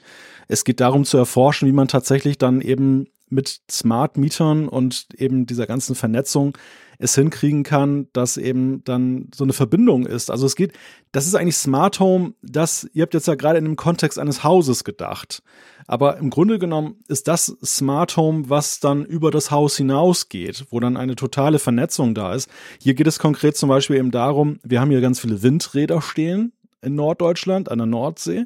Es 0.50 0.66
geht 0.66 0.82
darum 0.82 1.06
zu 1.06 1.18
erforschen, 1.18 1.70
wie 1.70 1.74
man 1.74 1.88
tatsächlich 1.88 2.38
dann 2.38 2.60
eben 2.60 3.08
mit 3.30 3.62
Smart 3.70 4.18
Mietern 4.18 4.68
und 4.68 5.08
eben 5.16 5.46
dieser 5.46 5.68
ganzen 5.68 5.96
Vernetzung 5.96 6.58
es 6.98 7.16
hinkriegen 7.16 7.64
kann, 7.64 8.08
dass 8.14 8.38
eben 8.38 8.84
dann 8.84 9.30
so 9.34 9.44
eine 9.44 9.54
Verbindung 9.54 10.06
ist. 10.06 10.32
Also 10.32 10.46
es 10.46 10.56
geht, 10.56 10.74
das 11.12 11.28
ist 11.28 11.36
eigentlich 11.36 11.58
Smart 11.58 12.00
Home, 12.00 12.34
das, 12.42 12.88
ihr 12.94 13.04
habt 13.04 13.14
jetzt 13.14 13.28
ja 13.28 13.36
gerade 13.36 13.58
in 13.58 13.66
dem 13.66 13.76
Kontext 13.76 14.18
eines 14.18 14.44
Hauses 14.44 14.84
gedacht. 14.84 15.44
Aber 15.88 16.18
im 16.18 16.30
Grunde 16.30 16.58
genommen 16.58 17.04
ist 17.08 17.28
das 17.28 17.58
Smart 17.64 18.18
Home, 18.18 18.50
was 18.50 18.80
dann 18.80 19.06
über 19.06 19.30
das 19.30 19.52
Haus 19.52 19.78
hinausgeht, 19.78 20.66
wo 20.70 20.80
dann 20.80 20.98
eine 20.98 21.16
totale 21.16 21.60
Vernetzung 21.60 22.16
da 22.16 22.34
ist. 22.34 22.50
Hier 22.80 22.94
geht 22.94 23.08
es 23.08 23.20
konkret 23.20 23.58
zum 23.58 23.70
Beispiel 23.70 23.98
eben 23.98 24.12
darum, 24.12 24.60
wir 24.64 24.82
haben 24.82 24.90
hier 24.90 25.02
ganz 25.02 25.20
viele 25.20 25.44
Windräder 25.44 26.02
stehen 26.02 26.54
in 26.82 26.96
Norddeutschland, 26.96 27.70
an 27.70 27.80
der 27.80 27.88
Nordsee. 27.88 28.46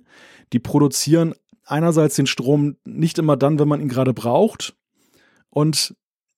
Die 0.53 0.59
produzieren 0.59 1.35
einerseits 1.69 2.15
den 2.15 2.27
Strom 2.27 2.77
nicht 2.85 3.17
immer 3.19 3.37
dann, 3.37 3.59
wenn 3.59 3.67
man 3.67 3.81
ihn 3.81 3.89
gerade 3.89 4.13
braucht. 4.13 4.75
Und 5.49 5.95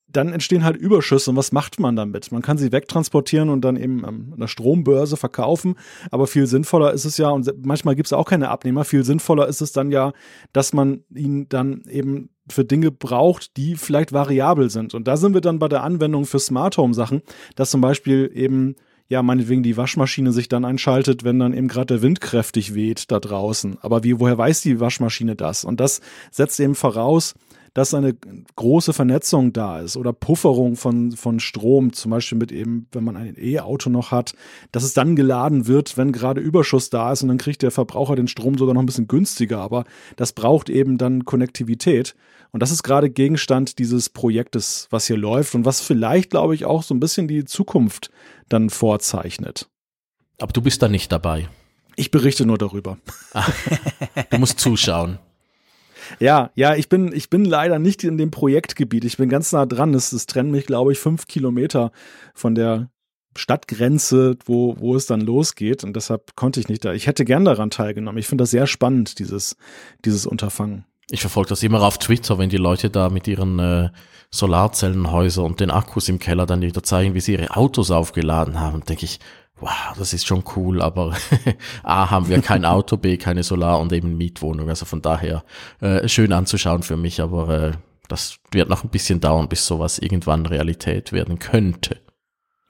dann 0.07 0.33
entstehen 0.33 0.63
halt 0.63 0.75
Überschüsse. 0.75 1.29
Und 1.29 1.37
was 1.37 1.51
macht 1.51 1.79
man 1.79 1.95
damit? 1.95 2.31
Man 2.31 2.41
kann 2.41 2.57
sie 2.57 2.71
wegtransportieren 2.71 3.49
und 3.49 3.61
dann 3.61 3.77
eben 3.77 4.05
an 4.05 4.35
der 4.37 4.47
Strombörse 4.47 5.17
verkaufen. 5.17 5.75
Aber 6.11 6.27
viel 6.27 6.47
sinnvoller 6.47 6.91
ist 6.91 7.05
es 7.05 7.17
ja, 7.17 7.29
und 7.29 7.49
manchmal 7.65 7.95
gibt 7.95 8.07
es 8.07 8.13
auch 8.13 8.25
keine 8.25 8.49
Abnehmer, 8.49 8.83
viel 8.83 9.03
sinnvoller 9.03 9.47
ist 9.47 9.61
es 9.61 9.71
dann 9.71 9.91
ja, 9.91 10.13
dass 10.53 10.73
man 10.73 11.03
ihn 11.09 11.47
dann 11.49 11.83
eben 11.89 12.29
für 12.49 12.65
Dinge 12.65 12.91
braucht, 12.91 13.55
die 13.57 13.75
vielleicht 13.75 14.11
variabel 14.11 14.69
sind. 14.69 14.93
Und 14.93 15.07
da 15.07 15.15
sind 15.15 15.33
wir 15.33 15.41
dann 15.41 15.59
bei 15.59 15.69
der 15.69 15.83
Anwendung 15.83 16.25
für 16.25 16.39
Smart 16.39 16.77
Home 16.77 16.93
Sachen, 16.93 17.21
dass 17.55 17.71
zum 17.71 17.81
Beispiel 17.81 18.29
eben 18.33 18.75
ja, 19.11 19.21
meinetwegen 19.21 19.61
die 19.61 19.75
Waschmaschine 19.75 20.31
sich 20.31 20.47
dann 20.47 20.63
einschaltet, 20.63 21.25
wenn 21.25 21.37
dann 21.37 21.53
eben 21.53 21.67
gerade 21.67 21.95
der 21.95 22.01
Wind 22.01 22.21
kräftig 22.21 22.73
weht 22.73 23.11
da 23.11 23.19
draußen. 23.19 23.77
Aber 23.81 24.05
wie, 24.05 24.21
woher 24.21 24.37
weiß 24.37 24.61
die 24.61 24.79
Waschmaschine 24.79 25.35
das? 25.35 25.65
Und 25.65 25.81
das 25.81 25.99
setzt 26.31 26.61
eben 26.61 26.75
voraus, 26.75 27.35
dass 27.73 27.93
eine 27.93 28.15
große 28.55 28.91
Vernetzung 28.91 29.53
da 29.53 29.79
ist 29.79 29.95
oder 29.95 30.11
Pufferung 30.11 30.75
von, 30.75 31.13
von 31.13 31.39
Strom, 31.39 31.93
zum 31.93 32.11
Beispiel 32.11 32.37
mit 32.37 32.51
eben, 32.51 32.87
wenn 32.91 33.03
man 33.03 33.15
ein 33.15 33.35
E-Auto 33.37 33.89
noch 33.89 34.11
hat, 34.11 34.33
dass 34.71 34.83
es 34.83 34.93
dann 34.93 35.15
geladen 35.15 35.67
wird, 35.67 35.95
wenn 35.97 36.11
gerade 36.11 36.41
Überschuss 36.41 36.89
da 36.89 37.13
ist 37.13 37.21
und 37.21 37.29
dann 37.29 37.37
kriegt 37.37 37.61
der 37.61 37.71
Verbraucher 37.71 38.15
den 38.15 38.27
Strom 38.27 38.57
sogar 38.57 38.73
noch 38.73 38.81
ein 38.81 38.87
bisschen 38.87 39.07
günstiger. 39.07 39.59
Aber 39.59 39.85
das 40.17 40.33
braucht 40.33 40.69
eben 40.69 40.97
dann 40.97 41.23
Konnektivität. 41.23 42.15
Und 42.51 42.61
das 42.61 42.71
ist 42.71 42.83
gerade 42.83 43.09
Gegenstand 43.09 43.79
dieses 43.79 44.09
Projektes, 44.09 44.87
was 44.89 45.07
hier 45.07 45.17
läuft 45.17 45.55
und 45.55 45.63
was 45.63 45.79
vielleicht, 45.79 46.31
glaube 46.31 46.55
ich, 46.55 46.65
auch 46.65 46.83
so 46.83 46.93
ein 46.93 46.99
bisschen 46.99 47.29
die 47.29 47.45
Zukunft 47.45 48.11
dann 48.49 48.69
vorzeichnet. 48.69 49.69
Aber 50.39 50.51
du 50.51 50.61
bist 50.61 50.81
da 50.81 50.89
nicht 50.89 51.11
dabei. 51.11 51.47
Ich 51.95 52.11
berichte 52.11 52.45
nur 52.45 52.57
darüber. 52.57 52.97
du 54.29 54.37
musst 54.37 54.59
zuschauen. 54.59 55.19
Ja, 56.19 56.51
ja, 56.55 56.75
ich 56.75 56.89
bin, 56.89 57.11
ich 57.13 57.29
bin 57.29 57.45
leider 57.45 57.79
nicht 57.79 58.03
in 58.03 58.17
dem 58.17 58.31
Projektgebiet. 58.31 59.05
Ich 59.05 59.17
bin 59.17 59.29
ganz 59.29 59.51
nah 59.51 59.65
dran. 59.65 59.93
Es, 59.93 60.11
es 60.11 60.25
trennt 60.25 60.51
mich, 60.51 60.65
glaube 60.65 60.91
ich, 60.91 60.99
fünf 60.99 61.27
Kilometer 61.27 61.91
von 62.33 62.55
der 62.55 62.89
Stadtgrenze, 63.37 64.37
wo, 64.45 64.75
wo 64.79 64.95
es 64.95 65.05
dann 65.05 65.21
losgeht. 65.21 65.83
Und 65.83 65.95
deshalb 65.95 66.35
konnte 66.35 66.59
ich 66.59 66.67
nicht 66.67 66.83
da. 66.83 66.93
Ich 66.93 67.07
hätte 67.07 67.25
gern 67.25 67.45
daran 67.45 67.69
teilgenommen. 67.69 68.17
Ich 68.17 68.27
finde 68.27 68.43
das 68.43 68.51
sehr 68.51 68.67
spannend, 68.67 69.19
dieses, 69.19 69.55
dieses 70.03 70.25
Unterfangen. 70.25 70.85
Ich 71.09 71.21
verfolge 71.21 71.49
das 71.49 71.63
immer 71.63 71.81
auf 71.81 71.97
Twitter, 71.97 72.37
wenn 72.37 72.49
die 72.49 72.57
Leute 72.57 72.89
da 72.89 73.09
mit 73.09 73.27
ihren 73.27 73.59
äh, 73.59 73.89
Solarzellenhäusern 74.31 75.45
und 75.45 75.59
den 75.59 75.71
Akkus 75.71 76.07
im 76.07 76.19
Keller 76.19 76.45
dann 76.45 76.61
wieder 76.61 76.83
zeigen, 76.83 77.13
wie 77.13 77.19
sie 77.19 77.33
ihre 77.33 77.55
Autos 77.55 77.91
aufgeladen 77.91 78.59
haben, 78.59 78.83
denke 78.85 79.05
ich, 79.05 79.19
wow, 79.61 79.95
das 79.97 80.13
ist 80.13 80.27
schon 80.27 80.43
cool, 80.55 80.81
aber 80.81 81.15
A 81.83 82.09
haben 82.09 82.27
wir 82.27 82.41
kein 82.41 82.65
Auto, 82.65 82.97
B 82.97 83.17
keine 83.17 83.43
Solar 83.43 83.79
und 83.79 83.93
eben 83.93 84.17
Mietwohnung. 84.17 84.69
Also 84.69 84.85
von 84.85 85.01
daher 85.01 85.43
äh, 85.79 86.07
schön 86.07 86.33
anzuschauen 86.33 86.83
für 86.83 86.97
mich, 86.97 87.21
aber 87.21 87.49
äh, 87.49 87.71
das 88.07 88.39
wird 88.51 88.69
noch 88.69 88.83
ein 88.83 88.89
bisschen 88.89 89.21
dauern, 89.21 89.47
bis 89.47 89.65
sowas 89.65 89.99
irgendwann 89.99 90.45
Realität 90.45 91.13
werden 91.13 91.39
könnte. 91.39 92.01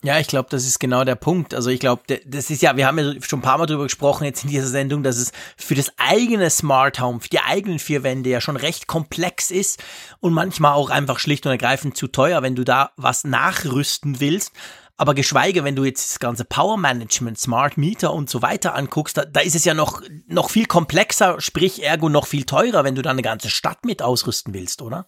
Ja, 0.03 0.19
ich 0.19 0.25
glaube, 0.25 0.49
das 0.49 0.65
ist 0.65 0.79
genau 0.79 1.03
der 1.03 1.13
Punkt. 1.13 1.53
Also 1.53 1.69
ich 1.69 1.79
glaube, 1.79 2.01
das 2.25 2.49
ist 2.49 2.63
ja, 2.63 2.75
wir 2.75 2.87
haben 2.87 2.97
ja 2.97 3.21
schon 3.21 3.39
ein 3.39 3.43
paar 3.43 3.59
Mal 3.59 3.67
drüber 3.67 3.83
gesprochen 3.83 4.23
jetzt 4.23 4.43
in 4.43 4.49
dieser 4.49 4.67
Sendung, 4.67 5.03
dass 5.03 5.17
es 5.17 5.31
für 5.57 5.75
das 5.75 5.91
eigene 5.97 6.49
Smart 6.49 6.99
Home, 6.99 7.19
für 7.19 7.29
die 7.29 7.39
eigenen 7.39 7.77
vier 7.77 8.01
Wände 8.01 8.31
ja 8.31 8.41
schon 8.41 8.57
recht 8.57 8.87
komplex 8.87 9.51
ist 9.51 9.83
und 10.19 10.33
manchmal 10.33 10.73
auch 10.73 10.89
einfach 10.89 11.19
schlicht 11.19 11.45
und 11.45 11.51
ergreifend 11.51 11.95
zu 11.95 12.07
teuer, 12.07 12.41
wenn 12.41 12.55
du 12.55 12.63
da 12.63 12.91
was 12.97 13.25
nachrüsten 13.25 14.19
willst. 14.19 14.53
Aber 15.01 15.15
geschweige, 15.15 15.63
wenn 15.63 15.75
du 15.75 15.83
jetzt 15.83 16.11
das 16.11 16.19
ganze 16.19 16.45
Power 16.45 16.77
Management, 16.77 17.39
Smart 17.39 17.75
Meter 17.75 18.13
und 18.13 18.29
so 18.29 18.43
weiter 18.43 18.75
anguckst, 18.75 19.17
da, 19.17 19.25
da 19.25 19.39
ist 19.39 19.55
es 19.55 19.65
ja 19.65 19.73
noch, 19.73 20.03
noch 20.27 20.51
viel 20.51 20.67
komplexer, 20.67 21.41
sprich 21.41 21.81
ergo 21.81 22.07
noch 22.07 22.27
viel 22.27 22.43
teurer, 22.43 22.83
wenn 22.83 22.93
du 22.93 23.01
da 23.01 23.09
eine 23.09 23.23
ganze 23.23 23.49
Stadt 23.49 23.83
mit 23.83 24.03
ausrüsten 24.03 24.53
willst, 24.53 24.83
oder? 24.83 25.07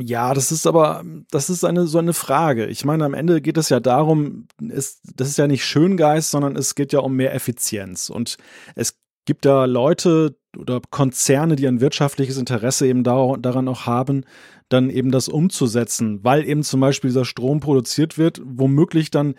Ja, 0.00 0.32
das 0.32 0.50
ist 0.50 0.66
aber, 0.66 1.04
das 1.30 1.50
ist 1.50 1.62
eine, 1.62 1.86
so 1.86 1.98
eine 1.98 2.14
Frage. 2.14 2.64
Ich 2.68 2.86
meine, 2.86 3.04
am 3.04 3.12
Ende 3.12 3.42
geht 3.42 3.58
es 3.58 3.68
ja 3.68 3.80
darum, 3.80 4.48
ist, 4.66 5.00
das 5.14 5.28
ist 5.28 5.36
ja 5.36 5.46
nicht 5.46 5.66
Schöngeist, 5.66 6.30
sondern 6.30 6.56
es 6.56 6.74
geht 6.74 6.94
ja 6.94 7.00
um 7.00 7.12
mehr 7.14 7.34
Effizienz. 7.34 8.08
Und 8.08 8.38
es 8.76 8.98
gibt 9.26 9.44
da 9.44 9.66
Leute 9.66 10.38
oder 10.56 10.80
Konzerne, 10.88 11.56
die 11.56 11.68
ein 11.68 11.82
wirtschaftliches 11.82 12.38
Interesse 12.38 12.86
eben 12.86 13.04
daran 13.04 13.68
auch 13.68 13.84
haben, 13.84 14.24
dann 14.68 14.90
eben 14.90 15.10
das 15.10 15.28
umzusetzen, 15.28 16.22
weil 16.22 16.48
eben 16.48 16.62
zum 16.62 16.80
Beispiel 16.80 17.10
dieser 17.10 17.24
Strom 17.24 17.60
produziert 17.60 18.18
wird, 18.18 18.40
womöglich 18.44 19.10
dann, 19.10 19.34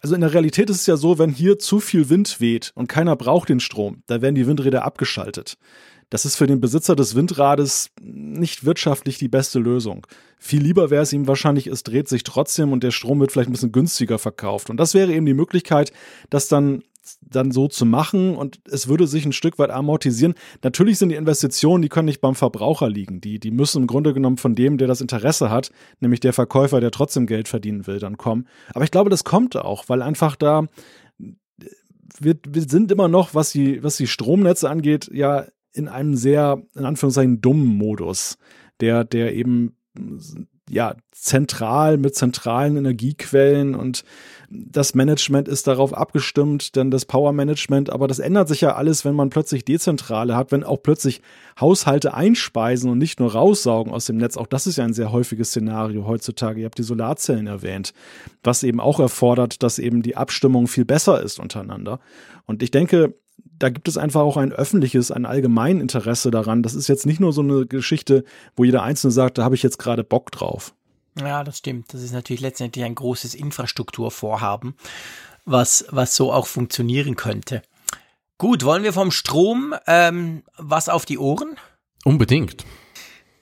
also 0.00 0.14
in 0.14 0.20
der 0.22 0.32
Realität 0.32 0.70
ist 0.70 0.80
es 0.80 0.86
ja 0.86 0.96
so, 0.96 1.18
wenn 1.18 1.30
hier 1.30 1.58
zu 1.58 1.80
viel 1.80 2.08
Wind 2.08 2.40
weht 2.40 2.72
und 2.74 2.88
keiner 2.88 3.16
braucht 3.16 3.48
den 3.48 3.60
Strom, 3.60 4.02
da 4.06 4.22
werden 4.22 4.34
die 4.34 4.46
Windräder 4.46 4.84
abgeschaltet. 4.84 5.56
Das 6.10 6.24
ist 6.24 6.34
für 6.34 6.48
den 6.48 6.60
Besitzer 6.60 6.96
des 6.96 7.14
Windrades 7.14 7.90
nicht 8.02 8.64
wirtschaftlich 8.64 9.18
die 9.18 9.28
beste 9.28 9.60
Lösung. 9.60 10.06
Viel 10.38 10.60
lieber 10.60 10.90
wäre 10.90 11.04
es 11.04 11.12
ihm 11.12 11.28
wahrscheinlich, 11.28 11.68
es 11.68 11.84
dreht 11.84 12.08
sich 12.08 12.24
trotzdem 12.24 12.72
und 12.72 12.82
der 12.82 12.90
Strom 12.90 13.20
wird 13.20 13.30
vielleicht 13.30 13.48
ein 13.48 13.52
bisschen 13.52 13.70
günstiger 13.70 14.18
verkauft. 14.18 14.70
Und 14.70 14.78
das 14.78 14.92
wäre 14.92 15.12
eben 15.12 15.24
die 15.24 15.34
Möglichkeit, 15.34 15.92
dass 16.28 16.48
dann 16.48 16.82
dann 17.20 17.50
so 17.50 17.68
zu 17.68 17.86
machen 17.86 18.36
und 18.36 18.60
es 18.70 18.88
würde 18.88 19.06
sich 19.06 19.24
ein 19.24 19.32
Stück 19.32 19.58
weit 19.58 19.70
amortisieren. 19.70 20.34
Natürlich 20.62 20.98
sind 20.98 21.10
die 21.10 21.16
Investitionen, 21.16 21.82
die 21.82 21.88
können 21.88 22.06
nicht 22.06 22.20
beim 22.20 22.34
Verbraucher 22.34 22.88
liegen. 22.88 23.20
Die, 23.20 23.38
die 23.38 23.50
müssen 23.50 23.82
im 23.82 23.86
Grunde 23.86 24.14
genommen 24.14 24.36
von 24.36 24.54
dem, 24.54 24.78
der 24.78 24.88
das 24.88 25.00
Interesse 25.00 25.50
hat, 25.50 25.70
nämlich 26.00 26.20
der 26.20 26.32
Verkäufer, 26.32 26.80
der 26.80 26.90
trotzdem 26.90 27.26
Geld 27.26 27.48
verdienen 27.48 27.86
will, 27.86 27.98
dann 27.98 28.16
kommen. 28.16 28.46
Aber 28.74 28.84
ich 28.84 28.90
glaube, 28.90 29.10
das 29.10 29.24
kommt 29.24 29.56
auch, 29.56 29.88
weil 29.88 30.02
einfach 30.02 30.36
da 30.36 30.66
wir, 32.18 32.36
wir 32.46 32.62
sind 32.62 32.92
immer 32.92 33.08
noch, 33.08 33.34
was 33.34 33.52
die, 33.52 33.82
was 33.82 33.96
die 33.96 34.06
Stromnetze 34.06 34.68
angeht, 34.68 35.10
ja 35.12 35.46
in 35.72 35.88
einem 35.88 36.16
sehr, 36.16 36.62
in 36.74 36.84
Anführungszeichen, 36.84 37.40
dummen 37.40 37.66
Modus, 37.66 38.38
der, 38.80 39.04
der 39.04 39.34
eben 39.34 39.76
ja, 40.70 40.94
zentral 41.12 41.98
mit 41.98 42.14
zentralen 42.14 42.76
Energiequellen 42.76 43.74
und 43.74 44.04
das 44.52 44.94
Management 44.96 45.46
ist 45.46 45.68
darauf 45.68 45.94
abgestimmt, 45.94 46.74
denn 46.74 46.90
das 46.90 47.04
Power 47.04 47.32
Management, 47.32 47.90
aber 47.90 48.08
das 48.08 48.18
ändert 48.18 48.48
sich 48.48 48.60
ja 48.62 48.74
alles, 48.74 49.04
wenn 49.04 49.14
man 49.14 49.30
plötzlich 49.30 49.64
dezentrale 49.64 50.34
hat, 50.34 50.50
wenn 50.50 50.64
auch 50.64 50.82
plötzlich 50.82 51.22
Haushalte 51.60 52.14
einspeisen 52.14 52.90
und 52.90 52.98
nicht 52.98 53.20
nur 53.20 53.32
raussaugen 53.32 53.92
aus 53.92 54.06
dem 54.06 54.16
Netz. 54.16 54.36
Auch 54.36 54.48
das 54.48 54.66
ist 54.66 54.76
ja 54.76 54.84
ein 54.84 54.92
sehr 54.92 55.12
häufiges 55.12 55.50
Szenario 55.50 56.04
heutzutage. 56.04 56.60
Ihr 56.60 56.66
habt 56.66 56.78
die 56.78 56.82
Solarzellen 56.82 57.46
erwähnt, 57.46 57.94
was 58.42 58.64
eben 58.64 58.80
auch 58.80 58.98
erfordert, 58.98 59.62
dass 59.62 59.78
eben 59.78 60.02
die 60.02 60.16
Abstimmung 60.16 60.66
viel 60.66 60.84
besser 60.84 61.22
ist 61.22 61.38
untereinander. 61.38 62.00
Und 62.46 62.64
ich 62.64 62.72
denke, 62.72 63.14
da 63.60 63.68
gibt 63.68 63.88
es 63.88 63.96
einfach 63.96 64.22
auch 64.22 64.36
ein 64.36 64.52
öffentliches, 64.52 65.12
ein 65.12 65.26
allgemein 65.26 65.80
Interesse 65.80 66.30
daran. 66.30 66.62
Das 66.62 66.74
ist 66.74 66.88
jetzt 66.88 67.06
nicht 67.06 67.20
nur 67.20 67.32
so 67.32 67.42
eine 67.42 67.66
Geschichte, 67.66 68.24
wo 68.56 68.64
jeder 68.64 68.82
Einzelne 68.82 69.12
sagt, 69.12 69.38
da 69.38 69.44
habe 69.44 69.54
ich 69.54 69.62
jetzt 69.62 69.78
gerade 69.78 70.02
Bock 70.02 70.32
drauf. 70.32 70.74
Ja, 71.18 71.44
das 71.44 71.58
stimmt. 71.58 71.92
Das 71.92 72.02
ist 72.02 72.12
natürlich 72.12 72.40
letztendlich 72.40 72.84
ein 72.84 72.94
großes 72.94 73.34
Infrastrukturvorhaben, 73.34 74.74
was, 75.44 75.84
was 75.90 76.16
so 76.16 76.32
auch 76.32 76.46
funktionieren 76.46 77.16
könnte. 77.16 77.62
Gut, 78.38 78.64
wollen 78.64 78.82
wir 78.82 78.94
vom 78.94 79.10
Strom 79.10 79.74
ähm, 79.86 80.42
was 80.56 80.88
auf 80.88 81.04
die 81.04 81.18
Ohren? 81.18 81.56
Unbedingt. 82.04 82.64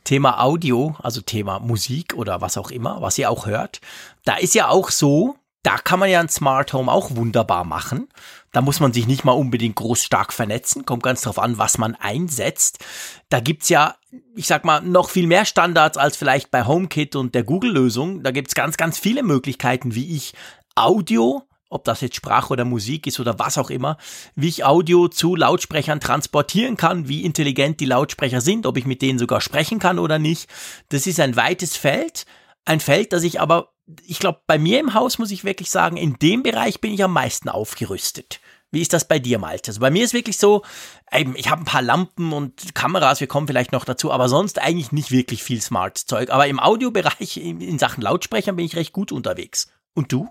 Thema 0.02 0.42
Audio, 0.42 0.96
also 1.00 1.20
Thema 1.20 1.60
Musik 1.60 2.14
oder 2.14 2.40
was 2.40 2.56
auch 2.56 2.72
immer, 2.72 3.00
was 3.00 3.18
ihr 3.18 3.30
auch 3.30 3.46
hört. 3.46 3.80
Da 4.24 4.36
ist 4.36 4.56
ja 4.56 4.68
auch 4.68 4.90
so, 4.90 5.36
da 5.62 5.76
kann 5.76 6.00
man 6.00 6.10
ja 6.10 6.18
ein 6.18 6.28
Smart 6.28 6.72
Home 6.72 6.90
auch 6.90 7.14
wunderbar 7.14 7.64
machen. 7.64 8.08
Da 8.52 8.60
muss 8.60 8.80
man 8.80 8.92
sich 8.92 9.06
nicht 9.06 9.24
mal 9.24 9.32
unbedingt 9.32 9.76
groß 9.76 10.02
stark 10.02 10.32
vernetzen, 10.32 10.86
kommt 10.86 11.02
ganz 11.02 11.22
drauf 11.22 11.38
an, 11.38 11.58
was 11.58 11.78
man 11.78 11.94
einsetzt. 11.94 12.84
Da 13.28 13.40
gibt's 13.40 13.68
ja, 13.68 13.96
ich 14.34 14.46
sag 14.46 14.64
mal, 14.64 14.80
noch 14.80 15.10
viel 15.10 15.26
mehr 15.26 15.44
Standards 15.44 15.98
als 15.98 16.16
vielleicht 16.16 16.50
bei 16.50 16.64
HomeKit 16.64 17.16
und 17.16 17.34
der 17.34 17.44
Google-Lösung. 17.44 18.22
Da 18.22 18.30
gibt's 18.30 18.54
ganz, 18.54 18.76
ganz 18.76 18.98
viele 18.98 19.22
Möglichkeiten, 19.22 19.94
wie 19.94 20.16
ich 20.16 20.32
Audio, 20.74 21.42
ob 21.68 21.84
das 21.84 22.00
jetzt 22.00 22.16
Sprache 22.16 22.52
oder 22.52 22.64
Musik 22.64 23.06
ist 23.06 23.20
oder 23.20 23.38
was 23.38 23.58
auch 23.58 23.70
immer, 23.70 23.98
wie 24.34 24.48
ich 24.48 24.64
Audio 24.64 25.08
zu 25.08 25.36
Lautsprechern 25.36 26.00
transportieren 26.00 26.76
kann, 26.76 27.08
wie 27.08 27.24
intelligent 27.24 27.80
die 27.80 27.86
Lautsprecher 27.86 28.40
sind, 28.40 28.64
ob 28.64 28.78
ich 28.78 28.86
mit 28.86 29.02
denen 29.02 29.18
sogar 29.18 29.40
sprechen 29.40 29.78
kann 29.78 29.98
oder 29.98 30.18
nicht. 30.18 30.48
Das 30.88 31.06
ist 31.06 31.20
ein 31.20 31.36
weites 31.36 31.76
Feld. 31.76 32.24
Ein 32.64 32.80
Feld, 32.80 33.12
das 33.12 33.22
ich 33.22 33.40
aber 33.40 33.72
ich 34.06 34.18
glaube, 34.18 34.40
bei 34.46 34.58
mir 34.58 34.80
im 34.80 34.94
Haus 34.94 35.18
muss 35.18 35.30
ich 35.30 35.44
wirklich 35.44 35.70
sagen, 35.70 35.96
in 35.96 36.18
dem 36.18 36.42
Bereich 36.42 36.80
bin 36.80 36.92
ich 36.92 37.02
am 37.02 37.12
meisten 37.12 37.48
aufgerüstet. 37.48 38.40
Wie 38.70 38.82
ist 38.82 38.92
das 38.92 39.08
bei 39.08 39.18
dir, 39.18 39.38
Malte? 39.38 39.70
Also 39.70 39.80
bei 39.80 39.90
mir 39.90 40.04
ist 40.04 40.12
wirklich 40.12 40.36
so, 40.36 40.62
eben, 41.10 41.34
ich 41.36 41.50
habe 41.50 41.62
ein 41.62 41.64
paar 41.64 41.80
Lampen 41.80 42.34
und 42.34 42.74
Kameras, 42.74 43.20
wir 43.20 43.26
kommen 43.26 43.46
vielleicht 43.46 43.72
noch 43.72 43.86
dazu, 43.86 44.12
aber 44.12 44.28
sonst 44.28 44.58
eigentlich 44.58 44.92
nicht 44.92 45.10
wirklich 45.10 45.42
viel 45.42 45.62
Smart-Zeug. 45.62 46.30
Aber 46.30 46.46
im 46.46 46.60
Audiobereich, 46.60 47.38
in 47.38 47.78
Sachen 47.78 48.02
Lautsprechern, 48.02 48.56
bin 48.56 48.66
ich 48.66 48.76
recht 48.76 48.92
gut 48.92 49.10
unterwegs. 49.10 49.68
Und 49.94 50.12
du? 50.12 50.28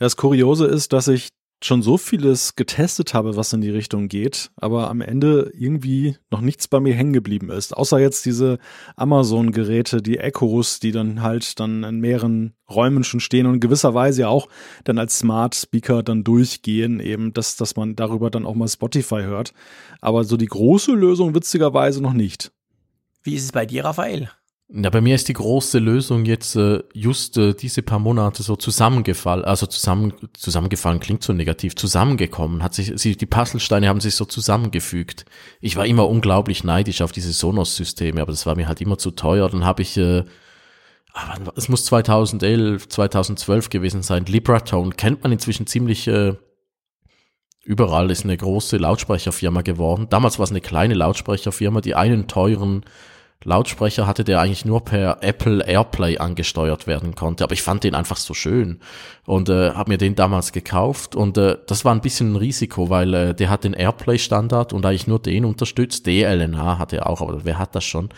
Das 0.00 0.16
Kuriose 0.16 0.66
ist, 0.66 0.92
dass 0.92 1.06
ich 1.06 1.28
schon 1.62 1.82
so 1.82 1.96
vieles 1.96 2.54
getestet 2.54 3.14
habe, 3.14 3.36
was 3.36 3.52
in 3.52 3.60
die 3.60 3.70
Richtung 3.70 4.08
geht, 4.08 4.50
aber 4.56 4.90
am 4.90 5.00
Ende 5.00 5.50
irgendwie 5.54 6.16
noch 6.30 6.40
nichts 6.40 6.68
bei 6.68 6.80
mir 6.80 6.94
hängen 6.94 7.12
geblieben 7.12 7.50
ist. 7.50 7.76
Außer 7.76 7.98
jetzt 7.98 8.26
diese 8.26 8.58
Amazon-Geräte, 8.96 10.02
die 10.02 10.18
Echos, 10.18 10.80
die 10.80 10.92
dann 10.92 11.22
halt 11.22 11.58
dann 11.58 11.82
in 11.82 12.00
mehreren 12.00 12.54
Räumen 12.68 13.04
schon 13.04 13.20
stehen 13.20 13.46
und 13.46 13.54
in 13.54 13.60
gewisser 13.60 13.94
Weise 13.94 14.22
ja 14.22 14.28
auch 14.28 14.48
dann 14.84 14.98
als 14.98 15.18
Smart 15.18 15.54
Speaker 15.54 16.02
dann 16.02 16.24
durchgehen, 16.24 17.00
eben, 17.00 17.32
dass, 17.32 17.56
dass 17.56 17.76
man 17.76 17.96
darüber 17.96 18.30
dann 18.30 18.44
auch 18.44 18.54
mal 18.54 18.68
Spotify 18.68 19.22
hört. 19.22 19.52
Aber 20.00 20.24
so 20.24 20.36
die 20.36 20.46
große 20.46 20.92
Lösung 20.92 21.34
witzigerweise 21.34 22.02
noch 22.02 22.12
nicht. 22.12 22.52
Wie 23.22 23.34
ist 23.34 23.44
es 23.44 23.52
bei 23.52 23.66
dir, 23.66 23.84
Raphael? 23.84 24.30
Ja, 24.68 24.90
bei 24.90 25.00
mir 25.00 25.14
ist 25.14 25.28
die 25.28 25.32
große 25.32 25.78
Lösung 25.78 26.24
jetzt 26.24 26.56
äh, 26.56 26.82
just 26.92 27.38
äh, 27.38 27.54
diese 27.54 27.82
paar 27.82 28.00
Monate 28.00 28.42
so 28.42 28.56
zusammengefallen, 28.56 29.44
also 29.44 29.66
zusammen, 29.66 30.12
zusammengefallen 30.32 30.98
klingt 30.98 31.22
so 31.22 31.32
negativ, 31.32 31.76
zusammengekommen, 31.76 32.64
hat 32.64 32.74
sich, 32.74 32.92
sie, 32.96 33.16
die 33.16 33.26
Puzzlesteine 33.26 33.88
haben 33.88 34.00
sich 34.00 34.16
so 34.16 34.24
zusammengefügt. 34.24 35.24
Ich 35.60 35.76
war 35.76 35.86
immer 35.86 36.08
unglaublich 36.08 36.64
neidisch 36.64 37.00
auf 37.00 37.12
diese 37.12 37.32
Sonos-Systeme, 37.32 38.20
aber 38.20 38.32
das 38.32 38.44
war 38.44 38.56
mir 38.56 38.66
halt 38.66 38.80
immer 38.80 38.98
zu 38.98 39.12
teuer. 39.12 39.48
Dann 39.48 39.64
habe 39.64 39.82
ich, 39.82 39.96
äh, 39.98 40.24
aber 41.12 41.52
es 41.56 41.68
muss 41.68 41.84
2011, 41.84 42.88
2012 42.88 43.70
gewesen 43.70 44.02
sein, 44.02 44.26
Libratone 44.26 44.90
kennt 44.90 45.22
man 45.22 45.30
inzwischen 45.30 45.68
ziemlich 45.68 46.08
äh, 46.08 46.34
überall, 47.64 48.10
ist 48.10 48.24
eine 48.24 48.36
große 48.36 48.78
Lautsprecherfirma 48.78 49.62
geworden. 49.62 50.08
Damals 50.10 50.40
war 50.40 50.44
es 50.44 50.50
eine 50.50 50.60
kleine 50.60 50.94
Lautsprecherfirma, 50.94 51.82
die 51.82 51.94
einen 51.94 52.26
teuren 52.26 52.84
Lautsprecher 53.44 54.06
hatte, 54.06 54.24
der 54.24 54.40
eigentlich 54.40 54.64
nur 54.64 54.84
per 54.84 55.18
Apple 55.20 55.64
Airplay 55.64 56.18
angesteuert 56.18 56.86
werden 56.86 57.14
konnte. 57.14 57.44
Aber 57.44 57.52
ich 57.52 57.62
fand 57.62 57.84
den 57.84 57.94
einfach 57.94 58.16
so 58.16 58.34
schön 58.34 58.80
und 59.24 59.48
äh, 59.48 59.72
habe 59.72 59.92
mir 59.92 59.98
den 59.98 60.14
damals 60.14 60.52
gekauft. 60.52 61.14
Und 61.14 61.38
äh, 61.38 61.56
das 61.66 61.84
war 61.84 61.94
ein 61.94 62.00
bisschen 62.00 62.32
ein 62.32 62.36
Risiko, 62.36 62.90
weil 62.90 63.14
äh, 63.14 63.34
der 63.34 63.50
hat 63.50 63.64
den 63.64 63.74
Airplay-Standard 63.74 64.72
und 64.72 64.84
eigentlich 64.84 65.06
nur 65.06 65.20
den 65.20 65.44
unterstützt. 65.44 66.06
DLNA 66.06 66.78
hat 66.78 66.92
er 66.92 67.08
auch, 67.08 67.20
aber 67.20 67.44
wer 67.44 67.58
hat 67.58 67.74
das 67.74 67.84
schon? 67.84 68.08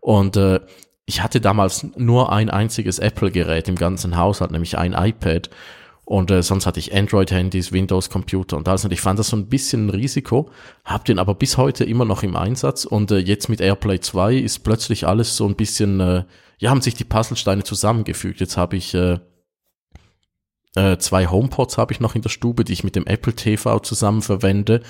Und 0.00 0.36
äh, 0.36 0.60
ich 1.04 1.22
hatte 1.22 1.40
damals 1.40 1.86
nur 1.96 2.32
ein 2.32 2.50
einziges 2.50 2.98
Apple-Gerät 2.98 3.68
im 3.68 3.76
ganzen 3.76 4.16
Haushalt, 4.16 4.50
nämlich 4.50 4.78
ein 4.78 4.94
iPad. 4.94 5.50
Und 6.04 6.30
äh, 6.30 6.42
sonst 6.42 6.66
hatte 6.66 6.80
ich 6.80 6.94
Android-Handys, 6.94 7.72
Windows-Computer 7.72 8.56
und 8.56 8.68
alles. 8.68 8.84
Und 8.84 8.92
ich 8.92 9.00
fand 9.00 9.18
das 9.18 9.28
so 9.28 9.36
ein 9.36 9.48
bisschen 9.48 9.86
ein 9.86 9.90
Risiko, 9.90 10.50
hab 10.84 11.04
den 11.04 11.18
aber 11.18 11.34
bis 11.34 11.56
heute 11.56 11.84
immer 11.84 12.04
noch 12.04 12.22
im 12.22 12.36
Einsatz. 12.36 12.84
Und 12.84 13.10
äh, 13.12 13.18
jetzt 13.18 13.48
mit 13.48 13.60
AirPlay 13.60 14.00
2 14.00 14.34
ist 14.34 14.60
plötzlich 14.60 15.06
alles 15.06 15.36
so 15.36 15.46
ein 15.46 15.54
bisschen, 15.54 16.00
äh, 16.00 16.24
ja, 16.58 16.70
haben 16.70 16.80
sich 16.80 16.94
die 16.94 17.04
Puzzlesteine 17.04 17.62
zusammengefügt. 17.62 18.40
Jetzt 18.40 18.56
habe 18.56 18.76
ich 18.76 18.94
äh, 18.94 19.20
äh, 20.74 20.96
zwei 20.98 21.26
HomePods 21.26 21.76
habe 21.78 21.92
ich 21.92 22.00
noch 22.00 22.14
in 22.14 22.22
der 22.22 22.30
Stube, 22.30 22.64
die 22.64 22.72
ich 22.72 22.84
mit 22.84 22.96
dem 22.96 23.06
Apple 23.06 23.34
TV 23.34 23.78
zusammen 23.80 24.22
verwende. 24.22 24.82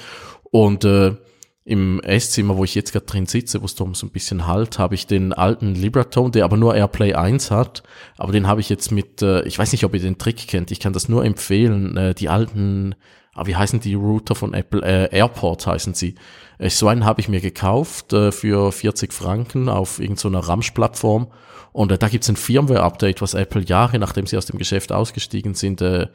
Und 0.50 0.84
äh, 0.84 1.16
im 1.64 2.00
Esszimmer, 2.00 2.56
wo 2.56 2.64
ich 2.64 2.74
jetzt 2.74 2.92
gerade 2.92 3.06
drin 3.06 3.26
sitze, 3.26 3.60
wo 3.62 3.66
es 3.66 3.76
darum 3.76 3.94
so 3.94 4.06
ein 4.06 4.10
bisschen 4.10 4.46
halt, 4.46 4.78
habe 4.78 4.94
ich 4.96 5.06
den 5.06 5.32
alten 5.32 5.74
Libratone, 5.74 6.32
der 6.32 6.44
aber 6.44 6.56
nur 6.56 6.74
AirPlay 6.74 7.14
1 7.14 7.50
hat, 7.52 7.84
aber 8.18 8.32
den 8.32 8.48
habe 8.48 8.60
ich 8.60 8.68
jetzt 8.68 8.90
mit, 8.90 9.22
äh, 9.22 9.42
ich 9.42 9.58
weiß 9.58 9.70
nicht, 9.70 9.84
ob 9.84 9.94
ihr 9.94 10.00
den 10.00 10.18
Trick 10.18 10.48
kennt, 10.48 10.72
ich 10.72 10.80
kann 10.80 10.92
das 10.92 11.08
nur 11.08 11.24
empfehlen, 11.24 11.96
äh, 11.96 12.14
die 12.14 12.28
alten, 12.28 12.96
ah, 13.34 13.46
wie 13.46 13.54
heißen 13.54 13.78
die 13.78 13.94
Router 13.94 14.34
von 14.34 14.54
Apple, 14.54 14.82
äh, 14.82 15.16
Airport 15.16 15.66
heißen 15.68 15.94
sie. 15.94 16.16
Äh, 16.58 16.68
so 16.68 16.88
einen 16.88 17.04
habe 17.04 17.20
ich 17.20 17.28
mir 17.28 17.40
gekauft 17.40 18.12
äh, 18.12 18.32
für 18.32 18.72
40 18.72 19.12
Franken 19.12 19.68
auf 19.68 20.00
irgendeiner 20.00 20.42
so 20.42 20.48
Ramsch-Plattform 20.48 21.28
und 21.72 21.92
äh, 21.92 21.98
da 21.98 22.08
gibt's 22.08 22.28
ein 22.28 22.36
Firmware-Update, 22.36 23.22
was 23.22 23.34
Apple 23.34 23.62
Jahre, 23.62 24.00
nachdem 24.00 24.26
sie 24.26 24.36
aus 24.36 24.46
dem 24.46 24.58
Geschäft 24.58 24.90
ausgestiegen 24.90 25.54
sind, 25.54 25.80
äh, 25.80 26.08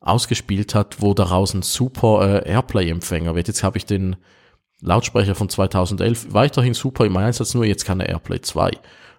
ausgespielt 0.00 0.74
hat, 0.74 1.02
wo 1.02 1.12
daraus 1.12 1.52
ein 1.52 1.62
super 1.62 2.42
äh, 2.42 2.50
Airplay-Empfänger 2.50 3.34
wird. 3.34 3.48
Jetzt 3.48 3.62
habe 3.62 3.76
ich 3.76 3.84
den 3.84 4.16
Lautsprecher 4.84 5.34
von 5.34 5.48
2011 5.48 6.32
weiterhin 6.32 6.74
super 6.74 7.04
im 7.04 7.16
Einsatz, 7.16 7.54
nur 7.54 7.64
jetzt 7.64 7.84
keine 7.84 8.08
Airplay 8.08 8.40
2. 8.40 8.70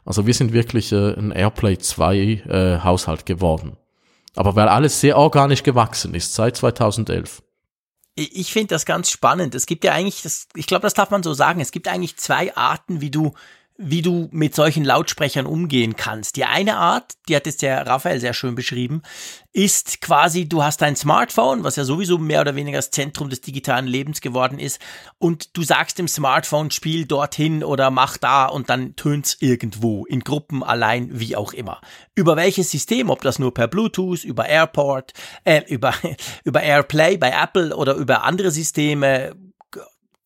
Also 0.05 0.27
wir 0.27 0.33
sind 0.33 0.53
wirklich 0.53 0.91
äh, 0.91 1.13
ein 1.13 1.31
Airplay 1.31 1.77
2 1.77 2.15
äh, 2.17 2.79
Haushalt 2.83 3.25
geworden. 3.25 3.77
Aber 4.35 4.55
weil 4.55 4.67
alles 4.67 5.01
sehr 5.01 5.17
organisch 5.17 5.63
gewachsen 5.63 6.13
ist 6.13 6.33
seit 6.33 6.57
2011. 6.57 7.41
Ich 8.17 8.53
finde 8.53 8.75
das 8.75 8.85
ganz 8.85 9.09
spannend. 9.09 9.55
Es 9.55 9.65
gibt 9.65 9.83
ja 9.83 9.91
eigentlich, 9.91 10.21
das, 10.21 10.47
ich 10.55 10.67
glaube, 10.67 10.83
das 10.83 10.93
darf 10.93 11.09
man 11.09 11.23
so 11.23 11.33
sagen, 11.33 11.59
es 11.59 11.71
gibt 11.71 11.87
eigentlich 11.87 12.15
zwei 12.15 12.55
Arten, 12.55 13.01
wie 13.01 13.11
du 13.11 13.33
wie 13.77 14.01
du 14.01 14.29
mit 14.31 14.55
solchen 14.55 14.85
Lautsprechern 14.85 15.45
umgehen 15.45 15.97
kannst. 15.97 16.37
Die 16.37 16.45
eine 16.45 16.77
Art, 16.77 17.13
die 17.27 17.35
hat 17.35 17.45
jetzt 17.45 17.61
der 17.61 17.85
Raphael 17.85 18.21
sehr 18.21 18.33
schön 18.33 18.55
beschrieben, 18.55 19.01
ist 19.51 19.99
quasi, 19.99 20.47
du 20.47 20.63
hast 20.63 20.81
dein 20.81 20.95
Smartphone, 20.95 21.63
was 21.63 21.75
ja 21.75 21.83
sowieso 21.83 22.17
mehr 22.17 22.41
oder 22.41 22.55
weniger 22.55 22.77
das 22.77 22.91
Zentrum 22.91 23.29
des 23.29 23.41
digitalen 23.41 23.87
Lebens 23.87 24.21
geworden 24.21 24.59
ist, 24.59 24.79
und 25.17 25.57
du 25.57 25.63
sagst 25.63 25.99
dem 25.99 26.07
Smartphone, 26.07 26.71
spiel 26.71 27.05
dorthin 27.05 27.63
oder 27.65 27.91
mach 27.91 28.17
da 28.17 28.45
und 28.45 28.69
dann 28.69 28.95
tönt's 28.95 29.37
irgendwo, 29.41 30.05
in 30.05 30.21
Gruppen, 30.21 30.63
allein, 30.63 31.09
wie 31.19 31.35
auch 31.35 31.51
immer. 31.51 31.81
Über 32.15 32.37
welches 32.37 32.71
System, 32.71 33.09
ob 33.09 33.21
das 33.21 33.39
nur 33.39 33.53
per 33.53 33.67
Bluetooth, 33.67 34.23
über 34.23 34.45
Airport, 34.45 35.11
äh, 35.43 35.63
über, 35.67 35.93
über 36.45 36.61
Airplay 36.61 37.17
bei 37.17 37.31
Apple 37.31 37.75
oder 37.75 37.95
über 37.95 38.23
andere 38.23 38.51
Systeme, 38.51 39.35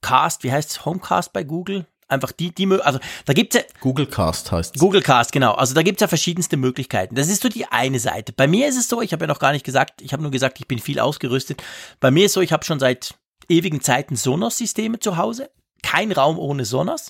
Cast, 0.02 0.44
wie 0.44 0.52
heißt 0.52 0.86
Homecast 0.86 1.34
bei 1.34 1.44
Google? 1.44 1.86
Einfach 2.10 2.32
die, 2.32 2.54
die, 2.54 2.68
also 2.82 3.00
da 3.26 3.34
gibt's 3.34 3.56
ja. 3.56 3.62
Google 3.82 4.06
Cast 4.06 4.52
heißt 4.52 4.78
Google 4.80 5.02
Cast, 5.02 5.32
genau. 5.32 5.54
Also 5.54 5.74
da 5.74 5.84
gibt's 5.84 6.02
ja 6.02 6.08
verschiedenste 6.08 6.58
Möglichkeiten. 6.58 7.16
Das 7.16 7.30
ist 7.30 7.42
so 7.42 7.50
die 7.50 7.66
eine 7.66 8.00
Seite. 8.00 8.34
Bei 8.34 8.48
mir 8.48 8.68
ist 8.68 8.78
es 8.78 8.90
so, 8.90 9.02
ich 9.02 9.14
habe 9.14 9.24
ja 9.24 9.28
noch 9.28 9.40
gar 9.40 9.52
nicht 9.52 9.66
gesagt, 9.66 10.02
ich 10.02 10.14
habe 10.14 10.22
nur 10.22 10.32
gesagt, 10.32 10.60
ich 10.60 10.68
bin 10.68 10.80
viel 10.80 11.00
ausgerüstet. 11.00 11.64
Bei 12.00 12.12
mir 12.12 12.26
ist 12.26 12.34
so, 12.34 12.42
ich 12.42 12.52
habe 12.52 12.66
schon 12.66 12.80
seit 12.80 13.16
ewigen 13.48 13.82
Zeiten 13.82 14.16
Sonos-Systeme 14.16 15.00
zu 15.00 15.18
Hause. 15.18 15.50
Kein 15.82 16.12
Raum 16.12 16.38
ohne 16.38 16.66
Sonos 16.66 17.10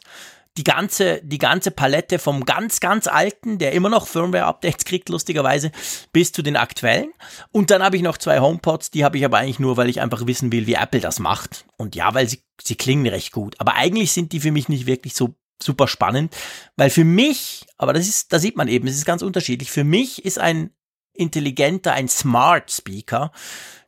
die 0.59 0.65
ganze, 0.65 1.21
die 1.23 1.37
ganze 1.37 1.71
Palette 1.71 2.19
vom 2.19 2.43
ganz, 2.43 2.81
ganz 2.81 3.07
alten, 3.07 3.59
der 3.59 3.71
immer 3.71 3.87
noch 3.87 4.07
Firmware-Updates 4.07 4.83
kriegt, 4.83 5.07
lustigerweise, 5.07 5.71
bis 6.11 6.33
zu 6.33 6.41
den 6.41 6.57
aktuellen. 6.57 7.13
Und 7.53 7.71
dann 7.71 7.81
habe 7.81 7.95
ich 7.95 8.01
noch 8.01 8.17
zwei 8.17 8.41
HomePods, 8.41 8.91
die 8.91 9.05
habe 9.05 9.17
ich 9.17 9.23
aber 9.23 9.37
eigentlich 9.37 9.59
nur, 9.59 9.77
weil 9.77 9.87
ich 9.87 10.01
einfach 10.01 10.27
wissen 10.27 10.51
will, 10.51 10.67
wie 10.67 10.73
Apple 10.73 10.99
das 10.99 11.19
macht. 11.19 11.63
Und 11.77 11.95
ja, 11.95 12.13
weil 12.13 12.27
sie, 12.27 12.43
sie 12.61 12.75
klingen 12.75 13.07
recht 13.07 13.31
gut. 13.31 13.55
Aber 13.57 13.75
eigentlich 13.75 14.11
sind 14.11 14.33
die 14.33 14.41
für 14.41 14.51
mich 14.51 14.67
nicht 14.67 14.85
wirklich 14.85 15.15
so 15.15 15.33
super 15.63 15.87
spannend, 15.87 16.35
weil 16.75 16.89
für 16.89 17.05
mich, 17.05 17.65
aber 17.77 17.93
das 17.93 18.09
ist, 18.09 18.33
da 18.33 18.39
sieht 18.39 18.57
man 18.57 18.67
eben, 18.67 18.85
es 18.85 18.97
ist 18.97 19.05
ganz 19.05 19.21
unterschiedlich. 19.21 19.71
Für 19.71 19.85
mich 19.85 20.25
ist 20.25 20.39
ein 20.39 20.71
intelligenter, 21.13 21.93
ein 21.93 22.09
Smart 22.09 22.69
Speaker 22.69 23.31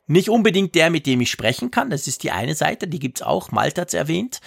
nicht 0.06 0.28
unbedingt 0.28 0.74
der, 0.74 0.90
mit 0.90 1.06
dem 1.06 1.20
ich 1.20 1.30
sprechen 1.30 1.70
kann. 1.70 1.90
Das 1.90 2.06
ist 2.06 2.22
die 2.22 2.30
eine 2.30 2.54
Seite, 2.54 2.88
die 2.88 2.98
gibt's 2.98 3.22
auch. 3.22 3.50
Malta 3.50 3.82
hat's 3.82 3.94
erwähnt. 3.94 4.40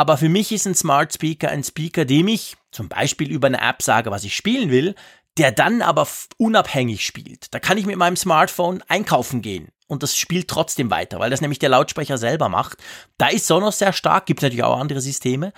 Aber 0.00 0.16
für 0.16 0.30
mich 0.30 0.50
ist 0.50 0.66
ein 0.66 0.74
Smart 0.74 1.12
Speaker 1.12 1.50
ein 1.50 1.62
Speaker, 1.62 2.06
dem 2.06 2.26
ich 2.26 2.56
zum 2.72 2.88
Beispiel 2.88 3.30
über 3.30 3.48
eine 3.48 3.60
App 3.60 3.82
sage, 3.82 4.10
was 4.10 4.24
ich 4.24 4.34
spielen 4.34 4.70
will, 4.70 4.94
der 5.36 5.52
dann 5.52 5.82
aber 5.82 6.08
unabhängig 6.38 7.04
spielt. 7.04 7.52
Da 7.52 7.58
kann 7.58 7.76
ich 7.76 7.84
mit 7.84 7.98
meinem 7.98 8.16
Smartphone 8.16 8.82
einkaufen 8.88 9.42
gehen 9.42 9.68
und 9.88 10.02
das 10.02 10.16
spielt 10.16 10.48
trotzdem 10.48 10.90
weiter, 10.90 11.18
weil 11.18 11.28
das 11.28 11.42
nämlich 11.42 11.58
der 11.58 11.68
Lautsprecher 11.68 12.16
selber 12.16 12.48
macht. 12.48 12.78
Da 13.18 13.28
ist 13.28 13.46
Sonos 13.46 13.78
sehr 13.78 13.92
stark, 13.92 14.24
gibt 14.24 14.40
natürlich 14.40 14.64
auch 14.64 14.80
andere 14.80 15.02
Systeme. 15.02 15.52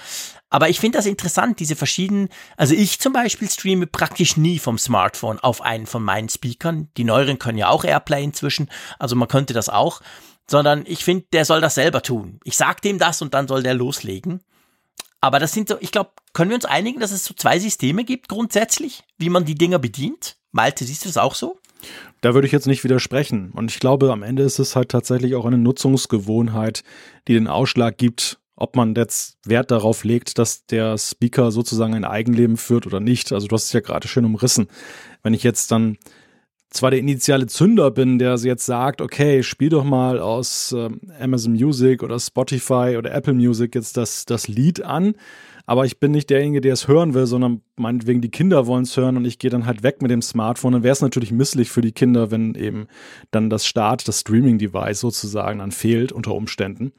Aber 0.50 0.68
ich 0.68 0.80
finde 0.80 0.98
das 0.98 1.06
interessant, 1.06 1.60
diese 1.60 1.76
verschiedenen, 1.76 2.28
also 2.56 2.74
ich 2.74 2.98
zum 2.98 3.12
Beispiel 3.12 3.48
streame 3.48 3.86
praktisch 3.86 4.36
nie 4.36 4.58
vom 4.58 4.76
Smartphone 4.76 5.38
auf 5.38 5.60
einen 5.60 5.86
von 5.86 6.02
meinen 6.02 6.28
Speakern. 6.28 6.88
Die 6.96 7.04
neueren 7.04 7.38
können 7.38 7.58
ja 7.58 7.68
auch 7.68 7.84
Airplay 7.84 8.24
inzwischen, 8.24 8.68
also 8.98 9.14
man 9.14 9.28
könnte 9.28 9.54
das 9.54 9.68
auch. 9.68 10.00
Sondern 10.52 10.84
ich 10.86 11.02
finde, 11.02 11.24
der 11.32 11.46
soll 11.46 11.62
das 11.62 11.76
selber 11.76 12.02
tun. 12.02 12.38
Ich 12.44 12.58
sag 12.58 12.82
dem 12.82 12.98
das 12.98 13.22
und 13.22 13.32
dann 13.32 13.48
soll 13.48 13.62
der 13.62 13.72
loslegen. 13.72 14.40
Aber 15.18 15.38
das 15.38 15.52
sind 15.52 15.66
so, 15.66 15.76
ich 15.80 15.92
glaube, 15.92 16.10
können 16.34 16.50
wir 16.50 16.56
uns 16.56 16.66
einigen, 16.66 17.00
dass 17.00 17.10
es 17.10 17.24
so 17.24 17.32
zwei 17.32 17.58
Systeme 17.58 18.04
gibt 18.04 18.28
grundsätzlich, 18.28 19.02
wie 19.16 19.30
man 19.30 19.46
die 19.46 19.54
Dinger 19.54 19.78
bedient? 19.78 20.36
Malte, 20.50 20.84
siehst 20.84 21.06
du 21.06 21.08
das 21.08 21.16
auch 21.16 21.34
so? 21.34 21.58
Da 22.20 22.34
würde 22.34 22.46
ich 22.46 22.52
jetzt 22.52 22.66
nicht 22.66 22.84
widersprechen. 22.84 23.50
Und 23.52 23.70
ich 23.70 23.80
glaube, 23.80 24.12
am 24.12 24.22
Ende 24.22 24.42
ist 24.42 24.58
es 24.58 24.76
halt 24.76 24.90
tatsächlich 24.90 25.36
auch 25.36 25.46
eine 25.46 25.56
Nutzungsgewohnheit, 25.56 26.84
die 27.28 27.32
den 27.32 27.48
Ausschlag 27.48 27.96
gibt, 27.96 28.38
ob 28.54 28.76
man 28.76 28.94
jetzt 28.94 29.38
Wert 29.46 29.70
darauf 29.70 30.04
legt, 30.04 30.36
dass 30.36 30.66
der 30.66 30.98
Speaker 30.98 31.50
sozusagen 31.50 31.94
ein 31.94 32.04
Eigenleben 32.04 32.58
führt 32.58 32.86
oder 32.86 33.00
nicht. 33.00 33.32
Also 33.32 33.46
du 33.46 33.54
hast 33.54 33.68
es 33.68 33.72
ja 33.72 33.80
gerade 33.80 34.06
schön 34.06 34.26
umrissen. 34.26 34.68
Wenn 35.22 35.32
ich 35.32 35.44
jetzt 35.44 35.72
dann 35.72 35.96
zwar 36.72 36.90
der 36.90 37.00
initiale 37.00 37.46
Zünder 37.46 37.90
bin, 37.90 38.18
der 38.18 38.34
jetzt 38.36 38.66
sagt, 38.66 39.00
okay, 39.00 39.42
spiel 39.42 39.68
doch 39.68 39.84
mal 39.84 40.18
aus 40.18 40.72
äh, 40.72 40.88
Amazon 41.20 41.52
Music 41.52 42.02
oder 42.02 42.18
Spotify 42.18 42.96
oder 42.98 43.12
Apple 43.12 43.34
Music 43.34 43.74
jetzt 43.74 43.96
das, 43.96 44.24
das 44.24 44.48
Lied 44.48 44.82
an, 44.82 45.14
aber 45.66 45.84
ich 45.84 46.00
bin 46.00 46.10
nicht 46.10 46.30
derjenige, 46.30 46.60
der 46.60 46.72
es 46.72 46.88
hören 46.88 47.14
will, 47.14 47.26
sondern 47.26 47.60
meinetwegen 47.76 48.20
die 48.20 48.30
Kinder 48.30 48.66
wollen 48.66 48.82
es 48.82 48.96
hören 48.96 49.16
und 49.16 49.24
ich 49.24 49.38
gehe 49.38 49.50
dann 49.50 49.66
halt 49.66 49.82
weg 49.82 50.02
mit 50.02 50.10
dem 50.10 50.22
Smartphone. 50.22 50.72
Dann 50.72 50.82
wäre 50.82 50.92
es 50.92 51.02
natürlich 51.02 51.30
misslich 51.30 51.70
für 51.70 51.82
die 51.82 51.92
Kinder, 51.92 52.30
wenn 52.30 52.54
eben 52.54 52.88
dann 53.30 53.48
das 53.48 53.64
Start, 53.64 54.08
das 54.08 54.20
Streaming-Device 54.20 55.00
sozusagen 55.00 55.60
dann 55.60 55.70
fehlt 55.70 56.10
unter 56.10 56.34
Umständen. 56.34 56.92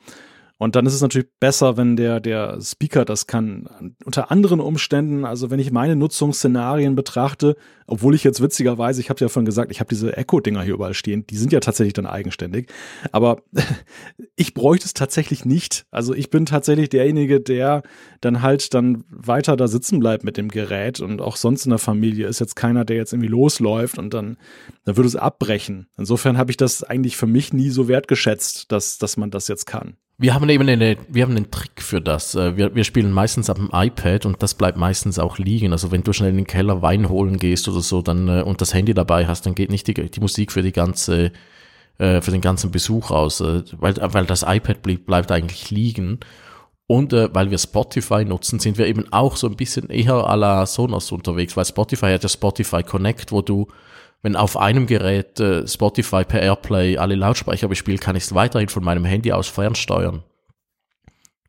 Und 0.63 0.77
dann 0.77 0.85
ist 0.85 0.93
es 0.93 1.01
natürlich 1.01 1.27
besser, 1.41 1.75
wenn 1.75 1.97
der, 1.97 2.21
der 2.21 2.57
Speaker 2.61 3.03
das 3.03 3.27
kann. 3.27 3.95
Unter 4.05 4.31
anderen 4.31 4.61
Umständen, 4.61 5.25
also 5.25 5.51
wenn 5.51 5.59
ich 5.59 5.73
meine 5.73 5.97
Nutzungsszenarien 5.97 6.95
betrachte, 6.95 7.57
obwohl 7.85 8.15
ich 8.15 8.23
jetzt 8.23 8.41
witzigerweise, 8.41 9.01
ich 9.01 9.09
habe 9.09 9.19
ja 9.19 9.27
vorhin 9.27 9.45
gesagt, 9.45 9.71
ich 9.71 9.81
habe 9.81 9.89
diese 9.89 10.15
Echo-Dinger 10.15 10.63
hier 10.63 10.75
überall 10.75 10.93
stehen, 10.93 11.27
die 11.27 11.35
sind 11.35 11.51
ja 11.51 11.59
tatsächlich 11.59 11.91
dann 11.91 12.05
eigenständig. 12.05 12.71
Aber 13.11 13.41
ich 14.37 14.53
bräuchte 14.53 14.85
es 14.85 14.93
tatsächlich 14.93 15.43
nicht. 15.43 15.85
Also 15.91 16.13
ich 16.13 16.29
bin 16.29 16.45
tatsächlich 16.45 16.87
derjenige, 16.87 17.41
der 17.41 17.83
dann 18.21 18.41
halt 18.41 18.73
dann 18.73 19.03
weiter 19.09 19.57
da 19.57 19.67
sitzen 19.67 19.99
bleibt 19.99 20.23
mit 20.23 20.37
dem 20.37 20.47
Gerät 20.47 21.01
und 21.01 21.19
auch 21.19 21.35
sonst 21.35 21.65
in 21.65 21.71
der 21.71 21.79
Familie 21.79 22.27
ist 22.27 22.39
jetzt 22.39 22.55
keiner, 22.55 22.85
der 22.85 22.95
jetzt 22.95 23.11
irgendwie 23.11 23.27
losläuft 23.27 23.99
und 23.99 24.13
dann, 24.13 24.37
dann 24.85 24.95
würde 24.95 25.09
es 25.09 25.17
abbrechen. 25.17 25.87
Insofern 25.97 26.37
habe 26.37 26.51
ich 26.51 26.57
das 26.57 26.83
eigentlich 26.85 27.17
für 27.17 27.27
mich 27.27 27.51
nie 27.51 27.69
so 27.69 27.89
wertgeschätzt, 27.89 28.71
dass, 28.71 28.97
dass 28.97 29.17
man 29.17 29.29
das 29.29 29.49
jetzt 29.49 29.65
kann. 29.65 29.97
Wir 30.19 30.35
haben 30.35 30.47
eben 30.49 30.69
eine, 30.69 30.97
wir 31.09 31.23
haben 31.23 31.35
einen 31.35 31.49
Trick 31.49 31.81
für 31.81 31.99
das. 31.99 32.35
Äh, 32.35 32.55
wir, 32.55 32.75
wir 32.75 32.83
spielen 32.83 33.11
meistens 33.11 33.47
dem 33.47 33.69
iPad 33.73 34.25
und 34.25 34.43
das 34.43 34.53
bleibt 34.53 34.77
meistens 34.77 35.19
auch 35.19 35.37
liegen. 35.37 35.71
Also 35.71 35.91
wenn 35.91 36.03
du 36.03 36.13
schnell 36.13 36.29
in 36.29 36.37
den 36.37 36.47
Keller 36.47 36.81
Wein 36.81 37.09
holen 37.09 37.37
gehst 37.37 37.67
oder 37.67 37.81
so, 37.81 38.01
dann 38.01 38.27
äh, 38.27 38.43
und 38.43 38.61
das 38.61 38.73
Handy 38.73 38.93
dabei 38.93 39.27
hast, 39.27 39.45
dann 39.45 39.55
geht 39.55 39.71
nicht 39.71 39.87
die, 39.87 39.93
die 39.93 40.19
Musik 40.19 40.51
für 40.51 40.61
die 40.61 40.71
ganze, 40.71 41.31
äh, 41.97 42.21
für 42.21 42.31
den 42.31 42.41
ganzen 42.41 42.71
Besuch 42.71 43.11
aus, 43.11 43.41
weil, 43.41 43.95
weil 44.13 44.25
das 44.25 44.43
iPad 44.43 44.81
blieb, 44.83 45.05
bleibt 45.05 45.31
eigentlich 45.31 45.71
liegen. 45.71 46.19
Und 46.85 47.13
äh, 47.13 47.33
weil 47.33 47.49
wir 47.49 47.57
Spotify 47.57 48.23
nutzen, 48.25 48.59
sind 48.59 48.77
wir 48.77 48.87
eben 48.87 49.11
auch 49.11 49.35
so 49.35 49.47
ein 49.47 49.55
bisschen 49.55 49.89
eher 49.89 50.13
à 50.13 50.35
la 50.35 50.65
Sonos 50.65 51.11
unterwegs, 51.11 51.57
weil 51.57 51.65
Spotify 51.65 52.13
hat 52.13 52.23
ja 52.23 52.29
Spotify 52.29 52.83
Connect, 52.83 53.31
wo 53.31 53.41
du 53.41 53.67
wenn 54.23 54.35
auf 54.37 54.57
einem 54.57 54.87
Gerät 54.87 55.39
äh, 55.39 55.67
Spotify 55.67 56.23
per 56.23 56.41
Airplay 56.41 56.97
alle 56.97 57.15
Lautsprecher 57.15 57.67
bespielt, 57.67 58.01
kann 58.01 58.15
ich 58.15 58.23
es 58.23 58.33
weiterhin 58.33 58.69
von 58.69 58.83
meinem 58.83 59.05
Handy 59.05 59.31
aus 59.33 59.49
fernsteuern. 59.49 60.23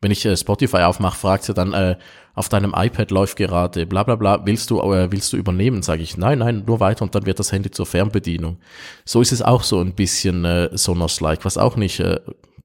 wenn 0.00 0.10
ich 0.10 0.26
äh, 0.26 0.36
Spotify 0.36 0.78
aufmache, 0.78 1.16
fragt 1.16 1.44
sie 1.44 1.54
dann, 1.54 1.72
äh, 1.72 1.96
auf 2.34 2.48
deinem 2.48 2.74
iPad 2.76 3.12
läuft 3.12 3.36
gerade 3.36 3.86
bla 3.86 4.02
bla 4.02 4.16
bla, 4.16 4.44
willst 4.44 4.70
du, 4.70 4.80
äh, 4.80 5.10
willst 5.12 5.32
du 5.32 5.36
übernehmen? 5.36 5.82
Sage 5.82 6.02
ich, 6.02 6.16
nein, 6.16 6.40
nein, 6.40 6.64
nur 6.66 6.80
weiter 6.80 7.02
und 7.02 7.14
dann 7.14 7.26
wird 7.26 7.38
das 7.38 7.52
Handy 7.52 7.70
zur 7.70 7.86
Fernbedienung. 7.86 8.58
So 9.04 9.20
ist 9.20 9.32
es 9.32 9.40
auch 9.40 9.62
so 9.62 9.80
ein 9.80 9.94
bisschen 9.94 10.44
äh, 10.44 10.76
Sonos-like, 10.76 11.44
was 11.44 11.56
auch 11.56 11.76
nicht, 11.76 12.00
äh, 12.00 12.20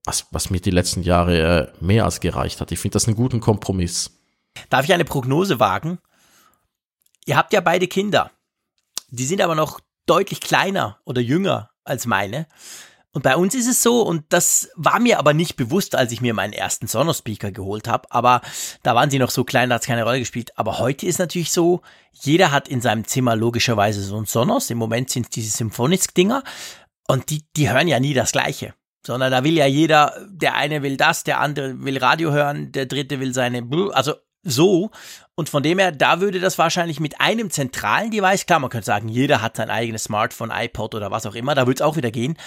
was, 0.05 0.26
was 0.32 0.49
mir 0.49 0.60
die 0.60 0.72
letzten 0.72 1.03
Jahre 1.03 1.72
äh, 1.82 1.86
mehr 1.86 2.05
als 2.05 2.20
gereicht 2.20 2.62
hat. 2.62 2.72
Ich 2.72 2.80
finde 2.80 2.93
das 2.93 3.05
einen 3.05 3.16
guten 3.16 3.41
Kompromiss. 3.41 4.20
Darf 4.72 4.86
ich 4.86 4.93
eine 4.93 5.05
Prognose 5.05 5.60
wagen? 5.60 5.99
Ihr 7.28 7.38
habt 7.38 7.53
ja 7.53 7.62
beide 7.62 7.88
Kinder. 7.88 8.32
Die 9.12 9.26
sind 9.26 9.41
aber 9.41 9.53
noch 9.53 9.80
deutlich 10.10 10.41
kleiner 10.41 10.97
oder 11.05 11.22
jünger 11.22 11.70
als 11.84 12.05
meine. 12.05 12.47
Und 13.12 13.24
bei 13.24 13.36
uns 13.36 13.55
ist 13.55 13.68
es 13.68 13.82
so, 13.82 14.03
und 14.03 14.26
das 14.30 14.70
war 14.76 14.99
mir 14.99 15.18
aber 15.18 15.34
nicht 15.34 15.55
bewusst, 15.55 15.95
als 15.95 16.12
ich 16.12 16.22
mir 16.22 16.36
meinen 16.36 16.53
ersten 16.53 16.88
Sonos-Speaker 16.88 17.51
geholt 17.51 17.88
habe, 17.88 18.12
aber 18.12 18.41
da 18.84 18.93
waren 18.93 19.10
sie 19.10 19.18
noch 19.18 19.32
so 19.32 19.43
klein, 19.43 19.70
da 19.70 19.76
hat 19.76 19.82
es 19.82 19.88
keine 19.88 20.03
Rolle 20.03 20.20
gespielt. 20.20 20.51
Aber 20.57 20.78
heute 20.78 21.07
ist 21.07 21.18
natürlich 21.18 21.51
so, 21.51 21.82
jeder 22.14 22.51
hat 22.51 22.68
in 22.68 22.82
seinem 22.82 23.05
Zimmer 23.05 23.36
logischerweise 23.36 24.01
so 24.03 24.18
ein 24.18 24.26
Sonos. 24.26 24.70
Im 24.70 24.78
Moment 24.78 25.10
sind 25.10 25.24
es 25.24 25.30
diese 25.32 25.57
Symphonisk-Dinger 25.57 26.43
und 27.07 27.32
die, 27.32 27.43
die 27.55 27.72
hören 27.72 27.88
ja 27.88 27.99
nie 27.99 28.14
das 28.14 28.32
Gleiche. 28.32 28.76
Sondern 29.03 29.32
da 29.32 29.43
will 29.43 29.57
ja 29.57 29.66
jeder, 29.66 30.14
der 30.30 30.55
eine 30.55 30.84
will 30.84 30.97
das, 30.97 31.24
der 31.24 31.39
andere 31.39 31.84
will 31.84 31.97
Radio 31.97 32.32
hören, 32.32 32.72
der 32.72 32.86
dritte 32.86 33.20
will 33.20 33.34
seine, 33.34 33.68
also 33.93 34.14
so. 34.44 34.92
Und 35.36 35.50
von 35.50 35.64
dem 35.64 35.80
her, 35.80 35.92
da 35.92 36.22
würde 36.22 36.40
das 36.40 36.58
wahrscheinlich 36.58 37.00
mit 37.00 37.20
einem 37.22 37.50
zentralen 37.50 38.12
Device, 38.12 38.46
klar, 38.46 38.60
man 38.60 38.70
könnte 38.70 38.86
sagen, 38.86 39.10
jeder 39.10 39.42
hat 39.42 39.58
sein 39.58 39.70
eigenes 39.70 40.04
Smartphone, 40.04 40.52
iPod 40.52 40.96
oder 40.96 41.12
was 41.12 41.26
auch 41.26 41.36
immer, 41.36 41.56
da 41.56 41.68
würde 41.68 41.80
es 41.80 41.82
auch 41.82 41.98
wieder 41.98 42.12
gehen. 42.12 42.38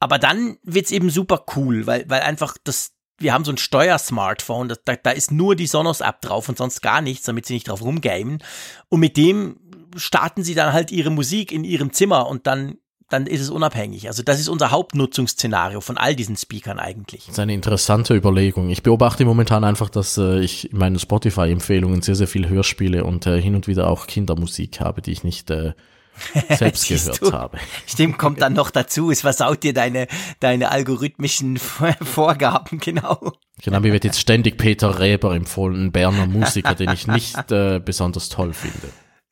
Aber 0.00 0.18
dann 0.18 0.58
wird's 0.62 0.90
eben 0.90 1.10
super 1.10 1.44
cool, 1.56 1.86
weil, 1.86 2.08
weil 2.08 2.20
einfach 2.20 2.56
das, 2.62 2.92
wir 3.18 3.32
haben 3.32 3.44
so 3.44 3.52
ein 3.52 3.58
Steuersmartphone, 3.58 4.68
da, 4.84 4.96
da 4.96 5.10
ist 5.10 5.32
nur 5.32 5.56
die 5.56 5.66
Sonos-App 5.66 6.20
drauf 6.20 6.48
und 6.48 6.56
sonst 6.56 6.82
gar 6.82 7.00
nichts, 7.00 7.26
damit 7.26 7.46
sie 7.46 7.54
nicht 7.54 7.68
drauf 7.68 7.82
rumgamen. 7.82 8.42
Und 8.88 9.00
mit 9.00 9.16
dem 9.16 9.60
starten 9.96 10.44
sie 10.44 10.54
dann 10.54 10.72
halt 10.72 10.90
ihre 10.90 11.10
Musik 11.10 11.50
in 11.50 11.64
ihrem 11.64 11.92
Zimmer 11.92 12.28
und 12.28 12.46
dann 12.46 12.78
dann 13.08 13.26
ist 13.26 13.40
es 13.40 13.50
unabhängig. 13.50 14.06
Also 14.08 14.22
das 14.22 14.38
ist 14.38 14.48
unser 14.48 14.70
Hauptnutzungsszenario 14.70 15.80
von 15.80 15.96
all 15.96 16.14
diesen 16.14 16.36
Speakern 16.36 16.78
eigentlich. 16.78 17.24
Das 17.26 17.34
ist 17.34 17.38
eine 17.38 17.54
interessante 17.54 18.14
Überlegung. 18.14 18.68
Ich 18.68 18.82
beobachte 18.82 19.24
momentan 19.24 19.64
einfach, 19.64 19.88
dass 19.88 20.18
äh, 20.18 20.40
ich 20.40 20.72
in 20.72 20.78
meinen 20.78 20.98
Spotify-Empfehlungen 20.98 22.02
sehr, 22.02 22.14
sehr 22.14 22.28
viel 22.28 22.48
Hörspiele 22.48 23.04
und 23.04 23.26
äh, 23.26 23.40
hin 23.40 23.54
und 23.54 23.66
wieder 23.66 23.88
auch 23.88 24.06
Kindermusik 24.06 24.80
habe, 24.80 25.00
die 25.00 25.12
ich 25.12 25.24
nicht 25.24 25.50
äh, 25.50 25.72
selbst 26.50 26.88
gehört 26.88 27.22
du? 27.22 27.32
habe. 27.32 27.58
Stimmt, 27.86 28.18
kommt 28.18 28.42
dann 28.42 28.52
noch 28.52 28.70
dazu. 28.70 29.10
Es 29.10 29.22
versaut 29.22 29.62
dir 29.62 29.72
deine, 29.72 30.06
deine 30.40 30.70
algorithmischen 30.70 31.56
Vorgaben, 32.02 32.78
genau. 32.78 33.32
Genau, 33.62 33.80
mir 33.80 33.92
wird 33.92 34.04
jetzt 34.04 34.20
ständig 34.20 34.58
Peter 34.58 35.00
Reber 35.00 35.34
empfohlen, 35.34 35.86
ein 35.86 35.92
Berner 35.92 36.26
Musiker, 36.26 36.74
den 36.74 36.90
ich 36.90 37.06
nicht 37.06 37.50
äh, 37.50 37.80
besonders 37.82 38.28
toll 38.28 38.52
finde. 38.52 38.88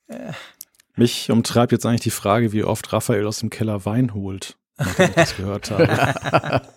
Mich 0.96 1.30
umtreibt 1.30 1.72
jetzt 1.72 1.86
eigentlich 1.86 2.00
die 2.00 2.10
Frage, 2.10 2.52
wie 2.52 2.64
oft 2.64 2.92
Raphael 2.92 3.26
aus 3.26 3.40
dem 3.40 3.50
Keller 3.50 3.84
Wein 3.84 4.14
holt, 4.14 4.56
nachdem 4.78 5.08
ich 5.10 5.14
das 5.14 5.36
gehört 5.36 5.70
habe. 5.70 6.62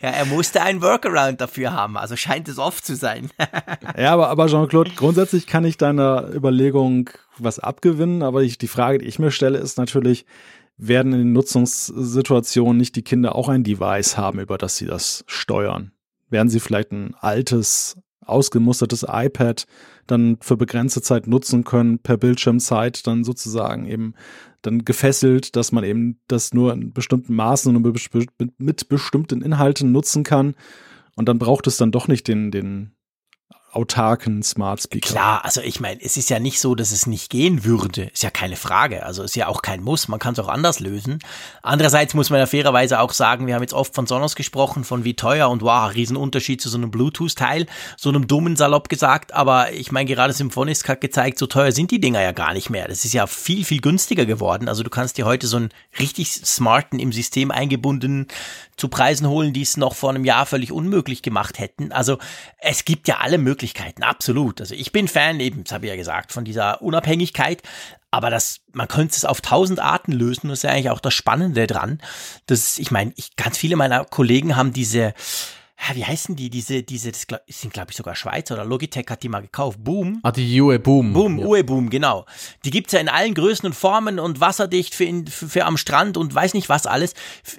Ja, 0.00 0.10
er 0.10 0.26
musste 0.26 0.62
einen 0.62 0.82
Workaround 0.82 1.40
dafür 1.40 1.72
haben, 1.72 1.96
also 1.96 2.14
scheint 2.14 2.48
es 2.48 2.58
oft 2.58 2.84
zu 2.86 2.94
sein. 2.94 3.30
ja, 3.98 4.12
aber, 4.12 4.28
aber 4.28 4.46
Jean-Claude, 4.46 4.92
grundsätzlich 4.94 5.46
kann 5.46 5.64
ich 5.64 5.76
deiner 5.76 6.32
Überlegung 6.32 7.10
was 7.36 7.58
abgewinnen, 7.58 8.22
aber 8.22 8.42
ich, 8.42 8.58
die 8.58 8.68
Frage, 8.68 8.98
die 8.98 9.06
ich 9.06 9.18
mir 9.18 9.32
stelle, 9.32 9.58
ist 9.58 9.76
natürlich, 9.76 10.26
werden 10.76 11.12
in 11.12 11.18
den 11.18 11.32
Nutzungssituationen 11.32 12.76
nicht 12.76 12.94
die 12.94 13.02
Kinder 13.02 13.34
auch 13.34 13.48
ein 13.48 13.64
Device 13.64 14.16
haben, 14.16 14.38
über 14.38 14.58
das 14.58 14.76
sie 14.76 14.86
das 14.86 15.24
steuern? 15.26 15.90
Werden 16.30 16.48
sie 16.48 16.60
vielleicht 16.60 16.92
ein 16.92 17.16
altes, 17.18 17.98
ausgemustertes 18.28 19.06
iPad 19.08 19.66
dann 20.06 20.38
für 20.40 20.56
begrenzte 20.56 21.02
Zeit 21.02 21.26
nutzen 21.26 21.64
können, 21.64 21.98
per 21.98 22.16
Bildschirmzeit 22.16 23.06
dann 23.06 23.24
sozusagen 23.24 23.86
eben 23.86 24.14
dann 24.62 24.84
gefesselt, 24.84 25.56
dass 25.56 25.72
man 25.72 25.84
eben 25.84 26.20
das 26.28 26.52
nur 26.52 26.72
in 26.72 26.92
bestimmten 26.92 27.34
Maßen 27.34 27.74
und 27.74 28.58
mit 28.58 28.88
bestimmten 28.88 29.42
Inhalten 29.42 29.92
nutzen 29.92 30.24
kann. 30.24 30.54
Und 31.14 31.28
dann 31.28 31.38
braucht 31.38 31.66
es 31.66 31.76
dann 31.76 31.92
doch 31.92 32.08
nicht 32.08 32.28
den, 32.28 32.50
den 32.50 32.92
autarken 33.72 34.42
Smart 34.42 34.82
Speaker. 34.82 35.10
Klar, 35.10 35.44
also 35.44 35.60
ich 35.60 35.78
meine, 35.78 36.00
es 36.02 36.16
ist 36.16 36.30
ja 36.30 36.38
nicht 36.38 36.58
so, 36.58 36.74
dass 36.74 36.90
es 36.90 37.06
nicht 37.06 37.30
gehen 37.30 37.64
würde. 37.64 38.04
Ist 38.04 38.22
ja 38.22 38.30
keine 38.30 38.56
Frage. 38.56 39.04
Also 39.04 39.22
ist 39.22 39.36
ja 39.36 39.46
auch 39.46 39.62
kein 39.62 39.82
Muss. 39.82 40.08
Man 40.08 40.18
kann 40.18 40.32
es 40.32 40.38
auch 40.38 40.48
anders 40.48 40.80
lösen. 40.80 41.18
Andererseits 41.62 42.14
muss 42.14 42.30
man 42.30 42.40
ja 42.40 42.46
fairerweise 42.46 43.00
auch 43.00 43.12
sagen, 43.12 43.46
wir 43.46 43.54
haben 43.54 43.62
jetzt 43.62 43.74
oft 43.74 43.94
von 43.94 44.06
Sonos 44.06 44.36
gesprochen, 44.36 44.84
von 44.84 45.04
wie 45.04 45.14
teuer 45.14 45.50
und 45.50 45.62
wow, 45.62 45.92
Riesenunterschied 45.92 46.60
zu 46.60 46.68
so 46.68 46.78
einem 46.78 46.90
Bluetooth-Teil, 46.90 47.66
so 47.96 48.08
einem 48.08 48.26
dummen 48.26 48.56
Salopp 48.56 48.88
gesagt. 48.88 49.34
Aber 49.34 49.72
ich 49.72 49.92
meine, 49.92 50.08
gerade 50.08 50.32
Symphonisk 50.32 50.88
hat 50.88 51.00
gezeigt, 51.00 51.38
so 51.38 51.46
teuer 51.46 51.72
sind 51.72 51.90
die 51.90 52.00
Dinger 52.00 52.22
ja 52.22 52.32
gar 52.32 52.54
nicht 52.54 52.70
mehr. 52.70 52.88
Das 52.88 53.04
ist 53.04 53.12
ja 53.12 53.26
viel, 53.26 53.64
viel 53.64 53.80
günstiger 53.80 54.24
geworden. 54.24 54.68
Also 54.68 54.82
du 54.82 54.90
kannst 54.90 55.18
dir 55.18 55.26
heute 55.26 55.46
so 55.46 55.58
einen 55.58 55.70
richtig 55.98 56.30
smarten, 56.32 56.98
im 56.98 57.12
System 57.12 57.50
eingebundenen 57.50 58.28
zu 58.78 58.88
Preisen 58.88 59.28
holen, 59.28 59.52
die 59.52 59.62
es 59.62 59.76
noch 59.76 59.94
vor 59.94 60.10
einem 60.10 60.24
Jahr 60.24 60.46
völlig 60.46 60.72
unmöglich 60.72 61.22
gemacht 61.22 61.58
hätten. 61.58 61.92
Also 61.92 62.18
es 62.58 62.84
gibt 62.84 63.08
ja 63.08 63.18
alle 63.18 63.36
Möglichkeiten, 63.36 64.02
absolut. 64.02 64.60
Also 64.60 64.74
ich 64.74 64.92
bin 64.92 65.08
Fan, 65.08 65.40
eben, 65.40 65.64
das 65.64 65.72
habe 65.72 65.86
ich 65.86 65.90
ja 65.90 65.96
gesagt, 65.96 66.32
von 66.32 66.44
dieser 66.44 66.80
Unabhängigkeit. 66.80 67.62
Aber 68.10 68.30
das, 68.30 68.60
man 68.72 68.88
könnte 68.88 69.16
es 69.16 69.26
auf 69.26 69.42
tausend 69.42 69.80
Arten 69.80 70.12
lösen. 70.12 70.48
Das 70.48 70.60
ist 70.60 70.62
ja 70.62 70.70
eigentlich 70.70 70.90
auch 70.90 71.00
das 71.00 71.12
Spannende 71.12 71.66
dran. 71.66 72.00
Das, 72.46 72.78
ich 72.78 72.90
meine, 72.90 73.12
ich, 73.16 73.36
ganz 73.36 73.58
viele 73.58 73.76
meiner 73.76 74.04
Kollegen 74.04 74.56
haben 74.56 74.72
diese, 74.72 75.12
wie 75.94 76.04
heißen 76.04 76.36
die, 76.36 76.50
diese, 76.50 76.82
diese, 76.82 77.12
das 77.12 77.26
sind 77.48 77.72
glaube 77.72 77.90
ich 77.90 77.96
sogar 77.96 78.14
Schweizer 78.14 78.54
oder 78.54 78.64
Logitech 78.64 79.06
hat 79.08 79.22
die 79.22 79.28
mal 79.28 79.40
gekauft. 79.40 79.82
Boom. 79.82 80.20
Ah, 80.22 80.32
die 80.32 80.60
UE 80.60 80.78
Boom. 80.78 81.12
Boom, 81.12 81.38
ja. 81.38 81.46
UE 81.46 81.64
Boom, 81.64 81.88
genau. 81.88 82.26
Die 82.64 82.70
gibt's 82.70 82.92
ja 82.92 83.00
in 83.00 83.08
allen 83.08 83.34
Größen 83.34 83.66
und 83.66 83.74
Formen 83.74 84.18
und 84.18 84.40
wasserdicht 84.40 84.94
für, 84.94 85.04
in, 85.04 85.26
für, 85.26 85.48
für 85.48 85.64
am 85.64 85.76
Strand 85.76 86.16
und 86.16 86.34
weiß 86.34 86.54
nicht 86.54 86.68
was 86.68 86.86
alles. 86.86 87.14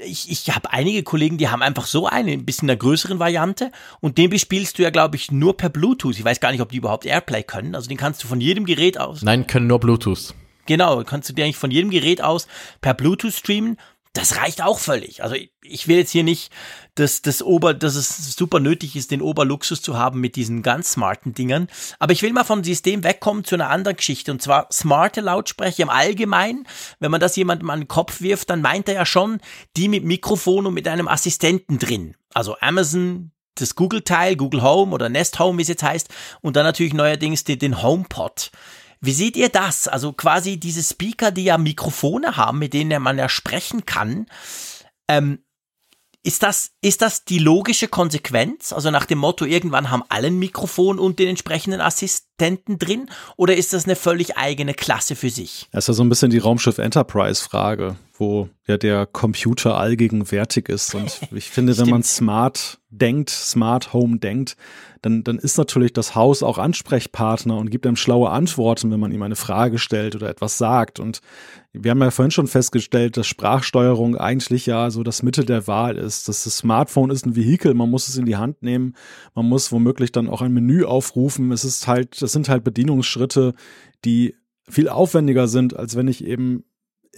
Ich, 0.06 0.30
ich 0.30 0.54
habe 0.54 0.72
einige 0.72 1.04
Kollegen, 1.04 1.38
die 1.38 1.50
haben 1.50 1.62
einfach 1.62 1.86
so 1.86 2.08
eine, 2.08 2.32
ein 2.32 2.46
bisschen 2.46 2.66
in 2.66 2.68
der 2.68 2.78
größeren 2.78 3.20
Variante 3.20 3.72
und 4.00 4.18
den 4.18 4.30
bespielst 4.30 4.78
du 4.78 4.84
ja, 4.84 4.90
glaube 4.90 5.16
ich, 5.16 5.32
nur 5.32 5.58
per 5.58 5.70
Bluetooth. 5.70 6.18
Ich 6.18 6.24
weiß 6.24 6.40
gar 6.40 6.52
nicht, 6.52 6.62
ob 6.62 6.72
die 6.72 6.78
überhaupt 6.78 7.06
Airplay 7.06 7.44
können. 7.44 7.74
Also 7.74 7.88
den 7.88 7.98
kannst 7.98 8.24
du 8.24 8.28
von 8.28 8.42
jedem 8.42 8.66
Gerät 8.66 9.00
aus. 9.00 9.22
Nein, 9.22 9.48
können 9.48 9.68
nur 9.68 9.80
Bluetooth. 9.80 10.34
Genau, 10.66 11.04
kannst 11.04 11.28
du 11.30 11.34
dir 11.34 11.46
eigentlich 11.46 11.58
von 11.58 11.72
jedem 11.72 11.90
Gerät 11.90 12.22
aus 12.22 12.48
per 12.82 12.94
Bluetooth 12.94 13.34
streamen 13.34 13.78
das 14.14 14.38
reicht 14.38 14.64
auch 14.64 14.80
völlig. 14.80 15.24
Also 15.24 15.36
ich 15.62 15.88
will 15.88 15.98
jetzt 15.98 16.12
hier 16.12 16.24
nicht, 16.24 16.52
dass, 16.96 17.22
das 17.22 17.44
Ober, 17.44 17.76
dass 17.76 17.96
es 17.96 18.34
super 18.34 18.60
nötig 18.60 18.96
ist, 18.96 19.12
den 19.12 19.22
Oberluxus 19.22 19.82
zu 19.82 19.98
haben 19.98 20.20
mit 20.20 20.36
diesen 20.36 20.64
ganz 20.64 20.94
smarten 20.94 21.34
Dingern. 21.34 21.68
Aber 22.00 22.12
ich 22.12 22.24
will 22.24 22.34
mal 22.34 22.44
vom 22.44 22.64
System 22.64 23.04
wegkommen 23.04 23.44
zu 23.44 23.56
einer 23.56 23.70
anderen 23.70 23.98
Geschichte. 23.98 24.32
Und 24.32 24.42
zwar 24.42 24.68
smarte 24.72 25.22
Lautsprecher 25.22 25.84
im 25.84 25.90
Allgemeinen. 25.90 26.68
Wenn 27.00 27.12
man 27.12 27.22
das 27.22 27.36
jemandem 27.36 27.70
an 27.70 27.82
den 27.82 27.88
Kopf 27.88 28.22
wirft, 28.22 28.50
dann 28.50 28.62
meint 28.62 28.90
er 28.90 28.96
ja 28.96 29.06
schon 29.06 29.40
die 29.78 29.88
mit 29.88 30.04
Mikrofon 30.04 30.66
und 30.66 30.74
mit 30.74 30.88
einem 30.88 31.08
Assistenten 31.08 31.78
drin. 31.78 32.16
Also 32.34 32.58
Amazon, 32.60 33.32
das 33.56 33.76
Google-Teil, 33.76 34.36
Google 34.36 34.64
Home 34.64 34.94
oder 34.94 35.10
Nest 35.10 35.38
Home, 35.40 35.60
wie 35.60 35.64
es 35.64 35.68
jetzt 35.68 35.84
heißt. 35.84 36.10
Und 36.42 36.56
dann 36.56 36.66
natürlich 36.66 36.94
neuerdings 36.94 37.44
den, 37.44 37.82
HomePod. 37.82 38.52
Wie 39.02 39.14
seht 39.14 39.38
ihr 39.38 39.50
das? 39.50 39.88
Also 39.88 40.14
quasi 40.14 40.58
diese 40.58 40.84
Speaker, 40.84 41.32
die 41.32 41.46
ja 41.46 41.58
Mikrofone 41.58 42.36
haben, 42.36 42.60
mit 42.60 42.74
denen 42.74 43.02
man 43.02 43.18
ja 43.18 43.30
sprechen 43.30 43.86
kann. 43.86 44.26
Ähm, 45.08 45.40
ist 46.22 46.44
das, 46.44 46.72
ist 46.82 47.02
das 47.02 47.24
die 47.24 47.40
logische 47.40 47.88
Konsequenz? 47.88 48.74
Also 48.74 48.92
nach 48.92 49.06
dem 49.06 49.20
Motto, 49.20 49.46
irgendwann 49.46 49.90
haben 49.90 50.04
alle 50.10 50.28
ein 50.28 50.38
Mikrofon 50.38 51.00
und 51.00 51.18
den 51.18 51.30
entsprechenden 51.30 51.80
Assistenten 51.80 52.78
drin? 52.78 53.10
Oder 53.38 53.56
ist 53.56 53.72
das 53.72 53.86
eine 53.86 53.96
völlig 53.96 54.38
eigene 54.38 54.74
Klasse 54.74 55.16
für 55.16 55.30
sich? 55.30 55.70
Das 55.72 55.86
ist 55.86 55.88
ja 55.88 55.94
so 55.94 56.04
ein 56.04 56.10
bisschen 56.10 56.30
die 56.30 56.38
Raumschiff 56.38 56.78
Enterprise 56.78 57.42
Frage, 57.42 57.96
wo 58.20 58.50
ja 58.68 58.78
der 58.78 59.06
Computer 59.06 59.78
allgegenwärtig 59.78 60.70
ist. 60.70 60.94
Und 60.94 61.22
ich 61.32 61.50
finde, 61.50 61.78
wenn 61.78 61.90
man 61.90 62.04
smart 62.04 62.80
denkt, 62.90 63.30
Smart 63.30 63.94
Home 63.94 64.20
denkt, 64.20 64.58
dann, 65.02 65.24
dann 65.24 65.38
ist 65.38 65.58
natürlich 65.58 65.94
das 65.94 66.16
Haus 66.16 66.44
auch 66.44 66.58
Ansprechpartner 66.58 67.56
und 67.56 67.70
gibt 67.70 67.88
einem 67.88 67.96
schlaue 67.96 68.30
Antworten, 68.30 68.92
wenn 68.92 69.00
man 69.00 69.12
ihm 69.12 69.22
eine 69.22 69.38
Frage 69.38 69.80
stellt 69.80 70.16
oder 70.16 70.30
etwas 70.30 70.58
sagt. 70.58 71.00
Und 71.00 71.22
wir 71.72 71.92
haben 71.92 72.02
ja 72.02 72.12
vorhin 72.12 72.32
schon 72.32 72.48
festgestellt, 72.48 73.16
dass 73.16 73.28
Sprachsteuerung 73.28 74.18
eigentlich 74.18 74.66
ja 74.66 74.92
so 74.92 75.04
das 75.04 75.24
Mittel 75.24 75.46
der 75.46 75.68
Wahl 75.68 75.98
ist. 75.98 76.28
Das, 76.28 76.44
das 76.44 76.58
Smartphone 76.58 77.12
ist 77.12 77.26
ein 77.26 77.36
Vehikel, 77.36 77.74
man 77.74 77.90
muss 77.90 78.10
es 78.10 78.18
in 78.18 78.26
die 78.26 78.38
Hand 78.38 78.62
nehmen, 78.62 78.96
man 79.36 79.48
muss 79.48 79.72
womöglich 79.72 80.12
dann 80.12 80.28
auch 80.28 80.42
ein 80.42 80.54
Menü 80.54 80.84
aufrufen. 80.84 81.52
Es 81.52 81.64
ist 81.64 81.88
halt, 81.88 82.22
das 82.22 82.34
sind 82.34 82.50
halt 82.50 82.64
Bedienungsschritte, 82.66 83.54
die 84.04 84.36
viel 84.68 84.90
aufwendiger 84.90 85.48
sind, 85.48 85.76
als 85.76 85.96
wenn 85.96 86.08
ich 86.08 86.26
eben 86.26 86.64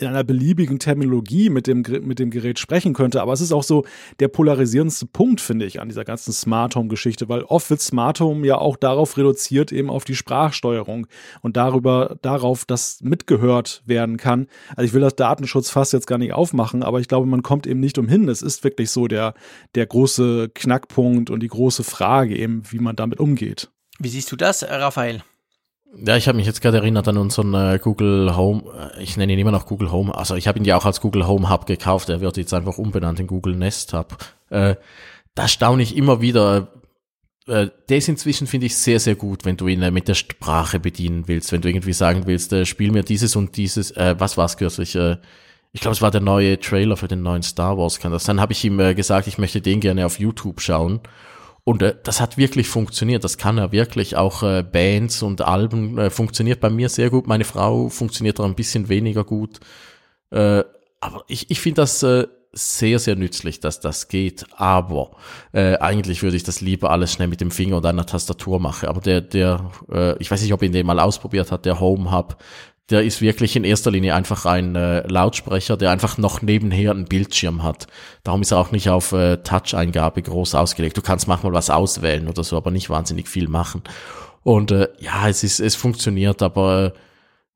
in 0.01 0.07
einer 0.07 0.23
beliebigen 0.23 0.79
Terminologie 0.79 1.49
mit 1.49 1.67
dem, 1.67 1.83
mit 2.01 2.19
dem 2.19 2.29
Gerät 2.29 2.59
sprechen 2.59 2.93
könnte. 2.93 3.21
Aber 3.21 3.33
es 3.33 3.41
ist 3.41 3.51
auch 3.51 3.63
so 3.63 3.85
der 4.19 4.27
polarisierendste 4.27 5.05
Punkt, 5.05 5.41
finde 5.41 5.65
ich, 5.65 5.81
an 5.81 5.89
dieser 5.89 6.03
ganzen 6.03 6.31
Smart 6.33 6.75
Home 6.75 6.89
Geschichte, 6.89 7.29
weil 7.29 7.43
oft 7.43 7.69
wird 7.69 7.81
Smart 7.81 8.19
Home 8.19 8.45
ja 8.45 8.57
auch 8.57 8.77
darauf 8.77 9.17
reduziert, 9.17 9.71
eben 9.71 9.89
auf 9.89 10.03
die 10.03 10.15
Sprachsteuerung 10.15 11.07
und 11.41 11.57
darüber, 11.57 12.17
darauf, 12.21 12.65
dass 12.65 13.01
mitgehört 13.01 13.81
werden 13.85 14.17
kann. 14.17 14.47
Also 14.75 14.83
ich 14.83 14.93
will 14.93 15.01
das 15.01 15.15
Datenschutz 15.15 15.69
fast 15.69 15.93
jetzt 15.93 16.07
gar 16.07 16.17
nicht 16.17 16.33
aufmachen, 16.33 16.83
aber 16.83 16.99
ich 16.99 17.07
glaube, 17.07 17.27
man 17.27 17.43
kommt 17.43 17.67
eben 17.67 17.79
nicht 17.79 17.97
umhin. 17.97 18.29
Es 18.29 18.41
ist 18.41 18.63
wirklich 18.63 18.89
so 18.89 19.07
der, 19.07 19.33
der 19.75 19.85
große 19.85 20.49
Knackpunkt 20.53 21.29
und 21.29 21.41
die 21.41 21.47
große 21.47 21.83
Frage 21.83 22.37
eben, 22.37 22.63
wie 22.69 22.79
man 22.79 22.95
damit 22.95 23.19
umgeht. 23.19 23.69
Wie 23.99 24.09
siehst 24.09 24.31
du 24.31 24.35
das, 24.35 24.63
Raphael? 24.63 25.21
Ja, 25.93 26.15
ich 26.15 26.27
habe 26.27 26.37
mich 26.37 26.45
jetzt 26.45 26.61
gerade 26.61 26.77
erinnert 26.77 27.07
an 27.07 27.17
unseren 27.17 27.53
äh, 27.53 27.79
Google 27.81 28.35
Home, 28.37 28.63
äh, 28.95 29.03
ich 29.03 29.17
nenne 29.17 29.33
ihn 29.33 29.39
immer 29.39 29.51
noch 29.51 29.65
Google 29.65 29.91
Home, 29.91 30.15
also 30.15 30.35
ich 30.35 30.47
habe 30.47 30.57
ihn 30.57 30.65
ja 30.65 30.77
auch 30.77 30.85
als 30.85 31.01
Google 31.01 31.27
Home 31.27 31.49
Hub 31.49 31.65
gekauft, 31.65 32.09
er 32.09 32.21
wird 32.21 32.37
jetzt 32.37 32.53
einfach 32.53 32.77
umbenannt 32.77 33.19
in 33.19 33.27
Google 33.27 33.55
Nest 33.55 33.93
Hub. 33.93 34.17
Äh, 34.49 34.75
da 35.35 35.47
staune 35.47 35.83
ich 35.83 35.97
immer 35.97 36.21
wieder, 36.21 36.69
äh, 37.47 37.67
der 37.89 37.97
ist 37.97 38.07
inzwischen, 38.07 38.47
finde 38.47 38.67
ich, 38.67 38.77
sehr, 38.77 39.01
sehr 39.01 39.15
gut, 39.15 39.43
wenn 39.43 39.57
du 39.57 39.67
ihn 39.67 39.81
äh, 39.81 39.91
mit 39.91 40.07
der 40.07 40.13
Sprache 40.13 40.79
bedienen 40.79 41.27
willst, 41.27 41.51
wenn 41.51 41.61
du 41.61 41.69
irgendwie 41.69 41.93
sagen 41.93 42.25
willst, 42.25 42.53
äh, 42.53 42.65
spiel 42.65 42.91
mir 42.91 43.03
dieses 43.03 43.35
und 43.35 43.57
dieses, 43.57 43.91
äh, 43.91 44.15
was 44.17 44.37
war's 44.37 44.55
kürzlich, 44.55 44.95
äh, 44.95 45.17
ich 45.73 45.81
glaube, 45.81 45.93
es 45.93 46.01
war 46.01 46.11
der 46.11 46.21
neue 46.21 46.59
Trailer 46.59 46.97
für 46.97 47.07
den 47.07 47.21
neuen 47.21 47.43
Star 47.43 47.77
Wars, 47.77 47.99
kann 47.99 48.11
das. 48.11 48.25
Dann 48.25 48.41
habe 48.41 48.53
ich 48.53 48.63
ihm 48.63 48.79
äh, 48.79 48.93
gesagt, 48.93 49.27
ich 49.27 49.37
möchte 49.37 49.61
den 49.61 49.79
gerne 49.79 50.05
auf 50.05 50.19
YouTube 50.19 50.59
schauen. 50.61 50.99
Und 51.63 51.81
äh, 51.81 51.95
das 52.03 52.19
hat 52.19 52.37
wirklich 52.37 52.67
funktioniert. 52.67 53.23
Das 53.23 53.37
kann 53.37 53.57
er 53.57 53.71
wirklich. 53.71 54.15
Auch 54.15 54.43
äh, 54.43 54.63
Bands 54.63 55.21
und 55.21 55.41
Alben 55.41 55.97
äh, 55.97 56.09
funktioniert 56.09 56.59
bei 56.59 56.69
mir 56.69 56.89
sehr 56.89 57.09
gut. 57.09 57.27
Meine 57.27 57.43
Frau 57.43 57.89
funktioniert 57.89 58.39
da 58.39 58.43
ein 58.43 58.55
bisschen 58.55 58.89
weniger 58.89 59.23
gut. 59.23 59.59
Äh, 60.31 60.63
aber 60.99 61.23
ich, 61.27 61.49
ich 61.51 61.59
finde 61.59 61.81
das 61.81 62.03
äh, 62.03 62.27
sehr, 62.53 62.99
sehr 62.99 63.15
nützlich, 63.15 63.59
dass 63.59 63.79
das 63.79 64.07
geht. 64.07 64.45
Aber 64.57 65.11
äh, 65.53 65.77
eigentlich 65.77 66.21
würde 66.23 66.35
ich 66.35 66.43
das 66.43 66.61
lieber 66.61 66.89
alles 66.91 67.13
schnell 67.13 67.27
mit 67.27 67.41
dem 67.41 67.51
Finger 67.51 67.77
und 67.77 67.85
einer 67.85 68.05
Tastatur 68.05 68.59
machen. 68.59 68.89
Aber 68.89 69.01
der, 69.01 69.21
der, 69.21 69.71
äh, 69.91 70.17
ich 70.17 70.29
weiß 70.29 70.41
nicht, 70.41 70.53
ob 70.53 70.63
ihn 70.63 70.71
den 70.71 70.85
mal 70.85 70.99
ausprobiert 70.99 71.51
hat, 71.51 71.65
der 71.65 71.79
Home 71.79 72.11
Hub, 72.11 72.37
der 72.89 73.03
ist 73.03 73.21
wirklich 73.21 73.55
in 73.55 73.63
erster 73.63 73.91
Linie 73.91 74.15
einfach 74.15 74.45
ein 74.45 74.75
äh, 74.75 75.07
Lautsprecher, 75.07 75.77
der 75.77 75.91
einfach 75.91 76.17
noch 76.17 76.41
nebenher 76.41 76.91
einen 76.91 77.05
Bildschirm 77.05 77.63
hat. 77.63 77.87
Darum 78.23 78.41
ist 78.41 78.51
er 78.51 78.57
auch 78.57 78.71
nicht 78.71 78.89
auf 78.89 79.13
äh, 79.13 79.37
Touch-Eingabe 79.37 80.21
groß 80.21 80.55
ausgelegt. 80.55 80.97
Du 80.97 81.01
kannst 81.01 81.27
manchmal 81.27 81.53
was 81.53 81.69
auswählen 81.69 82.27
oder 82.27 82.43
so, 82.43 82.57
aber 82.57 82.71
nicht 82.71 82.89
wahnsinnig 82.89 83.29
viel 83.29 83.47
machen. 83.47 83.81
Und 84.43 84.71
äh, 84.71 84.89
ja, 84.99 85.29
es 85.29 85.43
ist, 85.43 85.59
es 85.59 85.75
funktioniert, 85.75 86.41
aber 86.41 86.85
äh, 86.85 86.91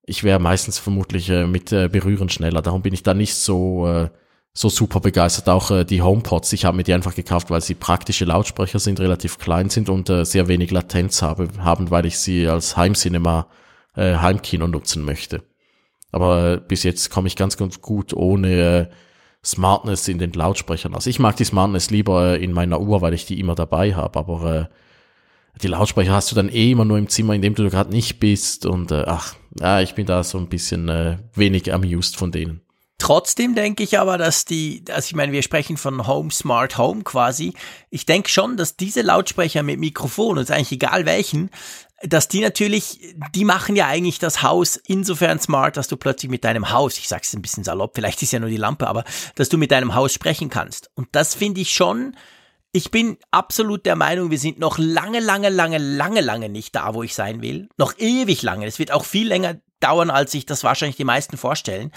ich 0.05 0.23
wäre 0.23 0.39
meistens 0.39 0.79
vermutlich 0.79 1.29
äh, 1.29 1.47
mit 1.47 1.71
äh, 1.71 1.89
Berühren 1.89 2.29
schneller. 2.29 2.61
Darum 2.61 2.81
bin 2.81 2.93
ich 2.93 3.03
da 3.03 3.13
nicht 3.13 3.35
so 3.35 3.87
äh, 3.87 4.09
so 4.55 4.69
super 4.69 5.01
begeistert. 5.01 5.49
Auch 5.49 5.69
äh, 5.69 5.83
die 5.83 6.01
HomePods, 6.01 6.53
ich 6.53 6.65
habe 6.65 6.77
mir 6.77 6.83
die 6.83 6.93
einfach 6.93 7.13
gekauft, 7.13 7.51
weil 7.51 7.61
sie 7.61 7.75
praktische 7.75 8.25
Lautsprecher 8.25 8.79
sind, 8.79 8.99
relativ 8.99 9.37
klein 9.37 9.69
sind 9.69 9.89
und 9.89 10.09
äh, 10.09 10.23
sehr 10.23 10.47
wenig 10.47 10.71
Latenz 10.71 11.21
habe, 11.21 11.49
haben, 11.59 11.91
weil 11.91 12.05
ich 12.05 12.17
sie 12.17 12.47
als 12.47 12.77
Heimcinema 12.77 13.47
äh, 13.95 14.15
Heimkino 14.15 14.67
nutzen 14.67 15.03
möchte. 15.03 15.43
Aber 16.11 16.57
bis 16.57 16.83
jetzt 16.83 17.09
komme 17.09 17.27
ich 17.27 17.35
ganz, 17.35 17.57
ganz 17.57 17.81
gut 17.81 18.13
ohne 18.13 18.49
äh, 18.49 18.87
Smartness 19.43 20.07
in 20.07 20.17
den 20.17 20.33
Lautsprechern. 20.33 20.95
Also 20.95 21.09
ich 21.09 21.19
mag 21.19 21.35
die 21.35 21.43
Smartness 21.43 21.91
lieber 21.91 22.33
äh, 22.33 22.43
in 22.43 22.51
meiner 22.51 22.79
Uhr, 22.79 23.01
weil 23.01 23.13
ich 23.13 23.25
die 23.25 23.39
immer 23.39 23.55
dabei 23.55 23.93
habe, 23.93 24.17
aber 24.17 24.55
äh, 24.55 24.65
die 25.61 25.67
Lautsprecher 25.67 26.13
hast 26.13 26.31
du 26.31 26.35
dann 26.35 26.49
eh 26.49 26.71
immer 26.71 26.85
nur 26.85 26.97
im 26.97 27.09
Zimmer, 27.09 27.33
in 27.33 27.41
dem 27.41 27.55
du 27.55 27.69
gerade 27.69 27.91
nicht 27.91 28.19
bist 28.19 28.65
und 28.65 28.91
äh, 28.91 29.03
ach, 29.07 29.35
ja, 29.59 29.81
ich 29.81 29.95
bin 29.95 30.05
da 30.05 30.23
so 30.23 30.37
ein 30.37 30.49
bisschen 30.49 30.89
äh, 30.89 31.17
wenig 31.33 31.73
amused 31.73 32.17
von 32.17 32.31
denen. 32.31 32.61
Trotzdem 32.97 33.55
denke 33.55 33.83
ich 33.83 33.99
aber, 33.99 34.17
dass 34.17 34.45
die, 34.45 34.83
also 34.89 35.05
ich 35.07 35.15
meine, 35.15 35.33
wir 35.33 35.43
sprechen 35.43 35.75
von 35.75 36.07
Home 36.07 36.31
Smart 36.31 36.77
Home 36.77 37.03
quasi. 37.03 37.53
Ich 37.89 38.05
denke 38.05 38.29
schon, 38.29 38.55
dass 38.55 38.77
diese 38.77 39.01
Lautsprecher 39.01 39.63
mit 39.63 39.79
Mikrofon, 39.79 40.37
und 40.37 40.43
ist 40.43 40.51
eigentlich 40.51 40.71
egal 40.71 41.05
welchen, 41.05 41.49
dass 42.07 42.27
die 42.27 42.41
natürlich, 42.41 43.15
die 43.33 43.45
machen 43.45 43.75
ja 43.75 43.87
eigentlich 43.87 44.19
das 44.19 44.41
Haus 44.41 44.75
insofern 44.75 45.39
smart, 45.39 45.77
dass 45.77 45.87
du 45.87 45.97
plötzlich 45.97 46.29
mit 46.29 46.43
deinem 46.43 46.71
Haus, 46.71 46.97
ich 46.97 47.07
sag's 47.07 47.33
ein 47.33 47.41
bisschen 47.41 47.63
salopp, 47.63 47.91
vielleicht 47.95 48.21
ist 48.21 48.31
ja 48.31 48.39
nur 48.39 48.49
die 48.49 48.57
Lampe, 48.57 48.87
aber 48.87 49.03
dass 49.35 49.49
du 49.49 49.57
mit 49.57 49.71
deinem 49.71 49.95
Haus 49.95 50.13
sprechen 50.13 50.49
kannst. 50.49 50.89
Und 50.95 51.07
das 51.11 51.35
finde 51.35 51.61
ich 51.61 51.73
schon, 51.73 52.15
ich 52.71 52.91
bin 52.91 53.17
absolut 53.31 53.85
der 53.85 53.95
Meinung, 53.95 54.31
wir 54.31 54.39
sind 54.39 54.59
noch 54.59 54.77
lange, 54.77 55.19
lange, 55.19 55.49
lange, 55.49 55.77
lange, 55.77 56.21
lange 56.21 56.49
nicht 56.49 56.75
da, 56.75 56.93
wo 56.93 57.03
ich 57.03 57.15
sein 57.15 57.41
will. 57.41 57.69
Noch 57.77 57.97
ewig 57.97 58.41
lange. 58.41 58.65
Es 58.65 58.79
wird 58.79 58.91
auch 58.91 59.05
viel 59.05 59.27
länger 59.27 59.55
dauern, 59.79 60.09
als 60.09 60.33
sich 60.33 60.45
das 60.45 60.63
wahrscheinlich 60.63 60.97
die 60.97 61.05
meisten 61.05 61.37
vorstellen. 61.37 61.91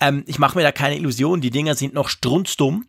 Ähm, 0.00 0.24
ich 0.26 0.38
mache 0.38 0.58
mir 0.58 0.62
da 0.64 0.72
keine 0.72 0.96
Illusionen, 0.96 1.40
die 1.40 1.50
Dinger 1.50 1.74
sind 1.74 1.94
noch 1.94 2.08
strunzdumm. 2.08 2.86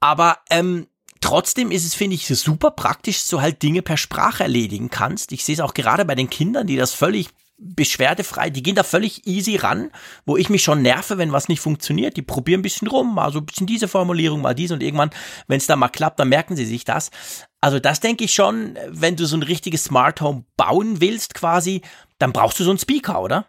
Aber 0.00 0.38
ähm, 0.48 0.86
Trotzdem 1.20 1.70
ist 1.70 1.84
es, 1.84 1.94
finde 1.94 2.16
ich, 2.16 2.26
super 2.26 2.70
praktisch, 2.70 3.18
dass 3.18 3.28
du 3.28 3.40
halt 3.40 3.62
Dinge 3.62 3.82
per 3.82 3.96
Sprache 3.96 4.42
erledigen 4.42 4.90
kannst. 4.90 5.32
Ich 5.32 5.44
sehe 5.44 5.54
es 5.54 5.60
auch 5.60 5.74
gerade 5.74 6.04
bei 6.04 6.14
den 6.14 6.30
Kindern, 6.30 6.66
die 6.66 6.76
das 6.76 6.94
völlig 6.94 7.28
beschwerdefrei, 7.60 8.48
die 8.48 8.62
gehen 8.62 8.74
da 8.74 8.82
völlig 8.82 9.26
easy 9.26 9.56
ran, 9.56 9.90
wo 10.24 10.38
ich 10.38 10.48
mich 10.48 10.62
schon 10.62 10.80
nerve, 10.80 11.18
wenn 11.18 11.32
was 11.32 11.48
nicht 11.48 11.60
funktioniert. 11.60 12.16
Die 12.16 12.22
probieren 12.22 12.60
ein 12.60 12.62
bisschen 12.62 12.88
rum, 12.88 13.14
mal 13.14 13.30
so 13.32 13.38
ein 13.38 13.46
bisschen 13.46 13.66
diese 13.66 13.86
Formulierung, 13.86 14.40
mal 14.40 14.54
diese 14.54 14.72
und 14.74 14.82
irgendwann, 14.82 15.10
wenn 15.46 15.58
es 15.58 15.66
da 15.66 15.76
mal 15.76 15.88
klappt, 15.88 16.18
dann 16.18 16.30
merken 16.30 16.56
sie 16.56 16.64
sich 16.64 16.84
das. 16.84 17.10
Also 17.60 17.78
das 17.78 18.00
denke 18.00 18.24
ich 18.24 18.32
schon, 18.32 18.78
wenn 18.88 19.16
du 19.16 19.26
so 19.26 19.36
ein 19.36 19.42
richtiges 19.42 19.84
Smart 19.84 20.22
Home 20.22 20.44
bauen 20.56 21.02
willst 21.02 21.34
quasi, 21.34 21.82
dann 22.18 22.32
brauchst 22.32 22.58
du 22.58 22.64
so 22.64 22.70
einen 22.70 22.78
Speaker, 22.78 23.20
oder? 23.20 23.46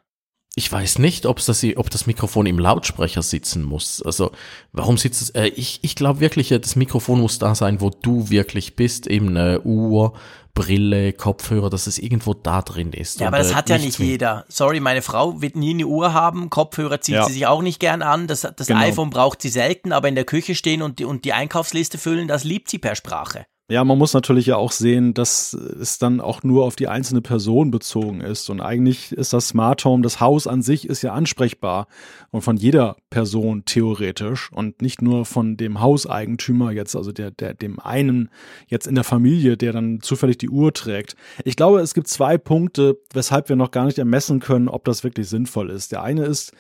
Ich 0.54 0.70
weiß 0.70 1.00
nicht, 1.00 1.26
ob 1.26 1.44
das, 1.44 1.64
ob 1.78 1.90
das 1.90 2.08
Mikrofon 2.08 2.46
im 2.46 2.60
Lautsprecher 2.60 3.22
sitzen 3.22 3.64
muss. 3.64 4.02
Also, 4.02 4.32
warum 4.74 4.98
sitzt 4.98 5.22
es? 5.22 5.30
Äh, 5.30 5.48
ich 5.48 5.80
ich 5.82 5.96
glaube 5.96 6.20
wirklich, 6.20 6.52
äh, 6.52 6.60
das 6.60 6.76
Mikrofon 6.76 7.22
muss 7.22 7.40
da 7.40 7.56
sein, 7.56 7.80
wo 7.80 7.90
du 7.90 8.30
wirklich 8.30 8.76
bist, 8.76 9.08
eben 9.08 9.30
eine 9.30 9.62
Uhr, 9.62 10.14
Brille, 10.54 11.14
Kopfhörer, 11.14 11.70
dass 11.70 11.88
es 11.88 11.98
irgendwo 11.98 12.34
da 12.34 12.62
drin 12.62 12.92
ist. 12.92 13.22
Ja, 13.22 13.28
aber 13.28 13.38
das 13.38 13.52
äh, 13.52 13.56
hat 13.56 13.70
ja 13.70 13.78
nicht 13.78 13.98
jeder. 14.00 14.44
Sorry, 14.50 14.82
meine 14.82 15.02
Frau 15.02 15.42
wird 15.42 15.56
nie 15.56 15.74
eine 15.74 15.88
Uhr 15.88 16.14
haben, 16.14 16.50
Kopfhörer 16.50 17.00
zieht 17.00 17.16
ja. 17.16 17.26
sie 17.26 17.34
sich 17.34 17.48
auch 17.48 17.62
nicht 17.62 17.80
gern 17.80 18.02
an, 18.02 18.28
das, 18.28 18.42
das 18.42 18.68
genau. 18.68 18.82
iPhone 18.82 19.10
braucht 19.10 19.42
sie 19.42 19.50
selten, 19.50 19.94
aber 19.94 20.10
in 20.10 20.16
der 20.16 20.26
Küche 20.26 20.56
stehen 20.56 20.82
und 20.82 21.00
die, 21.00 21.06
und 21.06 21.24
die 21.24 21.32
Einkaufsliste 21.32 21.98
füllen, 21.98 22.28
das 22.28 22.44
liebt 22.44 22.70
sie 22.70 22.80
per 22.80 22.96
Sprache. 22.96 23.46
Ja, 23.72 23.86
man 23.86 23.98
muss 23.98 24.14
natürlich 24.14 24.48
ja 24.48 24.58
auch 24.58 24.74
sehen, 24.74 25.14
dass 25.14 25.54
es 25.54 25.98
dann 25.98 26.20
auch 26.20 26.44
nur 26.44 26.66
auf 26.66 26.76
die 26.76 26.90
einzelne 26.90 27.22
Person 27.22 27.72
bezogen 27.72 28.20
ist. 28.20 28.50
Und 28.50 28.60
eigentlich 28.60 29.14
ist 29.14 29.32
das 29.32 29.48
Smart 29.48 29.86
Home, 29.86 30.04
das 30.04 30.20
Haus 30.20 30.46
an 30.46 30.62
sich 30.62 30.90
ist 30.90 31.04
ja 31.04 31.14
ansprechbar 31.14 31.88
und 32.32 32.42
von 32.42 32.58
jeder 32.58 32.98
Person 33.10 33.64
theoretisch 33.64 34.52
und 34.52 34.82
nicht 34.82 35.02
nur 35.02 35.24
von 35.24 35.56
dem 35.56 35.80
Hauseigentümer 35.80 36.74
jetzt, 36.74 36.98
also 36.98 37.14
der, 37.14 37.32
der, 37.32 37.54
dem 37.54 37.80
einen 37.80 38.30
jetzt 38.68 38.88
in 38.88 38.96
der 38.96 39.06
Familie, 39.06 39.56
der 39.56 39.72
dann 39.72 40.02
zufällig 40.02 40.38
die 40.38 40.50
Uhr 40.50 40.74
trägt. 40.74 41.16
Ich 41.46 41.56
glaube, 41.56 41.80
es 41.80 41.94
gibt 41.94 42.10
zwei 42.10 42.38
Punkte, 42.38 42.98
weshalb 43.14 43.48
wir 43.48 43.56
noch 43.56 43.72
gar 43.72 43.86
nicht 43.86 44.00
ermessen 44.00 44.42
können, 44.42 44.68
ob 44.68 44.84
das 44.84 45.06
wirklich 45.06 45.30
sinnvoll 45.30 45.70
ist. 45.70 45.94
Der 45.94 46.04
eine 46.04 46.26
ist, 46.26 46.52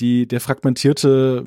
die, 0.00 0.26
der 0.26 0.40
fragmentierte 0.40 1.44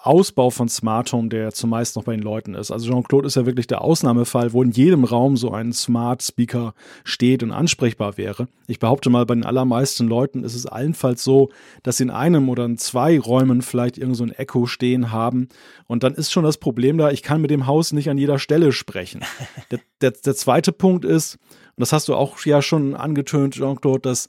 Ausbau 0.00 0.50
von 0.50 0.68
Smart 0.68 1.12
Home, 1.12 1.28
der 1.28 1.52
zumeist 1.52 1.96
noch 1.96 2.04
bei 2.04 2.14
den 2.14 2.22
Leuten 2.22 2.54
ist. 2.54 2.70
Also 2.70 2.88
Jean-Claude 2.88 3.26
ist 3.26 3.36
ja 3.36 3.46
wirklich 3.46 3.66
der 3.66 3.82
Ausnahmefall, 3.82 4.52
wo 4.52 4.62
in 4.62 4.70
jedem 4.70 5.04
Raum 5.04 5.36
so 5.36 5.50
ein 5.50 5.72
Smart 5.72 6.22
Speaker 6.22 6.74
steht 7.04 7.42
und 7.42 7.50
ansprechbar 7.50 8.16
wäre. 8.16 8.48
Ich 8.66 8.78
behaupte 8.78 9.10
mal, 9.10 9.26
bei 9.26 9.34
den 9.34 9.44
allermeisten 9.44 10.06
Leuten 10.06 10.44
ist 10.44 10.54
es 10.54 10.66
allenfalls 10.66 11.24
so, 11.24 11.50
dass 11.82 11.96
sie 11.96 12.04
in 12.04 12.10
einem 12.10 12.48
oder 12.48 12.64
in 12.64 12.78
zwei 12.78 13.18
Räumen 13.18 13.62
vielleicht 13.62 13.98
irgend 13.98 14.16
so 14.16 14.24
ein 14.24 14.32
Echo 14.32 14.66
stehen 14.66 15.10
haben. 15.10 15.48
Und 15.86 16.02
dann 16.02 16.14
ist 16.14 16.32
schon 16.32 16.44
das 16.44 16.58
Problem 16.58 16.98
da, 16.98 17.10
ich 17.10 17.22
kann 17.22 17.40
mit 17.40 17.50
dem 17.50 17.66
Haus 17.66 17.92
nicht 17.92 18.08
an 18.08 18.18
jeder 18.18 18.38
Stelle 18.38 18.72
sprechen. 18.72 19.20
Der, 19.70 19.80
der, 20.00 20.10
der 20.12 20.36
zweite 20.36 20.70
Punkt 20.70 21.04
ist, 21.04 21.38
und 21.76 21.80
das 21.80 21.92
hast 21.92 22.06
du 22.08 22.14
auch 22.14 22.38
ja 22.44 22.62
schon 22.62 22.94
angetönt, 22.94 23.54
Jean-Claude, 23.54 24.00
dass 24.00 24.28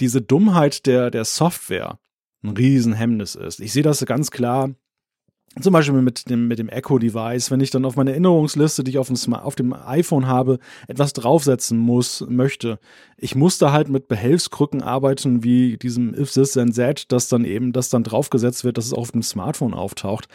diese 0.00 0.22
Dummheit 0.22 0.86
der, 0.86 1.10
der 1.10 1.24
Software, 1.24 1.98
ein 2.46 2.56
Riesenhemmnis 2.56 3.34
ist. 3.34 3.60
Ich 3.60 3.72
sehe 3.72 3.82
das 3.82 4.04
ganz 4.06 4.30
klar 4.30 4.70
zum 5.60 5.72
Beispiel 5.72 6.02
mit 6.02 6.28
dem, 6.28 6.48
mit 6.48 6.58
dem 6.58 6.68
Echo-Device, 6.68 7.50
wenn 7.50 7.60
ich 7.60 7.70
dann 7.70 7.86
auf 7.86 7.96
meine 7.96 8.10
Erinnerungsliste, 8.10 8.84
die 8.84 8.90
ich 8.90 8.98
auf 8.98 9.08
dem, 9.08 9.32
auf 9.32 9.54
dem 9.54 9.72
iPhone 9.72 10.26
habe, 10.26 10.58
etwas 10.86 11.14
draufsetzen 11.14 11.78
muss, 11.78 12.24
möchte. 12.28 12.78
Ich 13.16 13.34
muss 13.34 13.56
da 13.56 13.72
halt 13.72 13.88
mit 13.88 14.06
Behelfskrücken 14.06 14.82
arbeiten, 14.82 15.44
wie 15.44 15.78
diesem 15.78 16.14
If 16.14 16.32
This 16.32 16.52
Then 16.52 16.74
That, 16.74 17.10
dass 17.10 17.28
dann 17.28 17.46
eben 17.46 17.72
das 17.72 17.88
dann 17.88 18.04
draufgesetzt 18.04 18.64
wird, 18.64 18.76
dass 18.76 18.84
es 18.86 18.92
auf 18.92 19.12
dem 19.12 19.22
Smartphone 19.22 19.72
auftaucht 19.72 20.28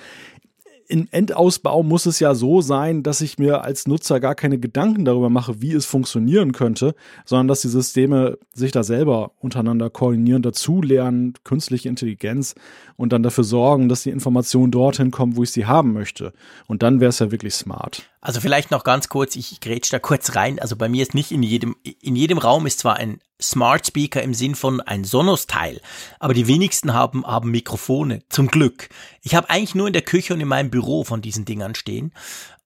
im 0.92 1.08
Endausbau 1.12 1.84
muss 1.84 2.06
es 2.06 2.20
ja 2.20 2.36
so 2.36 2.60
sein, 2.60 3.02
dass 3.02 3.22
ich 3.22 3.40
mir 3.40 3.64
als 3.64 3.88
Nutzer 3.88 4.20
gar 4.20 4.36
keine 4.36 4.60
Gedanken 4.60 5.06
darüber 5.06 5.30
mache, 5.30 5.62
wie 5.62 5.72
es 5.72 5.86
funktionieren 5.86 6.52
könnte, 6.52 6.96
sondern 7.24 7.48
dass 7.48 7.62
die 7.62 7.70
Systeme 7.70 8.38
sich 8.54 8.74
da 8.74 8.84
selber 8.84 9.32
untereinander 9.40 9.90
koordinieren, 9.90 10.42
dazulernen, 10.42 11.34
künstliche 11.46 11.88
Intelligenz 11.88 12.56
und 12.98 13.14
dann 13.14 13.24
dafür 13.24 13.46
sorgen, 13.46 13.88
dass 13.88 14.04
die 14.04 14.10
Informationen 14.10 14.72
dorthin 14.72 15.12
kommen, 15.12 15.38
wo 15.38 15.44
ich 15.44 15.52
sie 15.52 15.66
haben 15.66 15.94
möchte. 15.94 16.34
Und 16.68 16.84
dann 16.84 17.00
wäre 17.00 17.10
es 17.10 17.20
ja 17.20 17.32
wirklich 17.32 17.54
smart. 17.54 18.11
Also 18.22 18.40
vielleicht 18.40 18.70
noch 18.70 18.84
ganz 18.84 19.10
kurz, 19.10 19.36
ich 19.36 19.60
grätsch 19.62 19.92
da 19.92 19.98
kurz 19.98 20.36
rein. 20.36 20.60
Also 20.60 20.76
bei 20.76 20.88
mir 20.88 21.02
ist 21.02 21.16
nicht 21.16 21.32
in 21.32 21.42
jedem, 21.42 21.76
in 21.84 22.16
jedem 22.16 22.38
Raum 22.38 22.68
ist 22.68 22.80
zwar 22.80 22.98
ein 22.98 23.20
Smart 23.42 23.88
Speaker 23.88 24.22
im 24.22 24.36
Sinn 24.36 24.54
von 24.54 24.80
ein 24.80 25.04
Sonos-Teil, 25.04 25.82
aber 26.20 26.36
die 26.36 26.46
wenigsten 26.46 26.94
haben, 26.94 27.26
haben 27.26 27.50
Mikrofone. 27.50 28.22
Zum 28.30 28.48
Glück. 28.48 28.90
Ich 29.24 29.34
habe 29.34 29.50
eigentlich 29.50 29.74
nur 29.74 29.88
in 29.88 29.94
der 29.94 30.04
Küche 30.04 30.36
und 30.36 30.40
in 30.40 30.48
meinem 30.48 30.70
Büro 30.70 31.04
von 31.04 31.24
diesen 31.24 31.46
Dingern 31.46 31.74
stehen. 31.74 32.14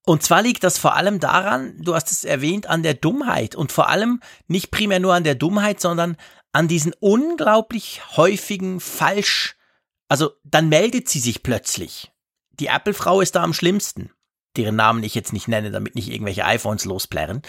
Und 0.06 0.24
zwar 0.24 0.42
liegt 0.42 0.66
das 0.66 0.78
vor 0.78 0.96
allem 0.96 1.22
daran, 1.22 1.82
du 1.82 1.96
hast 1.96 2.12
es 2.12 2.26
erwähnt, 2.26 2.68
an 2.68 2.84
der 2.84 2.94
Dummheit 2.94 3.56
und 3.56 3.72
vor 3.72 3.88
allem 3.88 4.20
nicht 4.48 4.72
primär 4.72 5.00
nur 5.00 5.14
an 5.14 5.24
der 5.24 5.36
Dummheit, 5.36 5.80
sondern 5.80 6.18
an 6.52 6.68
diesen 6.68 6.94
unglaublich 7.00 8.02
häufigen 8.18 8.82
Falsch, 8.82 9.56
also 10.10 10.32
dann 10.44 10.70
meldet 10.70 11.10
sie 11.10 11.20
sich 11.20 11.44
plötzlich. 11.44 12.12
Die 12.60 12.68
Apple-Frau 12.68 13.22
ist 13.22 13.36
da 13.36 13.44
am 13.44 13.54
schlimmsten 13.54 14.12
deren 14.58 14.76
Namen 14.76 15.04
ich 15.04 15.16
jetzt 15.16 15.34
nicht 15.34 15.48
nenne, 15.48 15.72
damit 15.72 15.96
nicht 15.96 16.10
irgendwelche 16.10 16.46
iPhones 16.46 16.86
losplärren, 16.86 17.42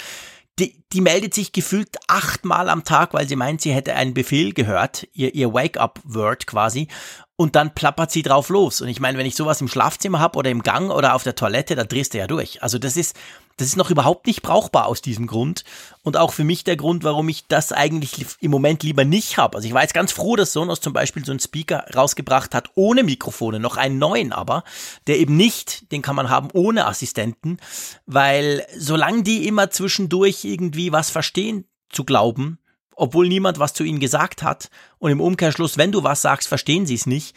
die, 0.59 0.83
die 0.93 1.01
meldet 1.03 1.35
sich 1.35 1.53
gefühlt 1.53 1.97
achtmal 2.09 2.71
am 2.71 2.85
Tag, 2.85 3.13
weil 3.13 3.29
sie 3.29 3.37
meint, 3.37 3.61
sie 3.61 3.73
hätte 3.73 3.95
einen 3.95 4.15
Befehl 4.15 4.55
gehört, 4.55 5.07
ihr, 5.13 5.35
ihr 5.35 5.53
Wake-up-Word 5.53 6.47
quasi, 6.47 6.89
und 7.37 7.55
dann 7.55 7.75
plappert 7.75 8.11
sie 8.11 8.23
drauf 8.23 8.49
los. 8.49 8.81
Und 8.81 8.89
ich 8.89 8.99
meine, 8.99 9.19
wenn 9.19 9.27
ich 9.27 9.37
sowas 9.37 9.61
im 9.61 9.69
Schlafzimmer 9.69 10.21
habe 10.21 10.39
oder 10.39 10.51
im 10.51 10.63
Gang 10.63 10.91
oder 10.91 11.15
auf 11.15 11.23
der 11.23 11.35
Toilette, 11.35 11.75
da 11.75 11.85
drehst 11.85 12.15
du 12.15 12.19
ja 12.19 12.27
durch. 12.27 12.63
Also 12.63 12.79
das 12.79 12.97
ist, 12.97 13.15
das 13.57 13.69
ist 13.69 13.77
noch 13.77 13.91
überhaupt 13.91 14.27
nicht 14.27 14.43
brauchbar 14.43 14.87
aus 14.87 15.01
diesem 15.01 15.27
Grund. 15.27 15.65
Und 16.03 16.17
auch 16.17 16.33
für 16.33 16.45
mich 16.45 16.65
der 16.65 16.77
Grund, 16.77 17.05
warum 17.05 17.29
ich 17.29 17.47
das 17.47 17.73
eigentlich 17.73 18.27
im 18.41 18.51
Moment 18.51 18.83
lieber 18.83 19.05
nicht 19.05 19.39
habe. 19.39 19.57
Also 19.57 19.67
ich 19.67 19.75
war 19.75 19.83
jetzt 19.83 19.95
ganz 19.95 20.13
froh, 20.13 20.37
dass 20.37 20.53
Sonos 20.53 20.81
zum 20.81 20.93
Beispiel 20.93 21.25
so 21.25 21.33
einen 21.33 21.41
Speaker 21.41 21.87
rausgebracht 21.95 22.55
hat, 22.55 22.71
ohne 22.75 23.03
Mikrofone, 23.03 23.59
noch 23.59 23.77
einen 23.77 23.99
neuen 23.99 24.33
aber, 24.33 24.63
der 25.07 25.19
eben 25.19 25.37
nicht, 25.37 25.91
den 25.91 26.03
kann 26.03 26.17
man 26.17 26.29
haben 26.29 26.51
ohne 26.53 26.87
Assistenten, 26.87 27.59
weil 28.05 28.67
solange 28.77 29.23
die 29.23 29.49
immer 29.49 29.71
zwischendurch 29.71 30.45
irgendwie 30.45 30.93
was 30.93 31.11
verstehen 31.11 31.65
zu 31.89 32.05
glauben, 32.05 32.59
obwohl 32.95 33.29
niemand 33.29 33.59
was 33.59 33.75
zu 33.75 33.85
ihnen 33.85 34.01
gesagt 34.01 34.43
hat. 34.43 34.71
Und 34.99 35.11
im 35.11 35.21
Umkehrschluss, 35.21 35.79
wenn 35.79 35.93
du 35.93 36.03
was 36.03 36.23
sagst, 36.23 36.49
verstehen 36.49 36.87
sie 36.87 36.95
es 36.95 37.07
nicht. 37.07 37.37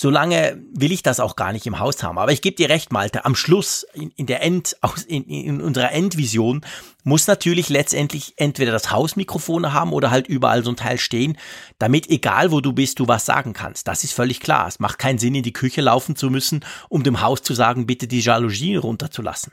Solange 0.00 0.62
will 0.72 0.92
ich 0.92 1.02
das 1.02 1.18
auch 1.18 1.34
gar 1.34 1.50
nicht 1.50 1.66
im 1.66 1.80
Haus 1.80 2.04
haben. 2.04 2.18
Aber 2.18 2.30
ich 2.30 2.40
gebe 2.40 2.54
dir 2.54 2.68
recht, 2.68 2.92
Malte. 2.92 3.24
Am 3.24 3.34
Schluss, 3.34 3.84
in, 3.94 4.12
in 4.14 4.26
der 4.26 4.42
End, 4.42 4.76
in, 5.08 5.24
in 5.24 5.60
unserer 5.60 5.90
Endvision, 5.90 6.60
muss 7.02 7.26
natürlich 7.26 7.68
letztendlich 7.68 8.34
entweder 8.36 8.70
das 8.70 8.92
Haus 8.92 9.16
Mikrofone 9.16 9.72
haben 9.72 9.92
oder 9.92 10.12
halt 10.12 10.28
überall 10.28 10.62
so 10.62 10.70
ein 10.70 10.76
Teil 10.76 10.98
stehen, 10.98 11.36
damit 11.80 12.08
egal 12.10 12.52
wo 12.52 12.60
du 12.60 12.72
bist, 12.72 13.00
du 13.00 13.08
was 13.08 13.26
sagen 13.26 13.54
kannst. 13.54 13.88
Das 13.88 14.04
ist 14.04 14.12
völlig 14.12 14.38
klar. 14.38 14.68
Es 14.68 14.78
macht 14.78 15.00
keinen 15.00 15.18
Sinn, 15.18 15.34
in 15.34 15.42
die 15.42 15.52
Küche 15.52 15.80
laufen 15.80 16.14
zu 16.14 16.30
müssen, 16.30 16.64
um 16.88 17.02
dem 17.02 17.20
Haus 17.20 17.42
zu 17.42 17.54
sagen, 17.54 17.88
bitte 17.88 18.06
die 18.06 18.20
Jalousie 18.20 18.76
runterzulassen. 18.76 19.52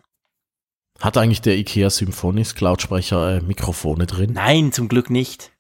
Hat 0.99 1.17
eigentlich 1.17 1.41
der 1.41 1.57
IKEA 1.57 1.89
Symphonisk 1.89 2.61
Lautsprecher 2.61 3.37
äh, 3.37 3.41
Mikrofone 3.41 4.05
drin? 4.05 4.33
Nein, 4.33 4.71
zum 4.71 4.89
Glück 4.89 5.09
nicht. 5.09 5.54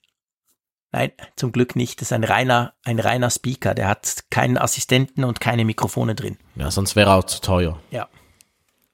Nein, 0.95 1.11
zum 1.35 1.51
Glück 1.51 1.75
nicht. 1.75 1.99
Das 1.99 2.07
ist 2.07 2.13
ein 2.13 2.23
reiner, 2.23 2.71
ein 2.85 2.99
reiner 2.99 3.29
Speaker. 3.29 3.73
Der 3.73 3.89
hat 3.89 4.23
keinen 4.29 4.57
Assistenten 4.57 5.25
und 5.25 5.41
keine 5.41 5.65
Mikrofone 5.65 6.15
drin. 6.15 6.37
Ja, 6.55 6.71
sonst 6.71 6.95
wäre 6.95 7.09
er 7.09 7.17
auch 7.17 7.25
zu 7.25 7.41
teuer. 7.41 7.81
Ja. 7.91 8.07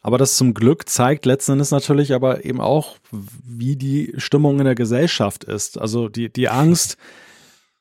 Aber 0.01 0.17
das 0.17 0.35
zum 0.35 0.55
Glück 0.55 0.89
zeigt 0.89 1.27
letzten 1.27 1.51
Endes 1.51 1.69
natürlich 1.69 2.15
aber 2.15 2.43
eben 2.43 2.59
auch, 2.59 2.97
wie 3.11 3.75
die 3.75 4.15
Stimmung 4.17 4.57
in 4.57 4.65
der 4.65 4.73
Gesellschaft 4.73 5.43
ist. 5.43 5.79
Also 5.79 6.09
die, 6.09 6.33
die 6.33 6.49
Angst, 6.49 6.97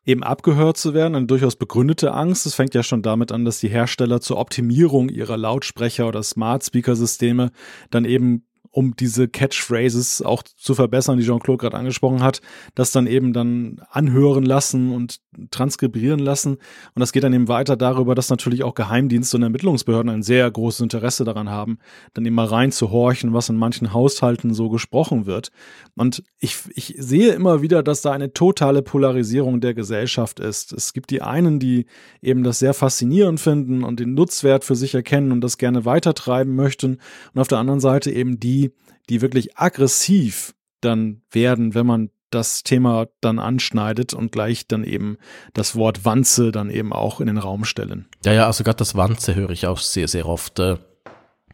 eben 0.05 0.23
abgehört 0.23 0.77
zu 0.77 0.93
werden, 0.93 1.15
eine 1.15 1.27
durchaus 1.27 1.57
begründete 1.57 2.13
Angst. 2.13 2.45
Es 2.45 2.55
fängt 2.55 2.75
ja 2.75 2.83
schon 2.83 3.01
damit 3.01 3.33
an, 3.33 3.47
dass 3.47 3.61
die 3.61 3.71
Hersteller 3.71 4.21
zur 4.21 4.37
Optimierung 4.37 5.09
ihrer 5.09 5.39
Lautsprecher 5.39 6.07
oder 6.07 6.23
Smart 6.23 6.63
Speaker 6.63 6.95
Systeme 6.95 7.53
dann 7.91 8.05
eben 8.05 8.45
um 8.73 8.95
diese 8.95 9.29
Catchphrases 9.29 10.23
auch 10.23 10.43
zu 10.43 10.75
verbessern, 10.75 11.19
die 11.19 11.25
Jean-Claude 11.25 11.59
gerade 11.59 11.77
angesprochen 11.77 12.23
hat, 12.23 12.41
das 12.75 12.93
dann 12.93 13.07
eben 13.07 13.33
dann 13.33 13.81
anhören 13.91 14.45
lassen 14.45 14.93
und 14.93 15.21
transkribieren 15.51 16.21
lassen. 16.21 16.53
Und 16.95 17.01
das 17.01 17.13
geht 17.13 17.25
dann 17.25 17.33
eben 17.33 17.49
weiter 17.49 17.77
darüber, 17.77 18.15
dass 18.15 18.31
natürlich 18.31 18.63
auch 18.63 18.75
Geheimdienste 18.75 19.37
und 19.37 19.43
Ermittlungsbehörden 19.43 20.11
ein 20.11 20.23
sehr 20.23 20.49
großes 20.51 20.81
Interesse 20.81 21.25
daran 21.25 21.51
haben, 21.51 21.79
dann 22.15 22.27
immer 22.27 22.45
reinzuhorchen, 22.45 23.33
was 23.33 23.49
in 23.49 23.57
manchen 23.57 23.93
Haushalten 23.93 24.55
so 24.55 24.69
gesprochen 24.69 25.27
wird. 25.27 25.51
Und 25.97 26.23
ich, 26.39 26.57
ich 26.75 26.95
sehe 26.99 27.33
immer 27.33 27.63
wieder, 27.63 27.83
dass 27.83 28.03
da 28.03 28.13
eine 28.13 28.33
totale 28.33 28.83
Polarisierung 28.83 29.61
der 29.61 29.75
Gesellschaft 29.75 30.39
ist. 30.39 30.73
Es 30.73 30.93
gibt 30.93 31.11
die 31.11 31.23
einen, 31.23 31.59
die 31.59 31.87
eben 32.23 32.45
das 32.45 32.59
sehr 32.61 32.75
faszinierend 32.75 33.41
finden 33.41 33.83
und 33.83 33.99
den 33.99 34.15
Nutzwert 34.15 34.65
für 34.65 34.77
sich 34.77 34.95
erkennen 34.95 35.33
und 35.33 35.41
das 35.41 35.59
gerne 35.59 35.85
weitertreiben 35.85 36.55
möchten. 36.55 36.99
Und 37.35 37.41
auf 37.41 37.49
der 37.49 37.59
anderen 37.59 37.81
Seite 37.81 38.11
eben 38.11 38.39
die, 38.39 38.60
die, 39.09 39.23
wirklich 39.23 39.59
aggressiv 39.59 40.55
dann 40.81 41.23
werden, 41.31 41.75
wenn 41.75 41.87
man 41.87 42.11
das 42.31 42.63
Thema 42.63 43.09
dann 43.21 43.39
anschneidet 43.39 44.15
und 44.15 44.31
gleich 44.33 44.67
dann 44.69 44.85
eben 44.85 45.19
das 45.53 45.75
Wort 45.75 46.05
Wanze 46.05 46.53
dann 46.53 46.71
eben 46.71 46.93
auch 46.93 47.21
in 47.21 47.27
den 47.27 47.39
Raum 47.39 47.65
stellen. 47.65 48.07
Ja, 48.25 48.33
ja, 48.33 48.47
also 48.47 48.63
gerade 48.63 48.77
das 48.77 48.95
Wanze 48.95 49.35
höre 49.35 49.51
ich 49.51 49.67
auch 49.67 49.79
sehr, 49.79 50.09
sehr 50.09 50.27
oft. 50.27 50.59
Äh. 50.59 50.77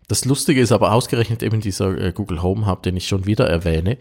Das 0.08 0.24
Lustige 0.24 0.60
ist 0.60 0.72
aber 0.72 0.92
ausgerechnet 0.92 1.42
eben 1.42 1.60
dieser 1.60 1.96
äh, 1.98 2.12
Google 2.12 2.42
Home 2.42 2.66
Hub, 2.66 2.82
den 2.82 2.96
ich 2.96 3.08
schon 3.08 3.26
wieder 3.26 3.48
erwähne. 3.48 3.96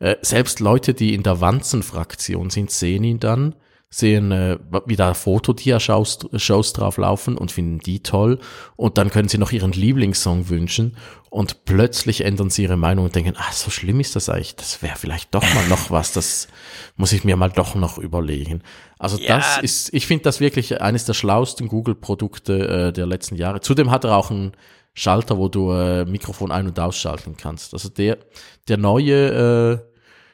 Äh, 0.00 0.16
selbst 0.22 0.60
Leute, 0.60 0.92
die 0.92 1.14
in 1.14 1.22
der 1.22 1.40
Wanzen-Fraktion 1.40 2.50
sind, 2.50 2.70
sehen 2.70 3.04
ihn 3.04 3.20
dann 3.20 3.54
sehen, 3.90 4.32
äh, 4.32 4.58
wie 4.86 4.96
da 4.96 5.14
Fotodiashows 5.14 6.28
Shows 6.36 6.72
drauf 6.74 6.98
laufen 6.98 7.38
und 7.38 7.52
finden 7.52 7.78
die 7.78 8.02
toll. 8.02 8.38
Und 8.76 8.98
dann 8.98 9.10
können 9.10 9.28
sie 9.28 9.38
noch 9.38 9.50
ihren 9.50 9.72
Lieblingssong 9.72 10.50
wünschen 10.50 10.96
und 11.30 11.64
plötzlich 11.64 12.22
ändern 12.22 12.50
sie 12.50 12.64
ihre 12.64 12.76
Meinung 12.76 13.06
und 13.06 13.14
denken, 13.14 13.34
ah, 13.36 13.52
so 13.52 13.70
schlimm 13.70 14.00
ist 14.00 14.14
das 14.14 14.28
eigentlich. 14.28 14.56
Das 14.56 14.82
wäre 14.82 14.96
vielleicht 14.96 15.34
doch 15.34 15.42
mal 15.54 15.66
noch 15.68 15.90
was. 15.90 16.12
Das 16.12 16.48
muss 16.96 17.12
ich 17.12 17.24
mir 17.24 17.36
mal 17.36 17.50
doch 17.50 17.74
noch 17.74 17.98
überlegen. 17.98 18.62
Also 18.98 19.18
ja. 19.18 19.36
das 19.36 19.58
ist, 19.58 19.94
ich 19.94 20.06
finde 20.06 20.24
das 20.24 20.40
wirklich 20.40 20.82
eines 20.82 21.06
der 21.06 21.14
schlauesten 21.14 21.68
Google-Produkte 21.68 22.88
äh, 22.88 22.92
der 22.92 23.06
letzten 23.06 23.36
Jahre. 23.36 23.60
Zudem 23.60 23.90
hat 23.90 24.04
er 24.04 24.16
auch 24.16 24.30
einen 24.30 24.52
Schalter, 24.94 25.38
wo 25.38 25.48
du 25.48 25.72
äh, 25.72 26.04
Mikrofon 26.04 26.50
ein- 26.50 26.66
und 26.66 26.78
ausschalten 26.78 27.36
kannst. 27.36 27.72
Also 27.72 27.88
der, 27.88 28.18
der 28.66 28.76
neue 28.76 29.84
äh, 29.84 29.87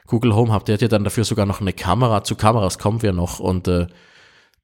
Google 0.07 0.35
Home 0.35 0.53
Hub, 0.53 0.65
der 0.65 0.75
hat 0.75 0.83
ja 0.83 0.89
dann 0.89 1.05
dafür 1.05 1.25
sogar 1.25 1.47
noch 1.47 1.61
eine 1.61 1.73
Kamera. 1.73 2.25
Zu 2.25 2.37
Kameras 2.37 2.79
kommen 2.79 3.03
wir 3.03 3.13
noch 3.13 3.41
und 3.41 3.69
äh, 3.69 3.87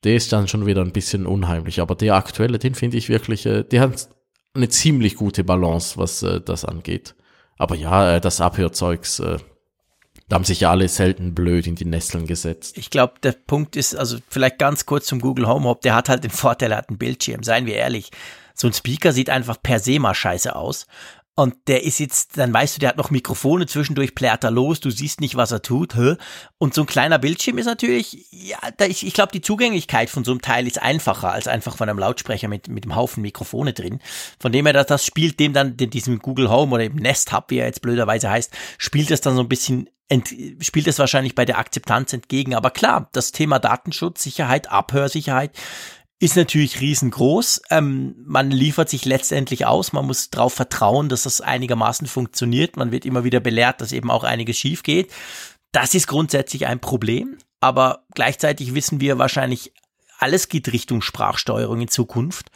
der 0.04 0.14
ist 0.14 0.32
dann 0.32 0.48
schon 0.48 0.66
wieder 0.66 0.82
ein 0.82 0.92
bisschen 0.92 1.26
unheimlich. 1.26 1.80
Aber 1.80 1.94
der 1.94 2.14
aktuelle, 2.14 2.58
den 2.58 2.74
finde 2.74 2.96
ich 2.96 3.08
wirklich, 3.08 3.46
äh, 3.46 3.64
der 3.64 3.82
hat 3.82 4.08
eine 4.54 4.68
ziemlich 4.68 5.16
gute 5.16 5.44
Balance, 5.44 5.96
was 5.96 6.22
äh, 6.22 6.40
das 6.40 6.64
angeht. 6.64 7.14
Aber 7.56 7.74
ja, 7.74 8.16
äh, 8.16 8.20
das 8.20 8.40
Abhörzeugs, 8.40 9.20
äh, 9.20 9.38
da 10.28 10.36
haben 10.36 10.44
sich 10.44 10.60
ja 10.60 10.70
alle 10.70 10.88
selten 10.88 11.34
blöd 11.34 11.66
in 11.66 11.74
die 11.74 11.84
Nesseln 11.84 12.26
gesetzt. 12.26 12.78
Ich 12.78 12.90
glaube, 12.90 13.14
der 13.22 13.32
Punkt 13.32 13.76
ist, 13.76 13.94
also 13.96 14.18
vielleicht 14.28 14.58
ganz 14.58 14.86
kurz 14.86 15.06
zum 15.06 15.20
Google 15.20 15.48
Home 15.48 15.68
Hub, 15.68 15.80
der 15.82 15.94
hat 15.94 16.08
halt 16.08 16.24
den 16.24 16.30
Vorteil, 16.30 16.72
er 16.72 16.78
hat 16.78 16.88
einen 16.88 16.98
Bildschirm, 16.98 17.42
seien 17.42 17.66
wir 17.66 17.74
ehrlich. 17.74 18.10
So 18.54 18.66
ein 18.66 18.72
Speaker 18.72 19.12
sieht 19.12 19.30
einfach 19.30 19.56
per 19.62 19.78
se 19.78 19.98
mal 19.98 20.14
scheiße 20.14 20.54
aus. 20.54 20.86
Und 21.36 21.54
der 21.68 21.84
ist 21.84 22.00
jetzt, 22.00 22.36
dann 22.36 22.52
weißt 22.52 22.76
du, 22.76 22.80
der 22.80 22.90
hat 22.90 22.96
noch 22.96 23.10
Mikrofone 23.10 23.66
zwischendurch, 23.66 24.14
plärt 24.14 24.44
er 24.44 24.50
los, 24.50 24.80
du 24.80 24.90
siehst 24.90 25.20
nicht, 25.20 25.36
was 25.36 25.52
er 25.52 25.62
tut. 25.62 25.94
Hä? 25.94 26.16
Und 26.58 26.74
so 26.74 26.82
ein 26.82 26.86
kleiner 26.86 27.18
Bildschirm 27.18 27.56
ist 27.56 27.66
natürlich, 27.66 28.26
ja, 28.30 28.58
da 28.76 28.84
ich, 28.84 29.06
ich 29.06 29.14
glaube, 29.14 29.32
die 29.32 29.40
Zugänglichkeit 29.40 30.10
von 30.10 30.24
so 30.24 30.32
einem 30.32 30.42
Teil 30.42 30.66
ist 30.66 30.82
einfacher 30.82 31.32
als 31.32 31.46
einfach 31.46 31.76
von 31.76 31.88
einem 31.88 31.98
Lautsprecher 31.98 32.48
mit, 32.48 32.68
mit 32.68 32.84
einem 32.84 32.96
Haufen 32.96 33.22
Mikrofone 33.22 33.72
drin. 33.72 34.00
Von 34.38 34.52
dem 34.52 34.66
her, 34.66 34.74
dass 34.74 34.86
das 34.86 35.06
spielt 35.06 35.40
dem 35.40 35.52
dann, 35.52 35.76
diesem 35.76 36.18
Google 36.18 36.50
Home 36.50 36.74
oder 36.74 36.84
im 36.84 36.96
Nest 36.96 37.32
Hub, 37.32 37.46
wie 37.48 37.58
er 37.58 37.66
jetzt 37.66 37.80
blöderweise 37.80 38.28
heißt, 38.28 38.52
spielt 38.76 39.10
es 39.10 39.22
dann 39.22 39.36
so 39.36 39.40
ein 39.40 39.48
bisschen 39.48 39.88
ent, 40.08 40.34
spielt 40.60 40.88
es 40.88 40.98
wahrscheinlich 40.98 41.34
bei 41.34 41.46
der 41.46 41.58
Akzeptanz 41.58 42.12
entgegen. 42.12 42.54
Aber 42.54 42.70
klar, 42.70 43.08
das 43.12 43.32
Thema 43.32 43.58
Datenschutz, 43.58 44.22
Sicherheit, 44.22 44.70
Abhörsicherheit 44.70 45.52
ist 46.20 46.36
natürlich 46.36 46.80
riesengroß. 46.80 47.62
Ähm, 47.70 48.14
man 48.26 48.50
liefert 48.50 48.90
sich 48.90 49.06
letztendlich 49.06 49.66
aus. 49.66 49.92
Man 49.92 50.06
muss 50.06 50.28
darauf 50.28 50.52
vertrauen, 50.52 51.08
dass 51.08 51.22
das 51.22 51.40
einigermaßen 51.40 52.06
funktioniert. 52.06 52.76
Man 52.76 52.92
wird 52.92 53.06
immer 53.06 53.24
wieder 53.24 53.40
belehrt, 53.40 53.80
dass 53.80 53.90
eben 53.90 54.10
auch 54.10 54.22
einiges 54.22 54.58
schief 54.58 54.82
geht. 54.82 55.10
Das 55.72 55.94
ist 55.94 56.06
grundsätzlich 56.06 56.66
ein 56.66 56.78
Problem. 56.78 57.38
Aber 57.60 58.04
gleichzeitig 58.14 58.74
wissen 58.74 59.00
wir 59.00 59.18
wahrscheinlich 59.18 59.72
alles 60.20 60.48
geht 60.48 60.72
Richtung 60.72 61.02
Sprachsteuerung 61.02 61.80
in 61.80 61.88
Zukunft. 61.88 62.50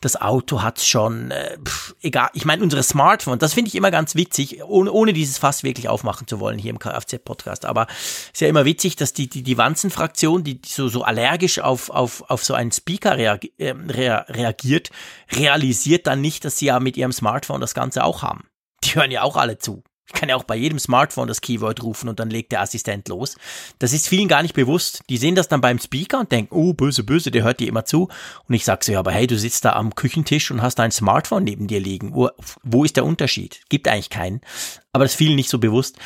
Das 0.00 0.20
Auto 0.20 0.62
hat's 0.62 0.86
schon, 0.86 1.30
äh, 1.30 1.58
pff, 1.62 1.94
egal. 2.00 2.30
Ich 2.32 2.44
meine, 2.44 2.62
unsere 2.62 2.82
Smartphone, 2.82 3.38
das 3.38 3.54
finde 3.54 3.68
ich 3.68 3.74
immer 3.74 3.90
ganz 3.90 4.14
witzig, 4.14 4.62
ohne, 4.64 4.90
ohne 4.90 5.12
dieses 5.12 5.38
Fass 5.38 5.62
wirklich 5.62 5.88
aufmachen 5.88 6.26
zu 6.26 6.40
wollen 6.40 6.58
hier 6.58 6.70
im 6.70 6.78
Kfz-Podcast. 6.78 7.66
Aber 7.66 7.86
ist 8.32 8.40
ja 8.40 8.48
immer 8.48 8.64
witzig, 8.64 8.96
dass 8.96 9.12
die, 9.12 9.28
die, 9.28 9.42
die 9.42 9.58
Wanzenfraktion, 9.58 10.44
die, 10.44 10.60
so, 10.66 10.88
so 10.88 11.02
allergisch 11.02 11.58
auf, 11.58 11.90
auf, 11.90 12.24
auf 12.28 12.44
so 12.44 12.54
einen 12.54 12.72
Speaker 12.72 13.16
reagi 13.16 13.52
äh, 13.58 13.70
rea 13.70 14.24
reagiert, 14.28 14.90
realisiert 15.30 16.06
dann 16.06 16.20
nicht, 16.20 16.44
dass 16.44 16.58
sie 16.58 16.66
ja 16.66 16.80
mit 16.80 16.96
ihrem 16.96 17.12
Smartphone 17.12 17.60
das 17.60 17.74
Ganze 17.74 18.04
auch 18.04 18.22
haben. 18.22 18.44
Die 18.84 18.94
hören 18.94 19.10
ja 19.10 19.22
auch 19.22 19.36
alle 19.36 19.58
zu. 19.58 19.82
Ich 20.12 20.20
kann 20.20 20.28
ja 20.28 20.34
auch 20.34 20.42
bei 20.42 20.56
jedem 20.56 20.80
Smartphone 20.80 21.28
das 21.28 21.40
Keyword 21.40 21.84
rufen 21.84 22.08
und 22.08 22.18
dann 22.18 22.30
legt 22.30 22.50
der 22.50 22.60
Assistent 22.60 23.08
los. 23.08 23.36
Das 23.78 23.92
ist 23.92 24.08
vielen 24.08 24.26
gar 24.26 24.42
nicht 24.42 24.54
bewusst. 24.54 25.02
Die 25.08 25.18
sehen 25.18 25.36
das 25.36 25.46
dann 25.46 25.60
beim 25.60 25.78
Speaker 25.78 26.18
und 26.18 26.32
denken, 26.32 26.52
oh, 26.52 26.72
böse, 26.72 27.04
böse, 27.04 27.30
der 27.30 27.44
hört 27.44 27.60
dir 27.60 27.68
immer 27.68 27.84
zu. 27.84 28.08
Und 28.48 28.54
ich 28.54 28.64
sage 28.64 28.84
so, 28.84 28.92
ja, 28.92 28.98
aber 28.98 29.12
hey, 29.12 29.28
du 29.28 29.38
sitzt 29.38 29.64
da 29.64 29.74
am 29.74 29.94
Küchentisch 29.94 30.50
und 30.50 30.62
hast 30.62 30.80
dein 30.80 30.90
Smartphone 30.90 31.44
neben 31.44 31.68
dir 31.68 31.78
liegen. 31.78 32.12
Wo, 32.12 32.28
wo 32.64 32.84
ist 32.84 32.96
der 32.96 33.04
Unterschied? 33.04 33.60
Gibt 33.68 33.86
eigentlich 33.86 34.10
keinen. 34.10 34.40
Aber 34.92 35.04
das 35.04 35.12
ist 35.12 35.18
vielen 35.18 35.36
nicht 35.36 35.48
so 35.48 35.58
bewusst. 35.58 35.96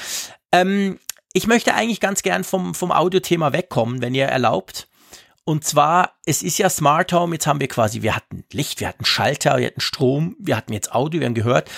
Ähm, 0.52 0.98
ich 1.32 1.46
möchte 1.46 1.74
eigentlich 1.74 2.00
ganz 2.00 2.22
gern 2.22 2.44
vom, 2.44 2.74
vom 2.74 2.92
Audiothema 2.92 3.52
wegkommen, 3.52 4.02
wenn 4.02 4.14
ihr 4.14 4.26
erlaubt. 4.26 4.86
Und 5.44 5.64
zwar, 5.64 6.12
es 6.24 6.42
ist 6.42 6.58
ja 6.58 6.70
Smart 6.70 7.12
Home, 7.12 7.34
jetzt 7.34 7.46
haben 7.46 7.60
wir 7.60 7.68
quasi, 7.68 8.00
wir 8.00 8.16
hatten 8.16 8.44
Licht, 8.50 8.80
wir 8.80 8.88
hatten 8.88 9.04
Schalter, 9.04 9.58
wir 9.58 9.66
hatten 9.66 9.80
Strom, 9.80 10.36
wir 10.38 10.56
hatten 10.56 10.72
jetzt 10.72 10.92
Audio, 10.94 11.20
wir 11.20 11.26
haben 11.26 11.34
gehört. 11.34 11.70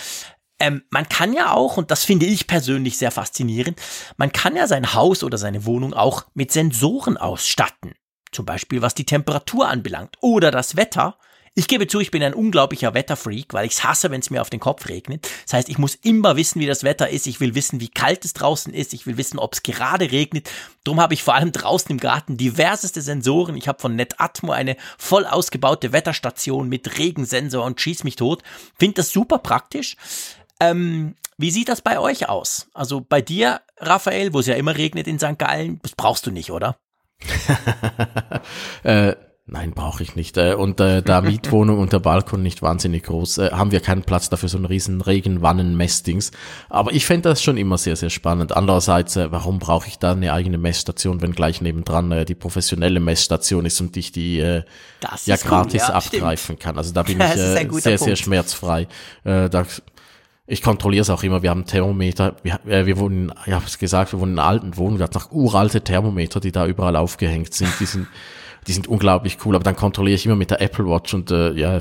Ähm, 0.58 0.82
man 0.90 1.08
kann 1.08 1.32
ja 1.32 1.52
auch, 1.52 1.76
und 1.76 1.90
das 1.90 2.04
finde 2.04 2.26
ich 2.26 2.46
persönlich 2.46 2.96
sehr 2.96 3.10
faszinierend, 3.10 3.80
man 4.16 4.32
kann 4.32 4.56
ja 4.56 4.66
sein 4.66 4.94
Haus 4.94 5.22
oder 5.22 5.38
seine 5.38 5.66
Wohnung 5.66 5.92
auch 5.92 6.26
mit 6.34 6.50
Sensoren 6.50 7.16
ausstatten. 7.16 7.94
Zum 8.32 8.46
Beispiel 8.46 8.82
was 8.82 8.94
die 8.94 9.06
Temperatur 9.06 9.68
anbelangt 9.68 10.16
oder 10.20 10.50
das 10.50 10.76
Wetter. 10.76 11.18
Ich 11.58 11.68
gebe 11.68 11.86
zu, 11.86 12.00
ich 12.00 12.10
bin 12.10 12.22
ein 12.22 12.34
unglaublicher 12.34 12.92
Wetterfreak, 12.92 13.54
weil 13.54 13.64
ich 13.64 13.72
es 13.72 13.82
hasse, 13.82 14.10
wenn 14.10 14.20
es 14.20 14.28
mir 14.28 14.42
auf 14.42 14.50
den 14.50 14.60
Kopf 14.60 14.90
regnet. 14.90 15.26
Das 15.44 15.54
heißt, 15.54 15.70
ich 15.70 15.78
muss 15.78 15.94
immer 15.94 16.36
wissen, 16.36 16.60
wie 16.60 16.66
das 16.66 16.84
Wetter 16.84 17.08
ist. 17.08 17.26
Ich 17.26 17.40
will 17.40 17.54
wissen, 17.54 17.80
wie 17.80 17.88
kalt 17.88 18.26
es 18.26 18.34
draußen 18.34 18.74
ist. 18.74 18.92
Ich 18.92 19.06
will 19.06 19.16
wissen, 19.16 19.38
ob 19.38 19.54
es 19.54 19.62
gerade 19.62 20.12
regnet. 20.12 20.50
Drum 20.84 21.00
habe 21.00 21.14
ich 21.14 21.22
vor 21.22 21.34
allem 21.34 21.52
draußen 21.52 21.90
im 21.90 21.96
Garten 21.96 22.36
diverseste 22.36 23.00
Sensoren. 23.00 23.56
Ich 23.56 23.68
habe 23.68 23.80
von 23.80 23.96
NetAtmo 23.96 24.52
eine 24.52 24.76
voll 24.98 25.24
ausgebaute 25.24 25.92
Wetterstation 25.92 26.68
mit 26.68 26.98
Regensensor 26.98 27.64
und 27.64 27.80
schieß 27.80 28.04
mich 28.04 28.16
tot. 28.16 28.42
Finde 28.78 28.96
das 28.96 29.08
super 29.08 29.38
praktisch. 29.38 29.96
Ähm, 30.60 31.14
wie 31.38 31.50
sieht 31.50 31.68
das 31.68 31.82
bei 31.82 31.98
euch 31.98 32.28
aus? 32.28 32.68
Also 32.72 33.04
bei 33.06 33.20
dir, 33.20 33.60
Raphael, 33.78 34.32
wo 34.32 34.40
es 34.40 34.46
ja 34.46 34.54
immer 34.54 34.76
regnet 34.76 35.06
in 35.06 35.18
St. 35.18 35.38
Gallen, 35.38 35.80
das 35.82 35.92
brauchst 35.92 36.26
du 36.26 36.30
nicht, 36.30 36.50
oder? 36.50 36.76
äh, 38.82 39.14
nein, 39.44 39.72
brauche 39.72 40.02
ich 40.02 40.16
nicht. 40.16 40.38
Äh, 40.38 40.54
und 40.54 40.80
äh, 40.80 41.02
da 41.02 41.20
Mietwohnung 41.20 41.78
und 41.78 41.92
der 41.92 41.98
Balkon 41.98 42.42
nicht 42.42 42.62
wahnsinnig 42.62 43.02
groß, 43.02 43.38
äh, 43.38 43.50
haben 43.52 43.70
wir 43.70 43.80
keinen 43.80 44.02
Platz 44.02 44.30
dafür, 44.30 44.48
so 44.48 44.56
einen 44.56 44.64
riesen 44.64 45.02
Regenwannen-Messdings. 45.02 46.30
Aber 46.70 46.92
ich 46.92 47.04
fände 47.04 47.28
das 47.28 47.42
schon 47.42 47.58
immer 47.58 47.76
sehr, 47.76 47.96
sehr 47.96 48.10
spannend. 48.10 48.56
Andererseits, 48.56 49.16
äh, 49.16 49.30
warum 49.30 49.58
brauche 49.58 49.88
ich 49.88 49.98
da 49.98 50.12
eine 50.12 50.32
eigene 50.32 50.56
Messstation, 50.56 51.20
wenn 51.20 51.32
gleich 51.32 51.60
nebendran 51.60 52.12
äh, 52.12 52.24
die 52.24 52.34
professionelle 52.34 53.00
Messstation 53.00 53.66
ist 53.66 53.78
und 53.82 53.94
ich 53.98 54.10
die 54.10 54.40
äh, 54.40 54.62
ja 55.26 55.36
gratis 55.36 55.82
cool, 55.82 55.88
ja, 55.88 55.94
abgreifen 55.94 56.44
stimmt. 56.44 56.60
kann. 56.60 56.78
Also 56.78 56.94
da 56.94 57.02
bin 57.02 57.20
ich 57.20 57.26
äh, 57.26 57.68
sehr, 57.72 57.98
sehr 57.98 58.16
schmerzfrei. 58.16 58.88
Äh, 59.24 59.50
da 59.50 59.66
ich 60.46 60.62
kontrolliere 60.62 61.02
es 61.02 61.10
auch 61.10 61.22
immer. 61.22 61.42
Wir 61.42 61.50
haben 61.50 61.66
Thermometer. 61.66 62.36
Wir, 62.42 62.60
äh, 62.66 62.86
wir 62.86 62.98
wohnen, 62.98 63.32
ich 63.46 63.52
habe 63.52 63.64
es 63.66 63.78
gesagt, 63.78 64.12
wir 64.12 64.20
wohnen 64.20 64.34
in 64.34 64.38
alten 64.38 64.76
Wohnungen. 64.76 64.98
Wir 64.98 65.04
hatten 65.04 65.18
noch 65.18 65.32
uralte 65.32 65.82
Thermometer, 65.82 66.40
die 66.40 66.52
da 66.52 66.66
überall 66.66 66.96
aufgehängt 66.96 67.52
sind. 67.52 67.72
Die 67.80 67.86
sind, 67.86 68.06
die 68.66 68.72
sind 68.72 68.86
unglaublich 68.86 69.38
cool. 69.44 69.56
Aber 69.56 69.64
dann 69.64 69.76
kontrolliere 69.76 70.14
ich 70.14 70.26
immer 70.26 70.36
mit 70.36 70.50
der 70.50 70.60
Apple 70.60 70.86
Watch 70.86 71.14
und 71.14 71.30
äh, 71.30 71.52
ja, 71.52 71.80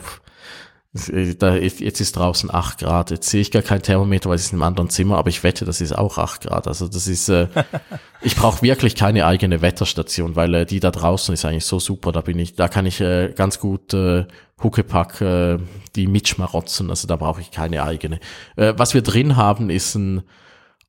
da, 1.39 1.55
jetzt 1.55 1.99
ist 1.99 2.15
draußen 2.15 2.53
acht 2.53 2.79
Grad. 2.79 3.11
Jetzt 3.11 3.29
sehe 3.29 3.41
ich 3.41 3.51
gar 3.51 3.61
kein 3.61 3.81
Thermometer, 3.81 4.29
weil 4.29 4.37
es 4.37 4.45
ist 4.45 4.53
in 4.53 4.57
einem 4.57 4.63
anderen 4.63 4.89
Zimmer, 4.89 5.17
aber 5.17 5.29
ich 5.29 5.43
wette, 5.43 5.65
das 5.65 5.81
ist 5.81 5.91
auch 5.91 6.17
acht 6.17 6.41
Grad. 6.41 6.67
Also 6.67 6.87
das 6.87 7.07
ist, 7.07 7.27
äh, 7.27 7.47
ich 8.21 8.35
brauche 8.35 8.61
wirklich 8.61 8.95
keine 8.95 9.25
eigene 9.25 9.61
Wetterstation, 9.61 10.35
weil 10.35 10.53
äh, 10.53 10.65
die 10.65 10.79
da 10.79 10.91
draußen 10.91 11.33
ist 11.33 11.43
eigentlich 11.43 11.65
so 11.65 11.79
super. 11.79 12.13
Da 12.13 12.21
bin 12.21 12.39
ich, 12.39 12.55
da 12.55 12.69
kann 12.69 12.85
ich 12.85 13.01
äh, 13.01 13.33
ganz 13.35 13.59
gut 13.59 13.93
äh, 13.93 14.25
Huckepack 14.63 15.19
äh, 15.19 15.57
die 15.95 16.07
mitschmarotzen. 16.07 16.89
Also 16.89 17.07
da 17.07 17.17
brauche 17.17 17.41
ich 17.41 17.51
keine 17.51 17.83
eigene. 17.83 18.19
Äh, 18.55 18.73
was 18.77 18.93
wir 18.93 19.01
drin 19.01 19.35
haben, 19.35 19.69
ist 19.69 19.95
ein 19.95 20.23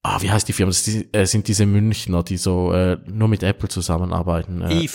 Ah, 0.08 0.22
wie 0.22 0.30
heißt 0.30 0.46
die 0.46 0.52
Firma? 0.52 0.70
Das 0.70 0.84
die, 0.84 1.12
äh, 1.12 1.26
sind 1.26 1.48
diese 1.48 1.66
Münchner, 1.66 2.22
die 2.22 2.36
so 2.36 2.72
äh, 2.72 2.96
nur 3.06 3.26
mit 3.26 3.42
Apple 3.42 3.68
zusammenarbeiten. 3.68 4.62
Äh, 4.62 4.84
Eve. 4.84 4.94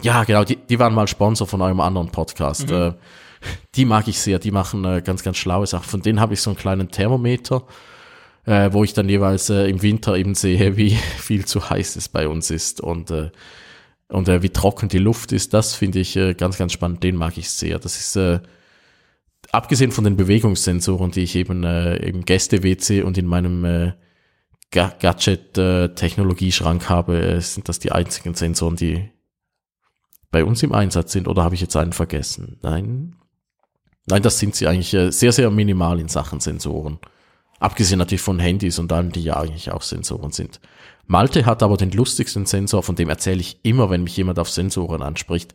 Ja, 0.00 0.22
genau, 0.22 0.44
die, 0.44 0.54
die 0.54 0.78
waren 0.78 0.94
mal 0.94 1.08
Sponsor 1.08 1.48
von 1.48 1.60
eurem 1.60 1.80
anderen 1.80 2.10
Podcast. 2.10 2.68
Mhm. 2.68 2.74
Äh, 2.74 2.92
die 3.74 3.84
mag 3.84 4.08
ich 4.08 4.18
sehr, 4.18 4.38
die 4.38 4.50
machen 4.50 4.84
äh, 4.84 5.02
ganz, 5.02 5.22
ganz 5.22 5.36
schlaue 5.36 5.66
Sachen. 5.66 5.84
Von 5.84 6.02
denen 6.02 6.20
habe 6.20 6.34
ich 6.34 6.40
so 6.40 6.50
einen 6.50 6.58
kleinen 6.58 6.90
Thermometer, 6.90 7.64
äh, 8.44 8.72
wo 8.72 8.84
ich 8.84 8.92
dann 8.92 9.08
jeweils 9.08 9.50
äh, 9.50 9.68
im 9.68 9.82
Winter 9.82 10.16
eben 10.16 10.34
sehe, 10.34 10.76
wie 10.76 10.90
viel 11.18 11.44
zu 11.44 11.70
heiß 11.70 11.96
es 11.96 12.08
bei 12.08 12.28
uns 12.28 12.50
ist 12.50 12.80
und, 12.80 13.10
äh, 13.10 13.30
und 14.08 14.28
äh, 14.28 14.42
wie 14.42 14.50
trocken 14.50 14.88
die 14.88 14.98
Luft 14.98 15.32
ist. 15.32 15.54
Das 15.54 15.74
finde 15.74 16.00
ich 16.00 16.16
äh, 16.16 16.34
ganz, 16.34 16.58
ganz 16.58 16.72
spannend, 16.72 17.02
den 17.02 17.16
mag 17.16 17.38
ich 17.38 17.50
sehr. 17.50 17.78
Das 17.78 17.98
ist, 17.98 18.16
äh, 18.16 18.40
abgesehen 19.52 19.92
von 19.92 20.04
den 20.04 20.16
Bewegungssensoren, 20.16 21.10
die 21.10 21.22
ich 21.22 21.36
eben 21.36 21.64
äh, 21.64 21.96
im 21.96 22.24
Gäste-WC 22.24 23.02
und 23.02 23.18
in 23.18 23.26
meinem 23.26 23.64
äh, 23.64 23.92
Gadget-Technologieschrank 24.70 26.88
habe, 26.88 27.20
äh, 27.20 27.40
sind 27.40 27.68
das 27.68 27.78
die 27.78 27.92
einzigen 27.92 28.34
Sensoren, 28.34 28.76
die 28.76 29.10
bei 30.30 30.44
uns 30.44 30.62
im 30.62 30.72
Einsatz 30.72 31.12
sind. 31.12 31.28
Oder 31.28 31.44
habe 31.44 31.54
ich 31.54 31.60
jetzt 31.60 31.76
einen 31.76 31.92
vergessen? 31.92 32.58
Nein, 32.62 33.16
Nein, 34.06 34.22
das 34.22 34.38
sind 34.38 34.54
sie 34.54 34.66
eigentlich 34.66 34.92
äh, 34.94 35.10
sehr, 35.10 35.32
sehr 35.32 35.50
minimal 35.50 35.98
in 35.98 36.08
Sachen 36.08 36.40
Sensoren. 36.40 36.98
Abgesehen 37.58 37.98
natürlich 37.98 38.20
von 38.20 38.38
Handys 38.38 38.78
und 38.78 38.92
allem, 38.92 39.12
die 39.12 39.22
ja 39.22 39.36
eigentlich 39.36 39.70
auch 39.70 39.82
Sensoren 39.82 40.32
sind. 40.32 40.60
Malte 41.06 41.46
hat 41.46 41.62
aber 41.62 41.76
den 41.76 41.90
lustigsten 41.90 42.46
Sensor, 42.46 42.82
von 42.82 42.96
dem 42.96 43.10
erzähle 43.10 43.40
ich 43.40 43.58
immer, 43.62 43.90
wenn 43.90 44.02
mich 44.02 44.16
jemand 44.16 44.38
auf 44.38 44.50
Sensoren 44.50 45.02
anspricht. 45.02 45.52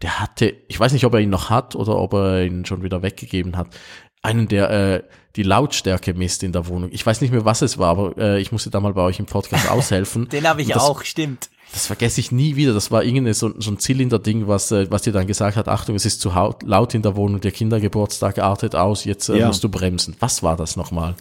Der 0.00 0.20
hatte, 0.20 0.54
ich 0.68 0.78
weiß 0.78 0.92
nicht, 0.92 1.04
ob 1.04 1.14
er 1.14 1.20
ihn 1.20 1.30
noch 1.30 1.50
hat 1.50 1.74
oder 1.74 1.96
ob 1.96 2.14
er 2.14 2.44
ihn 2.44 2.64
schon 2.64 2.82
wieder 2.82 3.02
weggegeben 3.02 3.56
hat, 3.56 3.68
einen, 4.22 4.46
der 4.46 4.70
äh, 4.70 5.02
die 5.34 5.42
Lautstärke 5.42 6.14
misst 6.14 6.44
in 6.44 6.52
der 6.52 6.68
Wohnung. 6.68 6.90
Ich 6.92 7.04
weiß 7.04 7.20
nicht 7.20 7.32
mehr, 7.32 7.44
was 7.44 7.62
es 7.62 7.78
war, 7.78 7.90
aber 7.90 8.16
äh, 8.16 8.40
ich 8.40 8.52
musste 8.52 8.70
da 8.70 8.78
mal 8.78 8.94
bei 8.94 9.02
euch 9.02 9.18
im 9.18 9.26
Podcast 9.26 9.68
aushelfen. 9.70 10.28
den 10.28 10.48
habe 10.48 10.62
ich 10.62 10.68
das, 10.68 10.82
auch, 10.82 11.02
stimmt 11.02 11.50
das 11.72 11.86
vergesse 11.86 12.20
ich 12.20 12.32
nie 12.32 12.56
wieder. 12.56 12.74
Das 12.74 12.90
war 12.90 13.02
irgendein 13.02 13.34
so, 13.34 13.52
so 13.58 13.70
ein 13.70 13.78
Zylinder-Ding, 13.78 14.46
was, 14.46 14.70
äh, 14.72 14.90
was 14.90 15.02
dir 15.02 15.12
dann 15.12 15.26
gesagt 15.26 15.56
hat, 15.56 15.68
Achtung, 15.68 15.96
es 15.96 16.04
ist 16.04 16.20
zu 16.20 16.32
laut 16.64 16.94
in 16.94 17.02
der 17.02 17.16
Wohnung, 17.16 17.40
der 17.40 17.50
Kindergeburtstag 17.50 18.38
artet 18.38 18.74
aus, 18.74 19.04
jetzt 19.04 19.28
äh, 19.28 19.38
ja. 19.38 19.46
musst 19.46 19.64
du 19.64 19.68
bremsen. 19.68 20.16
Was 20.20 20.42
war 20.42 20.56
das 20.56 20.76
nochmal? 20.76 21.14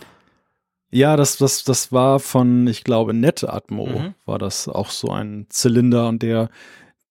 Ja, 0.92 1.16
das, 1.16 1.38
das, 1.38 1.64
das 1.64 1.94
war 1.94 2.20
von, 2.20 2.68
ich 2.68 2.84
glaube, 2.84 3.14
NetAtmo 3.14 3.86
mhm. 3.86 4.14
war 4.26 4.40
das 4.40 4.68
auch 4.68 4.90
so 4.90 5.10
ein 5.10 5.46
Zylinder 5.50 6.10
und 6.10 6.22
der 6.22 6.50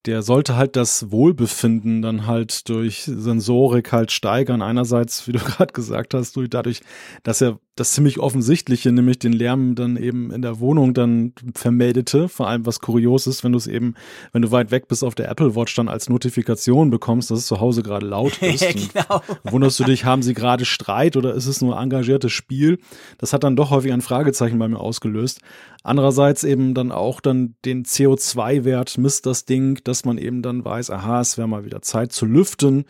der 0.07 0.23
sollte 0.23 0.57
halt 0.57 0.77
das 0.77 1.11
Wohlbefinden 1.11 2.01
dann 2.01 2.27
halt 2.27 2.69
durch 2.69 3.03
Sensorik 3.03 3.93
halt 3.93 4.13
steigern. 4.13 4.63
Einerseits, 4.63 5.29
wie 5.29 5.33
du 5.33 5.39
gerade 5.45 5.73
gesagt 5.73 6.15
hast, 6.15 6.37
durch 6.37 6.49
dadurch, 6.49 6.81
dass 7.23 7.41
er 7.41 7.59
das 7.81 7.93
ziemlich 7.93 8.19
offensichtliche, 8.19 8.93
nämlich 8.93 9.19
den 9.19 9.33
Lärm 9.33 9.75
dann 9.75 9.97
eben 9.97 10.31
in 10.31 10.43
der 10.43 10.61
Wohnung 10.61 10.93
dann 10.93 11.33
vermeldete. 11.55 12.29
Vor 12.29 12.47
allem 12.47 12.67
was 12.67 12.81
kurios 12.81 13.27
ist, 13.27 13.43
wenn 13.43 13.53
du 13.53 13.59
es 13.59 13.67
eben, 13.67 13.95
wenn 14.33 14.43
du 14.43 14.51
weit 14.51 14.71
weg 14.71 14.87
bist 14.87 15.03
auf 15.03 15.15
der 15.15 15.31
Apple 15.31 15.55
Watch 15.55 15.75
dann 15.77 15.89
als 15.89 16.09
Notifikation 16.09 16.91
bekommst, 16.91 17.31
dass 17.31 17.39
es 17.39 17.47
zu 17.47 17.61
Hause 17.61 17.83
gerade 17.83 18.07
laut 18.07 18.37
ist. 18.43 18.61
ja, 18.61 18.73
genau. 18.73 19.23
Wunderst 19.45 19.81
du 19.81 19.85
dich, 19.85 20.05
haben 20.05 20.23
sie 20.23 20.35
gerade 20.35 20.67
Streit 20.67 21.17
oder 21.17 21.35
ist 21.35 21.47
es 21.47 21.63
nur 21.63 21.79
engagiertes 21.79 22.33
Spiel? 22.33 22.79
Das 23.17 23.33
hat 23.33 23.45
dann 23.45 23.57
doch 23.57 23.71
häufig 23.71 23.93
ein 23.93 24.03
Fragezeichen 24.03 24.59
bei 24.59 24.69
mir 24.69 24.79
ausgelöst. 24.79 25.41
Andererseits 25.83 26.45
eben 26.45 26.75
dann 26.75 26.93
auch 26.93 27.23
dann 27.23 27.55
den 27.65 27.85
CO2-Wert 27.85 28.99
misst 28.99 29.25
das 29.25 29.47
Ding, 29.47 29.81
dass 29.91 30.05
man 30.05 30.17
eben 30.17 30.41
dann 30.41 30.65
weiß, 30.65 30.91
aha, 30.91 31.21
es 31.21 31.37
wäre 31.37 31.49
mal 31.49 31.65
wieder 31.65 31.83
Zeit 31.83 32.13
zu 32.13 32.25
lüften. 32.25 32.85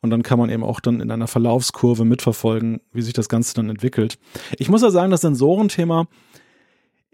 Und 0.00 0.10
dann 0.10 0.22
kann 0.22 0.38
man 0.38 0.50
eben 0.50 0.64
auch 0.64 0.80
dann 0.80 1.00
in 1.00 1.10
einer 1.10 1.26
Verlaufskurve 1.28 2.04
mitverfolgen, 2.04 2.80
wie 2.92 3.02
sich 3.02 3.12
das 3.12 3.28
Ganze 3.28 3.54
dann 3.54 3.70
entwickelt. 3.70 4.18
Ich 4.58 4.68
muss 4.68 4.82
ja 4.82 4.90
sagen, 4.90 5.10
das 5.10 5.20
Sensorenthema, 5.20 6.06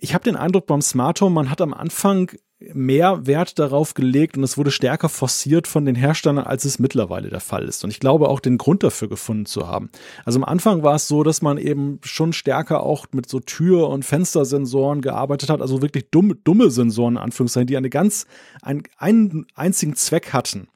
ich 0.02 0.14
habe 0.14 0.24
den 0.24 0.34
Eindruck 0.34 0.66
beim 0.66 0.82
Smart 0.82 1.20
Home, 1.20 1.32
man 1.32 1.48
hat 1.48 1.60
am 1.60 1.72
Anfang 1.72 2.32
mehr 2.74 3.24
Wert 3.26 3.60
darauf 3.60 3.94
gelegt 3.94 4.36
und 4.36 4.42
es 4.42 4.58
wurde 4.58 4.72
stärker 4.72 5.08
forciert 5.08 5.68
von 5.68 5.84
den 5.84 5.94
Herstellern, 5.94 6.44
als 6.44 6.64
es 6.64 6.80
mittlerweile 6.80 7.28
der 7.28 7.40
Fall 7.40 7.64
ist. 7.68 7.84
Und 7.84 7.90
ich 7.90 8.00
glaube 8.00 8.28
auch 8.28 8.40
den 8.40 8.58
Grund 8.58 8.82
dafür 8.82 9.08
gefunden 9.08 9.46
zu 9.46 9.68
haben. 9.68 9.90
Also 10.24 10.40
am 10.40 10.44
Anfang 10.44 10.82
war 10.82 10.96
es 10.96 11.06
so, 11.06 11.22
dass 11.22 11.40
man 11.40 11.56
eben 11.56 12.00
schon 12.02 12.32
stärker 12.32 12.82
auch 12.82 13.06
mit 13.12 13.28
so 13.28 13.38
Tür- 13.38 13.88
und 13.90 14.04
Fenstersensoren 14.04 15.02
gearbeitet 15.02 15.50
hat, 15.50 15.60
also 15.60 15.82
wirklich 15.82 16.10
dumme, 16.10 16.34
dumme 16.34 16.70
Sensoren, 16.70 17.14
in 17.14 17.22
Anführungszeichen, 17.22 17.68
die 17.68 17.76
eine 17.76 17.90
ganz, 17.90 18.26
ein, 18.60 18.82
einen 18.96 19.46
einzigen 19.54 19.94
Zweck 19.94 20.32
hatten 20.32 20.66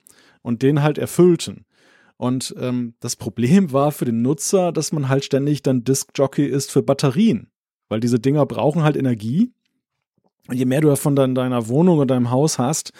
und 0.42 0.62
den 0.62 0.82
halt 0.82 0.98
erfüllten. 0.98 1.64
Und 2.16 2.54
ähm, 2.58 2.94
das 3.00 3.16
Problem 3.16 3.72
war 3.72 3.90
für 3.90 4.04
den 4.04 4.22
Nutzer, 4.22 4.70
dass 4.70 4.92
man 4.92 5.08
halt 5.08 5.24
ständig 5.24 5.62
dann 5.62 5.82
Disk-Jockey 5.82 6.46
ist 6.46 6.70
für 6.70 6.82
Batterien. 6.82 7.50
Weil 7.88 8.00
diese 8.00 8.18
Dinger 8.18 8.46
brauchen 8.46 8.82
halt 8.82 8.96
Energie. 8.96 9.52
Und 10.48 10.56
je 10.56 10.64
mehr 10.64 10.80
du 10.80 10.88
davon 10.88 11.16
dann 11.16 11.30
in 11.30 11.34
deiner 11.34 11.68
Wohnung 11.68 11.98
oder 11.98 12.06
deinem 12.06 12.30
Haus 12.30 12.58
hast, 12.58 12.92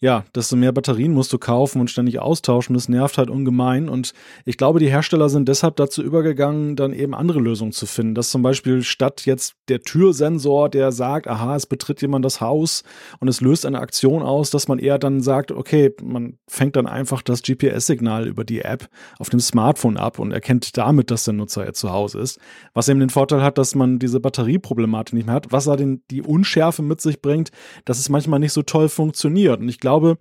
ja, 0.00 0.24
desto 0.34 0.56
mehr 0.56 0.72
Batterien 0.72 1.12
musst 1.12 1.32
du 1.32 1.38
kaufen 1.38 1.80
und 1.80 1.90
ständig 1.90 2.18
austauschen. 2.18 2.74
Das 2.74 2.88
nervt 2.88 3.18
halt 3.18 3.30
ungemein. 3.30 3.88
Und 3.88 4.12
ich 4.44 4.56
glaube, 4.56 4.78
die 4.78 4.90
Hersteller 4.90 5.28
sind 5.28 5.48
deshalb 5.48 5.76
dazu 5.76 6.02
übergegangen, 6.02 6.76
dann 6.76 6.92
eben 6.92 7.14
andere 7.14 7.40
Lösungen 7.40 7.72
zu 7.72 7.86
finden. 7.86 8.14
Dass 8.14 8.30
zum 8.30 8.42
Beispiel 8.42 8.82
statt 8.82 9.22
jetzt 9.24 9.54
der 9.68 9.80
Türsensor, 9.80 10.68
der 10.68 10.92
sagt, 10.92 11.28
aha, 11.28 11.56
es 11.56 11.66
betritt 11.66 12.02
jemand 12.02 12.24
das 12.24 12.40
Haus 12.40 12.82
und 13.20 13.28
es 13.28 13.40
löst 13.40 13.64
eine 13.66 13.80
Aktion 13.80 14.22
aus, 14.22 14.50
dass 14.50 14.68
man 14.68 14.78
eher 14.78 14.98
dann 14.98 15.20
sagt, 15.20 15.52
okay, 15.52 15.94
man 16.02 16.38
fängt 16.48 16.76
dann 16.76 16.86
einfach 16.86 17.22
das 17.22 17.42
GPS-Signal 17.42 18.26
über 18.26 18.44
die 18.44 18.60
App 18.60 18.88
auf 19.18 19.30
dem 19.30 19.40
Smartphone 19.40 19.96
ab 19.96 20.18
und 20.18 20.32
erkennt 20.32 20.76
damit, 20.76 21.10
dass 21.10 21.24
der 21.24 21.34
Nutzer 21.34 21.64
jetzt 21.64 21.80
zu 21.80 21.90
Hause 21.92 22.18
ist. 22.18 22.38
Was 22.74 22.88
eben 22.88 23.00
den 23.00 23.10
Vorteil 23.10 23.42
hat, 23.42 23.58
dass 23.58 23.74
man 23.74 23.98
diese 23.98 24.20
Batterieproblematik 24.20 25.14
nicht 25.14 25.26
mehr 25.26 25.34
hat, 25.34 25.52
was 25.52 25.64
da 25.64 25.76
die 25.76 26.22
Unschärfe 26.22 26.82
mit 26.82 27.00
sich 27.00 27.22
bringt, 27.22 27.50
dass 27.84 27.98
es 27.98 28.08
manchmal 28.08 28.40
nicht 28.40 28.52
so 28.52 28.62
toll 28.62 28.88
funktioniert. 28.88 29.60
Und 29.60 29.68
ich 29.68 29.80
glaube, 29.84 30.16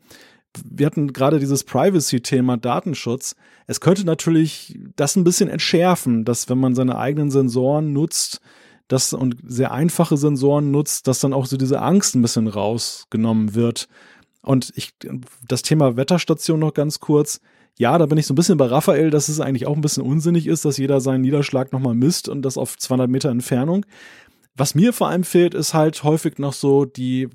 wir 0.66 0.86
hatten 0.86 1.14
gerade 1.14 1.40
dieses 1.40 1.64
Privacy-Thema 1.64 2.58
Datenschutz. 2.58 3.36
Es 3.66 3.80
könnte 3.80 4.06
natürlich 4.06 4.78
das 4.98 5.16
ein 5.16 5.24
bisschen 5.24 5.50
entschärfen, 5.50 6.26
dass 6.26 6.50
wenn 6.50 6.60
man 6.60 6.76
seine 6.76 6.98
eigenen 6.98 7.32
Sensoren 7.32 7.94
nutzt, 7.94 8.42
das 8.90 9.14
und 9.14 9.38
sehr 9.48 9.72
einfache 9.72 10.18
Sensoren 10.18 10.70
nutzt, 10.70 11.08
dass 11.08 11.22
dann 11.22 11.34
auch 11.34 11.46
so 11.46 11.56
diese 11.56 11.82
Angst 11.82 12.14
ein 12.14 12.22
bisschen 12.22 12.48
rausgenommen 12.48 13.56
wird. 13.56 13.88
Und 14.42 14.74
ich, 14.76 14.94
das 15.48 15.62
Thema 15.62 15.96
Wetterstation 15.96 16.60
noch 16.60 16.74
ganz 16.74 17.00
kurz. 17.00 17.40
Ja, 17.80 17.98
da 17.98 18.06
bin 18.06 18.18
ich 18.18 18.28
so 18.28 18.34
ein 18.34 18.36
bisschen 18.36 18.58
bei 18.58 18.66
Raphael, 18.66 19.10
dass 19.10 19.30
es 19.30 19.40
eigentlich 19.40 19.66
auch 19.66 19.76
ein 19.76 19.82
bisschen 19.82 20.04
unsinnig 20.04 20.46
ist, 20.46 20.66
dass 20.66 20.78
jeder 20.78 21.00
seinen 21.00 21.22
Niederschlag 21.22 21.72
nochmal 21.72 21.96
misst 21.96 22.28
und 22.28 22.42
das 22.42 22.58
auf 22.58 22.78
200 22.78 23.10
Meter 23.10 23.30
Entfernung. 23.30 23.86
Was 24.56 24.76
mir 24.76 24.92
vor 24.92 25.08
allem 25.08 25.24
fehlt, 25.24 25.56
ist 25.56 25.74
halt 25.74 26.04
häufig 26.04 26.38
noch 26.38 26.54
so 26.54 26.84
die, 26.84 27.30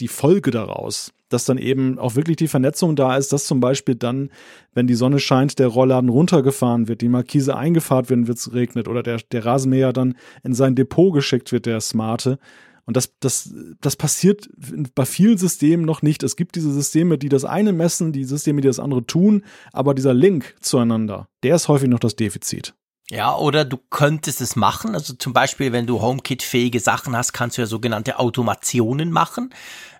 die 0.00 0.08
Folge 0.08 0.50
daraus 0.50 1.12
dass 1.28 1.44
dann 1.44 1.58
eben 1.58 1.98
auch 1.98 2.14
wirklich 2.14 2.36
die 2.36 2.48
Vernetzung 2.48 2.96
da 2.96 3.16
ist, 3.16 3.32
dass 3.32 3.46
zum 3.46 3.60
Beispiel 3.60 3.94
dann, 3.94 4.30
wenn 4.74 4.86
die 4.86 4.94
Sonne 4.94 5.18
scheint, 5.18 5.58
der 5.58 5.68
Rollladen 5.68 6.10
runtergefahren 6.10 6.88
wird, 6.88 7.00
die 7.00 7.08
Markise 7.08 7.56
eingefahren 7.56 8.08
wird, 8.08 8.28
wenn 8.28 8.34
es 8.34 8.52
regnet 8.52 8.88
oder 8.88 9.02
der, 9.02 9.18
der 9.32 9.44
Rasenmäher 9.44 9.92
dann 9.92 10.16
in 10.42 10.54
sein 10.54 10.74
Depot 10.74 11.12
geschickt 11.12 11.52
wird, 11.52 11.66
der 11.66 11.80
smarte. 11.80 12.38
Und 12.84 12.96
das, 12.96 13.14
das, 13.18 13.52
das 13.80 13.96
passiert 13.96 14.48
bei 14.94 15.04
vielen 15.04 15.38
Systemen 15.38 15.84
noch 15.84 16.02
nicht. 16.02 16.22
Es 16.22 16.36
gibt 16.36 16.54
diese 16.54 16.72
Systeme, 16.72 17.18
die 17.18 17.28
das 17.28 17.44
eine 17.44 17.72
messen, 17.72 18.12
die 18.12 18.24
Systeme, 18.24 18.60
die 18.60 18.68
das 18.68 18.78
andere 18.78 19.04
tun, 19.04 19.44
aber 19.72 19.92
dieser 19.92 20.14
Link 20.14 20.54
zueinander, 20.60 21.28
der 21.42 21.56
ist 21.56 21.66
häufig 21.66 21.88
noch 21.88 21.98
das 21.98 22.14
Defizit. 22.14 22.74
Ja, 23.08 23.36
oder 23.36 23.64
du 23.64 23.76
könntest 23.90 24.40
es 24.40 24.56
machen. 24.56 24.94
Also 24.94 25.14
zum 25.14 25.32
Beispiel, 25.32 25.70
wenn 25.70 25.86
du 25.86 26.00
HomeKit-fähige 26.00 26.80
Sachen 26.80 27.16
hast, 27.16 27.32
kannst 27.32 27.56
du 27.56 27.62
ja 27.62 27.66
sogenannte 27.66 28.18
Automationen 28.18 29.12
machen. 29.12 29.50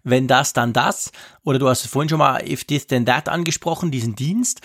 Wenn 0.08 0.28
das, 0.28 0.52
dann 0.52 0.72
das. 0.72 1.10
Oder 1.42 1.58
du 1.58 1.68
hast 1.68 1.84
vorhin 1.88 2.08
schon 2.08 2.20
mal 2.20 2.40
If 2.48 2.64
This 2.64 2.86
Then 2.86 3.06
That 3.06 3.28
angesprochen, 3.28 3.90
diesen 3.90 4.14
Dienst. 4.14 4.60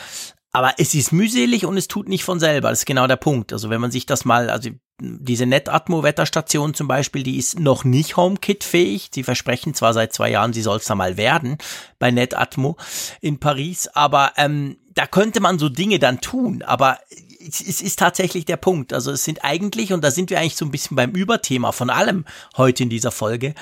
Aber 0.51 0.75
es 0.77 0.93
ist 0.93 1.11
mühselig 1.11 1.65
und 1.65 1.77
es 1.77 1.87
tut 1.87 2.07
nicht 2.07 2.23
von 2.23 2.39
selber. 2.39 2.69
Das 2.69 2.79
ist 2.79 2.85
genau 2.85 3.07
der 3.07 3.15
Punkt. 3.15 3.51
Also 3.51 3.71
wenn 3.71 3.81
man 3.81 3.89
sich 3.89 4.05
das 4.05 4.23
mal, 4.23 4.51
also 4.51 4.69
diese 4.99 5.45
NetAtmo-Wetterstation 5.47 6.75
zum 6.75 6.87
Beispiel, 6.87 7.23
die 7.23 7.37
ist 7.37 7.59
noch 7.59 7.83
nicht 7.85 8.17
HomeKit-fähig. 8.17 9.09
Sie 9.11 9.23
versprechen 9.23 9.73
zwar 9.73 9.93
seit 9.93 10.13
zwei 10.13 10.29
Jahren, 10.29 10.53
sie 10.53 10.61
soll 10.61 10.77
es 10.77 10.85
da 10.85 10.93
mal 10.93 11.17
werden 11.17 11.57
bei 11.97 12.11
NetAtmo 12.11 12.77
in 13.19 13.39
Paris, 13.39 13.87
aber 13.87 14.33
ähm, 14.37 14.77
da 14.93 15.07
könnte 15.07 15.39
man 15.39 15.57
so 15.57 15.69
Dinge 15.69 15.97
dann 15.97 16.21
tun. 16.21 16.61
Aber 16.61 16.99
es 17.39 17.81
ist 17.81 17.97
tatsächlich 17.97 18.45
der 18.45 18.57
Punkt. 18.57 18.93
Also 18.93 19.11
es 19.11 19.23
sind 19.23 19.43
eigentlich, 19.43 19.93
und 19.93 20.03
da 20.03 20.11
sind 20.11 20.29
wir 20.29 20.39
eigentlich 20.39 20.57
so 20.57 20.65
ein 20.65 20.71
bisschen 20.71 20.95
beim 20.95 21.11
Überthema 21.11 21.71
von 21.71 21.89
allem 21.89 22.25
heute 22.57 22.83
in 22.83 22.89
dieser 22.89 23.11
Folge, 23.11 23.55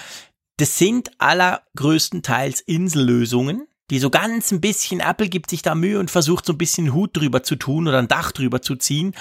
das 0.59 0.77
sind 0.77 1.11
allergrößtenteils 1.19 2.59
Insellösungen, 2.61 3.67
die 3.89 3.99
so 3.99 4.09
ganz 4.09 4.51
ein 4.51 4.61
bisschen, 4.61 4.99
Apple 4.99 5.29
gibt 5.29 5.49
sich 5.49 5.61
da 5.61 5.73
Mühe 5.73 5.99
und 5.99 6.11
versucht 6.11 6.45
so 6.45 6.53
ein 6.53 6.57
bisschen 6.57 6.93
Hut 6.93 7.15
drüber 7.15 7.43
zu 7.43 7.55
tun 7.55 7.87
oder 7.87 7.97
ein 7.97 8.07
Dach 8.07 8.31
drüber 8.31 8.61
zu 8.61 8.75
ziehen. 8.75 9.15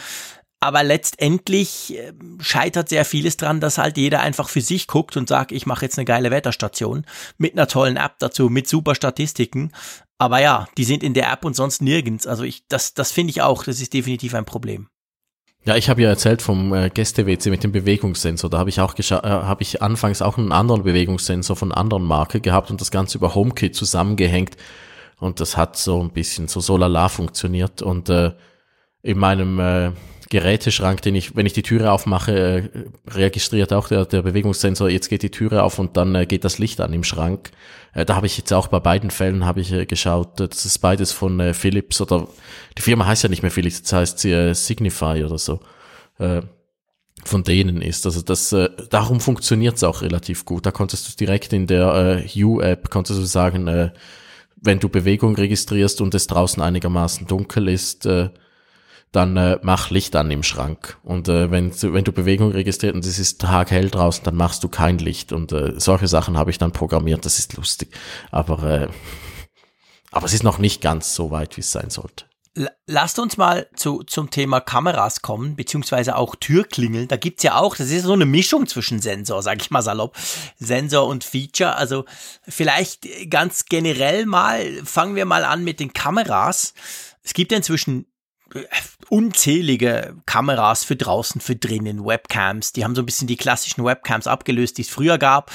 Aber 0.60 0.82
letztendlich 0.82 1.96
ähm, 1.96 2.38
scheitert 2.40 2.88
sehr 2.88 3.04
vieles 3.04 3.36
dran, 3.36 3.60
dass 3.60 3.78
halt 3.78 3.96
jeder 3.96 4.20
einfach 4.20 4.48
für 4.48 4.60
sich 4.60 4.88
guckt 4.88 5.16
und 5.16 5.28
sagt, 5.28 5.52
ich 5.52 5.66
mache 5.66 5.84
jetzt 5.84 5.96
eine 5.96 6.04
geile 6.04 6.32
Wetterstation 6.32 7.06
mit 7.36 7.52
einer 7.52 7.68
tollen 7.68 7.96
App 7.96 8.18
dazu, 8.18 8.48
mit 8.48 8.66
super 8.66 8.96
Statistiken. 8.96 9.70
Aber 10.18 10.40
ja, 10.40 10.66
die 10.76 10.82
sind 10.82 11.04
in 11.04 11.14
der 11.14 11.30
App 11.30 11.44
und 11.44 11.54
sonst 11.54 11.80
nirgends. 11.80 12.26
Also 12.26 12.42
ich, 12.42 12.66
das, 12.66 12.92
das 12.94 13.12
finde 13.12 13.30
ich 13.30 13.40
auch, 13.40 13.62
das 13.62 13.80
ist 13.80 13.94
definitiv 13.94 14.34
ein 14.34 14.44
Problem. 14.44 14.88
Ja, 15.68 15.76
ich 15.76 15.90
habe 15.90 16.00
ja 16.00 16.08
erzählt 16.08 16.40
vom 16.40 16.72
äh, 16.72 16.88
Gäste-WC 16.88 17.50
mit 17.50 17.62
dem 17.62 17.72
Bewegungssensor. 17.72 18.48
Da 18.48 18.56
habe 18.56 18.70
ich 18.70 18.80
auch 18.80 18.98
äh, 18.98 19.02
habe 19.12 19.60
ich 19.60 19.82
anfangs 19.82 20.22
auch 20.22 20.38
einen 20.38 20.50
anderen 20.50 20.82
Bewegungssensor 20.82 21.56
von 21.56 21.72
anderen 21.72 22.04
Marke 22.04 22.40
gehabt 22.40 22.70
und 22.70 22.80
das 22.80 22.90
Ganze 22.90 23.18
über 23.18 23.34
HomeKit 23.34 23.76
zusammengehängt. 23.76 24.56
Und 25.20 25.40
das 25.40 25.58
hat 25.58 25.76
so 25.76 26.00
ein 26.00 26.08
bisschen 26.08 26.48
so 26.48 26.60
so 26.60 26.78
lala 26.78 27.10
funktioniert. 27.10 27.82
Und 27.82 28.08
äh, 28.08 28.32
in 29.02 29.18
meinem 29.18 29.60
äh, 29.60 29.90
Geräteschrank, 30.30 31.02
den 31.02 31.14
ich, 31.14 31.36
wenn 31.36 31.46
ich 31.46 31.52
die 31.52 31.62
Türe 31.62 31.90
aufmache, 31.92 32.32
äh, 32.32 32.68
registriert 33.10 33.72
auch 33.72 33.88
der, 33.88 34.04
der 34.04 34.22
Bewegungssensor, 34.22 34.88
jetzt 34.90 35.08
geht 35.08 35.22
die 35.22 35.30
Türe 35.30 35.62
auf 35.62 35.78
und 35.78 35.96
dann 35.96 36.14
äh, 36.14 36.26
geht 36.26 36.44
das 36.44 36.58
Licht 36.58 36.80
an 36.80 36.92
im 36.92 37.04
Schrank. 37.04 37.50
Äh, 37.94 38.04
da 38.04 38.16
habe 38.16 38.26
ich 38.26 38.36
jetzt 38.36 38.52
auch 38.52 38.68
bei 38.68 38.80
beiden 38.80 39.10
Fällen 39.10 39.44
habe 39.44 39.60
ich 39.60 39.88
geschaut, 39.88 40.40
das 40.40 40.64
ist 40.64 40.78
beides 40.78 41.12
von 41.12 41.54
Philips 41.54 42.00
oder 42.00 42.28
die 42.76 42.82
Firma 42.82 43.06
heißt 43.06 43.22
ja 43.22 43.28
nicht 43.28 43.42
mehr 43.42 43.50
Philips, 43.50 43.82
das 43.82 43.92
heißt 43.92 44.18
sie 44.18 44.54
Signify 44.54 45.24
oder 45.24 45.38
so. 45.38 45.60
Von 47.24 47.42
denen 47.44 47.80
ist. 47.82 48.06
Also 48.06 48.22
das, 48.22 48.54
darum 48.90 49.20
funktioniert 49.20 49.76
es 49.76 49.84
auch 49.84 50.02
relativ 50.02 50.44
gut. 50.44 50.66
Da 50.66 50.72
konntest 50.72 51.08
du 51.08 51.16
direkt 51.16 51.52
in 51.52 51.66
der 51.66 52.24
U-App, 52.36 52.90
konntest 52.90 53.20
du 53.20 53.24
sagen, 53.24 53.92
wenn 54.60 54.80
du 54.80 54.88
Bewegung 54.88 55.34
registrierst 55.34 56.00
und 56.00 56.14
es 56.14 56.26
draußen 56.26 56.62
einigermaßen 56.62 57.26
dunkel 57.26 57.68
ist, 57.68 58.06
äh, 58.06 58.30
dann 59.12 59.36
äh, 59.36 59.58
mach 59.62 59.90
Licht 59.90 60.14
an 60.16 60.30
im 60.30 60.42
Schrank. 60.42 60.98
Und 61.02 61.28
äh, 61.28 61.50
wenn, 61.50 61.72
wenn 61.82 62.04
du 62.04 62.12
Bewegung 62.12 62.52
registriert 62.52 62.94
und 62.94 63.04
es 63.04 63.18
ist 63.18 63.40
taghell 63.40 63.90
draußen, 63.90 64.24
dann 64.24 64.36
machst 64.36 64.62
du 64.64 64.68
kein 64.68 64.98
Licht. 64.98 65.32
Und 65.32 65.52
äh, 65.52 65.78
solche 65.78 66.08
Sachen 66.08 66.36
habe 66.36 66.50
ich 66.50 66.58
dann 66.58 66.72
programmiert, 66.72 67.24
das 67.24 67.38
ist 67.38 67.56
lustig. 67.56 67.94
Aber, 68.30 68.62
äh, 68.64 68.88
aber 70.10 70.26
es 70.26 70.34
ist 70.34 70.44
noch 70.44 70.58
nicht 70.58 70.82
ganz 70.82 71.14
so 71.14 71.30
weit, 71.30 71.56
wie 71.56 71.62
es 71.62 71.72
sein 71.72 71.90
sollte. 71.90 72.26
Lasst 72.86 73.20
uns 73.20 73.36
mal 73.36 73.68
zu, 73.76 74.02
zum 74.02 74.30
Thema 74.30 74.60
Kameras 74.60 75.22
kommen, 75.22 75.54
beziehungsweise 75.54 76.16
auch 76.16 76.34
Türklingeln. 76.34 77.06
Da 77.06 77.16
gibt's 77.16 77.44
ja 77.44 77.56
auch, 77.56 77.76
das 77.76 77.90
ist 77.90 78.02
so 78.02 78.14
eine 78.14 78.26
Mischung 78.26 78.66
zwischen 78.66 79.00
Sensor, 79.00 79.42
sag 79.42 79.62
ich 79.62 79.70
mal 79.70 79.82
salopp, 79.82 80.16
Sensor 80.58 81.06
und 81.06 81.22
Feature. 81.22 81.76
Also 81.76 82.04
vielleicht 82.42 83.06
ganz 83.30 83.66
generell 83.66 84.26
mal, 84.26 84.64
fangen 84.84 85.14
wir 85.14 85.24
mal 85.24 85.44
an 85.44 85.62
mit 85.62 85.78
den 85.78 85.92
Kameras. 85.92 86.74
Es 87.22 87.32
gibt 87.32 87.52
ja 87.52 87.58
inzwischen 87.58 88.06
unzählige 89.10 90.16
Kameras 90.26 90.84
für 90.84 90.96
draußen, 90.96 91.40
für 91.40 91.56
drinnen, 91.56 92.04
Webcams. 92.04 92.72
Die 92.72 92.84
haben 92.84 92.94
so 92.94 93.02
ein 93.02 93.06
bisschen 93.06 93.28
die 93.28 93.36
klassischen 93.36 93.84
Webcams 93.84 94.26
abgelöst, 94.26 94.78
die 94.78 94.82
es 94.82 94.90
früher 94.90 95.18
gab 95.18 95.50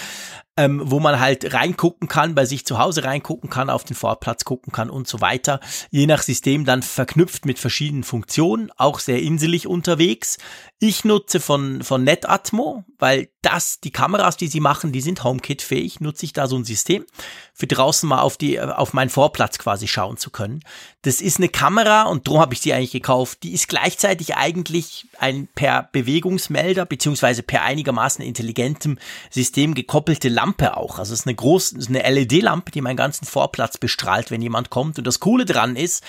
ähm, 0.56 0.82
wo 0.84 1.00
man 1.00 1.20
halt 1.20 1.54
reingucken 1.54 2.08
kann, 2.08 2.36
bei 2.36 2.46
sich 2.46 2.66
zu 2.66 2.78
Hause 2.78 3.04
reingucken 3.04 3.50
kann, 3.50 3.70
auf 3.70 3.84
den 3.84 3.96
Vorplatz 3.96 4.46
gucken 4.46 4.72
kann 4.72 4.90
und 4.90 5.08
so 5.08 5.20
weiter. 5.22 5.60
Je 5.90 6.06
nach 6.06 6.22
System 6.22 6.66
dann 6.66 6.84
verknüpft 6.84 7.46
mit 7.46 7.60
verschiedenen 7.60 8.04
Funktionen, 8.04 8.72
auch 8.78 9.00
sehr 9.00 9.22
inselig 9.22 9.68
unterwegs. 9.68 10.38
Ich 10.80 11.06
nutze 11.06 11.40
von, 11.40 11.82
von 11.84 12.04
NetAtmo, 12.04 12.84
weil 13.00 13.30
das, 13.44 13.80
die 13.80 13.92
Kameras, 13.92 14.38
die 14.38 14.48
sie 14.48 14.60
machen, 14.60 14.92
die 14.92 15.02
sind 15.02 15.24
HomeKit-fähig, 15.24 16.00
nutze 16.00 16.26
ich 16.26 16.34
da 16.34 16.48
so 16.48 16.56
ein 16.56 16.66
System, 16.66 17.06
für 17.54 17.68
draußen 17.68 18.10
mal 18.10 18.22
auf 18.22 18.38
die, 18.38 18.60
auf 18.60 18.94
meinen 18.94 19.10
Vorplatz 19.10 19.60
quasi 19.60 19.88
schauen 19.88 20.18
zu 20.18 20.32
können. 20.32 20.64
Das 21.04 21.22
ist 21.22 21.38
eine 21.38 21.50
Kamera 21.50 22.04
und 22.04 22.28
darum 22.28 22.40
habe 22.40 22.54
ich 22.54 22.62
sie 22.62 22.74
eigentlich 22.74 22.92
gekauft. 22.92 23.44
Die 23.44 23.54
ist 23.54 23.68
gleichzeitig 23.68 24.36
eigentlich 24.36 25.06
ein 25.20 25.48
per 25.54 25.90
Bewegungsmelder 25.92 26.86
beziehungsweise 26.86 27.44
per 27.44 27.64
einigermaßen 27.64 28.24
intelligentem 28.24 28.98
System 29.30 29.76
gekoppelte 29.76 30.30
Lampe 30.30 30.78
auch. 30.78 30.98
Also 30.98 31.14
es 31.14 31.22
ist 31.22 31.28
eine 31.28 31.36
große, 31.36 31.78
eine 31.88 32.10
LED-Lampe, 32.10 32.72
die 32.72 32.82
meinen 32.82 32.98
ganzen 32.98 33.26
Vorplatz 33.26 33.78
bestrahlt, 33.78 34.32
wenn 34.32 34.42
jemand 34.42 34.70
kommt. 34.70 34.98
Und 34.98 35.06
das 35.06 35.20
Coole 35.20 35.46
dran 35.46 35.76
ist, 35.76 36.04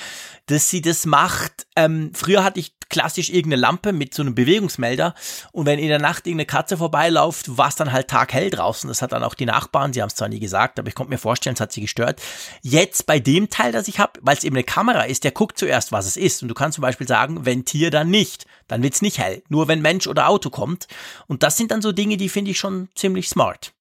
dass 0.47 0.69
sie 0.69 0.83
das 0.83 1.07
macht. 1.07 1.67
Ähm, 1.77 2.13
früher 2.15 2.45
hatte 2.45 2.61
ich 2.61 2.75
klassisch 2.89 3.31
irgendeine 3.31 3.61
Lampe 3.61 3.93
mit 3.93 4.15
so 4.15 4.23
einem 4.23 4.35
Bewegungsmelder 4.35 5.15
und 5.53 5.67
wenn 5.67 5.79
in 5.79 5.89
der 5.89 5.99
Nacht 5.99 6.27
irgendeine 6.27 6.47
Katze 6.47 6.77
vorbeiläuft, 6.77 7.57
war 7.57 7.69
es 7.69 7.77
dann 7.77 7.93
halt 7.93 8.09
taghell 8.09 8.51
draußen. 8.51 8.89
Das 8.89 9.03
hat 9.03 9.13
dann 9.13 9.25
auch 9.25 9.35
die 9.35 9.47
Nachbarn, 9.47 9.93
sie 9.93 10.01
haben 10.01 10.09
es 10.09 10.15
zwar 10.15 10.29
nie 10.29 10.39
gesagt, 10.39 10.79
aber 10.79 10.89
ich 10.89 10.95
konnte 10.95 11.11
mir 11.11 11.19
vorstellen, 11.19 11.55
es 11.55 11.61
hat 11.61 11.73
sie 11.73 11.81
gestört. 11.81 12.23
Jetzt 12.63 13.07
bei 13.07 13.19
dem 13.19 13.49
Teil, 13.49 13.73
das 13.73 13.89
ich 13.89 13.99
habe, 13.99 14.21
weil 14.23 14.37
es 14.37 14.45
eben 14.45 14.57
eine 14.57 14.65
Kamera 14.65 15.03
ist, 15.03 15.25
der 15.25 15.33
guckt 15.33 15.59
zuerst, 15.59 15.93
was 15.93 16.07
es 16.07 16.17
ist. 16.17 16.43
Und 16.43 16.49
du 16.49 16.55
kannst 16.55 16.77
zum 16.77 16.83
Beispiel 16.83 17.09
sagen, 17.09 17.45
wenn 17.45 17.65
Tier, 17.65 17.91
dann 17.91 18.11
nicht. 18.11 18.47
Dann 18.69 18.83
wird's 18.83 19.03
nicht 19.03 19.19
hell. 19.19 19.43
Nur 19.49 19.69
wenn 19.69 19.83
Mensch 19.83 20.07
oder 20.07 20.29
Auto 20.29 20.51
kommt. 20.51 20.87
Und 21.27 21.43
das 21.43 21.57
sind 21.57 21.71
dann 21.71 21.83
so 21.83 21.93
Dinge, 21.93 22.17
die 22.17 22.29
finde 22.29 22.51
ich 22.53 22.59
schon 22.59 22.89
ziemlich 22.95 23.29
smart. 23.29 23.73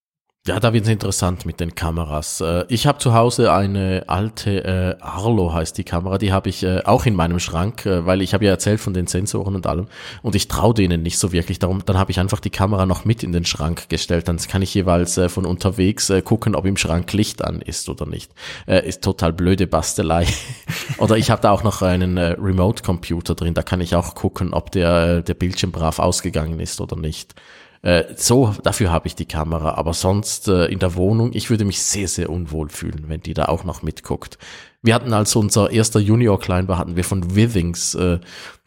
Ja, 0.46 0.60
da 0.60 0.74
wird 0.74 0.84
es 0.84 0.90
interessant 0.90 1.46
mit 1.46 1.58
den 1.58 1.74
Kameras. 1.74 2.42
Äh, 2.42 2.66
ich 2.68 2.86
habe 2.86 2.98
zu 2.98 3.14
Hause 3.14 3.50
eine 3.50 4.04
alte 4.08 4.62
äh, 4.62 5.02
Arlo 5.02 5.54
heißt 5.54 5.78
die 5.78 5.84
Kamera, 5.84 6.18
die 6.18 6.34
habe 6.34 6.50
ich 6.50 6.62
äh, 6.62 6.82
auch 6.84 7.06
in 7.06 7.14
meinem 7.14 7.40
Schrank, 7.40 7.86
äh, 7.86 8.04
weil 8.04 8.20
ich 8.20 8.34
habe 8.34 8.44
ja 8.44 8.50
erzählt 8.50 8.78
von 8.78 8.92
den 8.92 9.06
Sensoren 9.06 9.54
und 9.54 9.66
allem 9.66 9.86
und 10.20 10.34
ich 10.34 10.46
traue 10.46 10.74
denen 10.74 11.02
nicht 11.02 11.18
so 11.18 11.32
wirklich. 11.32 11.60
Darum, 11.60 11.82
dann 11.86 11.96
habe 11.96 12.10
ich 12.10 12.20
einfach 12.20 12.40
die 12.40 12.50
Kamera 12.50 12.84
noch 12.84 13.06
mit 13.06 13.22
in 13.22 13.32
den 13.32 13.46
Schrank 13.46 13.88
gestellt. 13.88 14.28
Dann 14.28 14.36
kann 14.36 14.60
ich 14.60 14.74
jeweils 14.74 15.16
äh, 15.16 15.30
von 15.30 15.46
unterwegs 15.46 16.10
äh, 16.10 16.20
gucken, 16.20 16.54
ob 16.54 16.66
im 16.66 16.76
Schrank 16.76 17.10
Licht 17.14 17.42
an 17.42 17.62
ist 17.62 17.88
oder 17.88 18.04
nicht. 18.04 18.30
Äh, 18.66 18.86
ist 18.86 19.02
total 19.02 19.32
blöde 19.32 19.66
Bastelei. 19.66 20.26
oder 20.98 21.16
ich 21.16 21.30
habe 21.30 21.40
da 21.40 21.52
auch 21.52 21.62
noch 21.62 21.80
einen 21.80 22.18
äh, 22.18 22.36
Remote-Computer 22.38 23.34
drin. 23.34 23.54
Da 23.54 23.62
kann 23.62 23.80
ich 23.80 23.96
auch 23.96 24.14
gucken, 24.14 24.52
ob 24.52 24.72
der 24.72 25.06
äh, 25.06 25.22
der 25.22 25.34
Bildschirm 25.34 25.72
brav 25.72 25.98
ausgegangen 25.98 26.60
ist 26.60 26.82
oder 26.82 26.96
nicht. 26.96 27.34
Äh, 27.84 28.14
so, 28.16 28.54
dafür 28.62 28.90
habe 28.90 29.06
ich 29.06 29.14
die 29.14 29.26
Kamera. 29.26 29.74
Aber 29.74 29.92
sonst 29.92 30.48
äh, 30.48 30.66
in 30.66 30.78
der 30.78 30.94
Wohnung, 30.94 31.32
ich 31.34 31.50
würde 31.50 31.66
mich 31.66 31.82
sehr, 31.82 32.08
sehr 32.08 32.30
unwohl 32.30 32.70
fühlen, 32.70 33.04
wenn 33.08 33.20
die 33.20 33.34
da 33.34 33.44
auch 33.44 33.64
noch 33.64 33.82
mitguckt. 33.82 34.38
Wir 34.80 34.94
hatten 34.94 35.12
als 35.12 35.36
unser 35.36 35.70
erster 35.70 36.00
Junior-Klein 36.00 36.66
war, 36.66 36.78
hatten 36.78 36.96
wir 36.96 37.04
von 37.04 37.36
Withings, 37.36 37.94
äh, 37.94 38.20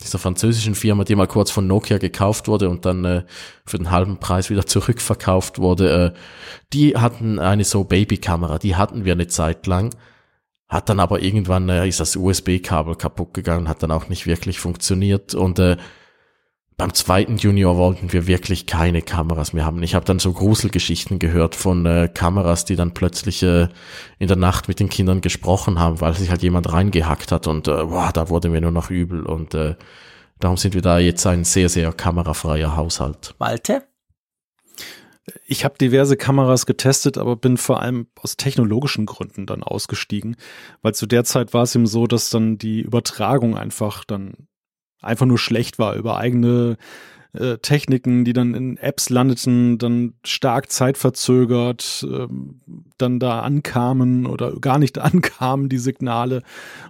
dieser 0.03 0.19
französischen 0.19 0.75
Firma, 0.75 1.03
die 1.03 1.15
mal 1.15 1.25
kurz 1.25 1.49
von 1.49 1.65
Nokia 1.65 1.97
gekauft 1.97 2.47
wurde 2.47 2.69
und 2.69 2.85
dann 2.85 3.05
äh, 3.05 3.23
für 3.65 3.77
den 3.77 3.89
halben 3.89 4.17
Preis 4.19 4.51
wieder 4.51 4.65
zurückverkauft 4.67 5.57
wurde. 5.57 6.13
Äh, 6.13 6.19
die 6.71 6.95
hatten 6.95 7.39
eine 7.39 7.63
so 7.63 7.85
Babykamera, 7.85 8.59
die 8.59 8.75
hatten 8.75 9.03
wir 9.03 9.13
eine 9.13 9.27
Zeit 9.27 9.65
lang. 9.65 9.95
Hat 10.69 10.89
dann 10.89 10.99
aber 10.99 11.23
irgendwann 11.23 11.69
äh, 11.69 11.87
ist 11.87 11.99
das 11.99 12.15
USB-Kabel 12.15 12.95
kaputt 12.95 13.33
gegangen, 13.33 13.67
hat 13.67 13.81
dann 13.81 13.91
auch 13.91 14.09
nicht 14.09 14.27
wirklich 14.27 14.59
funktioniert 14.59 15.33
und 15.33 15.57
äh, 15.57 15.77
beim 16.77 16.93
zweiten 16.93 17.37
Junior 17.37 17.75
wollten 17.75 18.13
wir 18.13 18.27
wirklich 18.27 18.67
keine 18.67 19.01
Kameras 19.01 19.51
mehr 19.51 19.65
haben. 19.65 19.81
Ich 19.81 19.95
habe 19.95 20.05
dann 20.05 20.19
so 20.19 20.31
Gruselgeschichten 20.31 21.17
gehört 21.17 21.55
von 21.55 21.87
äh, 21.87 22.07
Kameras, 22.07 22.65
die 22.65 22.75
dann 22.75 22.93
plötzlich 22.93 23.41
äh, 23.41 23.67
in 24.19 24.27
der 24.27 24.37
Nacht 24.37 24.67
mit 24.67 24.79
den 24.79 24.87
Kindern 24.87 25.21
gesprochen 25.21 25.79
haben, 25.79 26.01
weil 26.01 26.13
sich 26.13 26.29
halt 26.29 26.43
jemand 26.43 26.71
reingehackt 26.71 27.31
hat 27.31 27.47
und 27.47 27.67
äh, 27.67 27.71
boah, 27.71 28.11
da 28.13 28.29
wurde 28.29 28.49
mir 28.49 28.61
nur 28.61 28.71
noch 28.71 28.91
übel 28.91 29.25
und 29.25 29.55
äh, 29.55 29.75
darum 30.39 30.57
sind 30.57 30.75
wir 30.75 30.83
da 30.83 30.99
jetzt 30.99 31.25
ein 31.25 31.43
sehr, 31.45 31.67
sehr 31.67 31.91
kamerafreier 31.91 32.77
Haushalt. 32.77 33.33
Malte? 33.39 33.83
Ich 35.47 35.65
habe 35.65 35.79
diverse 35.79 36.15
Kameras 36.15 36.67
getestet, 36.67 37.17
aber 37.17 37.35
bin 37.35 37.57
vor 37.57 37.81
allem 37.81 38.07
aus 38.21 38.37
technologischen 38.37 39.07
Gründen 39.07 39.47
dann 39.47 39.63
ausgestiegen, 39.63 40.37
weil 40.83 40.93
zu 40.93 41.07
der 41.07 41.23
Zeit 41.23 41.55
war 41.55 41.63
es 41.63 41.75
eben 41.75 41.87
so, 41.87 42.05
dass 42.05 42.29
dann 42.29 42.59
die 42.59 42.81
Übertragung 42.81 43.57
einfach 43.57 44.05
dann 44.05 44.47
einfach 45.01 45.25
nur 45.25 45.37
schlecht 45.37 45.79
war 45.79 45.95
über 45.95 46.17
eigene 46.17 46.77
äh, 47.33 47.57
Techniken, 47.57 48.25
die 48.25 48.33
dann 48.33 48.53
in 48.55 48.77
Apps 48.77 49.09
landeten, 49.09 49.77
dann 49.77 50.13
stark 50.23 50.71
zeitverzögert, 50.71 52.05
ähm, 52.09 52.61
dann 52.97 53.19
da 53.19 53.41
ankamen 53.41 54.25
oder 54.25 54.53
gar 54.59 54.79
nicht 54.79 54.97
ankamen 54.99 55.69
die 55.69 55.77
Signale. 55.77 56.41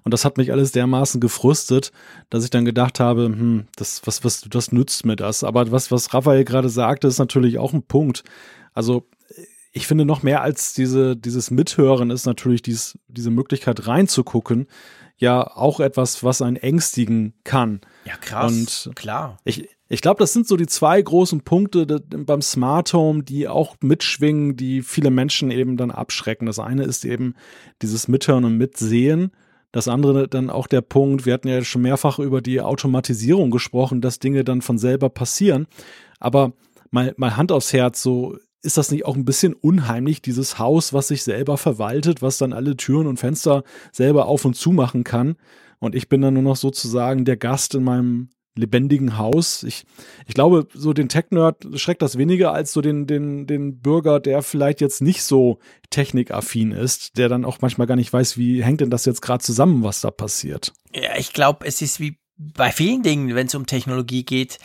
Und 0.04 0.14
das 0.14 0.26
hat 0.26 0.38
mich 0.38 0.52
alles 0.52 0.72
dermaßen 0.72 1.20
gefrustet, 1.20 1.92
dass 2.30 2.44
ich 2.44 2.50
dann 2.50 2.66
gedacht 2.66 3.00
habe, 3.00 3.26
hm, 3.26 3.66
das, 3.76 4.02
was, 4.06 4.24
was, 4.24 4.42
das 4.42 4.72
nützt 4.72 5.06
mir 5.06 5.16
das. 5.16 5.44
Aber 5.44 5.72
was, 5.72 5.92
was 5.92 6.14
Raphael 6.14 6.46
gerade 6.46 6.70
sagte, 6.70 7.08
ist 7.08 7.20
natürlich 7.20 7.58
auch 7.58 7.74
ein 7.74 7.84
Punkt. 7.84 8.24
Also 8.74 9.08
ich 9.74 9.88
finde 9.88 10.06
noch 10.06 10.24
mehr 10.24 10.42
als 10.42 10.74
diese, 10.74 11.16
dieses 11.16 11.52
Mithören 11.52 12.10
ist 12.10 12.26
natürlich 12.26 12.62
dies, 12.62 12.98
diese 13.08 13.32
Möglichkeit 13.32 13.88
reinzugucken, 13.88 14.68
ja 15.18 15.56
auch 15.56 15.80
etwas, 15.80 16.23
was 16.23 16.41
einen 16.41 16.57
ängstigen 16.57 17.34
kann. 17.44 17.81
Ja, 18.06 18.15
krass. 18.18 18.88
Und 18.88 18.95
klar. 18.95 19.38
Ich, 19.44 19.68
ich 19.89 20.02
glaube, 20.02 20.19
das 20.19 20.34
sind 20.34 20.48
so 20.48 20.57
die 20.57 20.68
zwei 20.68 21.02
großen 21.02 21.41
Punkte 21.41 21.85
beim 21.85 22.41
Smart 22.41 22.94
Home, 22.94 23.23
die 23.23 23.48
auch 23.48 23.76
mitschwingen, 23.81 24.56
die 24.56 24.81
viele 24.81 25.10
Menschen 25.10 25.49
eben 25.49 25.77
dann 25.77 25.91
abschrecken. 25.91 26.45
Das 26.45 26.60
eine 26.60 26.84
ist 26.84 27.06
eben 27.06 27.35
dieses 27.81 28.07
Mithören 28.07 28.45
und 28.45 28.57
Mitsehen. 28.57 29.31
Das 29.72 29.88
andere 29.88 30.27
dann 30.27 30.49
auch 30.49 30.68
der 30.68 30.81
Punkt, 30.81 31.26
wir 31.26 31.34
hatten 31.34 31.48
ja 31.48 31.64
schon 31.64 31.81
mehrfach 31.81 32.19
über 32.19 32.41
die 32.41 32.61
Automatisierung 32.61 33.52
gesprochen, 33.52 34.02
dass 34.02 34.19
Dinge 34.19 34.44
dann 34.44 34.61
von 34.61 34.77
selber 34.77 35.10
passieren. 35.10 35.68
Aber 36.19 36.53
mal, 36.91 37.14
mal 37.18 37.35
Hand 37.38 37.52
aufs 37.52 37.73
Herz, 37.73 38.02
so 38.02 38.38
ist 38.62 38.78
das 38.78 38.92
nicht 38.92 39.06
auch 39.06 39.16
ein 39.16 39.26
bisschen 39.26 39.54
unheimlich, 39.54 40.22
dieses 40.22 40.60
Haus, 40.60 40.94
was 40.94 41.10
sich 41.10 41.24
selber 41.24 41.58
verwaltet, 41.58 42.22
was 42.22 42.38
dann 42.38 42.54
alle 42.54 42.76
Türen 42.76 43.08
und 43.08 43.18
Fenster 43.18 43.64
selber 43.92 44.28
auf 44.28 44.46
und 44.46 44.56
zu 44.56 44.72
machen 44.72 45.04
kann? 45.04 45.36
Und 45.80 45.96
ich 45.96 46.10
bin 46.10 46.22
dann 46.22 46.34
nur 46.34 46.44
noch 46.44 46.56
sozusagen 46.56 47.24
der 47.24 47.38
Gast 47.38 47.76
in 47.76 47.84
meinem 47.84 48.30
lebendigen 48.58 49.18
Haus. 49.18 49.64
Ich, 49.64 49.86
ich 50.26 50.34
glaube, 50.34 50.68
so 50.74 50.92
den 50.94 51.10
Tech-Nerd 51.10 51.68
schreckt 51.76 52.02
das 52.02 52.18
weniger 52.18 52.52
als 52.54 52.74
so 52.74 52.82
den, 52.82 53.08
den, 53.08 53.46
den 53.46 53.80
Bürger, 53.80 54.20
der 54.20 54.42
vielleicht 54.42 54.82
jetzt 54.82 55.02
nicht 55.02 55.24
so 55.24 55.60
technikaffin 55.92 56.72
ist, 56.72 57.18
der 57.18 57.30
dann 57.30 57.46
auch 57.46 57.60
manchmal 57.62 57.88
gar 57.88 57.96
nicht 57.96 58.12
weiß, 58.12 58.38
wie 58.38 58.64
hängt 58.64 58.82
denn 58.82 58.90
das 58.90 59.06
jetzt 59.06 59.22
gerade 59.22 59.44
zusammen, 59.44 59.84
was 59.84 60.02
da 60.02 60.12
passiert. 60.12 60.74
Ja, 60.94 61.16
ich 61.18 61.34
glaube, 61.34 61.66
es 61.66 61.82
ist 61.82 62.00
wie 62.00 62.18
bei 62.38 62.72
vielen 62.72 63.04
Dingen, 63.04 63.36
wenn 63.36 63.48
es 63.48 63.56
um 63.56 63.66
Technologie 63.66 64.24
geht, 64.24 64.60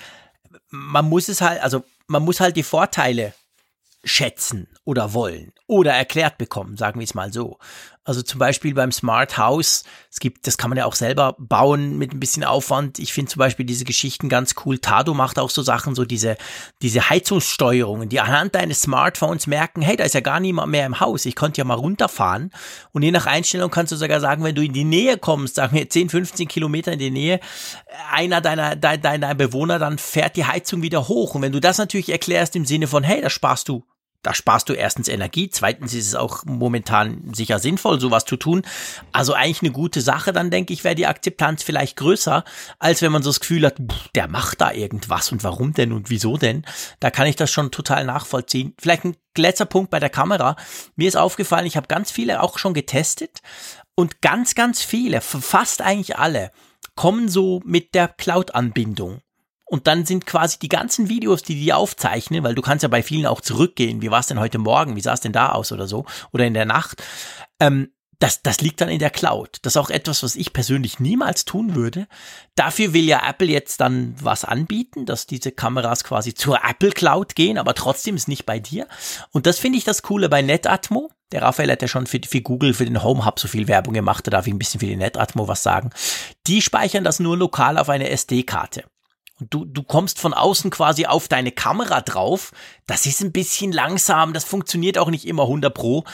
man 0.70 1.08
muss 1.08 1.28
es 1.28 1.40
halt, 1.40 1.62
also 1.62 1.84
man 2.06 2.22
muss 2.22 2.40
halt 2.40 2.56
die 2.56 2.62
Vorteile 2.62 3.34
schätzen 4.04 4.68
oder 4.84 5.14
wollen 5.14 5.52
oder 5.66 5.92
erklärt 5.92 6.38
bekommen, 6.38 6.76
sagen 6.76 6.98
wir 6.98 7.04
es 7.04 7.14
mal 7.14 7.32
so. 7.32 7.58
Also 8.04 8.20
zum 8.20 8.40
Beispiel 8.40 8.74
beim 8.74 8.90
Smart 8.90 9.38
House, 9.38 9.84
es 10.10 10.18
gibt, 10.18 10.48
das 10.48 10.58
kann 10.58 10.70
man 10.70 10.76
ja 10.76 10.86
auch 10.86 10.96
selber 10.96 11.36
bauen 11.38 11.98
mit 11.98 12.12
ein 12.12 12.18
bisschen 12.18 12.42
Aufwand. 12.42 12.98
Ich 12.98 13.12
finde 13.12 13.30
zum 13.30 13.38
Beispiel 13.38 13.64
diese 13.64 13.84
Geschichten 13.84 14.28
ganz 14.28 14.56
cool. 14.64 14.80
Tado 14.80 15.14
macht 15.14 15.38
auch 15.38 15.50
so 15.50 15.62
Sachen, 15.62 15.94
so 15.94 16.04
diese, 16.04 16.36
diese 16.82 17.10
Heizungssteuerungen, 17.10 18.08
die 18.08 18.18
anhand 18.18 18.56
deines 18.56 18.82
Smartphones 18.82 19.46
merken, 19.46 19.82
hey, 19.82 19.94
da 19.94 20.02
ist 20.02 20.14
ja 20.14 20.20
gar 20.20 20.40
niemand 20.40 20.72
mehr 20.72 20.84
im 20.84 20.98
Haus. 20.98 21.26
Ich 21.26 21.36
könnte 21.36 21.58
ja 21.58 21.64
mal 21.64 21.74
runterfahren. 21.74 22.50
Und 22.90 23.02
je 23.02 23.12
nach 23.12 23.26
Einstellung 23.26 23.70
kannst 23.70 23.92
du 23.92 23.96
sogar 23.96 24.18
sagen, 24.18 24.42
wenn 24.42 24.56
du 24.56 24.62
in 24.62 24.72
die 24.72 24.82
Nähe 24.82 25.16
kommst, 25.16 25.54
sagen 25.54 25.76
wir 25.76 25.88
10, 25.88 26.08
15 26.08 26.48
Kilometer 26.48 26.92
in 26.92 26.98
die 26.98 27.12
Nähe, 27.12 27.38
einer 28.10 28.40
deiner, 28.40 28.74
deiner, 28.74 28.98
deiner 28.98 29.34
Bewohner, 29.36 29.78
dann 29.78 29.98
fährt 29.98 30.34
die 30.34 30.44
Heizung 30.44 30.82
wieder 30.82 31.06
hoch. 31.06 31.36
Und 31.36 31.42
wenn 31.42 31.52
du 31.52 31.60
das 31.60 31.78
natürlich 31.78 32.10
erklärst 32.10 32.56
im 32.56 32.66
Sinne 32.66 32.88
von, 32.88 33.04
hey, 33.04 33.20
da 33.22 33.30
sparst 33.30 33.68
du 33.68 33.84
da 34.22 34.34
sparst 34.34 34.68
du 34.68 34.72
erstens 34.72 35.08
Energie, 35.08 35.50
zweitens 35.50 35.94
ist 35.94 36.06
es 36.06 36.14
auch 36.14 36.44
momentan 36.44 37.34
sicher 37.34 37.58
sinnvoll, 37.58 38.00
sowas 38.00 38.24
zu 38.24 38.36
tun. 38.36 38.62
Also 39.10 39.34
eigentlich 39.34 39.62
eine 39.62 39.72
gute 39.72 40.00
Sache, 40.00 40.32
dann 40.32 40.50
denke 40.50 40.72
ich, 40.72 40.84
wäre 40.84 40.94
die 40.94 41.06
Akzeptanz 41.06 41.62
vielleicht 41.62 41.96
größer, 41.96 42.44
als 42.78 43.02
wenn 43.02 43.10
man 43.10 43.22
so 43.22 43.30
das 43.30 43.40
Gefühl 43.40 43.66
hat, 43.66 43.76
der 44.14 44.28
macht 44.28 44.60
da 44.60 44.72
irgendwas 44.72 45.32
und 45.32 45.42
warum 45.42 45.74
denn 45.74 45.92
und 45.92 46.08
wieso 46.08 46.36
denn. 46.36 46.64
Da 47.00 47.10
kann 47.10 47.26
ich 47.26 47.36
das 47.36 47.50
schon 47.50 47.72
total 47.72 48.04
nachvollziehen. 48.04 48.74
Vielleicht 48.78 49.04
ein 49.04 49.16
letzter 49.36 49.66
Punkt 49.66 49.90
bei 49.90 49.98
der 49.98 50.10
Kamera. 50.10 50.56
Mir 50.94 51.08
ist 51.08 51.16
aufgefallen, 51.16 51.66
ich 51.66 51.76
habe 51.76 51.88
ganz 51.88 52.12
viele 52.12 52.42
auch 52.42 52.58
schon 52.58 52.74
getestet 52.74 53.40
und 53.94 54.22
ganz, 54.22 54.54
ganz 54.54 54.82
viele, 54.82 55.20
fast 55.20 55.82
eigentlich 55.82 56.16
alle, 56.16 56.52
kommen 56.94 57.28
so 57.28 57.60
mit 57.64 57.94
der 57.94 58.08
Cloud-Anbindung. 58.08 59.21
Und 59.72 59.86
dann 59.86 60.04
sind 60.04 60.26
quasi 60.26 60.58
die 60.58 60.68
ganzen 60.68 61.08
Videos, 61.08 61.42
die 61.42 61.54
die 61.54 61.72
aufzeichnen, 61.72 62.44
weil 62.44 62.54
du 62.54 62.60
kannst 62.60 62.82
ja 62.82 62.90
bei 62.90 63.02
vielen 63.02 63.24
auch 63.24 63.40
zurückgehen. 63.40 64.02
Wie 64.02 64.10
war 64.10 64.20
es 64.20 64.26
denn 64.26 64.38
heute 64.38 64.58
Morgen? 64.58 64.96
Wie 64.96 65.00
sah 65.00 65.14
es 65.14 65.22
denn 65.22 65.32
da 65.32 65.48
aus 65.52 65.72
oder 65.72 65.88
so? 65.88 66.04
Oder 66.30 66.44
in 66.44 66.52
der 66.52 66.66
Nacht? 66.66 67.02
Ähm, 67.58 67.90
das, 68.18 68.42
das 68.42 68.60
liegt 68.60 68.82
dann 68.82 68.90
in 68.90 68.98
der 68.98 69.08
Cloud. 69.08 69.60
Das 69.62 69.72
ist 69.72 69.76
auch 69.78 69.88
etwas, 69.88 70.22
was 70.22 70.36
ich 70.36 70.52
persönlich 70.52 71.00
niemals 71.00 71.46
tun 71.46 71.74
würde. 71.74 72.06
Dafür 72.54 72.92
will 72.92 73.04
ja 73.04 73.26
Apple 73.26 73.48
jetzt 73.48 73.80
dann 73.80 74.14
was 74.20 74.44
anbieten, 74.44 75.06
dass 75.06 75.26
diese 75.26 75.52
Kameras 75.52 76.04
quasi 76.04 76.34
zur 76.34 76.62
Apple 76.68 76.90
Cloud 76.90 77.34
gehen, 77.34 77.56
aber 77.56 77.72
trotzdem 77.72 78.14
ist 78.14 78.28
nicht 78.28 78.44
bei 78.44 78.60
dir. 78.60 78.86
Und 79.30 79.46
das 79.46 79.58
finde 79.58 79.78
ich 79.78 79.84
das 79.84 80.02
Coole 80.02 80.28
bei 80.28 80.42
Netatmo. 80.42 81.10
Der 81.32 81.40
Raphael 81.40 81.72
hat 81.72 81.80
ja 81.80 81.88
schon 81.88 82.06
für, 82.06 82.20
für 82.28 82.42
Google, 82.42 82.74
für 82.74 82.84
den 82.84 83.02
Home 83.02 83.24
Hub 83.24 83.40
so 83.40 83.48
viel 83.48 83.68
Werbung 83.68 83.94
gemacht, 83.94 84.26
da 84.26 84.30
darf 84.30 84.46
ich 84.46 84.52
ein 84.52 84.58
bisschen 84.58 84.80
für 84.80 84.86
die 84.86 84.96
Netatmo 84.96 85.48
was 85.48 85.62
sagen. 85.62 85.88
Die 86.46 86.60
speichern 86.60 87.04
das 87.04 87.20
nur 87.20 87.38
lokal 87.38 87.78
auf 87.78 87.88
eine 87.88 88.10
SD-Karte. 88.10 88.84
Du, 89.50 89.64
du 89.64 89.82
kommst 89.82 90.18
von 90.18 90.34
außen 90.34 90.70
quasi 90.70 91.06
auf 91.06 91.28
deine 91.28 91.52
Kamera 91.52 92.00
drauf. 92.00 92.52
Das 92.86 93.06
ist 93.06 93.20
ein 93.20 93.32
bisschen 93.32 93.72
langsam, 93.72 94.32
das 94.32 94.44
funktioniert 94.44 94.98
auch 94.98 95.10
nicht 95.10 95.26
immer 95.26 95.44
100 95.44 95.72
Pro. 95.72 96.04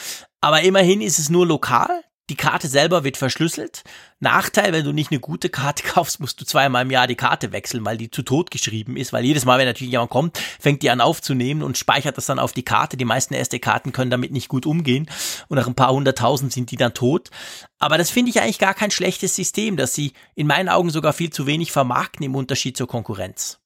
Aber 0.40 0.62
immerhin 0.62 1.00
ist 1.00 1.18
es 1.18 1.30
nur 1.30 1.46
lokal. 1.46 2.04
Die 2.30 2.36
Karte 2.36 2.68
selber 2.68 3.04
wird 3.04 3.16
verschlüsselt. 3.16 3.84
Nachteil, 4.20 4.72
wenn 4.72 4.84
du 4.84 4.92
nicht 4.92 5.10
eine 5.10 5.20
gute 5.20 5.48
Karte 5.48 5.82
kaufst, 5.86 6.20
musst 6.20 6.40
du 6.40 6.44
zweimal 6.44 6.82
im 6.82 6.90
Jahr 6.90 7.06
die 7.06 7.14
Karte 7.14 7.52
wechseln, 7.52 7.84
weil 7.84 7.96
die 7.96 8.10
zu 8.10 8.22
tot 8.22 8.50
geschrieben 8.50 8.96
ist, 8.96 9.12
weil 9.12 9.24
jedes 9.24 9.44
Mal, 9.44 9.58
wenn 9.58 9.66
natürlich 9.66 9.92
jemand 9.92 10.10
kommt, 10.10 10.38
fängt 10.60 10.82
die 10.82 10.90
an 10.90 11.00
aufzunehmen 11.00 11.62
und 11.62 11.78
speichert 11.78 12.16
das 12.18 12.26
dann 12.26 12.38
auf 12.38 12.52
die 12.52 12.64
Karte. 12.64 12.96
Die 12.96 13.04
meisten 13.06 13.34
SD-Karten 13.34 13.92
können 13.92 14.10
damit 14.10 14.32
nicht 14.32 14.48
gut 14.48 14.66
umgehen 14.66 15.08
und 15.48 15.56
nach 15.56 15.66
ein 15.66 15.74
paar 15.74 15.92
hunderttausend 15.92 16.52
sind 16.52 16.70
die 16.70 16.76
dann 16.76 16.94
tot. 16.94 17.30
Aber 17.78 17.96
das 17.96 18.10
finde 18.10 18.30
ich 18.30 18.40
eigentlich 18.40 18.58
gar 18.58 18.74
kein 18.74 18.90
schlechtes 18.90 19.34
System, 19.34 19.76
dass 19.76 19.94
sie 19.94 20.12
in 20.34 20.46
meinen 20.46 20.68
Augen 20.68 20.90
sogar 20.90 21.12
viel 21.12 21.30
zu 21.30 21.46
wenig 21.46 21.72
vermarkten 21.72 22.26
im 22.26 22.34
Unterschied 22.34 22.76
zur 22.76 22.88
Konkurrenz. 22.88 23.58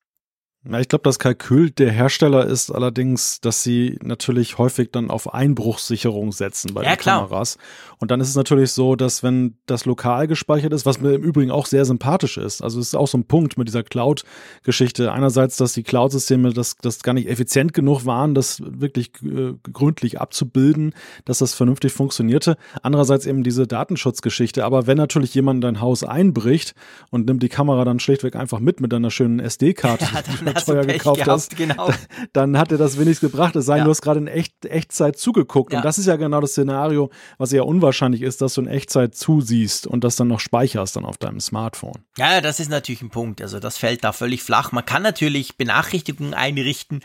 Ja, 0.64 0.78
ich 0.78 0.86
glaube, 0.86 1.02
das 1.02 1.18
Kalkül 1.18 1.70
der 1.70 1.90
Hersteller 1.90 2.46
ist 2.46 2.70
allerdings, 2.70 3.40
dass 3.40 3.64
sie 3.64 3.98
natürlich 4.00 4.58
häufig 4.58 4.90
dann 4.92 5.10
auf 5.10 5.34
Einbruchssicherung 5.34 6.30
setzen 6.30 6.72
bei 6.72 6.84
Ja, 6.84 6.90
den 6.90 6.98
klar. 6.98 7.22
Kameras. 7.22 7.58
Und 7.98 8.12
dann 8.12 8.20
ist 8.20 8.28
es 8.28 8.36
natürlich 8.36 8.70
so, 8.70 8.94
dass 8.94 9.24
wenn 9.24 9.56
das 9.66 9.86
lokal 9.86 10.28
gespeichert 10.28 10.72
ist, 10.72 10.86
was 10.86 11.00
mir 11.00 11.14
im 11.14 11.22
Übrigen 11.22 11.50
auch 11.50 11.66
sehr 11.66 11.84
sympathisch 11.84 12.36
ist, 12.36 12.62
also 12.62 12.78
es 12.78 12.88
ist 12.88 12.94
auch 12.94 13.08
so 13.08 13.18
ein 13.18 13.24
Punkt 13.24 13.58
mit 13.58 13.66
dieser 13.66 13.82
Cloud-Geschichte. 13.82 15.10
Einerseits, 15.10 15.56
dass 15.56 15.72
die 15.72 15.82
Cloud-Systeme 15.82 16.52
das, 16.52 16.76
das 16.80 17.02
gar 17.02 17.14
nicht 17.14 17.28
effizient 17.28 17.74
genug 17.74 18.06
waren, 18.06 18.34
das 18.34 18.62
wirklich 18.64 19.10
äh, 19.24 19.54
gründlich 19.72 20.20
abzubilden, 20.20 20.94
dass 21.24 21.38
das 21.38 21.54
vernünftig 21.54 21.92
funktionierte. 21.92 22.56
Andererseits 22.82 23.26
eben 23.26 23.42
diese 23.42 23.66
Datenschutzgeschichte. 23.66 24.64
Aber 24.64 24.86
wenn 24.86 24.96
natürlich 24.96 25.34
jemand 25.34 25.56
in 25.56 25.60
dein 25.62 25.80
Haus 25.80 26.04
einbricht 26.04 26.74
und 27.10 27.26
nimmt 27.26 27.42
die 27.42 27.48
Kamera 27.48 27.84
dann 27.84 27.98
schlichtweg 27.98 28.36
einfach 28.36 28.60
mit 28.60 28.80
mit 28.80 28.94
einer 28.94 29.10
schönen 29.10 29.40
SD-Karte, 29.40 30.06
die 30.46 30.51
du 30.54 30.64
teuer 30.72 30.84
gekauft 30.84 31.16
gehabt, 31.16 31.30
hast, 31.30 31.56
genau. 31.56 31.86
dann, 31.86 31.96
dann 32.32 32.58
hat 32.58 32.70
dir 32.70 32.78
das 32.78 32.98
wenigstens 32.98 33.30
gebracht. 33.30 33.56
Es 33.56 33.66
sei 33.66 33.74
denn, 33.74 33.80
Ja. 33.80 33.84
du 33.84 33.90
hast 33.90 34.02
gerade 34.02 34.20
in 34.20 34.26
echt, 34.26 34.64
Echtzeit 34.64 35.18
zugeguckt. 35.18 35.72
Ja. 35.72 35.78
Und 35.78 35.84
das 35.84 35.98
ist 35.98 36.06
ja 36.06 36.16
genau 36.16 36.40
das 36.40 36.52
Szenario, 36.52 37.10
was 37.38 37.52
ja 37.52 37.62
unwahrscheinlich 37.62 38.22
ist, 38.22 38.40
dass 38.42 38.54
du 38.54 38.62
in 38.62 38.68
Echtzeit 38.68 39.14
zusiehst 39.14 39.86
und 39.86 40.04
das 40.04 40.16
dann 40.16 40.28
noch 40.28 40.40
speicherst 40.40 40.96
dann 40.96 41.04
auf 41.04 41.18
deinem 41.18 41.40
Smartphone. 41.40 42.04
Ja, 42.16 42.40
das 42.40 42.60
ist 42.60 42.68
natürlich 42.70 43.02
ein 43.02 43.10
Punkt. 43.10 43.40
Also 43.42 43.58
das 43.60 43.78
fällt 43.78 44.04
da 44.04 44.12
völlig 44.12 44.42
flach. 44.42 44.72
Man 44.72 44.84
kann 44.84 45.02
natürlich 45.02 45.56
Benachrichtigungen 45.56 46.34
einrichten. 46.34 47.00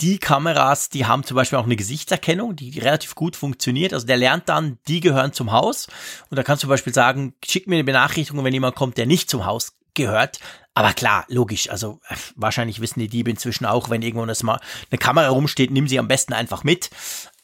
Die 0.00 0.18
Kameras, 0.18 0.88
die 0.88 1.06
haben 1.06 1.22
zum 1.22 1.36
Beispiel 1.36 1.58
auch 1.60 1.64
eine 1.64 1.76
Gesichtserkennung, 1.76 2.56
die 2.56 2.76
relativ 2.80 3.14
gut 3.14 3.36
funktioniert. 3.36 3.94
Also 3.94 4.04
der 4.04 4.16
lernt 4.16 4.48
dann, 4.48 4.78
die 4.88 4.98
gehören 4.98 5.32
zum 5.32 5.52
Haus. 5.52 5.86
Und 6.28 6.36
da 6.36 6.42
kannst 6.42 6.62
du 6.62 6.66
zum 6.66 6.70
Beispiel 6.70 6.92
sagen, 6.92 7.34
schick 7.44 7.68
mir 7.68 7.76
eine 7.76 7.84
Benachrichtigung, 7.84 8.42
wenn 8.44 8.52
jemand 8.52 8.74
kommt, 8.74 8.96
der 8.98 9.06
nicht 9.06 9.30
zum 9.30 9.46
Haus 9.46 9.74
gehört. 9.94 10.40
Aber 10.74 10.92
klar, 10.92 11.24
logisch. 11.28 11.68
Also 11.68 12.00
äh, 12.08 12.14
wahrscheinlich 12.34 12.80
wissen 12.80 13.00
die 13.00 13.08
Diebe 13.08 13.30
inzwischen 13.30 13.66
auch, 13.66 13.90
wenn 13.90 14.02
irgendwo 14.02 14.22
eine, 14.22 14.34
Smart 14.34 14.62
eine 14.90 14.98
Kamera 14.98 15.28
rumsteht, 15.28 15.70
nimm 15.70 15.86
sie 15.86 15.98
am 15.98 16.08
besten 16.08 16.32
einfach 16.32 16.64
mit. 16.64 16.90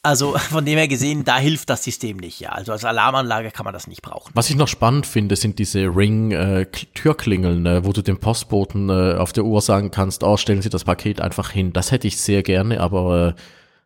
Also 0.01 0.37
von 0.37 0.65
dem 0.65 0.77
her 0.77 0.87
gesehen, 0.87 1.25
da 1.25 1.37
hilft 1.37 1.69
das 1.69 1.83
System 1.83 2.17
nicht. 2.17 2.39
Ja, 2.39 2.49
also 2.49 2.71
als 2.71 2.85
Alarmanlage 2.85 3.51
kann 3.51 3.65
man 3.65 3.73
das 3.73 3.85
nicht 3.85 4.01
brauchen. 4.01 4.31
Was 4.33 4.49
ich 4.49 4.55
noch 4.55 4.67
spannend 4.67 5.05
finde, 5.05 5.35
sind 5.35 5.59
diese 5.59 5.81
Ring-Türklingeln, 5.95 7.65
äh, 7.65 7.85
wo 7.85 7.93
du 7.93 8.01
dem 8.01 8.19
Postboten 8.19 8.89
äh, 8.89 9.15
auf 9.15 9.31
der 9.31 9.43
Uhr 9.43 9.61
sagen 9.61 9.91
kannst, 9.91 10.23
oh, 10.23 10.37
stellen 10.37 10.61
Sie 10.61 10.69
das 10.69 10.83
Paket 10.83 11.21
einfach 11.21 11.51
hin. 11.51 11.71
Das 11.71 11.91
hätte 11.91 12.07
ich 12.07 12.19
sehr 12.19 12.41
gerne, 12.41 12.79
aber 12.79 13.35
äh, 13.37 13.41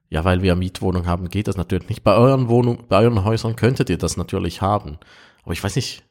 ja, 0.09 0.23
weil 0.23 0.41
wir 0.41 0.55
Mietwohnung 0.55 1.07
haben, 1.07 1.27
geht 1.29 1.47
das 1.47 1.57
natürlich 1.57 1.89
nicht. 1.89 2.03
Bei 2.03 2.15
euren 2.15 2.47
Wohnungen, 2.47 2.85
bei 2.87 2.99
euren 2.99 3.23
Häusern 3.25 3.55
könntet 3.55 3.89
ihr 3.89 3.97
das 3.97 4.15
natürlich 4.15 4.61
haben. 4.61 4.99
Aber 5.43 5.53
ich 5.53 5.63
weiß 5.63 5.75
nicht, 5.75 6.03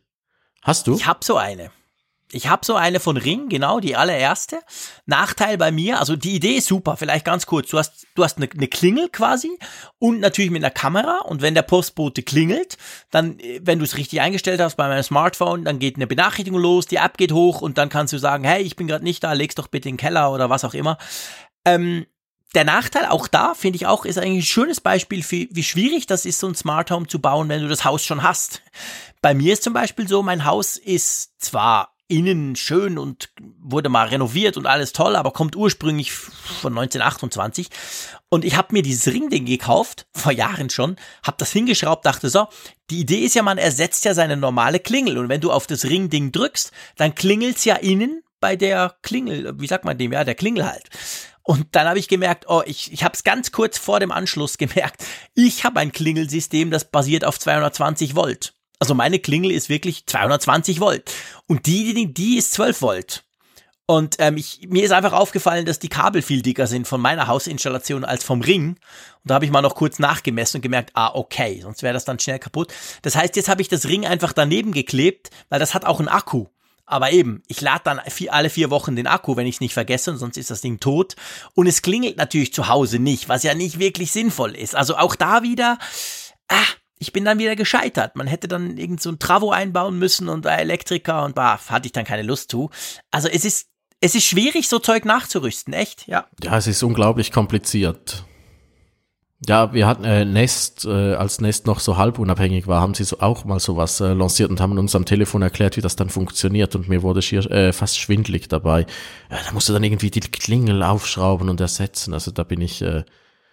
hast 0.61 0.89
du? 0.89 0.97
Ich 0.97 1.07
habe 1.07 1.21
so 1.23 1.37
eine. 1.37 1.71
Ich 2.35 2.49
habe 2.49 2.65
so 2.65 2.75
eine 2.75 2.99
von 2.99 3.17
Ring, 3.17 3.49
genau, 3.49 3.79
die 3.79 3.95
allererste. 3.95 4.61
Nachteil 5.07 5.59
bei 5.59 5.71
mir, 5.71 6.01
also 6.01 6.17
die 6.17 6.35
Idee 6.35 6.57
ist 6.57 6.67
super, 6.67 6.97
vielleicht 6.97 7.25
ganz 7.25 7.47
kurz. 7.47 7.69
Du 7.69 7.79
hast, 7.79 8.07
du 8.15 8.25
hast 8.25 8.39
eine, 8.39 8.49
eine 8.51 8.69
Klingel 8.69 9.09
quasi 9.11 9.59
und 9.99 10.21
natürlich 10.21 10.51
mit 10.51 10.65
einer 10.65 10.71
Kamera. 10.71 11.19
Und 11.27 11.43
wenn 11.43 11.55
der 11.55 11.63
Postbote 11.63 12.23
klingelt, 12.23 12.79
dann, 13.11 13.39
äh, 13.39 13.61
wenn 13.63 13.79
du 13.79 13.85
es 13.85 13.97
richtig 13.97 14.21
eingestellt 14.21 14.61
hast 14.61 14.77
bei 14.77 14.89
meinem 14.89 15.03
Smartphone, 15.03 15.65
dann 15.65 15.79
geht 15.79 15.97
eine 15.97 16.07
Benachrichtigung 16.07 16.59
los, 16.59 16.87
die 16.87 16.97
App 16.97 17.19
geht 17.19 17.33
hoch 17.33 17.61
und 17.61 17.77
dann 17.77 17.91
kannst 17.91 18.13
du 18.13 18.19
sagen, 18.19 18.45
hey, 18.45 18.63
ich 18.63 18.77
bin 18.77 18.87
gerade 18.87 19.05
nicht 19.05 19.23
da, 19.23 19.33
leg's 19.33 19.55
doch 19.55 19.69
bitte 19.69 19.89
in 19.89 19.97
den 19.97 20.01
Keller 20.01 20.33
oder 20.33 20.49
was 20.49 20.65
auch 20.65 20.75
immer. 20.75 20.99
Ähm, 21.65 22.07
der 22.55 22.65
Nachteil 22.65 23.07
auch 23.07 23.29
da, 23.29 23.55
finde 23.55 23.77
ich 23.77 23.87
auch, 23.87 24.05
ist 24.05 24.19
eigentlich 24.19 24.45
ein 24.45 24.47
schönes 24.47 24.81
Beispiel 24.81 25.23
für, 25.23 25.47
wie 25.51 25.63
schwierig 25.63 26.07
das 26.07 26.27
ist, 26.27 26.39
so 26.39 26.47
ein 26.47 26.55
Smart 26.55 26.91
Home 26.91 27.07
zu 27.07 27.19
bauen, 27.19 27.49
wenn 27.49 27.63
du 27.63 27.69
das 27.69 27.85
Haus 27.85 28.05
schon 28.05 28.23
hast. 28.23 28.63
Bei 29.23 29.35
mir 29.35 29.53
ist 29.53 29.63
zum 29.63 29.73
Beispiel 29.73 30.07
so, 30.07 30.23
mein 30.23 30.45
Haus 30.45 30.77
ist 30.77 31.41
zwar 31.41 31.95
innen 32.13 32.57
schön 32.57 32.99
und 32.99 33.31
wurde 33.59 33.89
mal 33.89 34.09
renoviert 34.09 34.57
und 34.57 34.67
alles 34.67 34.93
toll, 34.93 35.17
aber 35.17 35.33
kommt 35.33 35.57
ursprünglich 35.57 36.13
von 36.13 36.73
1928. 36.73 37.69
Und 38.29 38.45
ich 38.45 38.57
habe 38.57 38.69
mir 38.73 38.83
dieses 38.83 39.13
Ringding 39.13 39.47
gekauft, 39.47 40.07
vor 40.15 40.33
Jahren 40.33 40.69
schon, 40.69 40.97
habe 41.27 41.39
das 41.39 41.53
hingeschraubt, 41.53 42.05
dachte 42.05 42.29
so, 42.29 42.49
die 42.91 43.01
Idee 43.01 43.25
ist 43.25 43.35
ja, 43.35 43.43
man 43.43 43.59
ersetzt 43.59 44.05
ja 44.05 44.13
seine 44.13 44.37
normale 44.37 44.79
Klingel. 44.79 45.17
Und 45.17 45.31
wenn 45.31 45.41
du 45.41 45.51
auf 45.51 45.67
das 45.67 45.87
Ringding 45.87 46.33
drückst, 46.33 46.71
dann 46.97 47.15
klingelt's 47.15 47.65
ja 47.65 47.77
innen 47.77 48.23
bei 48.41 48.57
der 48.57 48.97
Klingel, 49.03 49.55
wie 49.59 49.67
sagt 49.67 49.85
man 49.85 49.97
dem, 49.97 50.13
ja, 50.13 50.25
der 50.25 50.35
Klingel 50.35 50.67
halt. 50.67 50.91
Und 51.43 51.69
dann 51.73 51.89
habe 51.89 51.99
ich 51.99 52.09
gemerkt, 52.09 52.45
oh, 52.49 52.63
ich, 52.67 52.93
ich 52.93 53.03
habe 53.05 53.15
es 53.15 53.25
ganz 53.25 53.53
kurz 53.53 53.79
vor 53.79 54.01
dem 54.01 54.13
Anschluss 54.13 54.59
gemerkt, 54.59 55.03
ich 55.35 55.65
habe 55.65 55.81
ein 55.81 55.93
Klingelsystem, 55.93 56.71
das 56.71 56.91
basiert 56.91 57.25
auf 57.25 57.39
220 57.39 58.15
Volt. 58.15 58.55
Also 58.83 58.97
meine 58.97 59.21
Klingel 59.21 59.53
ist 59.53 59.69
wirklich 59.69 60.07
220 60.07 60.81
Volt. 60.81 61.09
Und 61.47 61.67
die, 61.67 62.13
die, 62.13 62.37
ist 62.37 62.51
12 62.55 62.83
Volt. 62.83 63.25
Und 63.87 64.17
ähm, 64.19 64.37
ich, 64.37 64.67
mir 64.71 64.83
ist 64.83 64.91
einfach 64.91 65.13
aufgefallen, 65.13 65.67
dass 65.67 65.79
die 65.79 65.89
Kabel 65.89 66.21
viel 66.21 66.43
dicker 66.43 66.67
sind 66.67 66.89
von 66.89 67.01
meiner 67.01 67.29
Hausinstallation 67.29 68.05
als 68.05 68.25
vom 68.25 68.41
Ring. 68.41 68.71
Und 68.71 68.79
da 69.23 69.37
habe 69.37 69.45
ich 69.45 69.53
mal 69.53 69.63
noch 69.63 69.77
kurz 69.77 70.01
nachgemessen 70.01 70.59
und 70.59 70.63
gemerkt, 70.63 70.91
ah, 70.95 71.13
okay, 71.15 71.61
sonst 71.63 71.85
wäre 71.85 71.95
das 71.95 72.05
dann 72.05 72.19
schnell 72.19 72.41
kaputt. 72.41 72.75
Das 73.03 73.15
heißt, 73.15 73.37
jetzt 73.37 73.49
habe 73.49 73.63
ich 73.63 73.69
das 73.69 73.87
Ring 73.87 74.05
einfach 74.05 74.33
daneben 74.33 74.73
geklebt, 74.73 75.31
weil 75.49 75.61
das 75.61 75.75
hat 75.75 75.85
auch 75.85 76.01
einen 76.01 76.09
Akku. 76.09 76.47
Aber 76.85 77.13
eben, 77.13 77.45
ich 77.47 77.61
lade 77.61 77.83
dann 77.85 78.01
vier, 78.09 78.35
alle 78.35 78.51
vier 78.51 78.71
Wochen 78.71 78.97
den 78.97 79.07
Akku, 79.07 79.37
wenn 79.37 79.47
ich 79.47 79.55
es 79.55 79.61
nicht 79.61 79.75
vergesse, 79.75 80.11
und 80.11 80.19
sonst 80.19 80.39
ist 80.39 80.51
das 80.51 80.61
Ding 80.61 80.81
tot. 80.81 81.15
Und 81.55 81.69
es 81.69 81.83
klingelt 81.83 82.17
natürlich 82.17 82.53
zu 82.53 82.67
Hause 82.67 82.99
nicht, 82.99 83.29
was 83.29 83.45
ja 83.45 83.55
nicht 83.55 83.79
wirklich 83.79 84.11
sinnvoll 84.11 84.57
ist. 84.57 84.75
Also 84.75 84.97
auch 84.97 85.15
da 85.15 85.45
wieder, 85.45 85.79
ah, 86.49 86.57
ich 87.03 87.13
bin 87.13 87.25
dann 87.25 87.41
wieder 87.41 87.57
gescheitert. 87.57 88.15
Man 88.15 88.29
hätte 88.29 88.47
dann 88.47 88.79
irgend 88.79 89.03
so 89.03 89.11
ein 89.11 89.19
Travo 89.19 89.51
einbauen 89.51 89.99
müssen 89.99 90.29
und 90.29 90.43
bei 90.43 90.55
Elektriker 90.55 91.25
und 91.25 91.35
bah, 91.35 91.59
hatte 91.69 91.87
ich 91.87 91.93
dann 91.93 92.05
keine 92.05 92.23
Lust 92.23 92.53
zu. 92.53 92.71
Also 93.11 93.27
es 93.27 93.45
ist, 93.45 93.67
es 94.01 94.15
ist 94.15 94.25
schwierig, 94.25 94.69
so 94.69 94.79
Zeug 94.79 95.05
nachzurüsten, 95.05 95.75
echt, 95.75 96.07
ja. 96.07 96.27
Ja, 96.45 96.57
es 96.57 96.69
ist 96.69 96.81
unglaublich 96.85 97.33
kompliziert. 97.33 98.25
Ja, 99.49 99.75
wir 99.75 99.89
hatten 99.89 100.05
äh, 100.05 100.25
Nest, 100.25 100.85
äh, 100.85 101.15
als 101.15 101.41
Nest 101.41 101.67
noch 101.67 101.81
so 101.81 101.97
halb 101.97 102.21
unabhängig 102.21 102.69
war, 102.69 102.81
haben 102.81 102.95
sie 102.95 103.03
so 103.03 103.19
auch 103.19 103.45
mal 103.45 103.59
sowas 103.59 103.99
äh, 103.99 104.13
lanciert 104.13 104.51
und 104.51 104.61
haben 104.61 104.79
uns 104.79 104.95
am 104.95 105.05
Telefon 105.05 105.43
erklärt, 105.43 105.77
wie 105.77 105.81
das 105.81 105.97
dann 105.97 106.09
funktioniert 106.09 106.77
und 106.77 106.89
mir 106.89 107.03
wurde 107.03 107.21
schier 107.21 107.51
äh, 107.51 107.73
fast 107.73 107.99
schwindlig 107.99 108.47
dabei. 108.47 108.87
Ja, 109.29 109.39
da 109.45 109.53
musst 109.53 109.69
du 109.69 109.73
dann 109.73 109.83
irgendwie 109.83 110.13
die 110.13 110.21
Klingel 110.21 110.85
aufschrauben 110.85 111.49
und 111.49 111.61
ersetzen. 111.61 112.15
Also 112.15 112.31
da 112.31 112.45
bin 112.45 112.61
ich 112.61 112.81
äh, 112.83 113.03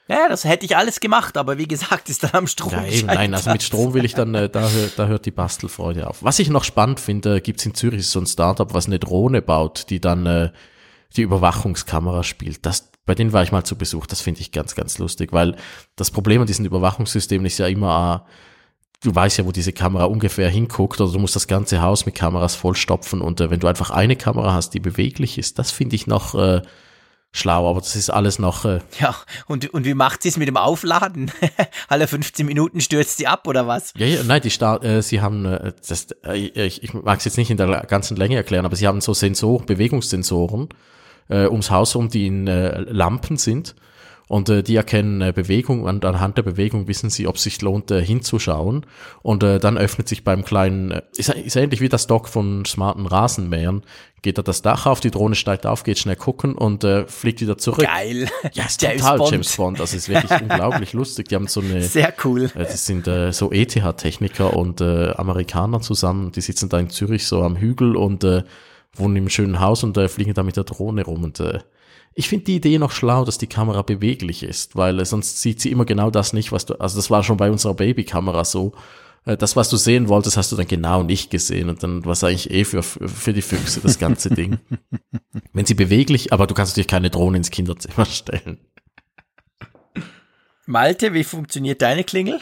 Ja, 0.09 0.27
das 0.27 0.43
hätte 0.43 0.65
ich 0.65 0.75
alles 0.75 0.99
gemacht, 0.99 1.37
aber 1.37 1.59
wie 1.59 1.67
gesagt, 1.67 2.09
ist 2.09 2.23
dann 2.23 2.31
am 2.33 2.47
Strom 2.47 2.71
ja, 2.71 2.83
eben, 2.83 3.05
nein, 3.05 3.31
also 3.31 3.51
mit 3.51 3.61
Strom 3.61 3.93
will 3.93 4.05
ich 4.05 4.15
dann, 4.15 4.33
äh, 4.33 4.49
da, 4.49 4.67
da 4.97 5.05
hört 5.05 5.27
die 5.27 5.31
Bastelfreude 5.31 6.07
auf. 6.07 6.23
Was 6.23 6.39
ich 6.39 6.49
noch 6.49 6.63
spannend 6.63 6.99
finde, 6.99 7.35
äh, 7.35 7.41
gibt's 7.41 7.63
in 7.67 7.75
Zürich 7.75 8.07
so 8.07 8.19
ein 8.19 8.25
Startup, 8.25 8.73
was 8.73 8.87
eine 8.87 8.97
Drohne 8.97 9.43
baut, 9.43 9.91
die 9.91 10.01
dann 10.01 10.25
äh, 10.25 10.49
die 11.15 11.21
Überwachungskamera 11.21 12.23
spielt. 12.23 12.65
Das, 12.65 12.89
bei 13.05 13.13
denen 13.13 13.33
war 13.33 13.43
ich 13.43 13.51
mal 13.51 13.63
zu 13.63 13.77
Besuch, 13.77 14.07
das 14.07 14.19
finde 14.19 14.41
ich 14.41 14.51
ganz, 14.51 14.73
ganz 14.73 14.97
lustig, 14.97 15.31
weil 15.31 15.55
das 15.95 16.09
Problem 16.09 16.41
an 16.41 16.47
diesen 16.47 16.65
Überwachungssystemen 16.65 17.45
ist 17.45 17.59
ja 17.59 17.67
immer, 17.67 18.25
äh, 18.25 18.31
du 19.03 19.13
weißt 19.13 19.37
ja, 19.37 19.45
wo 19.45 19.51
diese 19.51 19.73
Kamera 19.73 20.05
ungefähr 20.05 20.49
hinguckt, 20.49 20.99
oder 20.99 21.13
du 21.13 21.19
musst 21.19 21.35
das 21.35 21.47
ganze 21.47 21.83
Haus 21.83 22.07
mit 22.07 22.15
Kameras 22.15 22.55
vollstopfen 22.55 23.21
und 23.21 23.41
äh, 23.41 23.51
wenn 23.51 23.59
du 23.59 23.67
einfach 23.67 23.91
eine 23.91 24.15
Kamera 24.15 24.53
hast, 24.53 24.71
die 24.71 24.79
beweglich 24.79 25.37
ist, 25.37 25.59
das 25.59 25.69
finde 25.69 25.95
ich 25.95 26.07
noch 26.07 26.33
äh, 26.33 26.63
schlau, 27.31 27.69
aber 27.69 27.79
das 27.79 27.95
ist 27.95 28.09
alles 28.09 28.39
noch. 28.39 28.65
Äh, 28.65 28.79
Ja, 28.99 29.15
und, 29.47 29.71
und 29.73 29.85
wie 29.85 29.93
macht 29.93 30.23
sie 30.23 30.29
es 30.29 30.37
mit 30.37 30.47
dem 30.47 30.57
Aufladen? 30.57 31.31
Alle 31.87 32.07
15 32.07 32.45
Minuten 32.45 32.81
stürzt 32.81 33.17
sie 33.17 33.27
ab 33.27 33.47
oder 33.47 33.67
was? 33.67 33.93
Ja, 33.97 34.05
ja, 34.07 34.23
nein, 34.23 34.41
die 34.41 34.49
Start, 34.49 34.83
äh, 34.83 35.01
sie 35.01 35.21
haben, 35.21 35.45
äh, 35.45 35.73
das, 35.87 36.07
äh, 36.25 36.35
ich, 36.37 36.83
ich 36.83 36.93
mag 36.93 37.19
es 37.19 37.25
jetzt 37.25 37.37
nicht 37.37 37.51
in 37.51 37.57
der 37.57 37.85
ganzen 37.87 38.17
Länge 38.17 38.35
erklären, 38.35 38.65
aber 38.65 38.75
sie 38.75 38.87
haben 38.87 39.01
so 39.01 39.13
Sensor, 39.13 39.65
Bewegungssensoren 39.65 40.69
äh, 41.29 41.45
ums 41.47 41.69
Haus 41.71 41.95
um, 41.95 42.09
die 42.09 42.27
in 42.27 42.47
äh, 42.47 42.79
Lampen 42.81 43.37
sind 43.37 43.75
und 44.29 44.47
äh, 44.47 44.63
die 44.63 44.75
erkennen 44.77 45.21
äh, 45.21 45.33
Bewegung 45.35 45.83
und 45.83 46.05
anhand 46.05 46.37
der 46.37 46.43
Bewegung 46.43 46.87
wissen 46.87 47.09
sie, 47.09 47.27
ob 47.27 47.35
es 47.35 47.43
sich 47.43 47.61
lohnt, 47.61 47.91
äh, 47.91 48.01
hinzuschauen 48.01 48.85
und 49.23 49.43
äh, 49.43 49.59
dann 49.59 49.77
öffnet 49.77 50.07
sich 50.07 50.23
beim 50.23 50.45
kleinen, 50.45 50.91
äh, 50.91 51.01
ist, 51.17 51.29
ist 51.29 51.55
ähnlich 51.57 51.81
wie 51.81 51.89
das 51.89 52.05
Dock 52.07 52.29
von 52.29 52.63
smarten 52.63 53.07
Rasenmähern, 53.07 53.81
geht 54.21 54.37
da 54.37 54.43
das 54.43 54.61
Dach 54.61 54.85
auf, 54.85 54.99
die 54.99 55.09
Drohne 55.11 55.33
steigt 55.33 55.65
auf, 55.65 55.83
geht 55.83 55.97
schnell 55.97 56.15
gucken 56.15 56.53
und 56.53 56.83
äh, 56.83 57.07
fliegt 57.07 57.41
wieder 57.41 57.57
zurück. 57.57 57.85
Geil. 57.85 58.29
Ja, 58.53 58.65
ist 58.65 58.81
James 58.81 59.01
total 59.01 59.17
Bond. 59.17 59.31
James 59.31 59.57
Bond, 59.57 59.79
das 59.79 59.93
ist 59.95 60.09
wirklich 60.09 60.41
unglaublich 60.41 60.93
lustig. 60.93 61.29
Die 61.29 61.35
haben 61.35 61.47
so 61.47 61.61
eine 61.61 61.81
Sehr 61.81 62.13
cool. 62.23 62.45
äh, 62.55 62.59
Das 62.59 62.85
sind 62.85 63.07
äh, 63.07 63.33
so 63.33 63.51
ETH-Techniker 63.51 64.55
und 64.55 64.79
äh, 64.79 65.11
Amerikaner 65.11 65.81
zusammen, 65.81 66.31
die 66.31 66.41
sitzen 66.41 66.69
da 66.69 66.79
in 66.79 66.89
Zürich 66.91 67.25
so 67.25 67.41
am 67.41 67.57
Hügel 67.57 67.95
und 67.95 68.23
äh, 68.23 68.43
wohnen 68.93 69.15
im 69.15 69.29
schönen 69.29 69.59
Haus 69.59 69.83
und 69.83 69.97
äh, 69.97 70.07
fliegen 70.07 70.33
da 70.35 70.43
mit 70.43 70.55
der 70.55 70.65
Drohne 70.65 71.03
rum. 71.03 71.23
Und 71.23 71.39
äh, 71.39 71.59
ich 72.19 72.27
finde 72.27 72.43
die 72.43 72.57
Idee 72.57 72.79
noch 72.79 72.91
schlau, 72.91 73.23
dass 73.23 73.37
die 73.37 73.47
Kamera 73.47 73.81
beweglich 73.81 74.43
ist, 74.43 74.75
weil 74.75 74.99
äh, 74.99 75.05
sonst 75.05 75.41
sieht 75.41 75.61
sie 75.61 75.71
immer 75.71 75.85
genau 75.85 76.11
das 76.11 76.33
nicht, 76.33 76.51
was 76.51 76.65
du, 76.65 76.73
also 76.73 76.97
das 76.97 77.09
war 77.09 77.23
schon 77.23 77.37
bei 77.37 77.49
unserer 77.49 77.75
Babykamera 77.75 78.43
so. 78.43 78.73
Äh, 79.25 79.37
Das, 79.37 79.55
was 79.55 79.69
du 79.69 79.77
sehen 79.77 80.09
wolltest, 80.09 80.35
hast 80.35 80.51
du 80.51 80.57
dann 80.57 80.67
genau 80.67 81.01
nicht 81.01 81.31
gesehen 81.31 81.69
und 81.69 81.81
dann 81.81 82.03
war 82.03 82.11
es 82.11 82.23
eigentlich 82.25 82.51
eh 82.51 82.65
für, 82.65 82.83
für 82.83 83.31
die 83.31 83.41
Füchse, 83.41 83.79
das 83.79 83.99
ganze 83.99 84.31
Ding. 84.31 84.59
Wenn 85.53 85.65
sie 85.65 85.75
beweglich, 85.75 86.33
aber 86.33 86.45
du 86.45 86.53
kannst 86.53 86.73
natürlich 86.73 86.89
keine 86.89 87.09
Drohne 87.09 87.37
ins 87.37 87.51
Kinderzimmer 87.51 88.05
stellen. 88.05 88.59
Malte, 90.65 91.13
wie 91.13 91.23
funktioniert 91.23 91.81
deine 91.81 92.03
Klingel? 92.03 92.41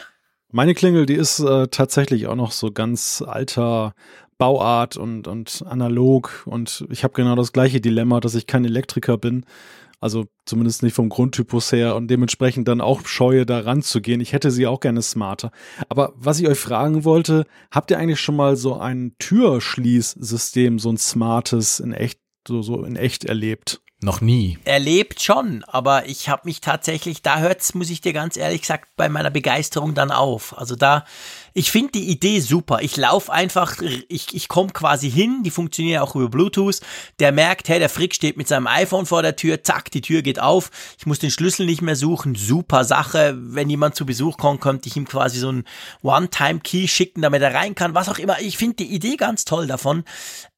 Meine 0.50 0.74
Klingel, 0.74 1.06
die 1.06 1.14
ist 1.14 1.38
äh, 1.38 1.68
tatsächlich 1.68 2.26
auch 2.26 2.34
noch 2.34 2.50
so 2.50 2.72
ganz 2.72 3.22
alter 3.24 3.94
Bauart 4.38 4.96
und, 4.96 5.28
und 5.28 5.64
analog. 5.66 6.44
Und 6.46 6.86
ich 6.90 7.04
habe 7.04 7.14
genau 7.14 7.34
das 7.34 7.52
gleiche 7.52 7.80
Dilemma, 7.80 8.20
dass 8.20 8.34
ich 8.34 8.46
kein 8.46 8.64
Elektriker 8.64 9.18
bin. 9.18 9.44
Also 10.00 10.26
zumindest 10.44 10.84
nicht 10.84 10.94
vom 10.94 11.08
Grundtypus 11.08 11.72
her 11.72 11.96
und 11.96 12.06
dementsprechend 12.08 12.68
dann 12.68 12.80
auch 12.80 13.04
scheue, 13.04 13.44
da 13.44 13.58
ranzugehen. 13.58 14.20
Ich 14.20 14.32
hätte 14.32 14.52
sie 14.52 14.68
auch 14.68 14.78
gerne 14.78 15.02
smarter. 15.02 15.50
Aber 15.88 16.12
was 16.14 16.38
ich 16.38 16.46
euch 16.46 16.58
fragen 16.58 17.04
wollte, 17.04 17.46
habt 17.72 17.90
ihr 17.90 17.98
eigentlich 17.98 18.20
schon 18.20 18.36
mal 18.36 18.54
so 18.54 18.78
ein 18.78 19.16
Türschließsystem, 19.18 20.78
so 20.78 20.90
ein 20.90 20.98
smartes 20.98 21.80
in 21.80 21.92
echt, 21.92 22.20
so, 22.46 22.62
so 22.62 22.84
in 22.84 22.94
echt 22.94 23.24
erlebt? 23.24 23.80
Noch 24.00 24.20
nie. 24.20 24.58
Erlebt 24.64 25.20
schon, 25.20 25.64
aber 25.64 26.06
ich 26.06 26.28
habe 26.28 26.42
mich 26.44 26.60
tatsächlich, 26.60 27.20
da 27.20 27.40
hört's, 27.40 27.74
muss 27.74 27.90
ich 27.90 28.00
dir 28.00 28.12
ganz 28.12 28.36
ehrlich 28.36 28.60
gesagt, 28.60 28.90
bei 28.96 29.08
meiner 29.08 29.30
Begeisterung 29.30 29.94
dann 29.94 30.12
auf. 30.12 30.56
Also 30.56 30.76
da, 30.76 31.04
ich 31.58 31.72
finde 31.72 31.90
die 31.90 32.08
Idee 32.08 32.38
super. 32.38 32.82
Ich 32.82 32.96
laufe 32.96 33.32
einfach, 33.32 33.78
ich, 34.08 34.32
ich 34.32 34.46
komme 34.46 34.70
quasi 34.70 35.10
hin, 35.10 35.42
die 35.42 35.50
funktionieren 35.50 36.02
auch 36.02 36.14
über 36.14 36.28
Bluetooth. 36.28 36.80
Der 37.18 37.32
merkt, 37.32 37.68
hey, 37.68 37.80
der 37.80 37.88
Frick 37.88 38.14
steht 38.14 38.36
mit 38.36 38.46
seinem 38.46 38.68
iPhone 38.68 39.06
vor 39.06 39.22
der 39.22 39.34
Tür, 39.34 39.64
zack, 39.64 39.90
die 39.90 40.00
Tür 40.00 40.22
geht 40.22 40.38
auf. 40.38 40.70
Ich 40.98 41.06
muss 41.06 41.18
den 41.18 41.32
Schlüssel 41.32 41.66
nicht 41.66 41.82
mehr 41.82 41.96
suchen. 41.96 42.36
Super 42.36 42.84
Sache. 42.84 43.36
Wenn 43.36 43.68
jemand 43.68 43.96
zu 43.96 44.06
Besuch 44.06 44.36
kommt, 44.36 44.60
könnte 44.60 44.88
ich 44.88 44.96
ihm 44.96 45.08
quasi 45.08 45.40
so 45.40 45.48
einen 45.48 45.64
One-Time-Key 46.02 46.86
schicken, 46.86 47.22
damit 47.22 47.42
er 47.42 47.54
rein 47.54 47.74
kann, 47.74 47.92
was 47.92 48.08
auch 48.08 48.20
immer. 48.20 48.40
Ich 48.40 48.56
finde 48.56 48.76
die 48.76 48.94
Idee 48.94 49.16
ganz 49.16 49.44
toll 49.44 49.66
davon. 49.66 50.04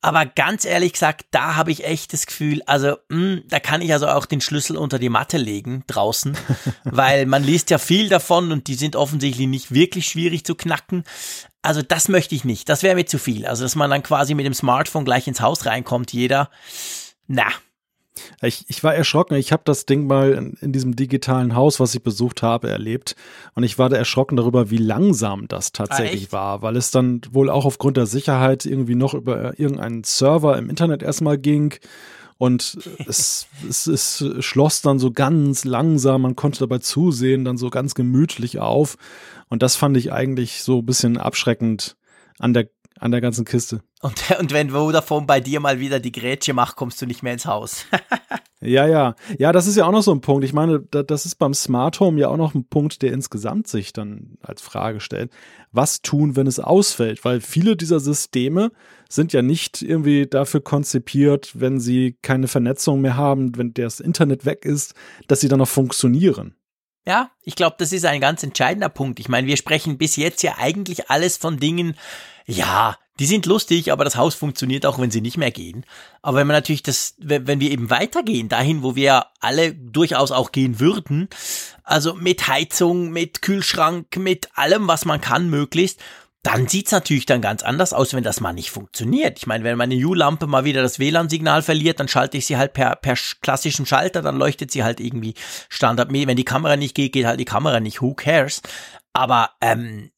Aber 0.02 0.24
ganz 0.24 0.64
ehrlich 0.64 0.94
gesagt, 0.94 1.26
da 1.30 1.56
habe 1.56 1.72
ich 1.72 1.84
echt 1.84 2.14
das 2.14 2.24
Gefühl, 2.24 2.62
also 2.64 2.96
mh, 3.08 3.16
hm, 3.16 3.42
da 3.48 3.60
kann 3.60 3.82
ich 3.82 3.92
also 3.92 4.08
auch 4.08 4.24
den 4.24 4.40
Schlüssel 4.40 4.78
unter 4.78 4.98
die 4.98 5.10
Matte 5.10 5.36
legen 5.36 5.84
draußen, 5.88 6.36
weil 6.84 7.26
man 7.26 7.44
liest 7.44 7.68
ja 7.68 7.76
viel 7.76 8.08
davon 8.08 8.50
und 8.50 8.66
die 8.66 8.74
sind 8.74 8.96
offensichtlich 8.96 9.46
nicht 9.46 9.74
wirklich 9.74 10.06
schwierig 10.06 10.44
zu 10.44 10.54
knacken. 10.54 10.89
Also 11.62 11.82
das 11.82 12.08
möchte 12.08 12.34
ich 12.34 12.44
nicht. 12.44 12.68
Das 12.68 12.82
wäre 12.82 12.94
mir 12.94 13.06
zu 13.06 13.18
viel. 13.18 13.46
Also 13.46 13.64
dass 13.64 13.76
man 13.76 13.90
dann 13.90 14.02
quasi 14.02 14.34
mit 14.34 14.46
dem 14.46 14.54
Smartphone 14.54 15.04
gleich 15.04 15.26
ins 15.28 15.40
Haus 15.40 15.66
reinkommt, 15.66 16.12
jeder. 16.12 16.50
Na, 17.26 17.46
ich, 18.42 18.64
ich 18.68 18.82
war 18.82 18.94
erschrocken. 18.94 19.34
Ich 19.36 19.52
habe 19.52 19.62
das 19.64 19.86
Ding 19.86 20.06
mal 20.06 20.32
in, 20.32 20.54
in, 20.60 20.72
diesem 20.72 20.96
digitalen 20.96 21.54
Haus, 21.54 21.80
was 21.80 21.94
ich 21.94 22.02
besucht 22.02 22.42
habe, 22.42 22.70
erlebt. 22.70 23.16
Und 23.54 23.62
ich 23.62 23.78
war 23.78 23.88
da 23.88 23.96
erschrocken 23.96 24.36
darüber, 24.36 24.70
wie 24.70 24.78
langsam 24.78 25.48
das 25.48 25.72
tatsächlich 25.72 26.28
ah, 26.28 26.32
war, 26.32 26.62
weil 26.62 26.76
es 26.76 26.90
dann 26.90 27.20
wohl 27.30 27.50
auch 27.50 27.64
aufgrund 27.64 27.96
der 27.96 28.06
Sicherheit 28.06 28.66
irgendwie 28.66 28.94
noch 28.94 29.14
über 29.14 29.58
irgendeinen 29.58 30.04
Server 30.04 30.56
im 30.58 30.70
Internet 30.70 31.02
erstmal 31.02 31.38
ging. 31.38 31.74
Und 32.38 32.78
es, 33.06 33.46
es, 33.68 33.86
es 33.86 34.24
schloss 34.40 34.82
dann 34.82 34.98
so 34.98 35.10
ganz 35.10 35.64
langsam, 35.64 36.22
man 36.22 36.36
konnte 36.36 36.60
dabei 36.60 36.78
zusehen, 36.78 37.44
dann 37.44 37.58
so 37.58 37.70
ganz 37.70 37.94
gemütlich 37.94 38.58
auf. 38.58 38.96
Und 39.50 39.62
das 39.62 39.76
fand 39.76 39.96
ich 39.98 40.12
eigentlich 40.12 40.62
so 40.62 40.78
ein 40.78 40.86
bisschen 40.86 41.18
abschreckend 41.18 41.96
an 42.38 42.54
der 42.54 42.70
an 43.00 43.10
der 43.10 43.20
ganzen 43.20 43.44
Kiste. 43.44 43.80
Und, 44.02 44.22
und 44.38 44.52
wenn 44.52 44.70
Vodafone 44.70 45.26
bei 45.26 45.40
dir 45.40 45.58
mal 45.58 45.80
wieder 45.80 46.00
die 46.00 46.12
Grätsche 46.12 46.52
macht, 46.52 46.76
kommst 46.76 47.00
du 47.02 47.06
nicht 47.06 47.22
mehr 47.22 47.32
ins 47.32 47.46
Haus. 47.46 47.86
ja, 48.60 48.86
ja. 48.86 49.14
Ja, 49.38 49.52
das 49.52 49.66
ist 49.66 49.76
ja 49.76 49.86
auch 49.86 49.92
noch 49.92 50.02
so 50.02 50.12
ein 50.12 50.20
Punkt. 50.20 50.44
Ich 50.44 50.52
meine, 50.52 50.80
das 50.80 51.24
ist 51.24 51.36
beim 51.36 51.54
Smart 51.54 51.98
Home 51.98 52.20
ja 52.20 52.28
auch 52.28 52.36
noch 52.36 52.54
ein 52.54 52.68
Punkt, 52.68 53.02
der 53.02 53.12
insgesamt 53.12 53.68
sich 53.68 53.92
dann 53.92 54.36
als 54.42 54.60
Frage 54.60 55.00
stellt. 55.00 55.32
Was 55.72 56.02
tun, 56.02 56.36
wenn 56.36 56.46
es 56.46 56.60
ausfällt? 56.60 57.24
Weil 57.24 57.40
viele 57.40 57.76
dieser 57.76 58.00
Systeme 58.00 58.70
sind 59.08 59.32
ja 59.32 59.40
nicht 59.40 59.82
irgendwie 59.82 60.26
dafür 60.26 60.60
konzipiert, 60.60 61.52
wenn 61.58 61.80
sie 61.80 62.18
keine 62.22 62.48
Vernetzung 62.48 63.00
mehr 63.00 63.16
haben, 63.16 63.56
wenn 63.56 63.72
das 63.72 63.98
Internet 63.98 64.44
weg 64.44 64.64
ist, 64.64 64.94
dass 65.26 65.40
sie 65.40 65.48
dann 65.48 65.58
noch 65.58 65.68
funktionieren. 65.68 66.54
Ja, 67.06 67.30
ich 67.42 67.56
glaube, 67.56 67.76
das 67.78 67.92
ist 67.92 68.04
ein 68.04 68.20
ganz 68.20 68.42
entscheidender 68.42 68.88
Punkt. 68.88 69.20
Ich 69.20 69.28
meine, 69.28 69.46
wir 69.46 69.56
sprechen 69.56 69.98
bis 69.98 70.16
jetzt 70.16 70.42
ja 70.42 70.56
eigentlich 70.58 71.10
alles 71.10 71.36
von 71.36 71.58
Dingen, 71.58 71.96
ja, 72.46 72.98
die 73.20 73.26
sind 73.26 73.44
lustig, 73.44 73.92
aber 73.92 74.04
das 74.04 74.16
Haus 74.16 74.34
funktioniert 74.34 74.86
auch, 74.86 74.98
wenn 74.98 75.10
sie 75.10 75.20
nicht 75.20 75.36
mehr 75.36 75.50
gehen. 75.50 75.84
Aber 76.22 76.38
wenn 76.38 76.46
man 76.46 76.56
natürlich 76.56 76.82
das, 76.82 77.14
wenn 77.18 77.60
wir 77.60 77.70
eben 77.70 77.90
weitergehen, 77.90 78.48
dahin, 78.48 78.82
wo 78.82 78.96
wir 78.96 79.26
alle 79.40 79.74
durchaus 79.74 80.30
auch 80.32 80.52
gehen 80.52 80.80
würden, 80.80 81.28
also 81.84 82.14
mit 82.14 82.48
Heizung, 82.48 83.10
mit 83.10 83.42
Kühlschrank, 83.42 84.16
mit 84.16 84.48
allem, 84.54 84.88
was 84.88 85.04
man 85.04 85.20
kann, 85.20 85.50
möglichst, 85.50 86.00
dann 86.42 86.68
sieht's 86.68 86.90
natürlich 86.90 87.26
dann 87.26 87.42
ganz 87.42 87.62
anders 87.62 87.92
aus, 87.92 88.14
wenn 88.14 88.22
das 88.22 88.40
mal 88.40 88.54
nicht 88.54 88.70
funktioniert. 88.70 89.38
Ich 89.38 89.46
meine, 89.46 89.62
wenn 89.62 89.76
meine 89.76 89.94
U-Lampe 89.94 90.46
mal 90.46 90.64
wieder 90.64 90.80
das 90.82 90.98
WLAN-Signal 90.98 91.62
verliert, 91.62 92.00
dann 92.00 92.08
schalte 92.08 92.38
ich 92.38 92.46
sie 92.46 92.56
halt 92.56 92.72
per, 92.72 92.96
per 92.96 93.14
klassischem 93.42 93.84
Schalter, 93.84 94.22
dann 94.22 94.38
leuchtet 94.38 94.70
sie 94.70 94.82
halt 94.82 95.00
irgendwie 95.00 95.34
Standard. 95.68 96.10
Wenn 96.10 96.36
die 96.36 96.44
Kamera 96.44 96.76
nicht 96.76 96.94
geht, 96.94 97.12
geht 97.12 97.26
halt 97.26 97.40
die 97.40 97.44
Kamera 97.44 97.80
nicht. 97.80 98.00
Who 98.00 98.14
cares? 98.14 98.62
Aber 99.12 99.50
ähm, 99.60 100.10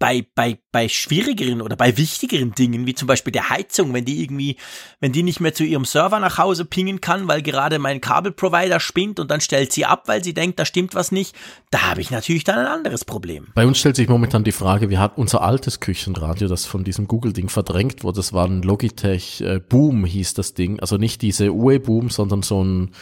bei, 0.00 0.26
bei, 0.34 0.58
bei 0.72 0.88
schwierigeren 0.88 1.60
oder 1.60 1.76
bei 1.76 1.98
wichtigeren 1.98 2.52
Dingen, 2.54 2.86
wie 2.86 2.94
zum 2.94 3.06
Beispiel 3.06 3.32
der 3.32 3.50
Heizung, 3.50 3.92
wenn 3.92 4.06
die 4.06 4.22
irgendwie, 4.22 4.56
wenn 4.98 5.12
die 5.12 5.22
nicht 5.22 5.40
mehr 5.40 5.52
zu 5.52 5.62
ihrem 5.62 5.84
Server 5.84 6.18
nach 6.18 6.38
Hause 6.38 6.64
pingen 6.64 7.02
kann, 7.02 7.28
weil 7.28 7.42
gerade 7.42 7.78
mein 7.78 8.00
Kabelprovider 8.00 8.80
spinnt 8.80 9.20
und 9.20 9.30
dann 9.30 9.42
stellt 9.42 9.72
sie 9.72 9.84
ab, 9.84 10.04
weil 10.06 10.24
sie 10.24 10.32
denkt, 10.32 10.58
da 10.58 10.64
stimmt 10.64 10.94
was 10.94 11.12
nicht, 11.12 11.36
da 11.70 11.82
habe 11.82 12.00
ich 12.00 12.10
natürlich 12.10 12.44
dann 12.44 12.58
ein 12.58 12.66
anderes 12.66 13.04
Problem. 13.04 13.48
Bei 13.54 13.66
uns 13.66 13.78
stellt 13.78 13.96
sich 13.96 14.08
momentan 14.08 14.42
die 14.42 14.52
Frage, 14.52 14.88
wir 14.88 14.98
hatten 14.98 15.20
unser 15.20 15.42
altes 15.42 15.80
Küchenradio, 15.80 16.48
das 16.48 16.64
von 16.64 16.82
diesem 16.82 17.06
Google-Ding 17.06 17.50
verdrängt 17.50 18.02
wurde, 18.02 18.16
das 18.16 18.32
war 18.32 18.46
ein 18.46 18.62
Logitech 18.62 19.42
äh, 19.42 19.60
Boom 19.60 20.06
hieß 20.06 20.32
das 20.32 20.54
Ding, 20.54 20.80
also 20.80 20.96
nicht 20.96 21.20
diese 21.20 21.52
UE 21.52 21.78
Boom, 21.78 22.08
sondern 22.08 22.42
so 22.42 22.64
ein 22.64 22.92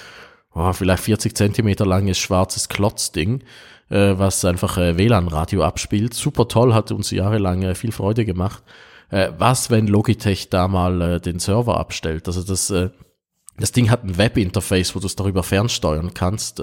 oh, 0.53 0.73
vielleicht 0.73 1.05
40 1.05 1.37
Zentimeter 1.37 1.87
langes 1.87 2.19
schwarzes 2.19 2.69
Klotzding 2.69 3.45
was 3.91 4.45
einfach 4.45 4.77
äh, 4.79 4.97
WLAN-Radio 4.97 5.63
abspielt. 5.63 6.15
Super 6.15 6.49
toll, 6.49 6.75
hat 6.75 6.93
uns 6.93 7.11
jahrelang 7.11 7.63
äh, 7.63 7.75
viel 7.75 7.93
Freude 7.93 8.25
gemacht. 8.25 8.63
Äh, 9.11 9.31
was, 9.39 9.71
wenn 9.71 9.87
Logitech 9.87 10.51
da 10.51 10.69
mal 10.69 11.01
äh, 11.01 11.21
den 11.21 11.39
Server 11.39 11.79
abstellt? 11.79 12.27
Also 12.27 12.43
das, 12.43 12.71
äh, 12.71 12.91
das 13.57 13.73
Ding 13.73 13.91
hat 13.91 14.05
ein 14.05 14.19
Webinterface, 14.19 14.95
wo 14.95 15.01
du 15.01 15.07
es 15.07 15.17
darüber 15.17 15.43
fernsteuern 15.43 16.13
kannst. 16.15 16.61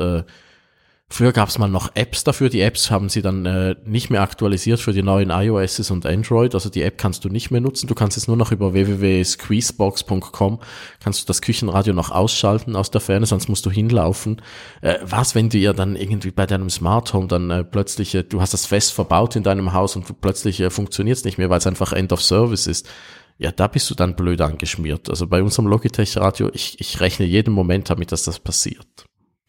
Früher 1.07 1.34
gab 1.34 1.49
es 1.49 1.60
mal 1.60 1.68
noch 1.68 1.91
Apps 1.94 2.23
dafür. 2.23 2.49
Die 2.49 2.61
Apps 2.61 2.90
haben 2.90 3.10
sie 3.10 3.22
dann 3.22 3.45
äh, 3.45 3.76
nicht 3.86 4.10
mehr 4.10 4.22
aktualisiert 4.22 4.80
für 4.80 4.91
die 4.91 5.03
neuen 5.03 5.30
iOSs 5.30 5.91
und 5.91 6.03
Android. 6.03 6.56
Also 6.56 6.69
die 6.69 6.82
App 6.82 6.98
kannst 6.98 7.23
du 7.23 7.30
nicht 7.30 7.52
mehr 7.52 7.61
nutzen. 7.61 7.86
Du 7.86 7.94
kannst 7.94 8.18
es 8.18 8.27
nur 8.27 8.36
noch 8.36 8.52
über 8.52 8.73
www.squeezebox.com 8.73 10.60
kannst 10.99 11.22
du 11.22 11.26
das 11.27 11.44
Küchenradio 11.44 11.94
noch 11.94 12.10
ausschalten 12.10 12.76
aus 12.76 12.90
der 12.90 13.02
Ferne, 13.02 13.27
sonst 13.27 13.49
musst 13.49 13.68
du 13.68 13.72
hinlaufen. 13.72 14.41
Äh, 14.82 14.98
was, 15.03 15.36
wenn 15.36 15.49
du 15.49 15.60
ja 15.60 15.73
dann 15.73 15.95
irgendwie 15.95 16.32
bei 16.32 16.48
deinem 16.48 16.72
Smart 16.72 17.14
Home 17.14 17.27
dann 17.27 17.52
äh, 17.52 17.64
plötzlich, 17.64 18.15
äh, 18.15 18.23
du 18.23 18.41
hast 18.41 18.53
das 18.53 18.65
fest 18.65 18.91
verbaut 18.91 19.36
in 19.36 19.44
deinem 19.44 19.73
Haus 19.73 19.95
und 19.95 20.22
plötzlich 20.22 20.60
äh, 20.60 20.72
funktioniert 20.72 21.18
es 21.18 21.23
nicht 21.23 21.38
mehr, 21.38 21.52
weil 21.52 21.60
es 21.60 21.68
einfach 21.68 21.94
End 21.94 22.14
of 22.14 22.22
Service 22.23 22.65
ist. 22.65 22.90
Ja, 23.38 23.52
da 23.52 23.68
bist 23.68 23.90
du 23.91 23.95
dann 23.95 24.15
blöd 24.15 24.41
angeschmiert. 24.41 25.10
Also 25.10 25.27
bei 25.27 25.44
unserem 25.44 25.68
Logitech 25.68 26.18
Radio, 26.18 26.49
ich, 26.52 26.80
ich 26.80 26.99
rechne 26.99 27.27
jeden 27.27 27.53
Moment 27.53 27.91
damit, 27.91 28.11
dass 28.11 28.23
das 28.23 28.40
passiert. 28.40 29.06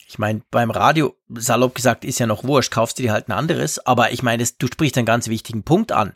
Ich 0.08 0.18
meine, 0.18 0.42
beim 0.52 0.70
Radio, 0.70 1.16
salopp 1.28 1.74
gesagt, 1.74 2.04
ist 2.04 2.20
ja 2.20 2.26
noch 2.26 2.44
wurscht, 2.44 2.72
kaufst 2.72 2.98
du 2.98 3.02
dir 3.02 3.12
halt 3.12 3.28
ein 3.28 3.32
anderes, 3.32 3.84
aber 3.84 4.12
ich 4.12 4.22
meine, 4.22 4.46
du 4.58 4.68
sprichst 4.68 4.96
einen 4.96 5.06
ganz 5.06 5.26
wichtigen 5.26 5.64
Punkt 5.64 5.90
an 5.90 6.14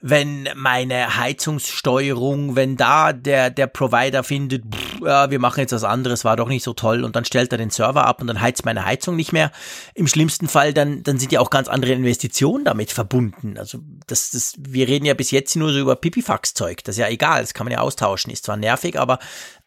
wenn 0.00 0.48
meine 0.54 1.16
Heizungssteuerung, 1.16 2.54
wenn 2.54 2.76
da 2.76 3.12
der, 3.12 3.50
der 3.50 3.66
Provider 3.66 4.22
findet, 4.22 4.62
pff, 4.72 5.00
ja, 5.04 5.30
wir 5.30 5.40
machen 5.40 5.60
jetzt 5.60 5.72
was 5.72 5.82
anderes, 5.82 6.24
war 6.24 6.36
doch 6.36 6.48
nicht 6.48 6.62
so 6.62 6.72
toll 6.72 7.02
und 7.02 7.16
dann 7.16 7.24
stellt 7.24 7.50
er 7.50 7.58
den 7.58 7.70
Server 7.70 8.06
ab 8.06 8.20
und 8.20 8.28
dann 8.28 8.40
heizt 8.40 8.64
meine 8.64 8.84
Heizung 8.84 9.16
nicht 9.16 9.32
mehr. 9.32 9.50
Im 9.94 10.06
schlimmsten 10.06 10.46
Fall, 10.46 10.72
dann, 10.72 11.02
dann 11.02 11.18
sind 11.18 11.32
ja 11.32 11.40
auch 11.40 11.50
ganz 11.50 11.66
andere 11.66 11.92
Investitionen 11.92 12.64
damit 12.64 12.92
verbunden. 12.92 13.58
Also 13.58 13.80
das, 14.06 14.30
das, 14.30 14.54
wir 14.58 14.86
reden 14.86 15.04
ja 15.04 15.14
bis 15.14 15.32
jetzt 15.32 15.56
nur 15.56 15.72
so 15.72 15.80
über 15.80 15.96
Pipifax-Zeug. 15.96 16.84
Das 16.84 16.94
ist 16.94 17.00
ja 17.00 17.08
egal, 17.08 17.40
das 17.40 17.52
kann 17.52 17.64
man 17.64 17.72
ja 17.72 17.80
austauschen. 17.80 18.32
Ist 18.32 18.44
zwar 18.44 18.56
nervig, 18.56 18.98
aber 18.98 19.18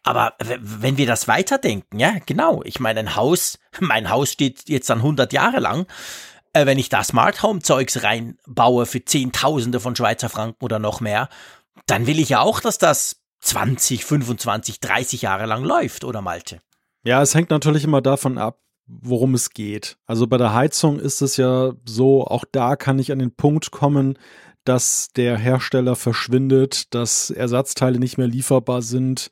aber 0.04 0.34
wenn 0.40 0.96
wir 0.96 1.06
das 1.06 1.28
weiterdenken, 1.28 2.00
ja, 2.00 2.16
genau. 2.26 2.62
Ich 2.64 2.80
meine, 2.80 3.00
ein 3.00 3.14
Haus, 3.14 3.58
mein 3.80 4.10
Haus 4.10 4.32
steht 4.32 4.68
jetzt 4.68 4.90
dann 4.90 4.98
100 4.98 5.32
Jahre 5.32 5.60
lang 5.60 5.86
äh, 6.52 6.66
wenn 6.66 6.78
ich 6.78 6.88
da 6.88 7.02
Smart 7.02 7.42
Home 7.42 7.60
Zeugs 7.60 8.02
reinbaue 8.02 8.86
für 8.86 9.04
Zehntausende 9.04 9.80
von 9.80 9.96
Schweizer 9.96 10.28
Franken 10.28 10.64
oder 10.64 10.78
noch 10.78 11.00
mehr, 11.00 11.28
dann 11.86 12.06
will 12.06 12.18
ich 12.18 12.30
ja 12.30 12.40
auch, 12.40 12.60
dass 12.60 12.78
das 12.78 13.22
20, 13.40 14.04
25, 14.04 14.80
30 14.80 15.22
Jahre 15.22 15.46
lang 15.46 15.64
läuft, 15.64 16.04
oder 16.04 16.22
Malte? 16.22 16.60
Ja, 17.04 17.20
es 17.22 17.34
hängt 17.34 17.50
natürlich 17.50 17.84
immer 17.84 18.00
davon 18.00 18.38
ab, 18.38 18.60
worum 18.86 19.34
es 19.34 19.50
geht. 19.50 19.96
Also 20.06 20.26
bei 20.26 20.38
der 20.38 20.54
Heizung 20.54 21.00
ist 21.00 21.22
es 21.22 21.36
ja 21.36 21.72
so, 21.84 22.24
auch 22.24 22.44
da 22.50 22.76
kann 22.76 22.98
ich 22.98 23.10
an 23.10 23.18
den 23.18 23.34
Punkt 23.34 23.72
kommen, 23.72 24.18
dass 24.64 25.08
der 25.16 25.36
Hersteller 25.38 25.96
verschwindet, 25.96 26.94
dass 26.94 27.30
Ersatzteile 27.30 27.98
nicht 27.98 28.16
mehr 28.16 28.28
lieferbar 28.28 28.82
sind, 28.82 29.30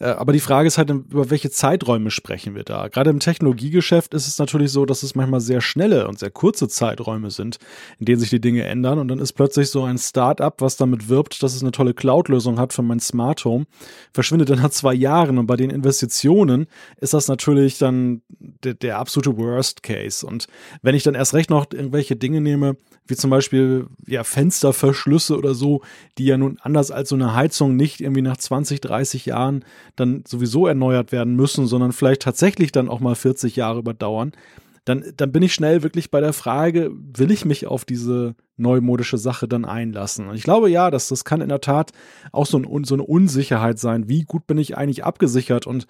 aber 0.00 0.32
die 0.32 0.40
Frage 0.40 0.68
ist 0.68 0.78
halt, 0.78 0.90
über 0.90 1.30
welche 1.30 1.50
Zeiträume 1.50 2.12
sprechen 2.12 2.54
wir 2.54 2.62
da? 2.62 2.86
Gerade 2.86 3.10
im 3.10 3.18
Technologiegeschäft 3.18 4.14
ist 4.14 4.28
es 4.28 4.38
natürlich 4.38 4.70
so, 4.70 4.86
dass 4.86 5.02
es 5.02 5.16
manchmal 5.16 5.40
sehr 5.40 5.60
schnelle 5.60 6.06
und 6.06 6.20
sehr 6.20 6.30
kurze 6.30 6.68
Zeiträume 6.68 7.32
sind, 7.32 7.58
in 7.98 8.06
denen 8.06 8.20
sich 8.20 8.30
die 8.30 8.40
Dinge 8.40 8.62
ändern. 8.62 9.00
Und 9.00 9.08
dann 9.08 9.18
ist 9.18 9.32
plötzlich 9.32 9.70
so 9.70 9.82
ein 9.82 9.98
Start-up, 9.98 10.60
was 10.60 10.76
damit 10.76 11.08
wirbt, 11.08 11.42
dass 11.42 11.54
es 11.54 11.62
eine 11.62 11.72
tolle 11.72 11.94
Cloud-Lösung 11.94 12.60
hat 12.60 12.72
für 12.72 12.82
mein 12.82 13.00
Smart 13.00 13.44
Home, 13.44 13.66
verschwindet 14.12 14.50
dann 14.50 14.60
nach 14.60 14.70
zwei 14.70 14.94
Jahren. 14.94 15.36
Und 15.36 15.46
bei 15.46 15.56
den 15.56 15.70
Investitionen 15.70 16.66
ist 17.00 17.12
das 17.12 17.26
natürlich 17.26 17.78
dann 17.78 18.22
der, 18.28 18.74
der 18.74 18.98
absolute 18.98 19.36
Worst 19.36 19.82
Case. 19.82 20.24
Und 20.24 20.46
wenn 20.80 20.94
ich 20.94 21.02
dann 21.02 21.16
erst 21.16 21.34
recht 21.34 21.50
noch 21.50 21.66
irgendwelche 21.72 22.14
Dinge 22.14 22.40
nehme, 22.40 22.76
wie 23.08 23.16
zum 23.16 23.30
Beispiel 23.30 23.86
ja, 24.06 24.22
Fensterverschlüsse 24.22 25.36
oder 25.36 25.54
so, 25.54 25.82
die 26.18 26.26
ja 26.26 26.36
nun 26.36 26.58
anders 26.60 26.90
als 26.90 27.08
so 27.08 27.14
eine 27.16 27.34
Heizung 27.34 27.74
nicht 27.74 28.00
irgendwie 28.00 28.22
nach 28.22 28.36
20, 28.36 28.80
30 28.80 29.26
Jahren 29.26 29.64
dann 29.98 30.24
sowieso 30.26 30.66
erneuert 30.66 31.12
werden 31.12 31.34
müssen, 31.34 31.66
sondern 31.66 31.92
vielleicht 31.92 32.22
tatsächlich 32.22 32.72
dann 32.72 32.88
auch 32.88 33.00
mal 33.00 33.14
40 33.14 33.56
Jahre 33.56 33.80
überdauern, 33.80 34.32
dann, 34.84 35.04
dann 35.16 35.32
bin 35.32 35.42
ich 35.42 35.52
schnell 35.52 35.82
wirklich 35.82 36.10
bei 36.10 36.20
der 36.20 36.32
Frage, 36.32 36.90
will 36.92 37.30
ich 37.30 37.44
mich 37.44 37.66
auf 37.66 37.84
diese 37.84 38.34
neumodische 38.56 39.18
Sache 39.18 39.46
dann 39.46 39.66
einlassen? 39.66 40.28
Und 40.28 40.34
ich 40.34 40.44
glaube 40.44 40.70
ja, 40.70 40.90
dass 40.90 41.08
das 41.08 41.24
kann 41.24 41.42
in 41.42 41.50
der 41.50 41.60
Tat 41.60 41.92
auch 42.32 42.46
so, 42.46 42.58
ein, 42.58 42.84
so 42.84 42.94
eine 42.94 43.02
Unsicherheit 43.02 43.78
sein. 43.78 44.08
Wie 44.08 44.22
gut 44.22 44.46
bin 44.46 44.56
ich 44.56 44.78
eigentlich 44.78 45.04
abgesichert? 45.04 45.66
Und 45.66 45.86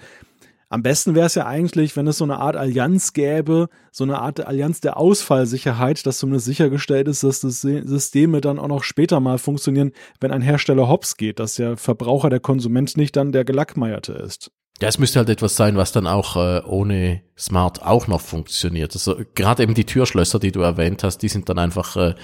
am 0.71 0.83
besten 0.83 1.15
wäre 1.15 1.27
es 1.27 1.35
ja 1.35 1.47
eigentlich, 1.47 1.97
wenn 1.97 2.07
es 2.07 2.19
so 2.19 2.25
eine 2.25 2.39
Art 2.39 2.57
Allianz 2.57 3.15
gäbe, 3.15 3.69
so 3.91 4.05
eine 4.05 4.19
Art 4.19 4.47
Allianz 4.47 4.81
der 4.81 4.99
Ausfallsicherheit, 4.99 6.05
dass 6.07 6.19
zumindest 6.19 6.47
sichergestellt 6.47 7.09
ist, 7.09 7.25
dass 7.25 7.41
das 7.41 7.63
Systeme 7.63 8.41
dann 8.41 8.59
auch 8.59 8.69
noch 8.69 8.85
später 8.85 9.19
mal 9.21 9.39
funktionieren, 9.39 9.93
wenn 10.21 10.31
ein 10.31 10.43
Hersteller 10.43 10.89
hops 10.89 11.17
geht, 11.17 11.39
dass 11.39 11.55
der 11.55 11.77
Verbraucher, 11.77 12.29
der 12.29 12.41
Konsument 12.41 12.97
nicht 12.97 13.17
dann 13.17 13.33
der 13.33 13.45
Gelackmeierte 13.45 14.13
ist. 14.13 14.51
Ja, 14.81 14.89
es 14.89 14.99
müsste 14.99 15.19
halt 15.19 15.29
etwas 15.29 15.57
sein, 15.57 15.77
was 15.77 15.91
dann 15.91 16.07
auch 16.07 16.37
äh, 16.37 16.63
ohne 16.65 17.23
Smart 17.37 17.83
auch 17.83 18.07
noch 18.07 18.21
funktioniert. 18.21 18.93
Also 18.95 19.17
gerade 19.35 19.63
eben 19.65 19.75
die 19.75 19.87
Türschlösser, 19.87 20.39
die 20.39 20.53
du 20.53 20.61
erwähnt 20.61 21.03
hast, 21.03 21.19
die 21.19 21.29
sind 21.29 21.49
dann 21.49 21.59
einfach 21.59 21.97
äh, 21.97 22.15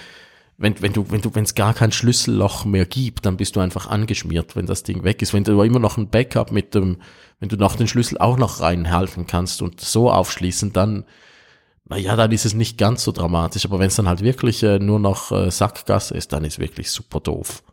wenn, 0.56 0.81
wenn 0.81 0.93
du, 0.93 1.10
wenn 1.10 1.20
du, 1.20 1.35
wenn 1.35 1.44
es 1.44 1.55
gar 1.55 1.74
kein 1.74 1.93
Schlüsselloch 1.93 2.64
mehr 2.64 2.86
gibt, 2.86 3.26
dann 3.26 3.36
bist 3.36 3.56
du 3.56 3.60
einfach 3.60 3.89
angeschmiert, 3.89 4.55
wenn 4.55 4.66
das 4.66 4.85
Ding 4.85 5.02
weg 5.02 5.20
ist. 5.20 5.35
Wenn 5.35 5.44
du 5.44 5.52
aber 5.52 5.66
immer 5.66 5.81
noch 5.81 5.97
ein 5.97 6.09
Backup 6.09 6.52
mit 6.52 6.74
dem, 6.74 6.98
wenn 7.40 7.48
du 7.48 7.56
noch 7.56 7.76
den 7.76 7.89
Schlüssel 7.89 8.18
auch 8.18 8.36
noch 8.36 8.60
reinhalten 8.60 9.26
kannst 9.26 9.62
und 9.62 9.81
so 9.81 10.10
aufschließen, 10.10 10.72
dann, 10.72 11.05
naja, 11.86 12.14
dann 12.14 12.31
ist 12.31 12.44
es 12.44 12.55
nicht 12.55 12.78
ganz 12.78 13.02
so 13.02 13.10
dramatisch. 13.10 13.64
Aber 13.64 13.81
wenn 13.81 13.89
es 13.89 13.97
dann 13.97 14.09
halt 14.09 14.22
wirklich 14.22 14.62
äh, 14.62 14.78
nur 14.78 15.01
noch 15.01 15.32
äh, 15.32 15.51
Sackgasse 15.51 16.14
ist, 16.14 16.32
dann 16.32 16.44
ist 16.44 16.60
wirklich 16.60 16.90
super 16.90 17.20
doof. 17.20 17.64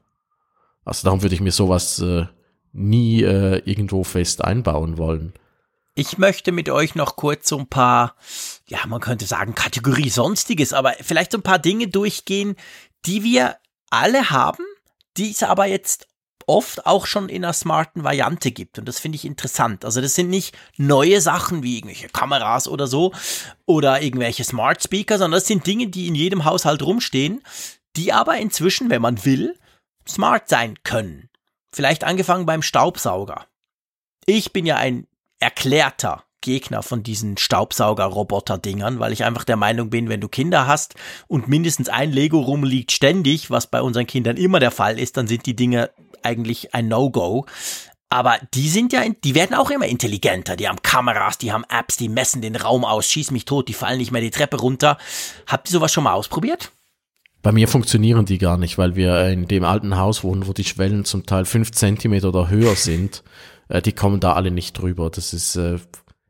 Also 0.83 1.05
darum 1.05 1.21
würde 1.21 1.35
ich 1.35 1.41
mir 1.41 1.51
sowas 1.51 1.99
äh, 1.99 2.25
nie 2.73 3.21
äh, 3.21 3.61
irgendwo 3.65 4.03
fest 4.03 4.43
einbauen 4.43 4.97
wollen. 4.97 5.33
Ich 5.93 6.17
möchte 6.17 6.51
mit 6.51 6.69
euch 6.69 6.95
noch 6.95 7.15
kurz 7.15 7.49
so 7.49 7.59
ein 7.59 7.67
paar, 7.67 8.15
ja, 8.71 8.87
man 8.87 9.01
könnte 9.01 9.25
sagen 9.25 9.53
Kategorie 9.53 10.09
Sonstiges, 10.09 10.71
aber 10.71 10.93
vielleicht 11.01 11.33
so 11.33 11.37
ein 11.37 11.43
paar 11.43 11.59
Dinge 11.59 11.89
durchgehen, 11.89 12.55
die 13.05 13.21
wir 13.21 13.57
alle 13.89 14.29
haben, 14.29 14.63
die 15.17 15.29
es 15.29 15.43
aber 15.43 15.65
jetzt 15.65 16.07
oft 16.47 16.85
auch 16.85 17.05
schon 17.05 17.27
in 17.27 17.43
einer 17.43 17.51
smarten 17.51 18.05
Variante 18.05 18.51
gibt. 18.51 18.79
Und 18.79 18.87
das 18.87 18.97
finde 18.97 19.17
ich 19.17 19.25
interessant. 19.25 19.83
Also 19.83 19.99
das 19.99 20.15
sind 20.15 20.29
nicht 20.29 20.57
neue 20.77 21.19
Sachen 21.19 21.63
wie 21.63 21.77
irgendwelche 21.77 22.07
Kameras 22.07 22.69
oder 22.69 22.87
so 22.87 23.13
oder 23.65 24.01
irgendwelche 24.01 24.45
Smart 24.45 24.81
Speaker, 24.81 25.17
sondern 25.17 25.39
das 25.39 25.47
sind 25.47 25.67
Dinge, 25.67 25.87
die 25.87 26.07
in 26.07 26.15
jedem 26.15 26.45
Haushalt 26.45 26.81
rumstehen, 26.81 27.43
die 27.97 28.13
aber 28.13 28.37
inzwischen, 28.37 28.89
wenn 28.89 29.01
man 29.01 29.25
will, 29.25 29.59
smart 30.07 30.47
sein 30.47 30.81
können. 30.83 31.29
Vielleicht 31.73 32.05
angefangen 32.05 32.45
beim 32.45 32.61
Staubsauger. 32.61 33.47
Ich 34.25 34.53
bin 34.53 34.65
ja 34.65 34.77
ein 34.77 35.07
erklärter 35.39 36.23
Gegner 36.41 36.83
von 36.83 37.03
diesen 37.03 37.37
Staubsauger-Roboter-Dingern, 37.37 38.99
weil 38.99 39.13
ich 39.13 39.23
einfach 39.23 39.43
der 39.43 39.57
Meinung 39.57 39.89
bin, 39.89 40.09
wenn 40.09 40.21
du 40.21 40.27
Kinder 40.27 40.67
hast 40.67 40.95
und 41.27 41.47
mindestens 41.47 41.89
ein 41.89 42.11
Lego 42.11 42.39
rumliegt 42.39 42.91
ständig, 42.91 43.49
was 43.49 43.67
bei 43.67 43.81
unseren 43.81 44.07
Kindern 44.07 44.37
immer 44.37 44.59
der 44.59 44.71
Fall 44.71 44.99
ist, 44.99 45.17
dann 45.17 45.27
sind 45.27 45.45
die 45.45 45.55
Dinge 45.55 45.91
eigentlich 46.23 46.73
ein 46.73 46.87
No-Go. 46.87 47.45
Aber 48.09 48.37
die 48.53 48.67
sind 48.67 48.91
ja, 48.91 49.03
die 49.23 49.35
werden 49.35 49.55
auch 49.55 49.69
immer 49.69 49.85
intelligenter. 49.85 50.57
Die 50.57 50.67
haben 50.67 50.81
Kameras, 50.81 51.37
die 51.37 51.53
haben 51.53 51.63
Apps, 51.69 51.95
die 51.95 52.09
messen 52.09 52.41
den 52.41 52.57
Raum 52.57 52.83
aus, 52.83 53.07
schieß 53.07 53.31
mich 53.31 53.45
tot, 53.45 53.69
die 53.69 53.73
fallen 53.73 53.99
nicht 53.99 54.11
mehr 54.11 54.21
die 54.21 54.31
Treppe 54.31 54.57
runter. 54.57 54.97
Habt 55.47 55.69
ihr 55.69 55.71
sowas 55.71 55.93
schon 55.93 56.03
mal 56.03 56.13
ausprobiert? 56.13 56.71
Bei 57.41 57.53
mir 57.53 57.67
funktionieren 57.67 58.25
die 58.25 58.37
gar 58.37 58.57
nicht, 58.57 58.77
weil 58.77 58.95
wir 58.95 59.29
in 59.29 59.47
dem 59.47 59.63
alten 59.63 59.97
Haus 59.97 60.23
wohnen, 60.23 60.45
wo 60.45 60.53
die 60.53 60.65
Schwellen 60.65 61.05
zum 61.05 61.25
Teil 61.25 61.45
fünf 61.45 61.71
Zentimeter 61.71 62.27
oder 62.27 62.49
höher 62.49 62.75
sind. 62.75 63.23
Äh, 63.69 63.81
die 63.81 63.93
kommen 63.93 64.19
da 64.19 64.33
alle 64.33 64.51
nicht 64.51 64.73
drüber. 64.73 65.09
Das 65.09 65.33
ist, 65.33 65.55
äh, 65.55 65.79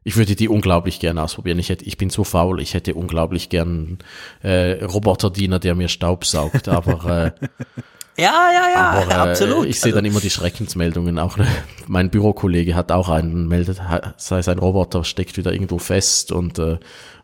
ich 0.04 0.18
würde 0.18 0.36
die 0.36 0.50
unglaublich 0.50 1.00
gerne 1.00 1.24
ausprobieren. 1.24 1.60
Ich 1.60 1.70
hätte, 1.70 1.86
ich 1.86 1.98
bin 1.98 2.10
so 2.10 2.24
faul, 2.24 2.60
ich 2.62 2.74
hätte 2.74 2.96
unglaublich 2.96 3.50
gern 3.50 4.00
äh, 4.42 4.84
Roboterdiener, 4.84 5.60
der 5.60 5.76
mir 5.76 5.90
Staub 5.90 6.26
saugt, 6.26 6.68
aber 6.68 7.34
äh, 7.40 7.48
Ja, 8.18 8.52
ja, 8.52 8.70
ja, 8.70 8.90
aber, 8.92 9.12
äh, 9.12 9.30
absolut. 9.30 9.66
Ich 9.68 9.80
sehe 9.80 9.94
dann 9.94 10.06
immer 10.06 10.20
die 10.20 10.30
Schreckensmeldungen. 10.30 11.18
Auch 11.18 11.38
äh, 11.38 11.46
mein 11.88 12.10
Bürokollege 12.10 12.76
hat 12.76 12.92
auch 12.92 13.10
einen, 13.10 13.48
meldet, 13.48 13.82
sei 14.18 14.42
sein 14.42 14.60
Roboter 14.60 15.04
steckt 15.04 15.38
wieder 15.38 15.54
irgendwo 15.54 15.78
fest 15.80 16.32
und 16.32 16.60
äh, 16.60 16.78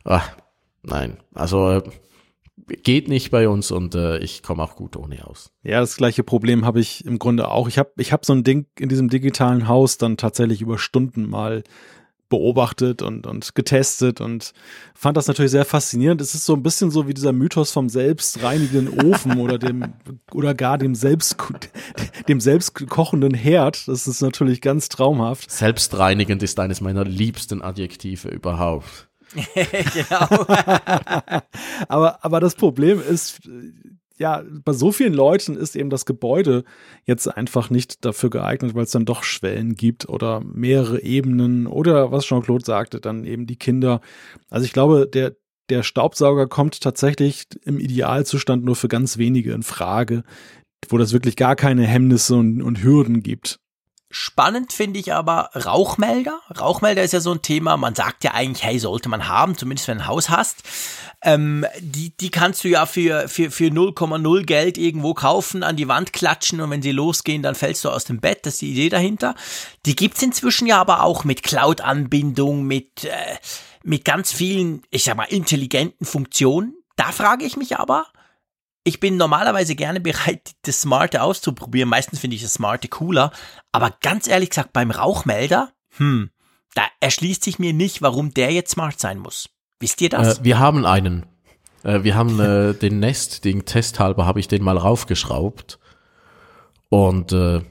ach, 0.03 0.31
nein. 0.83 1.17
Also 1.33 1.69
äh, 1.69 1.83
geht 2.83 3.09
nicht 3.09 3.31
bei 3.31 3.49
uns 3.49 3.69
und 3.69 3.95
äh, 3.95 4.17
ich 4.19 4.43
komme 4.43 4.63
auch 4.63 4.75
gut 4.75 4.95
ohne 4.95 5.27
aus. 5.27 5.51
Ja, 5.63 5.81
das 5.81 5.97
gleiche 5.97 6.23
Problem 6.23 6.65
habe 6.65 6.79
ich 6.79 7.05
im 7.05 7.19
Grunde 7.19 7.49
auch. 7.49 7.67
Ich 7.67 7.77
habe 7.77 7.91
ich 7.97 8.13
hab 8.13 8.25
so 8.25 8.33
ein 8.33 8.43
Ding 8.43 8.65
in 8.79 8.89
diesem 8.89 9.09
digitalen 9.09 9.67
Haus 9.67 9.97
dann 9.97 10.17
tatsächlich 10.17 10.61
über 10.61 10.77
Stunden 10.77 11.29
mal 11.29 11.63
beobachtet 12.29 13.01
und, 13.01 13.25
und 13.25 13.55
getestet 13.55 14.21
und 14.21 14.53
fand 14.93 15.17
das 15.17 15.27
natürlich 15.27 15.51
sehr 15.51 15.65
faszinierend. 15.65 16.21
Es 16.21 16.35
ist 16.35 16.45
so 16.45 16.53
ein 16.53 16.63
bisschen 16.63 16.91
so 16.91 17.07
wie 17.07 17.13
dieser 17.13 17.31
Mythos 17.31 17.71
vom 17.71 17.89
selbstreinigenden 17.89 18.99
Ofen 19.05 19.39
oder 19.39 19.57
dem 19.57 19.93
oder 20.33 20.53
gar 20.53 20.77
dem 20.77 20.95
selbst 20.95 21.37
dem 22.27 22.41
selbst 22.41 22.73
kochenden 22.89 23.33
Herd. 23.33 23.87
Das 23.87 24.07
ist 24.07 24.21
natürlich 24.21 24.61
ganz 24.61 24.89
traumhaft. 24.89 25.49
Selbstreinigend 25.49 26.43
ist 26.43 26.59
eines 26.59 26.81
meiner 26.81 27.05
liebsten 27.05 27.61
Adjektive 27.61 28.29
überhaupt. 28.29 29.07
genau. 29.53 30.45
aber, 31.87 32.23
aber 32.23 32.39
das 32.39 32.55
Problem 32.55 33.01
ist, 33.01 33.41
ja, 34.17 34.43
bei 34.63 34.73
so 34.73 34.91
vielen 34.91 35.13
Leuten 35.13 35.55
ist 35.55 35.75
eben 35.75 35.89
das 35.89 36.05
Gebäude 36.05 36.63
jetzt 37.05 37.27
einfach 37.27 37.69
nicht 37.69 38.03
dafür 38.03 38.29
geeignet, 38.29 38.73
weil 38.73 38.83
es 38.83 38.91
dann 38.91 39.05
doch 39.05 39.23
Schwellen 39.23 39.75
gibt 39.75 40.09
oder 40.09 40.41
mehrere 40.41 41.01
Ebenen 41.01 41.67
oder 41.67 42.11
was 42.11 42.25
Jean-Claude 42.25 42.65
sagte, 42.65 42.99
dann 42.99 43.25
eben 43.25 43.45
die 43.45 43.57
Kinder. 43.57 44.01
Also 44.49 44.65
ich 44.65 44.73
glaube, 44.73 45.07
der, 45.07 45.35
der 45.69 45.83
Staubsauger 45.83 46.47
kommt 46.47 46.81
tatsächlich 46.81 47.45
im 47.63 47.79
Idealzustand 47.79 48.63
nur 48.63 48.75
für 48.75 48.87
ganz 48.87 49.17
wenige 49.17 49.53
in 49.53 49.63
Frage, 49.63 50.23
wo 50.89 50.97
das 50.97 51.13
wirklich 51.13 51.35
gar 51.35 51.55
keine 51.55 51.85
Hemmnisse 51.85 52.35
und, 52.35 52.61
und 52.61 52.83
Hürden 52.83 53.21
gibt. 53.21 53.59
Spannend 54.09 54.71
finde 54.71 54.99
ich 54.99 55.13
aber 55.13 55.49
Rauchmelder. 55.53 56.39
Rauchmelder 56.57 57.03
ist 57.03 57.11
ja 57.11 57.19
so 57.19 57.33
ein 57.33 57.41
Thema, 57.41 57.75
man 57.75 57.93
sagt 57.93 58.23
ja 58.23 58.33
eigentlich, 58.33 58.63
hey, 58.63 58.79
sollte 58.79 59.09
man 59.09 59.27
haben, 59.27 59.57
zumindest 59.57 59.89
wenn 59.89 59.97
du 59.97 60.05
ein 60.05 60.07
Haus 60.07 60.29
hast. 60.29 60.63
Ähm, 61.21 61.65
die, 61.81 62.15
die 62.15 62.29
kannst 62.29 62.63
du 62.63 62.69
ja 62.69 62.85
für, 62.85 63.27
für, 63.27 63.51
für 63.51 63.65
0,0 63.65 64.45
Geld 64.45 64.77
irgendwo 64.77 65.13
kaufen, 65.13 65.61
an 65.61 65.75
die 65.75 65.89
Wand 65.89 66.13
klatschen 66.13 66.61
und 66.61 66.69
wenn 66.69 66.81
sie 66.81 66.93
losgehen, 66.93 67.43
dann 67.43 67.55
fällst 67.55 67.83
du 67.83 67.89
aus 67.89 68.05
dem 68.05 68.21
Bett. 68.21 68.45
Das 68.45 68.53
ist 68.53 68.61
die 68.61 68.71
Idee 68.71 68.87
dahinter. 68.87 69.35
Die 69.85 69.95
gibt's 69.95 70.21
inzwischen 70.21 70.67
ja 70.67 70.79
aber 70.79 71.03
auch 71.03 71.25
mit 71.25 71.43
Cloud-Anbindung, 71.43 72.63
mit, 72.63 73.03
äh, 73.03 73.35
mit 73.83 74.05
ganz 74.05 74.31
vielen, 74.31 74.83
ich 74.89 75.03
sag 75.03 75.17
mal, 75.17 75.25
intelligenten 75.25 76.05
Funktionen. 76.05 76.75
Da 76.95 77.11
frage 77.11 77.43
ich 77.43 77.57
mich 77.57 77.77
aber, 77.77 78.05
ich 78.87 79.01
bin 79.01 79.17
normalerweise 79.17 79.75
gerne 79.75 79.99
bereit, 79.99 80.55
das 80.61 80.81
Smarte 80.81 81.21
auszuprobieren. 81.21 81.89
Meistens 81.89 82.19
finde 82.19 82.37
ich 82.37 82.41
das 82.41 82.53
Smarte 82.53 82.87
cooler. 82.87 83.31
Aber 83.73 83.93
ganz 84.01 84.27
ehrlich 84.29 84.51
gesagt, 84.51 84.71
beim 84.71 84.91
Rauchmelder, 84.91 85.73
hm, 85.97 86.29
da 86.73 86.83
erschließt 87.01 87.43
sich 87.43 87.59
mir 87.59 87.73
nicht, 87.73 88.01
warum 88.01 88.33
der 88.33 88.53
jetzt 88.53 88.71
smart 88.71 88.97
sein 88.97 89.19
muss. 89.19 89.49
Wisst 89.81 89.99
ihr 89.99 90.07
das? 90.07 90.39
Äh, 90.39 90.43
wir 90.45 90.59
haben 90.59 90.85
einen. 90.85 91.25
Äh, 91.83 92.03
wir 92.03 92.15
haben 92.15 92.39
äh, 92.39 92.73
den 92.81 93.01
Nest-Ding, 93.01 93.65
testhalber 93.65 94.25
habe 94.25 94.39
ich 94.39 94.47
den 94.47 94.63
mal 94.63 94.77
raufgeschraubt. 94.77 95.79
Und 96.87 97.33
äh, 97.33 97.61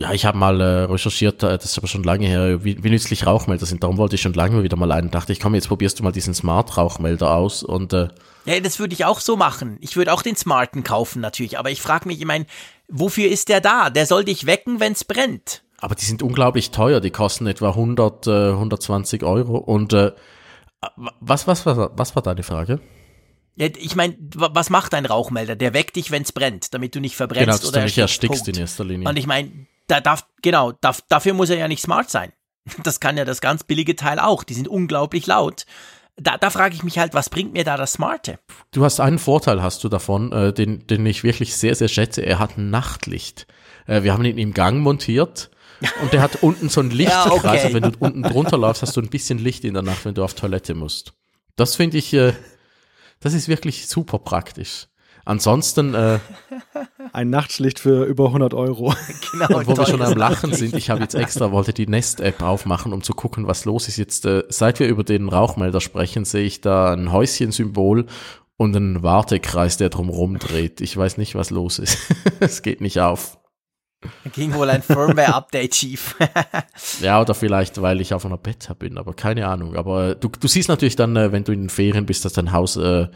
ja, 0.00 0.12
ich 0.12 0.26
habe 0.26 0.36
mal 0.36 0.60
äh, 0.60 0.82
recherchiert, 0.84 1.44
äh, 1.44 1.58
das 1.58 1.66
ist 1.66 1.78
aber 1.78 1.86
schon 1.86 2.02
lange 2.02 2.26
her, 2.26 2.64
wie, 2.64 2.82
wie 2.82 2.90
nützlich 2.90 3.24
Rauchmelder 3.24 3.66
sind. 3.66 3.84
Darum 3.84 3.98
wollte 3.98 4.16
ich 4.16 4.20
schon 4.20 4.34
lange 4.34 4.64
wieder 4.64 4.76
mal 4.76 4.90
einen. 4.90 5.12
Dachte 5.12 5.32
ich, 5.32 5.38
komm, 5.38 5.54
jetzt 5.54 5.68
probierst 5.68 6.00
du 6.00 6.02
mal 6.02 6.10
diesen 6.10 6.34
Smart-Rauchmelder 6.34 7.32
aus 7.32 7.62
und 7.62 7.92
äh, 7.92 8.08
ja, 8.46 8.60
das 8.60 8.78
würde 8.78 8.94
ich 8.94 9.04
auch 9.04 9.20
so 9.20 9.36
machen. 9.36 9.76
Ich 9.80 9.96
würde 9.96 10.12
auch 10.12 10.22
den 10.22 10.36
Smarten 10.36 10.84
kaufen 10.84 11.20
natürlich, 11.20 11.58
aber 11.58 11.70
ich 11.70 11.82
frage 11.82 12.08
mich, 12.08 12.18
ich 12.18 12.26
meine, 12.26 12.46
wofür 12.88 13.28
ist 13.28 13.48
der 13.48 13.60
da? 13.60 13.90
Der 13.90 14.06
soll 14.06 14.24
dich 14.24 14.46
wecken, 14.46 14.80
wenn's 14.80 15.04
brennt. 15.04 15.62
Aber 15.78 15.94
die 15.94 16.04
sind 16.04 16.22
unglaublich 16.22 16.70
teuer, 16.70 17.00
die 17.00 17.10
kosten 17.10 17.46
etwa 17.46 17.70
100, 17.70 18.26
äh, 18.26 18.50
120 18.50 19.22
Euro 19.24 19.58
und 19.58 19.92
äh, 19.92 20.12
was, 21.20 21.46
was, 21.46 21.66
was, 21.66 21.90
was 21.92 22.14
war 22.14 22.22
deine 22.22 22.42
Frage? 22.42 22.80
Ja, 23.56 23.68
ich 23.74 23.96
meine, 23.96 24.16
was 24.34 24.68
macht 24.68 24.92
ein 24.94 25.06
Rauchmelder? 25.06 25.56
Der 25.56 25.72
weckt 25.72 25.96
dich, 25.96 26.10
wenn's 26.10 26.32
brennt, 26.32 26.74
damit 26.74 26.94
du 26.94 27.00
nicht 27.00 27.16
verbrennst 27.16 27.46
genau, 27.46 27.56
dass 27.56 27.68
oder 27.68 27.80
du 27.80 27.86
nicht 27.86 27.98
erstickst 27.98 28.46
in 28.48 28.56
erster 28.56 28.84
Linie. 28.84 29.08
Und 29.08 29.16
ich 29.16 29.26
meine, 29.26 29.66
da 29.86 30.00
darf, 30.00 30.26
genau, 30.42 30.72
darf, 30.72 31.00
dafür 31.08 31.32
muss 31.32 31.48
er 31.50 31.56
ja 31.56 31.68
nicht 31.68 31.82
smart 31.82 32.10
sein. 32.10 32.32
Das 32.82 33.00
kann 33.00 33.16
ja 33.16 33.24
das 33.24 33.40
ganz 33.40 33.64
billige 33.64 33.96
Teil 33.96 34.18
auch. 34.18 34.42
Die 34.42 34.54
sind 34.54 34.68
unglaublich 34.68 35.26
laut. 35.26 35.66
Da, 36.16 36.38
da 36.38 36.50
frage 36.50 36.74
ich 36.74 36.82
mich 36.82 36.98
halt, 36.98 37.12
was 37.12 37.28
bringt 37.28 37.52
mir 37.52 37.64
da 37.64 37.76
das 37.76 37.92
Smarte? 37.92 38.38
Du 38.72 38.84
hast 38.84 39.00
einen 39.00 39.18
Vorteil, 39.18 39.62
hast 39.62 39.84
du 39.84 39.88
davon, 39.88 40.32
äh, 40.32 40.52
den, 40.52 40.86
den 40.86 41.04
ich 41.04 41.24
wirklich 41.24 41.56
sehr, 41.56 41.74
sehr 41.74 41.88
schätze. 41.88 42.24
Er 42.24 42.38
hat 42.38 42.56
ein 42.56 42.70
Nachtlicht. 42.70 43.46
Äh, 43.86 44.02
wir 44.02 44.14
haben 44.14 44.24
ihn 44.24 44.38
im 44.38 44.54
Gang 44.54 44.80
montiert. 44.80 45.50
Und 46.00 46.14
der 46.14 46.22
hat 46.22 46.36
unten 46.42 46.70
so 46.70 46.80
ein 46.80 46.90
Lichtkreis. 46.90 47.26
ja, 47.26 47.32
okay. 47.32 47.66
und 47.66 47.74
wenn 47.74 47.92
du 47.92 47.98
unten 47.98 48.22
drunter 48.22 48.56
läufst, 48.56 48.82
hast 48.82 48.96
du 48.96 49.02
ein 49.02 49.10
bisschen 49.10 49.38
Licht 49.38 49.64
in 49.64 49.74
der 49.74 49.82
Nacht, 49.82 50.06
wenn 50.06 50.14
du 50.14 50.24
auf 50.24 50.32
Toilette 50.32 50.74
musst. 50.74 51.12
Das 51.54 51.76
finde 51.76 51.98
ich, 51.98 52.14
äh, 52.14 52.32
das 53.20 53.34
ist 53.34 53.48
wirklich 53.48 53.86
super 53.86 54.18
praktisch. 54.18 54.88
Ansonsten 55.26 55.92
äh, 55.94 56.20
ein 57.12 57.30
Nachtlicht 57.30 57.80
für 57.80 58.04
über 58.04 58.26
100 58.26 58.54
Euro. 58.54 58.94
Genau. 59.32 59.58
Und 59.58 59.66
wo 59.66 59.76
wir 59.76 59.86
schon 59.86 60.00
am 60.00 60.16
Lachen 60.16 60.54
sind, 60.54 60.74
ich 60.74 60.88
habe 60.88 61.02
jetzt 61.02 61.14
extra 61.14 61.50
wollte 61.50 61.72
die 61.72 61.86
Nest-App 61.86 62.42
aufmachen, 62.42 62.92
um 62.92 63.02
zu 63.02 63.12
gucken, 63.12 63.46
was 63.46 63.64
los 63.64 63.88
ist. 63.88 63.96
Jetzt, 63.96 64.24
äh, 64.24 64.44
seit 64.48 64.78
wir 64.78 64.86
über 64.86 65.04
den 65.04 65.28
Rauchmelder 65.28 65.80
sprechen, 65.80 66.24
sehe 66.24 66.44
ich 66.44 66.60
da 66.62 66.92
ein 66.92 67.12
Häuschensymbol 67.12 68.06
und 68.56 68.76
einen 68.76 69.02
Wartekreis, 69.02 69.76
der 69.76 69.90
drumherum 69.90 70.38
dreht. 70.38 70.80
Ich 70.80 70.96
weiß 70.96 71.18
nicht, 71.18 71.34
was 71.34 71.50
los 71.50 71.78
ist. 71.78 71.98
es 72.40 72.62
geht 72.62 72.80
nicht 72.80 73.00
auf. 73.00 73.36
Da 74.00 74.30
ging 74.30 74.54
wohl 74.54 74.70
ein 74.70 74.80
Firmware-Update 74.80 75.74
schief. 75.74 76.14
ja, 77.02 77.20
oder 77.20 77.34
vielleicht, 77.34 77.82
weil 77.82 78.00
ich 78.00 78.14
auf 78.14 78.24
einer 78.24 78.38
Beta 78.38 78.74
bin, 78.74 78.96
aber 78.96 79.12
keine 79.12 79.48
Ahnung. 79.48 79.76
Aber 79.76 80.14
du, 80.14 80.28
du 80.28 80.48
siehst 80.48 80.68
natürlich 80.68 80.96
dann, 80.96 81.16
äh, 81.16 81.32
wenn 81.32 81.44
du 81.44 81.52
in 81.52 81.62
den 81.62 81.70
Ferien 81.70 82.06
bist, 82.06 82.24
dass 82.24 82.32
dein 82.32 82.52
Haus 82.52 82.76
äh, 82.76 83.08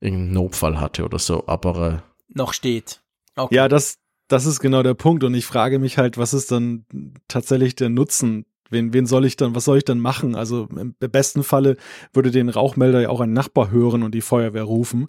irgendeinen 0.00 0.32
Notfall 0.32 0.80
hatte 0.80 1.04
oder 1.04 1.18
so, 1.18 1.46
aber 1.46 2.02
äh, 2.02 2.14
noch 2.34 2.52
steht. 2.52 3.00
Okay. 3.36 3.54
Ja, 3.54 3.68
das, 3.68 3.98
das 4.28 4.46
ist 4.46 4.60
genau 4.60 4.82
der 4.82 4.94
Punkt. 4.94 5.24
Und 5.24 5.34
ich 5.34 5.46
frage 5.46 5.78
mich 5.78 5.98
halt, 5.98 6.18
was 6.18 6.34
ist 6.34 6.50
dann 6.50 6.84
tatsächlich 7.28 7.74
der 7.74 7.88
Nutzen? 7.88 8.46
Wen, 8.70 8.92
wen 8.92 9.06
soll 9.06 9.26
ich 9.26 9.36
dann, 9.36 9.54
was 9.54 9.66
soll 9.66 9.78
ich 9.78 9.84
dann 9.84 10.00
machen? 10.00 10.34
Also 10.34 10.68
im 10.74 10.94
besten 10.98 11.44
Falle 11.44 11.76
würde 12.12 12.30
den 12.30 12.48
Rauchmelder 12.48 13.02
ja 13.02 13.08
auch 13.10 13.20
ein 13.20 13.32
Nachbar 13.32 13.70
hören 13.70 14.02
und 14.02 14.14
die 14.14 14.22
Feuerwehr 14.22 14.64
rufen. 14.64 15.08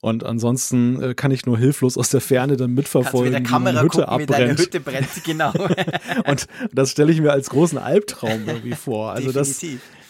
Und 0.00 0.24
ansonsten 0.24 1.00
äh, 1.00 1.14
kann 1.14 1.30
ich 1.30 1.46
nur 1.46 1.56
hilflos 1.56 1.96
aus 1.96 2.10
der 2.10 2.20
Ferne 2.20 2.56
dann 2.56 2.72
mitverfolgen, 2.72 3.48
wie 3.48 3.54
eine 3.54 3.80
Hütte 3.80 3.88
gucken, 3.88 4.04
abbrennt. 4.04 4.28
Wie 4.28 4.32
deine 4.32 4.58
Hütte 4.58 4.80
brennt, 4.80 5.24
genau. 5.24 5.52
und 6.26 6.46
das 6.72 6.90
stelle 6.90 7.12
ich 7.12 7.20
mir 7.20 7.32
als 7.32 7.48
großen 7.48 7.78
Albtraum 7.78 8.42
irgendwie 8.46 8.74
vor. 8.74 9.12
Also 9.12 9.32
Definitiv. 9.32 9.80
das 9.80 10.05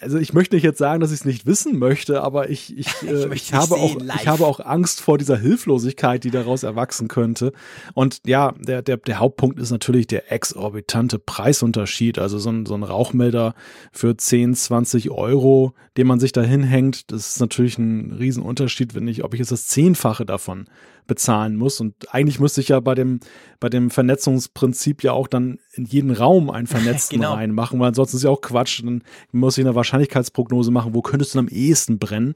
also 0.00 0.18
ich 0.18 0.32
möchte 0.32 0.56
nicht 0.56 0.64
jetzt 0.64 0.78
sagen, 0.78 1.00
dass 1.00 1.10
ich 1.10 1.20
es 1.20 1.24
nicht 1.24 1.46
wissen 1.46 1.78
möchte, 1.78 2.22
aber 2.22 2.50
ich, 2.50 2.76
ich, 2.76 2.88
äh, 3.08 3.32
ich, 3.34 3.52
habe 3.52 3.74
auch, 3.74 3.96
ich 3.96 4.28
habe 4.28 4.46
auch 4.46 4.60
Angst 4.60 5.00
vor 5.00 5.18
dieser 5.18 5.36
Hilflosigkeit, 5.36 6.24
die 6.24 6.30
daraus 6.30 6.62
erwachsen 6.62 7.08
könnte. 7.08 7.52
Und 7.94 8.20
ja, 8.26 8.52
der, 8.58 8.82
der, 8.82 8.98
der 8.98 9.18
Hauptpunkt 9.18 9.58
ist 9.58 9.70
natürlich 9.70 10.06
der 10.06 10.32
exorbitante 10.32 11.18
Preisunterschied. 11.18 12.18
Also 12.18 12.38
so 12.38 12.50
ein, 12.50 12.66
so 12.66 12.74
ein 12.74 12.82
Rauchmelder 12.82 13.54
für 13.92 14.16
10, 14.16 14.54
20 14.54 15.10
Euro, 15.10 15.74
den 15.96 16.06
man 16.06 16.20
sich 16.20 16.32
da 16.32 16.42
hinhängt, 16.42 17.10
das 17.12 17.28
ist 17.28 17.40
natürlich 17.40 17.78
ein 17.78 18.12
Riesenunterschied, 18.12 18.94
wenn 18.94 19.08
ich, 19.08 19.24
ob 19.24 19.34
ich 19.34 19.40
jetzt 19.40 19.52
das 19.52 19.66
Zehnfache 19.66 20.24
davon 20.24 20.66
bezahlen 21.08 21.56
muss. 21.56 21.80
Und 21.80 22.14
eigentlich 22.14 22.38
müsste 22.38 22.60
ich 22.60 22.68
ja 22.68 22.78
bei 22.78 22.94
dem, 22.94 23.18
bei 23.58 23.68
dem 23.68 23.90
Vernetzungsprinzip 23.90 25.02
ja 25.02 25.12
auch 25.12 25.26
dann 25.26 25.58
in 25.72 25.86
jeden 25.86 26.12
Raum 26.12 26.50
einen 26.50 26.66
Vernetzten 26.68 27.16
genau. 27.16 27.34
reinmachen, 27.34 27.80
weil 27.80 27.88
ansonsten 27.88 28.18
ist 28.18 28.22
ja 28.22 28.30
auch 28.30 28.40
Quatsch. 28.40 28.84
Dann 28.84 29.02
muss 29.32 29.58
ich 29.58 29.64
eine 29.64 29.74
Wahrscheinlichkeitsprognose 29.74 30.70
machen, 30.70 30.94
wo 30.94 31.02
könntest 31.02 31.34
du 31.34 31.40
am 31.40 31.48
ehesten 31.48 31.98
brennen. 31.98 32.34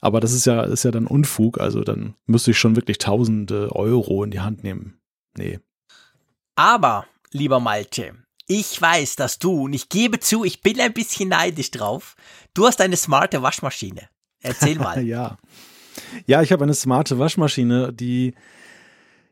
Aber 0.00 0.20
das 0.20 0.32
ist 0.32 0.46
ja, 0.46 0.62
ist 0.62 0.84
ja 0.84 0.90
dann 0.90 1.06
Unfug. 1.06 1.60
Also 1.60 1.82
dann 1.82 2.14
müsste 2.24 2.52
ich 2.52 2.58
schon 2.58 2.76
wirklich 2.76 2.96
tausende 2.96 3.74
Euro 3.76 4.24
in 4.24 4.30
die 4.30 4.40
Hand 4.40 4.64
nehmen. 4.64 4.98
Nee. 5.36 5.58
Aber, 6.56 7.06
lieber 7.32 7.60
Malte, 7.60 8.14
ich 8.46 8.80
weiß, 8.80 9.16
dass 9.16 9.38
du, 9.38 9.64
und 9.64 9.72
ich 9.72 9.88
gebe 9.88 10.20
zu, 10.20 10.44
ich 10.44 10.60
bin 10.60 10.80
ein 10.80 10.92
bisschen 10.92 11.30
neidisch 11.30 11.70
drauf, 11.70 12.14
du 12.52 12.66
hast 12.66 12.80
eine 12.80 12.96
smarte 12.96 13.42
Waschmaschine. 13.42 14.08
Erzähl 14.40 14.78
mal. 14.78 15.02
ja. 15.02 15.38
Ja, 16.26 16.42
ich 16.42 16.52
habe 16.52 16.64
eine 16.64 16.74
smarte 16.74 17.18
Waschmaschine, 17.18 17.92
die 17.92 18.34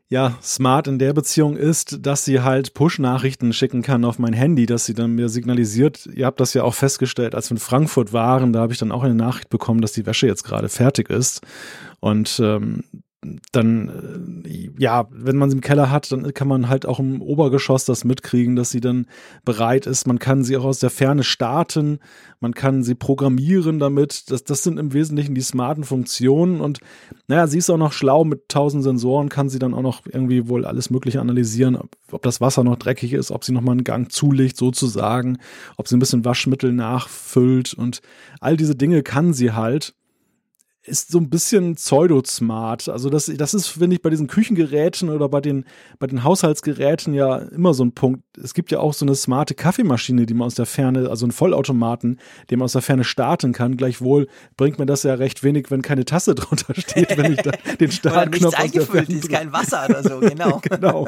ja 0.09 0.37
smart 0.43 0.87
in 0.87 0.99
der 0.99 1.11
Beziehung 1.13 1.57
ist, 1.57 2.05
dass 2.05 2.23
sie 2.23 2.41
halt 2.41 2.75
Push-Nachrichten 2.75 3.51
schicken 3.51 3.81
kann 3.81 4.05
auf 4.05 4.19
mein 4.19 4.33
Handy, 4.33 4.67
dass 4.67 4.85
sie 4.85 4.93
dann 4.93 5.15
mir 5.15 5.27
signalisiert. 5.27 6.07
Ihr 6.13 6.27
habt 6.27 6.39
das 6.39 6.53
ja 6.53 6.63
auch 6.63 6.75
festgestellt, 6.75 7.33
als 7.33 7.49
wir 7.49 7.55
in 7.55 7.59
Frankfurt 7.59 8.13
waren, 8.13 8.53
da 8.53 8.61
habe 8.61 8.73
ich 8.73 8.79
dann 8.79 8.91
auch 8.91 9.03
eine 9.03 9.15
Nachricht 9.15 9.49
bekommen, 9.49 9.81
dass 9.81 9.93
die 9.93 10.05
Wäsche 10.05 10.27
jetzt 10.27 10.43
gerade 10.43 10.69
fertig 10.69 11.09
ist. 11.09 11.41
Und 11.99 12.39
ähm, 12.43 12.83
dann, 13.51 14.43
äh, 14.45 14.69
ja, 14.77 15.07
wenn 15.11 15.37
man 15.37 15.49
sie 15.49 15.57
im 15.57 15.61
Keller 15.61 15.91
hat, 15.91 16.11
dann 16.11 16.33
kann 16.33 16.47
man 16.47 16.69
halt 16.69 16.85
auch 16.85 16.99
im 16.99 17.21
Obergeschoss 17.21 17.85
das 17.85 18.03
mitkriegen, 18.03 18.55
dass 18.55 18.71
sie 18.71 18.81
dann 18.81 19.07
bereit 19.45 19.85
ist. 19.87 20.07
Man 20.07 20.19
kann 20.19 20.43
sie 20.43 20.57
auch 20.57 20.65
aus 20.65 20.79
der 20.79 20.89
Ferne 20.89 21.23
starten, 21.23 21.99
man 22.39 22.53
kann 22.53 22.83
sie 22.83 22.95
programmieren 22.95 23.79
damit. 23.79 24.29
Das, 24.31 24.43
das 24.43 24.63
sind 24.63 24.77
im 24.77 24.93
Wesentlichen 24.93 25.35
die 25.35 25.41
smarten 25.41 25.83
Funktionen. 25.83 26.59
Und 26.61 26.79
naja, 27.27 27.47
sie 27.47 27.57
ist 27.57 27.69
auch 27.69 27.77
noch 27.77 27.93
schlau. 27.93 28.25
Mit 28.25 28.49
tausend 28.49 28.83
Sensoren, 28.83 29.29
kann 29.29 29.49
sie 29.49 29.59
dann 29.59 29.73
auch 29.73 29.81
noch 29.81 30.01
irgendwie 30.05 30.47
wohl 30.49 30.65
alles 30.65 30.89
Mögliche 30.89 31.21
analysieren, 31.21 31.75
ob, 31.75 31.89
ob 32.11 32.21
das 32.23 32.41
Wasser 32.41 32.63
noch 32.63 32.77
dreckig 32.77 33.13
ist, 33.13 33.31
ob 33.31 33.43
sie 33.43 33.53
nochmal 33.53 33.73
einen 33.73 33.83
Gang 33.83 34.11
zulegt 34.11 34.57
sozusagen, 34.57 35.37
ob 35.77 35.87
sie 35.87 35.95
ein 35.95 35.99
bisschen 35.99 36.25
Waschmittel 36.25 36.73
nachfüllt. 36.73 37.73
Und 37.73 38.01
all 38.39 38.57
diese 38.57 38.75
Dinge 38.75 39.03
kann 39.03 39.33
sie 39.33 39.53
halt 39.53 39.95
ist 40.85 41.11
so 41.11 41.17
ein 41.17 41.29
bisschen 41.29 41.75
pseudo-smart. 41.75 42.89
Also 42.89 43.09
das, 43.09 43.31
das 43.33 43.53
ist, 43.53 43.67
finde 43.67 43.95
ich, 43.95 44.01
bei 44.01 44.09
diesen 44.09 44.27
Küchengeräten 44.27 45.09
oder 45.09 45.29
bei 45.29 45.39
den, 45.39 45.65
bei 45.97 46.07
den 46.07 46.25
Haushaltsgeräten 46.25 47.13
ja 47.13 47.37
immer 47.37 47.73
so 47.73 47.85
ein 47.85 47.93
Punkt. 47.93 48.21
Es 48.37 48.53
gibt 48.53 48.69
ja 48.71 48.79
auch 48.79 48.93
so 48.93 49.05
eine 49.05 49.15
smarte 49.15 49.55
Kaffeemaschine, 49.55 50.25
die 50.25 50.33
man 50.33 50.47
aus 50.47 50.55
der 50.55 50.65
Ferne, 50.65 51.09
also 51.09 51.25
einen 51.25 51.31
Vollautomaten, 51.31 52.19
den 52.49 52.59
man 52.59 52.65
aus 52.65 52.73
der 52.73 52.81
Ferne 52.81 53.05
starten 53.05 53.53
kann. 53.53 53.77
Gleichwohl 53.77 54.27
bringt 54.57 54.77
mir 54.77 54.85
das 54.85 55.03
ja 55.03 55.13
recht 55.13 55.41
wenig, 55.41 55.71
wenn 55.71 55.81
keine 55.81 56.03
Tasse 56.03 56.35
drunter 56.35 56.75
steht, 56.75 57.17
wenn 57.17 57.31
ich 57.31 57.41
da 57.41 57.51
den 57.79 57.91
Startknopf 57.91 58.53
aus 58.59 58.71
der 58.71 58.81
Ferne 58.81 59.07
ist 59.07 59.29
kein 59.29 59.53
Wasser 59.53 59.85
oder 59.87 60.03
so, 60.03 60.19
genau. 60.19 60.59
genau. 60.59 61.07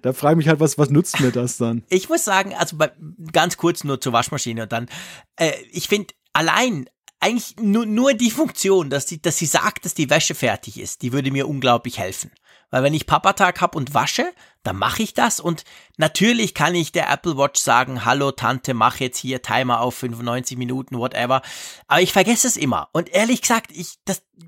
Da 0.00 0.12
frage 0.14 0.34
ich 0.34 0.36
mich 0.38 0.48
halt, 0.48 0.60
was, 0.60 0.78
was 0.78 0.88
nützt 0.88 1.20
mir 1.20 1.32
das 1.32 1.58
dann? 1.58 1.82
Ich 1.90 2.08
muss 2.08 2.24
sagen, 2.24 2.54
also 2.54 2.78
bei, 2.78 2.92
ganz 3.32 3.58
kurz 3.58 3.84
nur 3.84 4.00
zur 4.00 4.14
Waschmaschine 4.14 4.62
und 4.62 4.72
dann, 4.72 4.88
äh, 5.36 5.52
ich 5.70 5.88
finde 5.88 6.14
allein 6.32 6.86
eigentlich 7.26 7.56
nur, 7.60 7.86
nur 7.86 8.14
die 8.14 8.30
Funktion, 8.30 8.88
dass 8.88 9.08
sie, 9.08 9.20
dass 9.20 9.36
sie 9.36 9.46
sagt, 9.46 9.84
dass 9.84 9.94
die 9.94 10.10
Wäsche 10.10 10.34
fertig 10.34 10.78
ist, 10.78 11.02
die 11.02 11.12
würde 11.12 11.30
mir 11.32 11.48
unglaublich 11.48 11.98
helfen. 11.98 12.30
Weil 12.70 12.82
wenn 12.82 12.94
ich 12.94 13.06
Papatag 13.06 13.60
hab 13.60 13.76
und 13.76 13.94
wasche, 13.94 14.32
dann 14.62 14.76
mache 14.76 15.02
ich 15.02 15.14
das 15.14 15.38
und 15.38 15.64
natürlich 15.96 16.52
kann 16.52 16.74
ich 16.74 16.90
der 16.90 17.10
Apple 17.10 17.36
Watch 17.36 17.60
sagen, 17.60 18.04
hallo 18.04 18.32
Tante, 18.32 18.74
mach 18.74 18.98
jetzt 18.98 19.18
hier 19.18 19.40
Timer 19.40 19.80
auf 19.80 19.94
95 19.94 20.58
Minuten, 20.58 20.98
whatever. 20.98 21.42
Aber 21.86 22.00
ich 22.00 22.12
vergesse 22.12 22.48
es 22.48 22.56
immer. 22.56 22.88
Und 22.92 23.08
ehrlich 23.08 23.40
gesagt, 23.40 23.70
ich, 23.72 23.98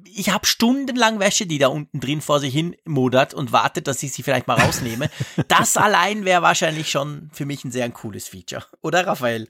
ich 0.05 0.31
habe 0.31 0.47
stundenlang 0.47 1.21
Wäsche, 1.21 1.47
die 1.47 1.59
da 1.59 1.69
unten 1.69 2.01
drin 2.01 2.21
vor 2.21 2.41
sich 2.41 2.53
hin 2.53 2.77
modert 2.85 3.35
und 3.35 3.53
wartet, 3.53 3.87
dass 3.87 4.03
ich 4.03 4.13
sie 4.13 4.25
vielleicht 4.25 4.49
mal 4.49 4.61
rausnehme. 4.61 5.11
das 5.49 5.77
allein 5.77 6.25
wäre 6.25 6.43
wahrscheinlich 6.43 6.91
schon 6.91 7.31
für 7.33 7.47
mich 7.47 7.65
ein 7.65 7.73
sehr 7.73 7.89
cooles 7.91 8.27
Feature. 8.27 8.65
Oder 8.83 9.07
Raphael? 9.07 9.49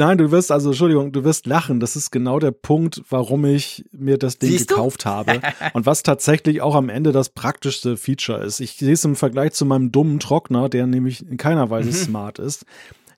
Nein, 0.00 0.16
du 0.16 0.30
wirst, 0.30 0.52
also 0.52 0.70
Entschuldigung, 0.70 1.10
du 1.10 1.24
wirst 1.24 1.46
lachen. 1.46 1.80
Das 1.80 1.96
ist 1.96 2.12
genau 2.12 2.38
der 2.38 2.52
Punkt, 2.52 3.02
warum 3.10 3.44
ich 3.44 3.84
mir 3.90 4.16
das 4.16 4.38
Ding 4.38 4.50
Siehst 4.50 4.68
gekauft 4.68 5.04
du? 5.04 5.08
habe. 5.08 5.40
Und 5.72 5.86
was 5.86 6.04
tatsächlich 6.04 6.62
auch 6.62 6.76
am 6.76 6.88
Ende 6.88 7.10
das 7.10 7.30
praktischste 7.30 7.96
Feature 7.96 8.44
ist. 8.44 8.60
Ich 8.60 8.74
sehe 8.74 8.92
es 8.92 9.04
im 9.04 9.16
Vergleich 9.16 9.52
zu 9.52 9.66
meinem 9.66 9.90
dummen 9.90 10.20
Trockner, 10.20 10.68
der 10.68 10.86
nämlich 10.86 11.26
in 11.26 11.36
keiner 11.36 11.68
Weise 11.70 11.90
mhm. 11.90 11.94
smart 11.94 12.38
ist. 12.38 12.64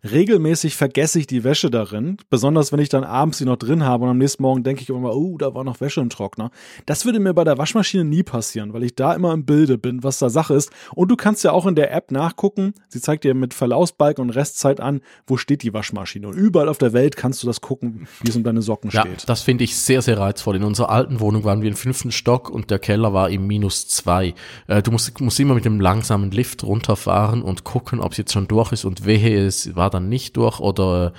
Regelmäßig 0.03 0.77
vergesse 0.77 1.19
ich 1.19 1.27
die 1.27 1.45
Wäsche 1.45 1.71
darin, 1.71 2.17
besonders 2.31 2.73
wenn 2.73 2.81
ich 2.81 2.89
dann 2.89 3.05
abends 3.05 3.39
sie 3.39 3.45
noch 3.45 3.57
drin 3.57 3.85
habe 3.85 4.05
und 4.05 4.11
am 4.11 4.19
nächsten 4.19 4.43
Morgen 4.43 4.63
denke 4.63 4.83
ich 4.83 4.89
immer, 4.89 5.15
oh, 5.15 5.37
da 5.37 5.55
war 5.55 5.63
noch 5.63 5.81
Wäsche 5.83 6.01
im 6.01 6.09
Trockner. 6.09 6.51
Das 6.87 7.05
würde 7.05 7.21
mir 7.21 7.35
bei 7.35 7.45
der 7.45 7.59
Waschmaschine 7.59 8.05
nie 8.05 8.23
passieren, 8.23 8.73
weil 8.73 8.83
ich 8.83 8.95
da 8.95 9.13
immer 9.13 9.35
im 9.35 9.45
Bilde 9.45 9.77
bin, 9.77 10.03
was 10.03 10.19
da 10.19 10.31
Sache 10.31 10.55
ist. 10.55 10.71
Und 10.95 11.11
du 11.11 11.17
kannst 11.17 11.45
ja 11.45 11.53
auch 11.53 11.67
in 11.67 11.75
der 11.75 11.93
App 11.93 12.13
nachgucken. 12.13 12.73
Sie 12.89 13.01
zeigt 13.01 13.25
dir 13.25 13.35
mit 13.35 13.53
Verlaufsbalken 13.53 14.23
und 14.23 14.31
Restzeit 14.31 14.81
an, 14.81 15.03
wo 15.27 15.37
steht 15.37 15.63
die 15.63 15.75
Waschmaschine. 15.75 16.29
Und 16.29 16.35
überall 16.35 16.71
auf 16.71 16.79
der 16.79 16.95
Welt 16.95 17.17
kannst 17.17 17.43
du 17.43 17.47
das 17.47 17.61
gucken, 17.61 18.09
wie 18.23 18.31
es 18.31 18.37
um 18.37 18.43
deine 18.43 18.63
Socken 18.63 18.91
ja, 18.91 19.03
steht. 19.03 19.29
Das 19.29 19.43
finde 19.43 19.65
ich 19.65 19.77
sehr, 19.77 20.01
sehr 20.01 20.19
reizvoll. 20.19 20.57
In 20.57 20.65
unserer 20.65 20.89
alten 20.89 21.21
Wohnung 21.21 21.45
waren 21.45 21.61
wir 21.61 21.69
im 21.69 21.77
fünften 21.77 22.11
Stock 22.11 22.49
und 22.49 22.71
der 22.71 22.79
Keller 22.79 23.13
war 23.13 23.29
im 23.29 23.47
minus 23.47 23.87
zwei. 23.89 24.35
Äh, 24.67 24.83
du 24.83 24.93
musst, 24.93 25.21
musst 25.21 25.39
immer 25.41 25.55
mit 25.55 25.67
dem 25.67 25.79
langsamen 25.79 26.31
Lift 26.31 26.65
runterfahren 26.65 27.43
und 27.43 27.65
gucken, 27.65 28.01
ob 28.01 28.13
es 28.13 28.19
jetzt 28.19 28.33
schon 28.33 28.49
durch 28.49 28.73
ist 28.73 28.87
und 28.87 29.05
wehe, 29.05 29.45
es 29.45 29.77
war 29.77 29.90
dann 29.91 30.09
nicht 30.09 30.37
durch 30.37 30.61
oder 30.61 31.13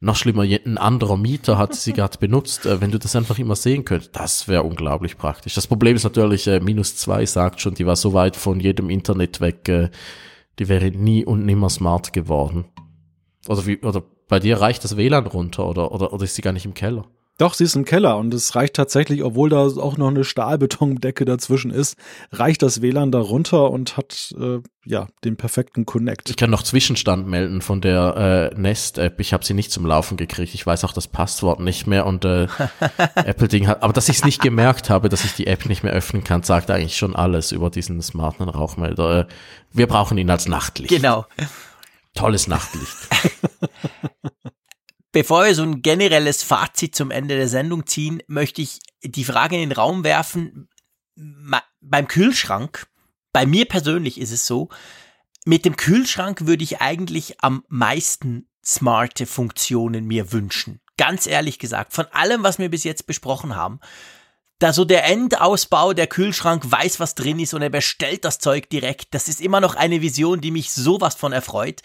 noch 0.00 0.16
schlimmer, 0.16 0.42
ein 0.42 0.76
anderer 0.78 1.16
Mieter 1.16 1.56
hat 1.56 1.74
sie 1.74 1.92
gerade 1.92 2.18
benutzt, 2.18 2.66
äh, 2.66 2.80
wenn 2.80 2.90
du 2.90 2.98
das 2.98 3.16
einfach 3.16 3.38
immer 3.38 3.56
sehen 3.56 3.84
könntest, 3.84 4.14
das 4.14 4.48
wäre 4.48 4.62
unglaublich 4.62 5.16
praktisch. 5.16 5.54
Das 5.54 5.66
Problem 5.66 5.96
ist 5.96 6.04
natürlich, 6.04 6.46
äh, 6.46 6.60
minus 6.60 6.96
zwei 6.96 7.24
sagt 7.24 7.60
schon, 7.60 7.74
die 7.74 7.86
war 7.86 7.96
so 7.96 8.12
weit 8.12 8.36
von 8.36 8.60
jedem 8.60 8.90
Internet 8.90 9.40
weg, 9.40 9.68
äh, 9.68 9.90
die 10.58 10.68
wäre 10.68 10.90
nie 10.90 11.24
und 11.24 11.46
nimmer 11.46 11.70
smart 11.70 12.12
geworden. 12.12 12.66
Oder 13.48 13.66
wie, 13.66 13.78
oder 13.80 14.02
bei 14.28 14.40
dir 14.40 14.60
reicht 14.60 14.84
das 14.84 14.96
WLAN 14.96 15.26
runter 15.26 15.66
oder, 15.66 15.92
oder, 15.92 16.12
oder 16.12 16.24
ist 16.24 16.34
sie 16.34 16.42
gar 16.42 16.52
nicht 16.52 16.66
im 16.66 16.74
Keller? 16.74 17.06
Doch, 17.36 17.54
sie 17.54 17.64
ist 17.64 17.74
im 17.74 17.84
Keller 17.84 18.16
und 18.16 18.32
es 18.32 18.54
reicht 18.54 18.74
tatsächlich, 18.74 19.24
obwohl 19.24 19.48
da 19.48 19.66
auch 19.66 19.96
noch 19.96 20.06
eine 20.06 20.22
Stahlbetondecke 20.22 21.24
dazwischen 21.24 21.72
ist, 21.72 21.96
reicht 22.30 22.62
das 22.62 22.80
WLAN 22.80 23.10
da 23.10 23.18
runter 23.18 23.72
und 23.72 23.96
hat 23.96 24.32
äh, 24.38 24.60
ja 24.84 25.08
den 25.24 25.36
perfekten 25.36 25.84
Connect. 25.84 26.30
Ich 26.30 26.36
kann 26.36 26.50
noch 26.50 26.62
Zwischenstand 26.62 27.26
melden 27.26 27.60
von 27.60 27.80
der 27.80 28.52
äh, 28.54 28.60
Nest-App. 28.60 29.18
Ich 29.18 29.32
habe 29.32 29.44
sie 29.44 29.54
nicht 29.54 29.72
zum 29.72 29.84
Laufen 29.84 30.16
gekriegt. 30.16 30.54
Ich 30.54 30.64
weiß 30.64 30.84
auch 30.84 30.92
das 30.92 31.08
Passwort 31.08 31.58
nicht 31.58 31.88
mehr 31.88 32.06
und 32.06 32.24
äh, 32.24 32.46
Apple-Ding 33.16 33.66
hat, 33.66 33.82
aber 33.82 33.92
dass 33.92 34.08
ich 34.08 34.18
es 34.18 34.24
nicht 34.24 34.40
gemerkt 34.40 34.88
habe, 34.88 35.08
dass 35.08 35.24
ich 35.24 35.32
die 35.32 35.48
App 35.48 35.66
nicht 35.66 35.82
mehr 35.82 35.92
öffnen 35.92 36.22
kann, 36.22 36.44
sagt 36.44 36.70
eigentlich 36.70 36.96
schon 36.96 37.16
alles 37.16 37.50
über 37.50 37.68
diesen 37.68 38.00
smarten 38.00 38.48
Rauchmelder. 38.48 39.20
Äh, 39.20 39.26
wir 39.72 39.88
brauchen 39.88 40.18
ihn 40.18 40.30
als 40.30 40.46
Nachtlicht. 40.46 40.94
Genau. 40.94 41.26
Tolles 42.14 42.46
Nachtlicht. 42.46 42.94
Bevor 45.14 45.44
wir 45.44 45.54
so 45.54 45.62
ein 45.62 45.80
generelles 45.80 46.42
Fazit 46.42 46.96
zum 46.96 47.12
Ende 47.12 47.36
der 47.36 47.48
Sendung 47.48 47.86
ziehen, 47.86 48.20
möchte 48.26 48.60
ich 48.62 48.80
die 49.00 49.24
Frage 49.24 49.54
in 49.54 49.68
den 49.68 49.78
Raum 49.78 50.02
werfen, 50.02 50.68
beim 51.80 52.08
Kühlschrank, 52.08 52.88
bei 53.32 53.46
mir 53.46 53.66
persönlich 53.66 54.18
ist 54.18 54.32
es 54.32 54.44
so, 54.44 54.70
mit 55.44 55.64
dem 55.64 55.76
Kühlschrank 55.76 56.46
würde 56.46 56.64
ich 56.64 56.80
eigentlich 56.80 57.40
am 57.42 57.62
meisten 57.68 58.48
smarte 58.64 59.26
Funktionen 59.26 60.04
mir 60.04 60.32
wünschen. 60.32 60.80
Ganz 60.96 61.28
ehrlich 61.28 61.60
gesagt, 61.60 61.92
von 61.92 62.06
allem, 62.06 62.42
was 62.42 62.58
wir 62.58 62.68
bis 62.68 62.82
jetzt 62.82 63.06
besprochen 63.06 63.54
haben, 63.54 63.78
da 64.58 64.72
so 64.72 64.84
der 64.84 65.04
Endausbau, 65.04 65.92
der 65.92 66.08
Kühlschrank 66.08 66.64
weiß, 66.68 66.98
was 66.98 67.14
drin 67.14 67.38
ist 67.38 67.54
und 67.54 67.62
er 67.62 67.70
bestellt 67.70 68.24
das 68.24 68.38
Zeug 68.38 68.68
direkt, 68.68 69.14
das 69.14 69.28
ist 69.28 69.40
immer 69.40 69.60
noch 69.60 69.76
eine 69.76 70.00
Vision, 70.00 70.40
die 70.40 70.50
mich 70.50 70.72
sowas 70.72 71.14
von 71.14 71.32
erfreut. 71.32 71.82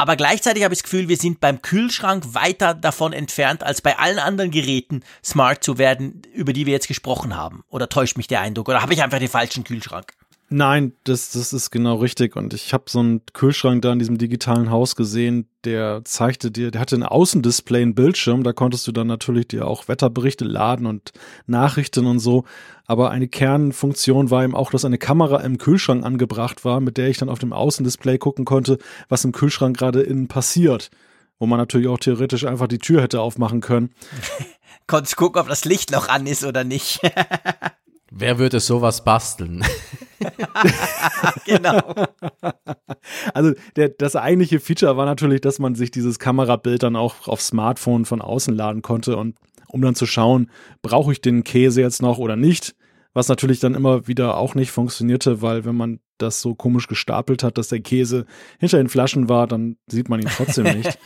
Aber 0.00 0.16
gleichzeitig 0.16 0.64
habe 0.64 0.72
ich 0.72 0.80
das 0.80 0.84
Gefühl, 0.84 1.08
wir 1.08 1.18
sind 1.18 1.40
beim 1.40 1.60
Kühlschrank 1.60 2.32
weiter 2.32 2.72
davon 2.72 3.12
entfernt, 3.12 3.62
als 3.62 3.82
bei 3.82 3.98
allen 3.98 4.18
anderen 4.18 4.50
Geräten 4.50 5.02
smart 5.22 5.62
zu 5.62 5.76
werden, 5.76 6.22
über 6.32 6.54
die 6.54 6.64
wir 6.64 6.72
jetzt 6.72 6.88
gesprochen 6.88 7.36
haben. 7.36 7.64
Oder 7.68 7.86
täuscht 7.90 8.16
mich 8.16 8.26
der 8.26 8.40
Eindruck? 8.40 8.70
Oder 8.70 8.80
habe 8.80 8.94
ich 8.94 9.02
einfach 9.02 9.18
den 9.18 9.28
falschen 9.28 9.62
Kühlschrank? 9.62 10.14
Nein, 10.52 10.94
das, 11.04 11.30
das 11.30 11.52
ist 11.52 11.70
genau 11.70 11.96
richtig. 11.98 12.34
Und 12.34 12.54
ich 12.54 12.74
habe 12.74 12.84
so 12.88 12.98
einen 12.98 13.24
Kühlschrank 13.32 13.82
da 13.82 13.92
in 13.92 14.00
diesem 14.00 14.18
digitalen 14.18 14.68
Haus 14.68 14.96
gesehen, 14.96 15.48
der 15.62 16.02
zeigte 16.04 16.50
dir, 16.50 16.72
der 16.72 16.80
hatte 16.80 16.96
ein 16.96 17.04
Außendisplay, 17.04 17.82
einen 17.82 17.94
Bildschirm, 17.94 18.42
da 18.42 18.52
konntest 18.52 18.84
du 18.88 18.90
dann 18.90 19.06
natürlich 19.06 19.46
dir 19.46 19.68
auch 19.68 19.86
Wetterberichte 19.86 20.44
laden 20.44 20.86
und 20.86 21.12
Nachrichten 21.46 22.04
und 22.04 22.18
so. 22.18 22.44
Aber 22.84 23.12
eine 23.12 23.28
Kernfunktion 23.28 24.32
war 24.32 24.42
eben 24.42 24.56
auch, 24.56 24.72
dass 24.72 24.84
eine 24.84 24.98
Kamera 24.98 25.40
im 25.42 25.56
Kühlschrank 25.56 26.04
angebracht 26.04 26.64
war, 26.64 26.80
mit 26.80 26.96
der 26.96 27.08
ich 27.08 27.18
dann 27.18 27.28
auf 27.28 27.38
dem 27.38 27.52
Außendisplay 27.52 28.18
gucken 28.18 28.44
konnte, 28.44 28.78
was 29.08 29.24
im 29.24 29.30
Kühlschrank 29.30 29.78
gerade 29.78 30.00
innen 30.00 30.26
passiert. 30.26 30.90
Wo 31.38 31.46
man 31.46 31.60
natürlich 31.60 31.86
auch 31.86 31.98
theoretisch 31.98 32.44
einfach 32.44 32.66
die 32.66 32.78
Tür 32.78 33.02
hätte 33.02 33.20
aufmachen 33.20 33.60
können. 33.60 33.94
Konntest 34.88 35.16
gucken, 35.16 35.40
ob 35.40 35.48
das 35.48 35.64
Licht 35.64 35.92
noch 35.92 36.08
an 36.08 36.26
ist 36.26 36.42
oder 36.44 36.64
nicht. 36.64 37.00
Wer 38.10 38.38
würde 38.38 38.58
sowas 38.58 39.04
basteln? 39.04 39.64
genau. 41.46 41.80
Also 43.32 43.52
der, 43.76 43.90
das 43.90 44.16
eigentliche 44.16 44.60
Feature 44.60 44.96
war 44.96 45.06
natürlich, 45.06 45.40
dass 45.40 45.58
man 45.58 45.74
sich 45.76 45.90
dieses 45.90 46.18
Kamerabild 46.18 46.82
dann 46.82 46.96
auch 46.96 47.28
auf 47.28 47.40
Smartphone 47.40 48.04
von 48.04 48.20
außen 48.20 48.54
laden 48.54 48.82
konnte 48.82 49.16
und 49.16 49.36
um 49.68 49.80
dann 49.82 49.94
zu 49.94 50.06
schauen, 50.06 50.50
brauche 50.82 51.12
ich 51.12 51.20
den 51.20 51.44
Käse 51.44 51.80
jetzt 51.80 52.02
noch 52.02 52.18
oder 52.18 52.34
nicht. 52.34 52.74
Was 53.12 53.28
natürlich 53.28 53.60
dann 53.60 53.74
immer 53.74 54.06
wieder 54.06 54.36
auch 54.36 54.54
nicht 54.54 54.70
funktionierte, 54.70 55.42
weil 55.42 55.64
wenn 55.64 55.76
man 55.76 56.00
das 56.18 56.40
so 56.40 56.54
komisch 56.54 56.86
gestapelt 56.86 57.42
hat, 57.42 57.58
dass 57.58 57.68
der 57.68 57.80
Käse 57.80 58.26
hinter 58.58 58.78
den 58.78 58.88
Flaschen 58.88 59.28
war, 59.28 59.46
dann 59.46 59.76
sieht 59.86 60.08
man 60.08 60.20
ihn 60.20 60.28
trotzdem 60.28 60.64
nicht. 60.76 60.98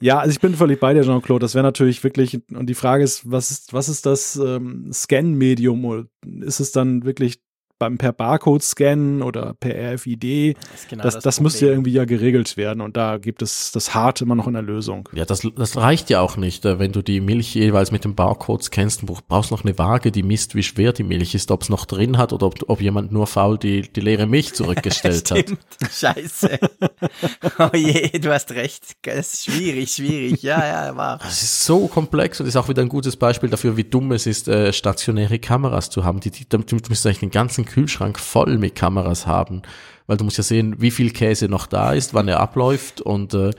Ja, 0.00 0.18
also 0.18 0.30
ich 0.30 0.40
bin 0.40 0.54
völlig 0.54 0.80
bei 0.80 0.94
dir, 0.94 1.02
Jean-Claude. 1.02 1.42
Das 1.42 1.54
wäre 1.54 1.64
natürlich 1.64 2.02
wirklich, 2.04 2.40
und 2.52 2.66
die 2.66 2.74
Frage 2.74 3.04
ist, 3.04 3.30
was 3.30 3.50
ist, 3.50 3.72
was 3.72 3.88
ist 3.88 4.06
das 4.06 4.36
ähm, 4.36 4.90
Scan-Medium? 4.92 6.08
Ist 6.40 6.60
es 6.60 6.72
dann 6.72 7.04
wirklich 7.04 7.40
beim 7.80 7.98
per 7.98 8.12
Barcode 8.12 8.62
scannen 8.62 9.22
oder 9.22 9.54
per 9.54 9.94
RFID. 9.94 10.56
Das, 10.56 10.88
genau 10.88 11.02
das, 11.02 11.14
das, 11.14 11.24
das 11.24 11.40
müsste 11.40 11.66
ja 11.66 11.72
irgendwie 11.72 11.92
ja 11.92 12.04
geregelt 12.04 12.56
werden 12.56 12.80
und 12.80 12.96
da 12.96 13.16
gibt 13.16 13.42
es 13.42 13.72
das 13.72 13.94
Hart 13.94 14.20
immer 14.20 14.34
noch 14.34 14.46
in 14.46 14.52
der 14.52 14.62
Lösung. 14.62 15.08
Ja, 15.12 15.24
das, 15.24 15.46
das 15.56 15.76
reicht 15.76 16.10
ja 16.10 16.20
auch 16.20 16.36
nicht, 16.36 16.64
äh, 16.64 16.78
wenn 16.78 16.92
du 16.92 17.02
die 17.02 17.20
Milch 17.20 17.54
jeweils 17.54 17.90
mit 17.90 18.04
dem 18.04 18.14
Barcode 18.14 18.62
scannst, 18.62 19.02
du 19.02 19.16
brauchst 19.26 19.50
noch 19.50 19.64
eine 19.64 19.76
Waage, 19.78 20.12
die 20.12 20.22
misst, 20.22 20.54
wie 20.54 20.62
schwer 20.62 20.92
die 20.92 21.02
Milch 21.02 21.34
ist, 21.34 21.50
ob 21.50 21.62
es 21.62 21.70
noch 21.70 21.86
drin 21.86 22.18
hat 22.18 22.32
oder 22.32 22.46
ob, 22.46 22.56
ob 22.68 22.80
jemand 22.80 23.12
nur 23.12 23.26
faul 23.26 23.58
die, 23.58 23.82
die 23.82 24.00
leere 24.00 24.26
Milch 24.26 24.52
zurückgestellt 24.52 25.30
hat. 25.30 25.46
Scheiße. 25.90 26.58
oh 27.58 27.70
je, 27.74 28.18
du 28.18 28.30
hast 28.30 28.52
recht. 28.52 28.96
Das 29.02 29.32
ist 29.32 29.44
schwierig, 29.46 29.90
schwierig. 29.90 30.42
Ja, 30.42 30.64
ja, 30.66 30.96
war. 30.96 31.18
Das 31.18 31.42
ist 31.42 31.64
so 31.64 31.88
komplex 31.88 32.40
und 32.40 32.46
ist 32.46 32.56
auch 32.56 32.68
wieder 32.68 32.82
ein 32.82 32.90
gutes 32.90 33.16
Beispiel 33.16 33.48
dafür, 33.48 33.78
wie 33.78 33.84
dumm 33.84 34.12
es 34.12 34.26
ist, 34.26 34.48
äh, 34.48 34.72
stationäre 34.74 35.38
Kameras 35.38 35.88
zu 35.88 36.04
haben. 36.04 36.20
Die, 36.20 36.30
die, 36.30 36.46
du 36.46 36.58
müsstest 36.58 37.06
eigentlich 37.06 37.20
den 37.20 37.30
ganzen 37.30 37.64
Kühlschrank 37.70 38.18
voll 38.18 38.58
mit 38.58 38.74
Kameras 38.74 39.26
haben, 39.26 39.62
weil 40.06 40.16
du 40.16 40.24
musst 40.24 40.38
ja 40.38 40.42
sehen, 40.42 40.76
wie 40.78 40.90
viel 40.90 41.10
Käse 41.10 41.48
noch 41.48 41.66
da 41.66 41.92
ist, 41.92 42.14
wann 42.14 42.28
er 42.28 42.40
abläuft 42.40 43.00
und 43.00 43.34
äh, 43.34 43.50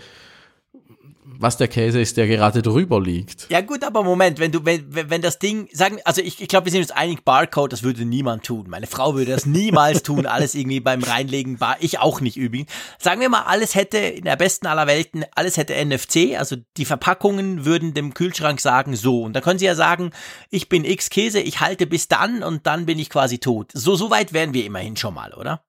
was 1.41 1.57
der 1.57 1.68
Käse 1.68 1.99
ist, 1.99 2.18
der 2.18 2.27
gerade 2.27 2.61
drüber 2.61 3.01
liegt. 3.01 3.47
Ja 3.49 3.61
gut, 3.61 3.84
aber 3.84 4.03
Moment, 4.03 4.39
wenn 4.39 4.51
du, 4.51 4.63
wenn, 4.63 4.85
wenn 4.89 5.22
das 5.22 5.39
Ding, 5.39 5.68
sagen, 5.73 5.99
also 6.05 6.22
ich, 6.22 6.41
ich 6.41 6.47
glaube, 6.47 6.65
wir 6.65 6.72
sind 6.72 6.81
uns 6.81 6.91
einig, 6.91 7.26
Barcode, 7.26 7.73
das 7.73 7.84
würde 7.84 8.05
niemand 8.05 8.43
tun. 8.43 8.65
Meine 8.69 8.88
Frau 8.88 9.15
würde 9.15 9.31
das 9.31 9.45
niemals 9.45 10.03
tun, 10.03 10.26
alles 10.26 10.55
irgendwie 10.55 10.80
beim 10.80 11.01
Reinlegen, 11.01 11.57
Bar, 11.57 11.77
ich 11.80 11.99
auch 11.99 12.22
nicht 12.22 12.38
übrigens. 12.38 12.72
Sagen 12.99 13.22
wir 13.22 13.30
mal, 13.30 13.43
alles 13.43 13.76
hätte 13.76 13.97
in 13.97 14.26
der 14.26 14.35
besten 14.35 14.68
aller 14.68 14.88
Welten, 14.88 15.26
alles 15.35 15.57
hätte 15.57 15.73
NFC, 15.73 16.38
also 16.38 16.55
die 16.77 16.85
Verpackungen 16.85 17.65
würden 17.65 17.93
dem 17.93 18.13
Kühlschrank 18.13 18.61
sagen, 18.61 18.95
so. 18.95 19.23
Und 19.23 19.34
da 19.34 19.41
können 19.41 19.59
sie 19.59 19.65
ja 19.65 19.76
sagen, 19.76 20.11
ich 20.49 20.69
bin 20.69 20.85
X 20.85 21.09
Käse, 21.09 21.39
ich 21.39 21.59
halte 21.59 21.88
bis 21.88 22.07
dann 22.07 22.43
und 22.43 22.68
dann 22.68 22.85
bin 22.85 22.99
ich 22.99 23.09
quasi 23.09 23.39
tot. 23.39 23.72
So, 23.73 23.95
so 23.95 24.11
weit 24.11 24.34
wären 24.34 24.53
wir 24.53 24.65
immerhin 24.65 24.95
schon 24.95 25.13
mal, 25.13 25.34
oder? 25.34 25.63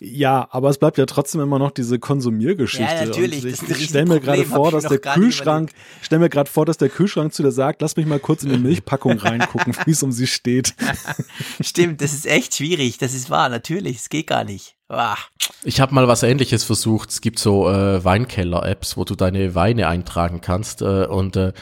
Ja, 0.00 0.48
aber 0.50 0.70
es 0.70 0.78
bleibt 0.78 0.98
ja 0.98 1.06
trotzdem 1.06 1.40
immer 1.40 1.58
noch 1.58 1.70
diese 1.70 1.98
Konsumiergeschichte. 1.98 2.94
Ja, 2.94 3.04
natürlich. 3.06 3.44
Und 3.44 3.50
ich, 3.50 3.70
ich 3.70 3.88
stelle 3.88 4.06
mir 4.06 4.20
gerade 4.20 4.44
vor, 4.44 4.70
dass 4.70 4.84
der 4.84 4.98
Kühlschrank, 4.98 5.70
stell 6.02 6.18
mir 6.18 6.28
gerade 6.28 6.50
vor, 6.50 6.66
dass 6.66 6.78
der 6.78 6.88
Kühlschrank 6.88 7.32
zu 7.32 7.42
dir 7.42 7.52
sagt, 7.52 7.82
lass 7.82 7.96
mich 7.96 8.06
mal 8.06 8.20
kurz 8.20 8.42
in 8.42 8.50
die 8.50 8.58
Milchpackung 8.58 9.18
reingucken, 9.18 9.74
wie 9.84 9.90
es 9.90 10.02
um 10.02 10.12
sie 10.12 10.26
steht. 10.26 10.74
Stimmt, 11.60 12.00
das 12.00 12.12
ist 12.12 12.26
echt 12.26 12.56
schwierig. 12.56 12.98
Das 12.98 13.14
ist 13.14 13.30
wahr, 13.30 13.48
natürlich. 13.48 13.96
Es 13.96 14.08
geht 14.08 14.26
gar 14.26 14.44
nicht. 14.44 14.76
Ach. 14.88 15.28
Ich 15.64 15.80
habe 15.80 15.94
mal 15.94 16.08
was 16.08 16.22
ähnliches 16.22 16.64
versucht. 16.64 17.10
Es 17.10 17.20
gibt 17.20 17.38
so 17.38 17.68
äh, 17.68 18.02
Weinkeller-Apps, 18.04 18.96
wo 18.96 19.04
du 19.04 19.14
deine 19.14 19.54
Weine 19.54 19.88
eintragen 19.88 20.40
kannst 20.40 20.82
äh, 20.82 21.04
und 21.04 21.36
äh, 21.36 21.52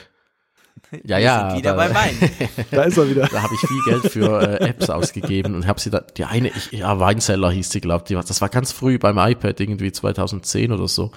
ja, 1.05 1.19
ja. 1.19 1.57
wieder 1.57 1.73
da, 1.73 1.77
beim 1.77 1.95
Wein. 1.95 2.17
da 2.71 2.83
ist 2.85 2.97
er 2.97 3.09
wieder. 3.09 3.27
Da 3.27 3.43
habe 3.43 3.55
ich 3.55 3.69
viel 3.69 3.83
Geld 3.85 4.13
für 4.13 4.61
äh, 4.61 4.69
Apps 4.69 4.91
ausgegeben 4.91 5.55
und 5.55 5.67
habe 5.67 5.81
sie 5.81 5.91
da, 5.91 6.01
die 6.01 6.25
eine, 6.25 6.49
ich, 6.49 6.73
ja, 6.73 6.99
Weinseller 6.99 7.51
hieß 7.51 7.71
sie, 7.71 7.81
glaube 7.81 8.05
ich, 8.09 8.19
das 8.25 8.41
war 8.41 8.49
ganz 8.49 8.73
früh 8.73 8.99
beim 8.99 9.19
iPad, 9.19 9.59
irgendwie 9.61 9.93
2010 9.93 10.73
oder 10.73 10.89
so. 10.89 11.11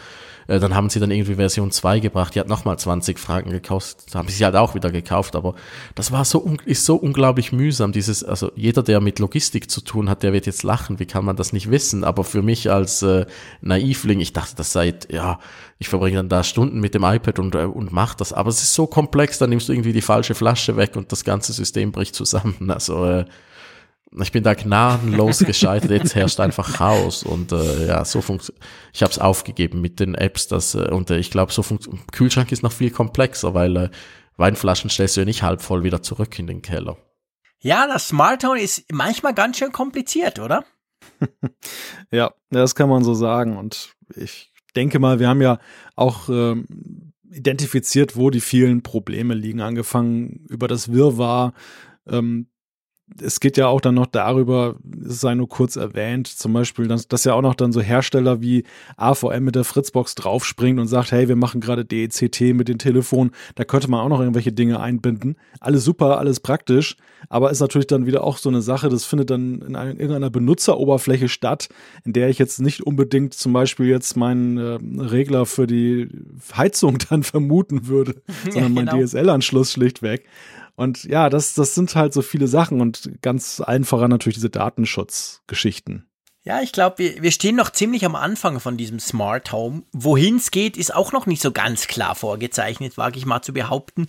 Äh, 0.50 0.60
dann 0.60 0.74
haben 0.74 0.90
sie 0.90 1.00
dann 1.00 1.12
irgendwie 1.12 1.36
Version 1.36 1.72
2 1.72 2.00
gebracht, 2.00 2.34
die 2.34 2.40
hat 2.40 2.48
nochmal 2.48 2.78
20 2.78 3.20
Franken 3.20 3.52
gekostet. 3.52 4.14
Haben 4.16 4.28
sie 4.28 4.44
halt 4.44 4.56
auch 4.56 4.74
wieder 4.74 4.92
gekauft, 4.92 5.36
aber 5.36 5.54
das 5.94 6.12
war 6.12 6.26
so, 6.26 6.58
ist 6.66 6.86
so 6.86 6.96
unglaublich 6.96 7.52
mühsam. 7.52 7.92
Dieses, 7.92 8.24
also 8.24 8.52
jeder, 8.56 8.82
der 8.82 9.00
mit 9.00 9.20
Logistik 9.20 9.70
zu 9.70 9.82
tun 9.82 10.10
hat, 10.10 10.24
der 10.24 10.34
wird 10.34 10.48
jetzt 10.48 10.64
lachen, 10.64 11.00
wie 11.00 11.06
kann 11.06 11.24
man 11.24 11.36
das 11.36 11.54
nicht 11.54 11.70
wissen? 11.70 12.04
Aber 12.04 12.24
für 12.24 12.42
mich 12.42 12.72
als 12.72 13.04
äh, 13.04 13.28
Naivling, 13.62 14.20
ich 14.22 14.34
dachte, 14.34 14.56
das 14.56 14.74
sei, 14.74 14.96
ja, 15.10 15.40
ich 15.78 15.88
verbringe 15.88 16.18
dann 16.18 16.30
da 16.30 16.44
Stunden 16.44 16.80
mit 16.80 16.96
dem 16.96 17.04
iPad 17.04 17.38
und, 17.38 17.54
äh, 17.54 17.66
und 17.66 17.92
mach 17.92 18.16
das. 18.16 18.34
Aber 18.34 18.50
es 18.50 18.64
ist 18.64 18.74
so 18.74 18.88
komplex, 18.88 19.38
dann 19.38 19.52
nimmst 19.52 19.70
du 19.70 19.74
irgendwie 19.74 19.94
die 19.94 20.02
falsche 20.02 20.34
Flasche 20.34 20.76
weg 20.78 20.96
und 20.96 21.12
das 21.12 21.24
ganze 21.24 21.54
System 21.54 21.92
bricht 21.92 22.16
zusammen. 22.16 22.56
Also 22.80 23.06
äh, 23.06 23.26
ich 24.18 24.31
bin 24.31 24.44
da 24.44 24.53
gnadenlos 24.53 25.40
gescheitert, 25.40 25.91
jetzt 25.91 26.15
herrscht 26.15 26.40
einfach 26.40 26.77
Chaos 26.77 27.23
und 27.23 27.52
äh, 27.52 27.88
ja, 27.88 28.03
so 28.06 28.22
funktioniert. 28.22 28.64
Ich 28.94 29.03
habe 29.03 29.11
es 29.11 29.19
aufgegeben 29.19 29.81
mit 29.81 29.99
den 29.99 30.15
Apps, 30.15 30.48
das 30.48 30.76
äh, 30.76 30.90
und 30.90 31.10
äh, 31.10 31.18
ich 31.18 31.31
glaube, 31.31 31.52
so 31.52 31.64
Kühlschrank 32.11 32.52
ist 32.52 32.64
noch 32.64 32.72
viel 32.72 32.90
komplexer, 32.90 33.53
weil 33.53 33.76
äh, 33.77 33.90
Weinflaschen 34.38 34.90
stellst 34.90 35.18
du 35.18 35.22
ja 35.22 35.26
nicht 35.26 35.44
halb 35.44 35.61
voll 35.61 35.84
wieder 35.84 36.02
zurück 36.02 36.38
in 36.40 36.48
den 36.48 36.61
Keller. 36.61 36.98
Ja, 37.61 37.88
das 37.88 38.07
Smart 38.07 38.44
Home 38.44 38.61
ist 38.61 38.86
manchmal 38.91 39.34
ganz 39.34 39.57
schön 39.57 39.72
kompliziert, 39.72 40.40
oder? 40.40 40.64
ja, 42.11 42.34
das 42.49 42.73
kann 42.73 42.90
man 42.90 43.03
so 43.03 43.14
sagen 43.14 43.57
und 43.57 43.94
ich 44.15 44.52
denke 44.76 44.99
mal, 44.99 45.19
wir 45.19 45.27
haben 45.27 45.41
ja 45.41 45.60
auch 45.95 46.30
ähm, 46.30 47.14
identifiziert, 47.30 48.15
wo 48.15 48.30
die 48.30 48.41
vielen 48.41 48.81
Probleme 48.81 49.34
liegen, 49.34 49.61
angefangen 49.61 50.45
über 50.49 50.68
das 50.68 50.91
Wirrwarr 50.91 51.53
ähm, 52.07 52.48
es 53.22 53.40
geht 53.40 53.57
ja 53.57 53.68
auch 53.68 53.81
dann 53.81 53.95
noch 53.95 54.06
darüber, 54.06 54.76
es 55.06 55.22
sei 55.22 55.36
nur 55.36 55.49
kurz 55.49 55.76
erwähnt, 55.76 56.27
zum 56.27 56.53
Beispiel, 56.53 56.88
dass, 56.88 57.07
dass 57.07 57.23
ja 57.23 57.34
auch 57.34 57.41
noch 57.41 57.56
dann 57.56 57.72
so 57.72 57.81
Hersteller 57.81 58.41
wie 58.41 58.64
AVM 58.98 59.44
mit 59.44 59.56
der 59.56 59.64
Fritzbox 59.64 60.15
draufspringt 60.15 60.80
und 60.80 60.88
sagt, 60.88 61.11
hey, 61.11 61.27
wir 61.27 61.36
machen 61.36 61.61
gerade 61.61 61.86
DECT 61.86 62.53
mit 62.53 62.68
den 62.68 62.80
Telefonen, 62.80 63.31
da 63.56 63.64
könnte 63.64 63.90
man 63.90 64.02
auch 64.02 64.10
noch 64.10 64.19
irgendwelche 64.19 64.52
Dinge 64.52 64.80
einbinden. 64.80 65.36
Alles 65.60 65.84
super, 65.84 66.19
alles 66.19 66.40
praktisch, 66.40 66.98
aber 67.27 67.52
ist 67.52 67.60
natürlich 67.60 67.88
dann 67.88 68.06
wieder 68.06 68.23
auch 68.23 68.38
so 68.38 68.49
eine 68.49 68.61
Sache, 68.61 68.90
das 68.90 69.06
findet 69.06 69.30
dann 69.30 69.61
in, 69.61 69.76
einer, 69.76 69.91
in 69.91 69.98
irgendeiner 69.98 70.30
Benutzeroberfläche 70.30 71.30
statt, 71.30 71.69
in 72.06 72.14
der 72.14 72.30
ich 72.30 72.40
jetzt 72.40 72.61
nicht 72.61 72.84
unbedingt 72.84 73.34
zum 73.34 73.53
Beispiel 73.53 73.88
jetzt 73.88 74.15
meinen 74.15 74.57
äh, 74.57 75.03
Regler 75.03 75.45
für 75.45 75.68
die 75.68 76.10
Heizung 76.56 76.98
dann 77.10 77.23
vermuten 77.23 77.88
würde, 77.88 78.22
sondern 78.49 78.76
ja, 78.76 78.81
genau. 78.81 78.95
mein 78.95 79.06
DSL-Anschluss 79.06 79.73
schlichtweg. 79.73 80.26
Und 80.80 81.03
ja, 81.03 81.30
das, 81.30 81.56
das 81.56 81.76
sind 81.76 81.93
halt 81.95 82.14
so 82.14 82.22
viele 82.22 82.47
Sachen 82.47 82.80
und 82.80 83.22
ganz 83.22 83.60
allen 83.60 83.84
voran 83.84 84.10
natürlich 84.10 84.35
diese 84.35 84.49
Datenschutzgeschichten. 84.49 86.07
Ja, 86.41 86.61
ich 86.61 86.72
glaube, 86.72 86.99
wir, 86.99 87.22
wir 87.22 87.31
stehen 87.31 87.57
noch 87.57 87.72
ziemlich 87.72 88.06
am 88.06 88.15
Anfang 88.15 88.61
von 88.61 88.77
diesem 88.77 88.97
Smart 89.01 89.51
Home. 89.51 89.84
Wohin 89.91 90.38
es 90.38 90.51
geht, 90.51 90.77
ist 90.77 90.95
auch 90.95 91.11
noch 91.11 91.26
nicht 91.26 91.41
so 91.41 91.51
ganz 91.51 91.88
klar 91.88 92.15
vorgezeichnet, 92.15 92.97
wage 92.97 93.18
ich 93.18 93.26
mal 93.26 93.41
zu 93.41 93.51
behaupten. 93.51 94.07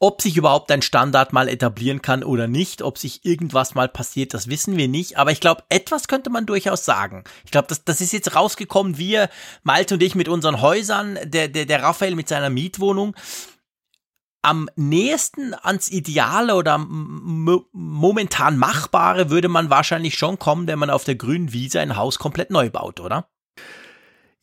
Ob 0.00 0.22
sich 0.22 0.38
überhaupt 0.38 0.70
ein 0.72 0.80
Standard 0.80 1.34
mal 1.34 1.46
etablieren 1.46 2.00
kann 2.00 2.24
oder 2.24 2.48
nicht, 2.48 2.80
ob 2.80 2.96
sich 2.96 3.26
irgendwas 3.26 3.74
mal 3.74 3.88
passiert, 3.90 4.32
das 4.32 4.48
wissen 4.48 4.78
wir 4.78 4.88
nicht. 4.88 5.18
Aber 5.18 5.30
ich 5.30 5.40
glaube, 5.40 5.62
etwas 5.68 6.08
könnte 6.08 6.30
man 6.30 6.46
durchaus 6.46 6.86
sagen. 6.86 7.22
Ich 7.44 7.50
glaube, 7.50 7.68
das, 7.68 7.84
das 7.84 8.00
ist 8.00 8.14
jetzt 8.14 8.34
rausgekommen, 8.34 8.96
wir, 8.96 9.28
Malte 9.62 9.92
und 9.96 10.02
ich 10.02 10.14
mit 10.14 10.30
unseren 10.30 10.62
Häusern, 10.62 11.18
der, 11.24 11.48
der, 11.48 11.66
der 11.66 11.82
Raphael 11.82 12.14
mit 12.14 12.28
seiner 12.28 12.48
Mietwohnung 12.48 13.14
am 14.42 14.68
nächsten 14.74 15.54
ans 15.54 15.88
Ideale 15.88 16.56
oder 16.56 16.78
momentan 16.78 18.58
Machbare 18.58 19.30
würde 19.30 19.48
man 19.48 19.70
wahrscheinlich 19.70 20.18
schon 20.18 20.38
kommen, 20.38 20.66
wenn 20.66 20.80
man 20.80 20.90
auf 20.90 21.04
der 21.04 21.14
grünen 21.14 21.52
Wiese 21.52 21.80
ein 21.80 21.96
Haus 21.96 22.18
komplett 22.18 22.50
neu 22.50 22.68
baut, 22.68 23.00
oder? 23.00 23.28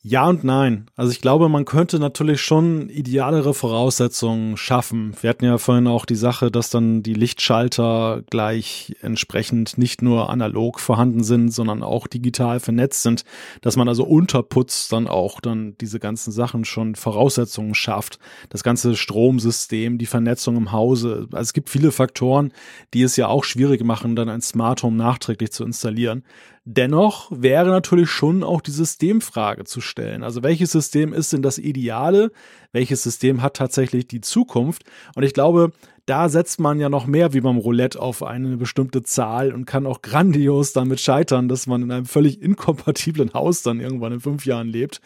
Ja 0.02 0.26
und 0.30 0.44
nein. 0.44 0.86
Also 0.96 1.12
ich 1.12 1.20
glaube, 1.20 1.50
man 1.50 1.66
könnte 1.66 1.98
natürlich 1.98 2.40
schon 2.40 2.88
idealere 2.88 3.52
Voraussetzungen 3.52 4.56
schaffen. 4.56 5.14
Wir 5.20 5.28
hatten 5.28 5.44
ja 5.44 5.58
vorhin 5.58 5.86
auch 5.86 6.06
die 6.06 6.14
Sache, 6.14 6.50
dass 6.50 6.70
dann 6.70 7.02
die 7.02 7.12
Lichtschalter 7.12 8.22
gleich 8.30 8.96
entsprechend 9.02 9.76
nicht 9.76 10.00
nur 10.00 10.30
analog 10.30 10.80
vorhanden 10.80 11.22
sind, 11.22 11.50
sondern 11.50 11.82
auch 11.82 12.06
digital 12.06 12.60
vernetzt 12.60 13.02
sind, 13.02 13.24
dass 13.60 13.76
man 13.76 13.88
also 13.88 14.04
unterputz 14.04 14.88
dann 14.88 15.06
auch 15.06 15.38
dann 15.38 15.76
diese 15.82 16.00
ganzen 16.00 16.32
Sachen 16.32 16.64
schon 16.64 16.94
Voraussetzungen 16.94 17.74
schafft. 17.74 18.18
Das 18.48 18.62
ganze 18.62 18.96
Stromsystem, 18.96 19.98
die 19.98 20.06
Vernetzung 20.06 20.56
im 20.56 20.72
Hause. 20.72 21.28
Also 21.30 21.42
es 21.42 21.52
gibt 21.52 21.68
viele 21.68 21.92
Faktoren, 21.92 22.54
die 22.94 23.02
es 23.02 23.16
ja 23.16 23.28
auch 23.28 23.44
schwierig 23.44 23.84
machen, 23.84 24.16
dann 24.16 24.30
ein 24.30 24.40
Smart 24.40 24.82
Home 24.82 24.96
nachträglich 24.96 25.52
zu 25.52 25.62
installieren. 25.62 26.24
Dennoch 26.72 27.32
wäre 27.34 27.68
natürlich 27.70 28.10
schon 28.10 28.44
auch 28.44 28.60
die 28.60 28.70
Systemfrage 28.70 29.64
zu 29.64 29.80
stellen. 29.80 30.22
Also 30.22 30.44
welches 30.44 30.70
System 30.70 31.12
ist 31.12 31.32
denn 31.32 31.42
das 31.42 31.58
Ideale? 31.58 32.30
Welches 32.70 33.02
System 33.02 33.42
hat 33.42 33.54
tatsächlich 33.56 34.06
die 34.06 34.20
Zukunft? 34.20 34.84
Und 35.16 35.24
ich 35.24 35.34
glaube, 35.34 35.72
da 36.06 36.28
setzt 36.28 36.60
man 36.60 36.78
ja 36.78 36.88
noch 36.88 37.08
mehr 37.08 37.32
wie 37.32 37.40
beim 37.40 37.56
Roulette 37.56 38.00
auf 38.00 38.22
eine 38.22 38.56
bestimmte 38.56 39.02
Zahl 39.02 39.52
und 39.52 39.64
kann 39.64 39.84
auch 39.84 40.00
grandios 40.00 40.72
damit 40.72 41.00
scheitern, 41.00 41.48
dass 41.48 41.66
man 41.66 41.82
in 41.82 41.90
einem 41.90 42.06
völlig 42.06 42.40
inkompatiblen 42.40 43.34
Haus 43.34 43.62
dann 43.62 43.80
irgendwann 43.80 44.12
in 44.12 44.20
fünf 44.20 44.46
Jahren 44.46 44.68
lebt. 44.68 45.00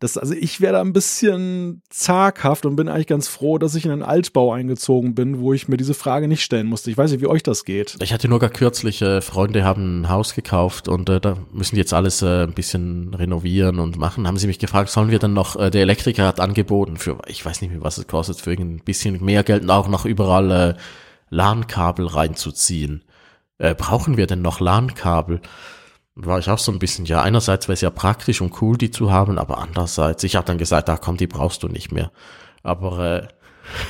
Das, 0.00 0.16
also 0.16 0.32
ich 0.32 0.62
wäre 0.62 0.72
da 0.72 0.80
ein 0.80 0.94
bisschen 0.94 1.82
zaghaft 1.90 2.64
und 2.64 2.74
bin 2.74 2.88
eigentlich 2.88 3.06
ganz 3.06 3.28
froh, 3.28 3.58
dass 3.58 3.74
ich 3.74 3.84
in 3.84 3.90
einen 3.90 4.02
Altbau 4.02 4.50
eingezogen 4.50 5.14
bin, 5.14 5.40
wo 5.40 5.52
ich 5.52 5.68
mir 5.68 5.76
diese 5.76 5.92
Frage 5.92 6.26
nicht 6.26 6.42
stellen 6.42 6.66
musste. 6.66 6.90
Ich 6.90 6.96
weiß 6.96 7.10
nicht, 7.10 7.20
wie 7.20 7.26
euch 7.26 7.42
das 7.42 7.66
geht. 7.66 7.98
Ich 8.00 8.14
hatte 8.14 8.26
nur 8.26 8.38
gar 8.38 8.48
kürzlich, 8.48 9.02
äh, 9.02 9.20
Freunde 9.20 9.62
haben 9.62 10.00
ein 10.00 10.08
Haus 10.08 10.34
gekauft 10.34 10.88
und 10.88 11.10
äh, 11.10 11.20
da 11.20 11.36
müssen 11.52 11.74
die 11.74 11.80
jetzt 11.80 11.92
alles 11.92 12.22
äh, 12.22 12.44
ein 12.44 12.54
bisschen 12.54 13.12
renovieren 13.12 13.78
und 13.78 13.98
machen. 13.98 14.26
Haben 14.26 14.38
sie 14.38 14.46
mich 14.46 14.58
gefragt, 14.58 14.88
sollen 14.88 15.10
wir 15.10 15.18
dann 15.18 15.34
noch, 15.34 15.56
äh, 15.56 15.70
der 15.70 15.82
Elektriker 15.82 16.26
hat 16.26 16.40
angeboten 16.40 16.96
für, 16.96 17.18
ich 17.26 17.44
weiß 17.44 17.60
nicht 17.60 17.70
mehr, 17.70 17.82
was 17.82 17.98
es 17.98 18.06
kostet, 18.06 18.40
für 18.40 18.52
ein 18.52 18.80
bisschen 18.82 19.22
mehr 19.22 19.44
Geld 19.44 19.64
und 19.64 19.70
auch 19.70 19.88
noch 19.88 20.06
überall 20.06 20.50
äh, 20.50 20.74
LAN-Kabel 21.28 22.06
reinzuziehen. 22.06 23.04
Äh, 23.58 23.74
brauchen 23.74 24.16
wir 24.16 24.26
denn 24.26 24.40
noch 24.40 24.60
LAN-Kabel? 24.60 25.42
War 26.14 26.38
ich 26.38 26.50
auch 26.50 26.58
so 26.58 26.72
ein 26.72 26.78
bisschen, 26.78 27.04
ja, 27.04 27.22
einerseits 27.22 27.68
wäre 27.68 27.74
es 27.74 27.80
ja 27.80 27.90
praktisch 27.90 28.40
und 28.40 28.60
cool, 28.60 28.76
die 28.76 28.90
zu 28.90 29.10
haben, 29.12 29.38
aber 29.38 29.58
andererseits, 29.58 30.24
ich 30.24 30.36
habe 30.36 30.46
dann 30.46 30.58
gesagt, 30.58 30.88
ach 30.90 31.00
komm, 31.00 31.16
die 31.16 31.26
brauchst 31.26 31.62
du 31.62 31.68
nicht 31.68 31.92
mehr. 31.92 32.10
Aber 32.62 32.98
äh, 32.98 33.28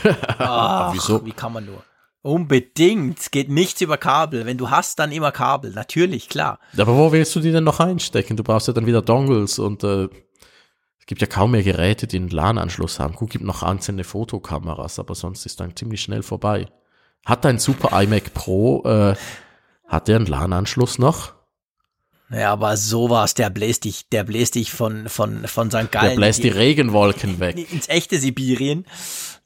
ach, 0.38 0.92
wieso? 0.94 1.24
Wie 1.24 1.32
kann 1.32 1.52
man 1.52 1.66
nur? 1.66 1.82
Unbedingt. 2.22 3.18
Es 3.18 3.30
geht 3.30 3.48
nichts 3.48 3.80
über 3.80 3.96
Kabel. 3.96 4.44
Wenn 4.44 4.58
du 4.58 4.68
hast, 4.70 4.98
dann 4.98 5.10
immer 5.10 5.32
Kabel. 5.32 5.72
Natürlich, 5.72 6.28
klar. 6.28 6.58
Aber 6.76 6.94
wo 6.96 7.12
willst 7.12 7.34
du 7.34 7.40
die 7.40 7.50
denn 7.50 7.64
noch 7.64 7.80
einstecken? 7.80 8.36
Du 8.36 8.44
brauchst 8.44 8.68
ja 8.68 8.74
dann 8.74 8.86
wieder 8.86 9.00
Dongles 9.00 9.58
und 9.58 9.82
äh, 9.84 10.08
es 10.98 11.06
gibt 11.06 11.22
ja 11.22 11.26
kaum 11.26 11.52
mehr 11.52 11.62
Geräte, 11.62 12.06
die 12.06 12.18
einen 12.18 12.28
LAN-Anschluss 12.28 13.00
haben. 13.00 13.14
Gut, 13.14 13.30
gibt 13.30 13.44
noch 13.44 13.62
einzelne 13.62 14.04
Fotokameras, 14.04 14.98
aber 14.98 15.14
sonst 15.14 15.46
ist 15.46 15.60
dann 15.60 15.74
ziemlich 15.74 16.02
schnell 16.02 16.22
vorbei. 16.22 16.66
Hat 17.24 17.44
dein 17.44 17.58
Super 17.58 18.00
iMac 18.00 18.34
Pro, 18.34 18.82
äh, 18.84 19.14
hat 19.88 20.08
der 20.08 20.16
einen 20.16 20.26
LAN-Anschluss 20.26 20.98
noch? 20.98 21.39
Ja, 22.32 22.52
aber 22.52 22.76
sowas, 22.76 23.34
der 23.34 23.50
bläst 23.50 23.84
dich, 23.84 24.08
der 24.08 24.22
bläst 24.22 24.54
dich 24.54 24.70
von, 24.70 25.08
von, 25.08 25.46
von 25.48 25.70
St. 25.70 25.90
Gallen. 25.90 26.10
Der 26.10 26.16
bläst 26.16 26.44
die 26.44 26.48
Regenwolken 26.48 27.40
weg. 27.40 27.72
Ins 27.72 27.88
echte 27.88 28.18
Sibirien. 28.18 28.86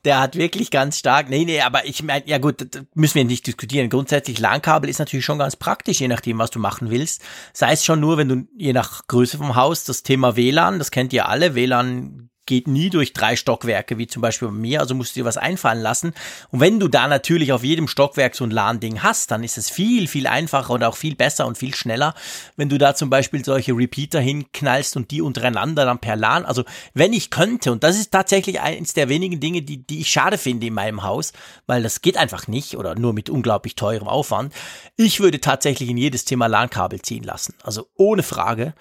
Der 0.05 0.21
hat 0.21 0.37
wirklich 0.37 0.71
ganz 0.71 0.99
stark, 0.99 1.31
nee, 1.31 1.47
nee, 1.47 1.63
aber 1.63 1.87
ich 1.87 2.03
meine, 2.03 2.29
ja 2.29 2.37
gut, 2.37 2.69
müssen 2.95 3.15
wir 3.15 3.25
nicht 3.25 3.47
diskutieren. 3.47 3.89
Grundsätzlich 3.89 4.39
LAN-Kabel 4.39 4.91
ist 4.91 4.99
natürlich 4.99 5.25
schon 5.25 5.39
ganz 5.39 5.57
praktisch, 5.57 6.01
je 6.01 6.09
nachdem, 6.09 6.39
was 6.39 6.51
du 6.51 6.59
machen 6.59 6.91
willst. 6.91 7.23
Sei 7.55 7.73
es 7.73 7.87
schon 7.87 8.01
nur, 8.01 8.19
wenn 8.19 8.29
du, 8.29 8.47
je 8.55 8.75
nach 8.75 9.07
Größe 9.07 9.39
vom 9.39 9.57
Haus, 9.57 9.85
das 9.85 10.03
Thema 10.03 10.37
WLAN, 10.37 10.79
das 10.79 10.91
kennt 10.91 11.15
ihr 11.15 11.27
alle, 11.27 11.55
WLAN 11.55 12.29
geht 12.47 12.69
nie 12.69 12.91
durch 12.91 13.13
drei 13.13 13.37
Stockwerke, 13.37 13.99
wie 13.99 14.07
zum 14.07 14.23
Beispiel 14.23 14.49
bei 14.49 14.55
mir, 14.55 14.81
also 14.81 14.95
musst 14.95 15.17
du 15.17 15.21
dir 15.21 15.25
was 15.25 15.37
einfallen 15.37 15.81
lassen. 15.81 16.13
Und 16.51 16.61
wenn 16.61 16.79
du 16.79 16.89
da 16.89 17.09
natürlich 17.09 17.53
auf 17.53 17.65
jedem 17.65 17.89
Stockwerk 17.89 18.35
so 18.35 18.45
ein 18.45 18.51
LAN-Ding 18.51 19.03
hast, 19.03 19.31
dann 19.31 19.45
ist 19.45 19.59
es 19.59 19.71
viel, 19.71 20.09
viel 20.09 20.27
einfacher 20.27 20.75
und 20.75 20.85
auch 20.85 20.97
viel 20.97 21.15
besser 21.15 21.47
und 21.47 21.57
viel 21.57 21.75
schneller, 21.75 22.15
wenn 22.57 22.69
du 22.69 22.79
da 22.79 22.95
zum 22.95 23.11
Beispiel 23.11 23.45
solche 23.45 23.73
Repeater 23.73 24.21
hinknallst 24.21 24.97
und 24.97 25.11
die 25.11 25.23
untereinander 25.23 25.85
dann 25.85 25.99
per 25.99 26.17
LAN, 26.17 26.45
also 26.45 26.65
wenn 26.93 27.13
ich 27.13 27.31
könnte, 27.31 27.73
und 27.73 27.83
das 27.83 27.99
ist 27.99 28.11
tatsächlich 28.11 28.61
eins 28.61 28.93
der 28.93 29.09
wenigen 29.09 29.41
Dinge, 29.41 29.63
die, 29.63 29.79
die 29.87 30.01
ich 30.01 30.11
schade 30.11 30.39
finde 30.39 30.67
in 30.67 30.75
meinem 30.75 31.03
Haus, 31.03 31.33
weil 31.67 31.83
das 31.83 32.03
geht 32.03 32.17
einfach 32.17 32.47
nicht 32.49 32.77
oder 32.77 32.95
nur 32.95 33.13
mit 33.13 33.31
unglaublich 33.31 33.75
teurem 33.75 34.09
Aufwand, 34.09 34.53
ich 34.97 35.21
würde 35.21 35.41
tatsächlich 35.41 35.89
in 35.89 35.97
jedes 35.97 36.25
Thema 36.25 36.47
LAN-Kabel 36.47 37.01
ziehen 37.03 37.25
lassen, 37.25 37.55
also 37.63 37.89
ohne 37.97 38.23
Frage 38.23 38.75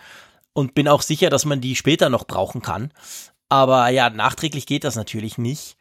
und 0.53 0.75
bin 0.75 0.87
auch 0.87 1.01
sicher, 1.01 1.29
dass 1.29 1.45
man 1.45 1.61
die 1.61 1.75
später 1.75 2.09
noch 2.09 2.25
brauchen 2.25 2.61
kann. 2.61 2.91
Aber 3.53 3.89
ja, 3.89 4.09
nachträglich 4.09 4.65
geht 4.65 4.83
das 4.83 4.95
natürlich 4.95 5.37
nicht. 5.37 5.77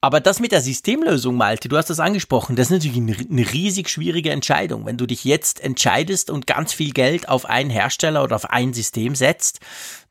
Aber 0.00 0.18
das 0.18 0.40
mit 0.40 0.50
der 0.50 0.62
Systemlösung, 0.62 1.34
Malte, 1.36 1.68
du 1.68 1.76
hast 1.76 1.90
das 1.90 2.00
angesprochen, 2.00 2.56
das 2.56 2.68
ist 2.68 2.84
natürlich 2.84 2.96
eine 2.96 3.52
riesig 3.52 3.90
schwierige 3.90 4.30
Entscheidung. 4.30 4.86
Wenn 4.86 4.96
du 4.96 5.04
dich 5.04 5.22
jetzt 5.22 5.60
entscheidest 5.60 6.30
und 6.30 6.46
ganz 6.46 6.72
viel 6.72 6.92
Geld 6.92 7.28
auf 7.28 7.44
einen 7.44 7.68
Hersteller 7.68 8.24
oder 8.24 8.36
auf 8.36 8.48
ein 8.48 8.72
System 8.72 9.14
setzt, 9.14 9.60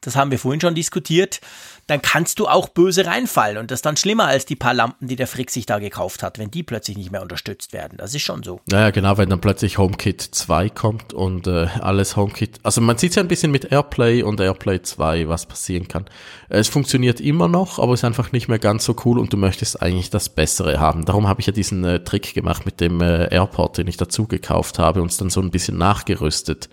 das 0.02 0.16
haben 0.16 0.32
wir 0.32 0.40
vorhin 0.40 0.62
schon 0.62 0.76
diskutiert, 0.76 1.42
dann 1.88 2.02
kannst 2.02 2.40
du 2.40 2.48
auch 2.48 2.70
böse 2.70 3.06
reinfallen. 3.06 3.58
Und 3.58 3.72
das 3.72 3.78
ist 3.78 3.86
dann 3.86 3.98
schlimmer 3.98 4.26
als 4.26 4.46
die 4.46 4.56
paar 4.56 4.74
Lampen, 4.74 5.08
die 5.08 5.16
der 5.16 5.28
Frick 5.28 5.52
sich 5.52 5.66
da 5.66 5.80
gekauft 5.80 6.24
hat, 6.24 6.40
wenn 6.40 6.50
die 6.50 6.64
plötzlich 6.64 6.98
nicht 6.98 7.12
mehr 7.12 7.22
unterstützt 7.22 7.74
werden. 7.74 7.98
Das 7.98 8.14
ist 8.14 8.24
schon 8.24 8.44
so. 8.44 8.60
Naja, 8.72 8.90
genau, 8.90 9.18
wenn 9.18 9.30
dann 9.30 9.42
plötzlich 9.42 9.78
HomeKit 9.78 10.22
2 10.22 10.70
kommt 10.70 11.14
und 11.14 11.48
äh, 11.48 11.68
alles 11.80 12.16
HomeKit. 12.16 12.60
Also 12.64 12.82
man 12.82 12.98
sieht 12.98 13.16
ja 13.16 13.22
ein 13.22 13.28
bisschen 13.28 13.52
mit 13.52 13.72
AirPlay 13.72 14.24
und 14.24 14.40
AirPlay 14.40 14.82
2, 14.82 15.28
was 15.28 15.46
passieren 15.46 15.88
kann. 15.88 16.06
Es 16.50 16.68
funktioniert 16.68 17.20
immer 17.20 17.48
noch, 17.48 17.80
aber 17.80 17.94
ist 17.94 18.04
einfach 18.04 18.32
nicht 18.32 18.48
mehr 18.48 18.60
ganz 18.60 18.86
so 18.86 18.96
cool 19.06 19.20
und 19.20 19.32
du 19.34 19.38
möchtest 19.38 19.82
eigentlich 19.82 20.10
das 20.10 20.30
Bessere 20.30 20.80
haben. 20.80 21.06
Darum 21.06 21.28
habe 21.28 21.42
ich 21.42 21.48
ja 21.48 21.54
diesen 21.54 21.84
äh, 21.84 22.04
Trick 22.04 22.34
gemacht 22.34 22.66
mit 22.66 22.80
dem 22.82 23.02
äh, 23.02 23.28
AirPort, 23.34 23.78
den 23.78 23.88
ich 23.88 23.98
dazu 23.98 24.28
gekauft 24.28 24.80
habe 24.80 25.02
und 25.02 25.12
es 25.12 25.18
dann 25.18 25.30
so 25.30 25.42
ein 25.42 25.52
bisschen 25.52 25.78
nachgerüstet. 25.78 26.70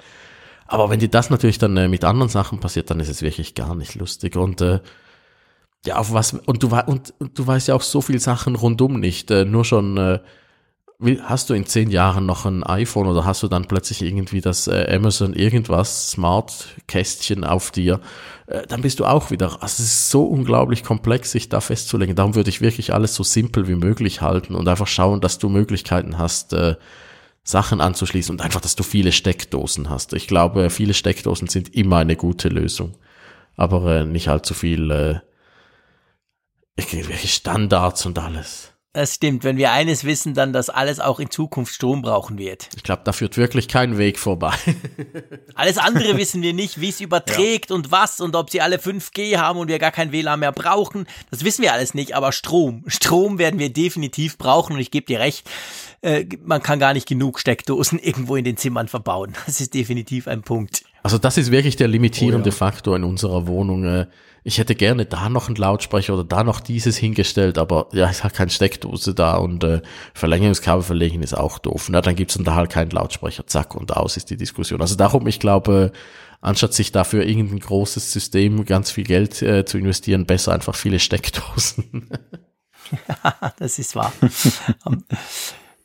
Aber 0.73 0.89
wenn 0.89 1.01
dir 1.01 1.11
das 1.11 1.29
natürlich 1.29 1.59
dann 1.59 1.77
äh, 1.77 1.87
mit 1.87 2.03
anderen 2.03 2.31
Sachen 2.31 2.59
passiert, 2.59 2.89
dann 2.89 2.99
ist 2.99 3.11
es 3.11 3.21
wirklich 3.21 3.55
gar 3.55 3.75
nicht 3.75 3.95
lustig. 3.95 4.37
Und 4.37 4.63
äh, 4.63 4.81
ja, 5.85 5.97
auf 5.99 6.15
was, 6.15 6.33
und 6.33 6.63
du, 6.63 6.75
und, 6.87 7.13
und 7.19 7.39
du 7.39 7.47
weißt 7.47 7.69
ja 7.69 7.75
auch 7.75 7.83
so 7.83 8.01
viel 8.01 8.19
Sachen 8.19 8.57
rundum 8.57 8.99
nicht. 8.99 9.31
Äh, 9.31 9.45
nur 9.45 9.67
schon, 9.67 9.99
äh, 9.99 10.21
hast 11.25 11.51
du 11.51 11.55
in 11.55 11.67
zehn 11.67 11.91
Jahren 11.91 12.25
noch 12.25 12.47
ein 12.47 12.65
iPhone 12.65 13.07
oder 13.07 13.27
hast 13.27 13.43
du 13.43 13.49
dann 13.49 13.67
plötzlich 13.67 14.01
irgendwie 14.01 14.41
das 14.41 14.67
äh, 14.67 14.87
Amazon 14.97 15.35
irgendwas 15.35 16.13
Smart 16.13 16.69
Kästchen 16.87 17.45
auf 17.45 17.71
dir, 17.71 18.01
äh, 18.47 18.67
dann 18.67 18.81
bist 18.81 18.99
du 18.99 19.05
auch 19.05 19.31
wieder, 19.31 19.63
also 19.63 19.65
es 19.65 19.81
ist 19.81 20.09
so 20.09 20.25
unglaublich 20.25 20.85
komplex, 20.85 21.33
sich 21.33 21.51
da 21.51 21.61
festzulegen. 21.61 22.17
Darum 22.17 22.35
würde 22.35 22.49
ich 22.49 22.63
wirklich 22.63 22.95
alles 22.95 23.15
so 23.15 23.25
simpel 23.25 23.69
wie 23.69 23.75
möglich 23.75 24.23
halten 24.23 24.55
und 24.55 24.67
einfach 24.69 24.87
schauen, 24.87 25.21
dass 25.21 25.39
du 25.39 25.51
Möglichkeiten 25.51 26.17
hast, 26.17 26.55
äh, 26.55 26.77
Sachen 27.45 27.81
anzuschließen 27.81 28.35
und 28.35 28.41
einfach, 28.41 28.61
dass 28.61 28.77
du 28.77 28.83
viele 28.83 29.13
Steckdosen 29.13 29.91
hast. 29.91 30.13
Ich 30.13 30.29
glaube, 30.29 30.71
viele 30.71 30.95
Steckdosen 30.95 31.49
sind 31.49 31.75
immer 31.75 31.99
eine 31.99 32.17
gute 32.17 32.49
Lösung. 32.49 32.97
Aber 33.57 34.01
äh, 34.01 34.05
nicht 34.05 34.29
allzu 34.29 34.55
viel, 34.55 34.91
äh, 34.91 35.21
Standards 37.27 38.07
und 38.07 38.19
alles. 38.19 38.72
Das 38.95 39.15
stimmt. 39.15 39.43
Wenn 39.43 39.57
wir 39.57 39.73
eines 39.73 40.05
wissen, 40.05 40.35
dann, 40.35 40.53
dass 40.53 40.69
alles 40.69 41.01
auch 41.01 41.19
in 41.19 41.31
Zukunft 41.31 41.75
Strom 41.75 42.03
brauchen 42.03 42.37
wird. 42.37 42.69
Ich 42.77 42.83
glaube, 42.83 43.01
da 43.05 43.13
führt 43.13 43.39
wirklich 43.39 43.67
kein 43.67 43.97
Weg 43.97 44.19
vorbei. 44.19 44.53
Alles 45.55 45.79
andere 45.79 46.19
wissen 46.19 46.43
wir 46.43 46.53
nicht, 46.53 46.79
wie 46.79 46.91
es 46.91 47.01
überträgt 47.01 47.71
ja. 47.71 47.77
und 47.77 47.91
was 47.91 48.21
und 48.21 48.37
ob 48.37 48.51
sie 48.51 48.61
alle 48.61 48.77
5G 48.77 49.39
haben 49.39 49.59
und 49.59 49.69
wir 49.69 49.79
gar 49.79 49.93
kein 49.93 50.13
WLAN 50.13 50.41
mehr 50.41 50.53
brauchen. 50.53 51.07
Das 51.31 51.43
wissen 51.43 51.63
wir 51.63 51.73
alles 51.73 51.95
nicht, 51.95 52.15
aber 52.15 52.33
Strom. 52.33 52.85
Strom 52.87 53.39
werden 53.39 53.59
wir 53.59 53.73
definitiv 53.73 54.37
brauchen 54.37 54.75
und 54.75 54.81
ich 54.81 54.91
gebe 54.91 55.07
dir 55.07 55.21
recht, 55.21 55.49
äh, 56.03 56.27
man 56.43 56.63
kann 56.63 56.79
gar 56.79 56.93
nicht 56.93 57.09
genug 57.09 57.39
Steckdosen 57.39 57.99
irgendwo 58.03 58.37
in 58.37 58.45
den 58.45 58.59
Zimmern 58.59 58.89
verbauen. 58.89 59.35
Das 59.47 59.61
ist 59.61 59.73
definitiv 59.73 60.29
ein 60.29 60.43
Punkt. 60.43 60.85
Also 61.03 61.17
das 61.17 61.39
ist 61.39 61.51
wirklich 61.51 61.77
der 61.77 61.89
limitierende 61.89 62.51
oh 62.51 62.53
ja. 62.53 62.57
Faktor 62.57 62.97
in 62.97 63.05
unserer 63.05 63.47
Wohnung. 63.47 63.85
Äh, 63.85 64.07
ich 64.45 64.59
hätte 64.59 64.75
gerne 64.75 65.07
da 65.07 65.29
noch 65.29 65.47
einen 65.47 65.57
Lautsprecher 65.57 66.15
oder 66.15 66.25
da 66.25 66.43
noch 66.43 66.61
dieses 66.61 66.97
hingestellt, 66.97 67.59
aber 67.59 67.89
ja, 67.93 68.11
es 68.11 68.25
hat 68.25 68.35
keine 68.35 68.51
Steckdose 68.51 69.15
da 69.15 69.37
und 69.37 69.63
äh, 69.63 69.83
Verlängerungskabel 70.15 70.83
verlegen 70.83 71.23
ist 71.23 71.35
auch 71.35 71.59
doof. 71.59 71.89
Na, 71.91 72.01
dann 72.01 72.17
gibt's 72.17 72.35
dann 72.35 72.45
da 72.45 72.57
halt 72.57 72.71
keinen 72.71 72.91
Lautsprecher, 72.91 73.47
zack, 73.47 73.75
und 73.75 73.97
aus 73.97 74.17
ist 74.17 74.31
die 74.31 74.37
Diskussion. 74.37 74.81
Also 74.81 74.97
darum, 74.97 75.27
ich 75.29 75.39
glaube, 75.39 75.93
anstatt 76.41 76.75
sich 76.75 76.91
dafür 76.91 77.25
irgendein 77.25 77.61
großes 77.61 78.13
System 78.13 78.65
ganz 78.65 78.91
viel 78.91 79.05
Geld 79.05 79.41
äh, 79.43 79.65
zu 79.65 79.79
investieren, 79.79 80.27
besser 80.27 80.53
einfach 80.53 80.75
viele 80.75 80.99
Steckdosen. 80.99 82.11
das 83.59 83.79
ist 83.79 83.95
wahr. 83.95 84.13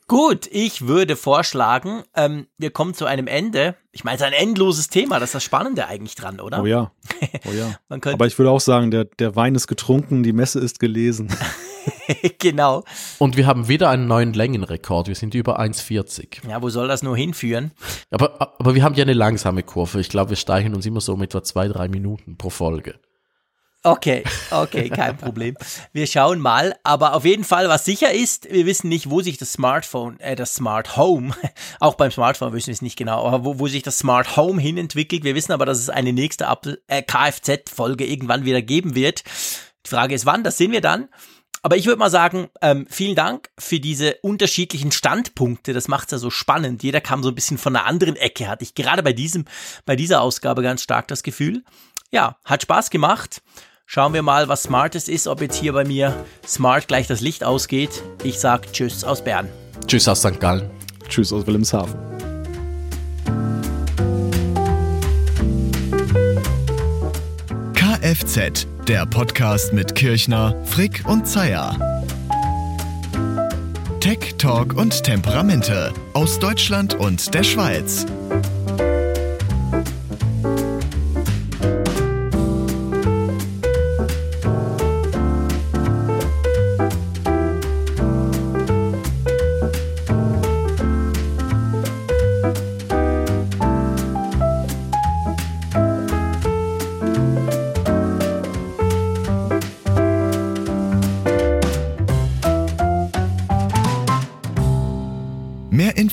Gut, 0.08 0.48
ich 0.50 0.88
würde 0.88 1.16
vorschlagen, 1.16 2.02
ähm, 2.16 2.46
wir 2.56 2.70
kommen 2.70 2.94
zu 2.94 3.04
einem 3.04 3.26
Ende. 3.26 3.76
Ich 3.92 4.04
meine, 4.04 4.16
es 4.16 4.22
ist 4.22 4.26
ein 4.26 4.32
endloses 4.32 4.88
Thema, 4.88 5.20
das 5.20 5.28
ist 5.28 5.34
das 5.34 5.44
Spannende 5.44 5.86
eigentlich 5.86 6.14
dran, 6.14 6.40
oder? 6.40 6.62
Oh 6.62 6.66
ja. 6.66 6.92
Oh 7.46 7.52
ja. 7.52 7.78
Aber 7.88 8.26
ich 8.26 8.38
würde 8.38 8.50
auch 8.50 8.60
sagen, 8.60 8.90
der, 8.90 9.04
der 9.04 9.36
Wein 9.36 9.54
ist 9.54 9.66
getrunken, 9.66 10.22
die 10.22 10.32
Messe 10.32 10.60
ist 10.60 10.80
gelesen. 10.80 11.28
genau. 12.38 12.84
Und 13.18 13.36
wir 13.36 13.46
haben 13.46 13.68
wieder 13.68 13.90
einen 13.90 14.06
neuen 14.06 14.32
Längenrekord. 14.32 15.08
Wir 15.08 15.14
sind 15.14 15.34
über 15.34 15.60
1,40. 15.60 16.48
Ja, 16.48 16.62
wo 16.62 16.70
soll 16.70 16.88
das 16.88 17.02
nur 17.02 17.16
hinführen? 17.16 17.72
Aber, 18.10 18.40
aber 18.58 18.74
wir 18.74 18.82
haben 18.82 18.94
ja 18.94 19.02
eine 19.02 19.14
langsame 19.14 19.62
Kurve. 19.62 20.00
Ich 20.00 20.08
glaube, 20.08 20.30
wir 20.30 20.36
steigen 20.36 20.74
uns 20.74 20.86
immer 20.86 21.00
so 21.00 21.14
um 21.14 21.22
etwa 21.22 21.42
zwei, 21.42 21.68
drei 21.68 21.88
Minuten 21.88 22.36
pro 22.36 22.50
Folge. 22.50 22.98
Okay, 23.84 24.24
okay, 24.50 24.90
kein 24.90 25.16
Problem. 25.16 25.56
Wir 25.92 26.06
schauen 26.08 26.40
mal. 26.40 26.74
Aber 26.82 27.14
auf 27.14 27.24
jeden 27.24 27.44
Fall, 27.44 27.68
was 27.68 27.84
sicher 27.84 28.12
ist, 28.12 28.50
wir 28.50 28.66
wissen 28.66 28.88
nicht, 28.88 29.08
wo 29.08 29.20
sich 29.20 29.38
das 29.38 29.52
Smartphone, 29.52 30.18
äh, 30.18 30.34
das 30.34 30.54
Smart 30.54 30.96
Home, 30.96 31.34
auch 31.80 31.94
beim 31.94 32.10
Smartphone 32.10 32.52
wissen 32.52 32.68
wir 32.68 32.74
es 32.74 32.82
nicht 32.82 32.96
genau, 32.96 33.24
aber 33.24 33.44
wo, 33.44 33.60
wo 33.60 33.68
sich 33.68 33.82
das 33.82 33.98
Smart 33.98 34.36
Home 34.36 34.60
hin 34.60 34.78
entwickelt. 34.78 35.22
Wir 35.22 35.36
wissen 35.36 35.52
aber, 35.52 35.64
dass 35.64 35.78
es 35.78 35.90
eine 35.90 36.12
nächste 36.12 36.46
äh, 36.88 37.02
Kfz-Folge 37.02 38.04
irgendwann 38.04 38.44
wieder 38.44 38.62
geben 38.62 38.94
wird. 38.96 39.22
Die 39.86 39.90
Frage 39.90 40.14
ist, 40.14 40.26
wann, 40.26 40.42
das 40.42 40.58
sehen 40.58 40.72
wir 40.72 40.80
dann. 40.80 41.08
Aber 41.62 41.76
ich 41.76 41.86
würde 41.86 41.98
mal 41.98 42.10
sagen, 42.10 42.48
ähm, 42.62 42.86
vielen 42.88 43.16
Dank 43.16 43.50
für 43.58 43.80
diese 43.80 44.16
unterschiedlichen 44.22 44.92
Standpunkte. 44.92 45.72
Das 45.72 45.88
macht 45.88 46.08
es 46.08 46.12
ja 46.12 46.18
so 46.18 46.30
spannend. 46.30 46.82
Jeder 46.82 47.00
kam 47.00 47.22
so 47.22 47.30
ein 47.30 47.34
bisschen 47.34 47.58
von 47.58 47.74
einer 47.74 47.86
anderen 47.86 48.16
Ecke, 48.16 48.48
hatte 48.48 48.64
ich 48.64 48.74
gerade 48.74 49.02
bei 49.02 49.12
diesem, 49.12 49.44
bei 49.84 49.96
dieser 49.96 50.20
Ausgabe 50.20 50.62
ganz 50.62 50.82
stark 50.82 51.08
das 51.08 51.22
Gefühl. 51.22 51.64
Ja, 52.10 52.38
hat 52.44 52.62
Spaß 52.62 52.90
gemacht. 52.90 53.42
Schauen 53.90 54.12
wir 54.12 54.20
mal, 54.20 54.48
was 54.48 54.64
Smartes 54.64 55.08
ist, 55.08 55.26
ob 55.26 55.40
jetzt 55.40 55.56
hier 55.56 55.72
bei 55.72 55.82
mir 55.82 56.26
Smart 56.46 56.88
gleich 56.88 57.06
das 57.06 57.22
Licht 57.22 57.42
ausgeht. 57.42 58.02
Ich 58.22 58.38
sag 58.38 58.70
Tschüss 58.70 59.02
aus 59.02 59.24
Bern. 59.24 59.48
Tschüss 59.86 60.06
aus 60.06 60.18
St. 60.18 60.38
Gallen. 60.38 60.68
Tschüss 61.08 61.32
aus 61.32 61.46
Wilhelmshaven. 61.46 61.94
Kfz, 67.72 68.66
der 68.86 69.06
Podcast 69.06 69.72
mit 69.72 69.94
Kirchner, 69.94 70.54
Frick 70.66 71.04
und 71.06 71.26
Zeier. 71.26 72.04
Tech, 74.00 74.34
Talk 74.36 74.74
und 74.74 75.02
Temperamente 75.02 75.94
aus 76.12 76.38
Deutschland 76.38 76.92
und 76.92 77.32
der 77.32 77.42
Schweiz. 77.42 78.04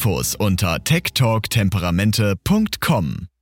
Infos 0.05 0.35
unter 0.35 0.83
techtalktemperamente.com. 0.83 3.34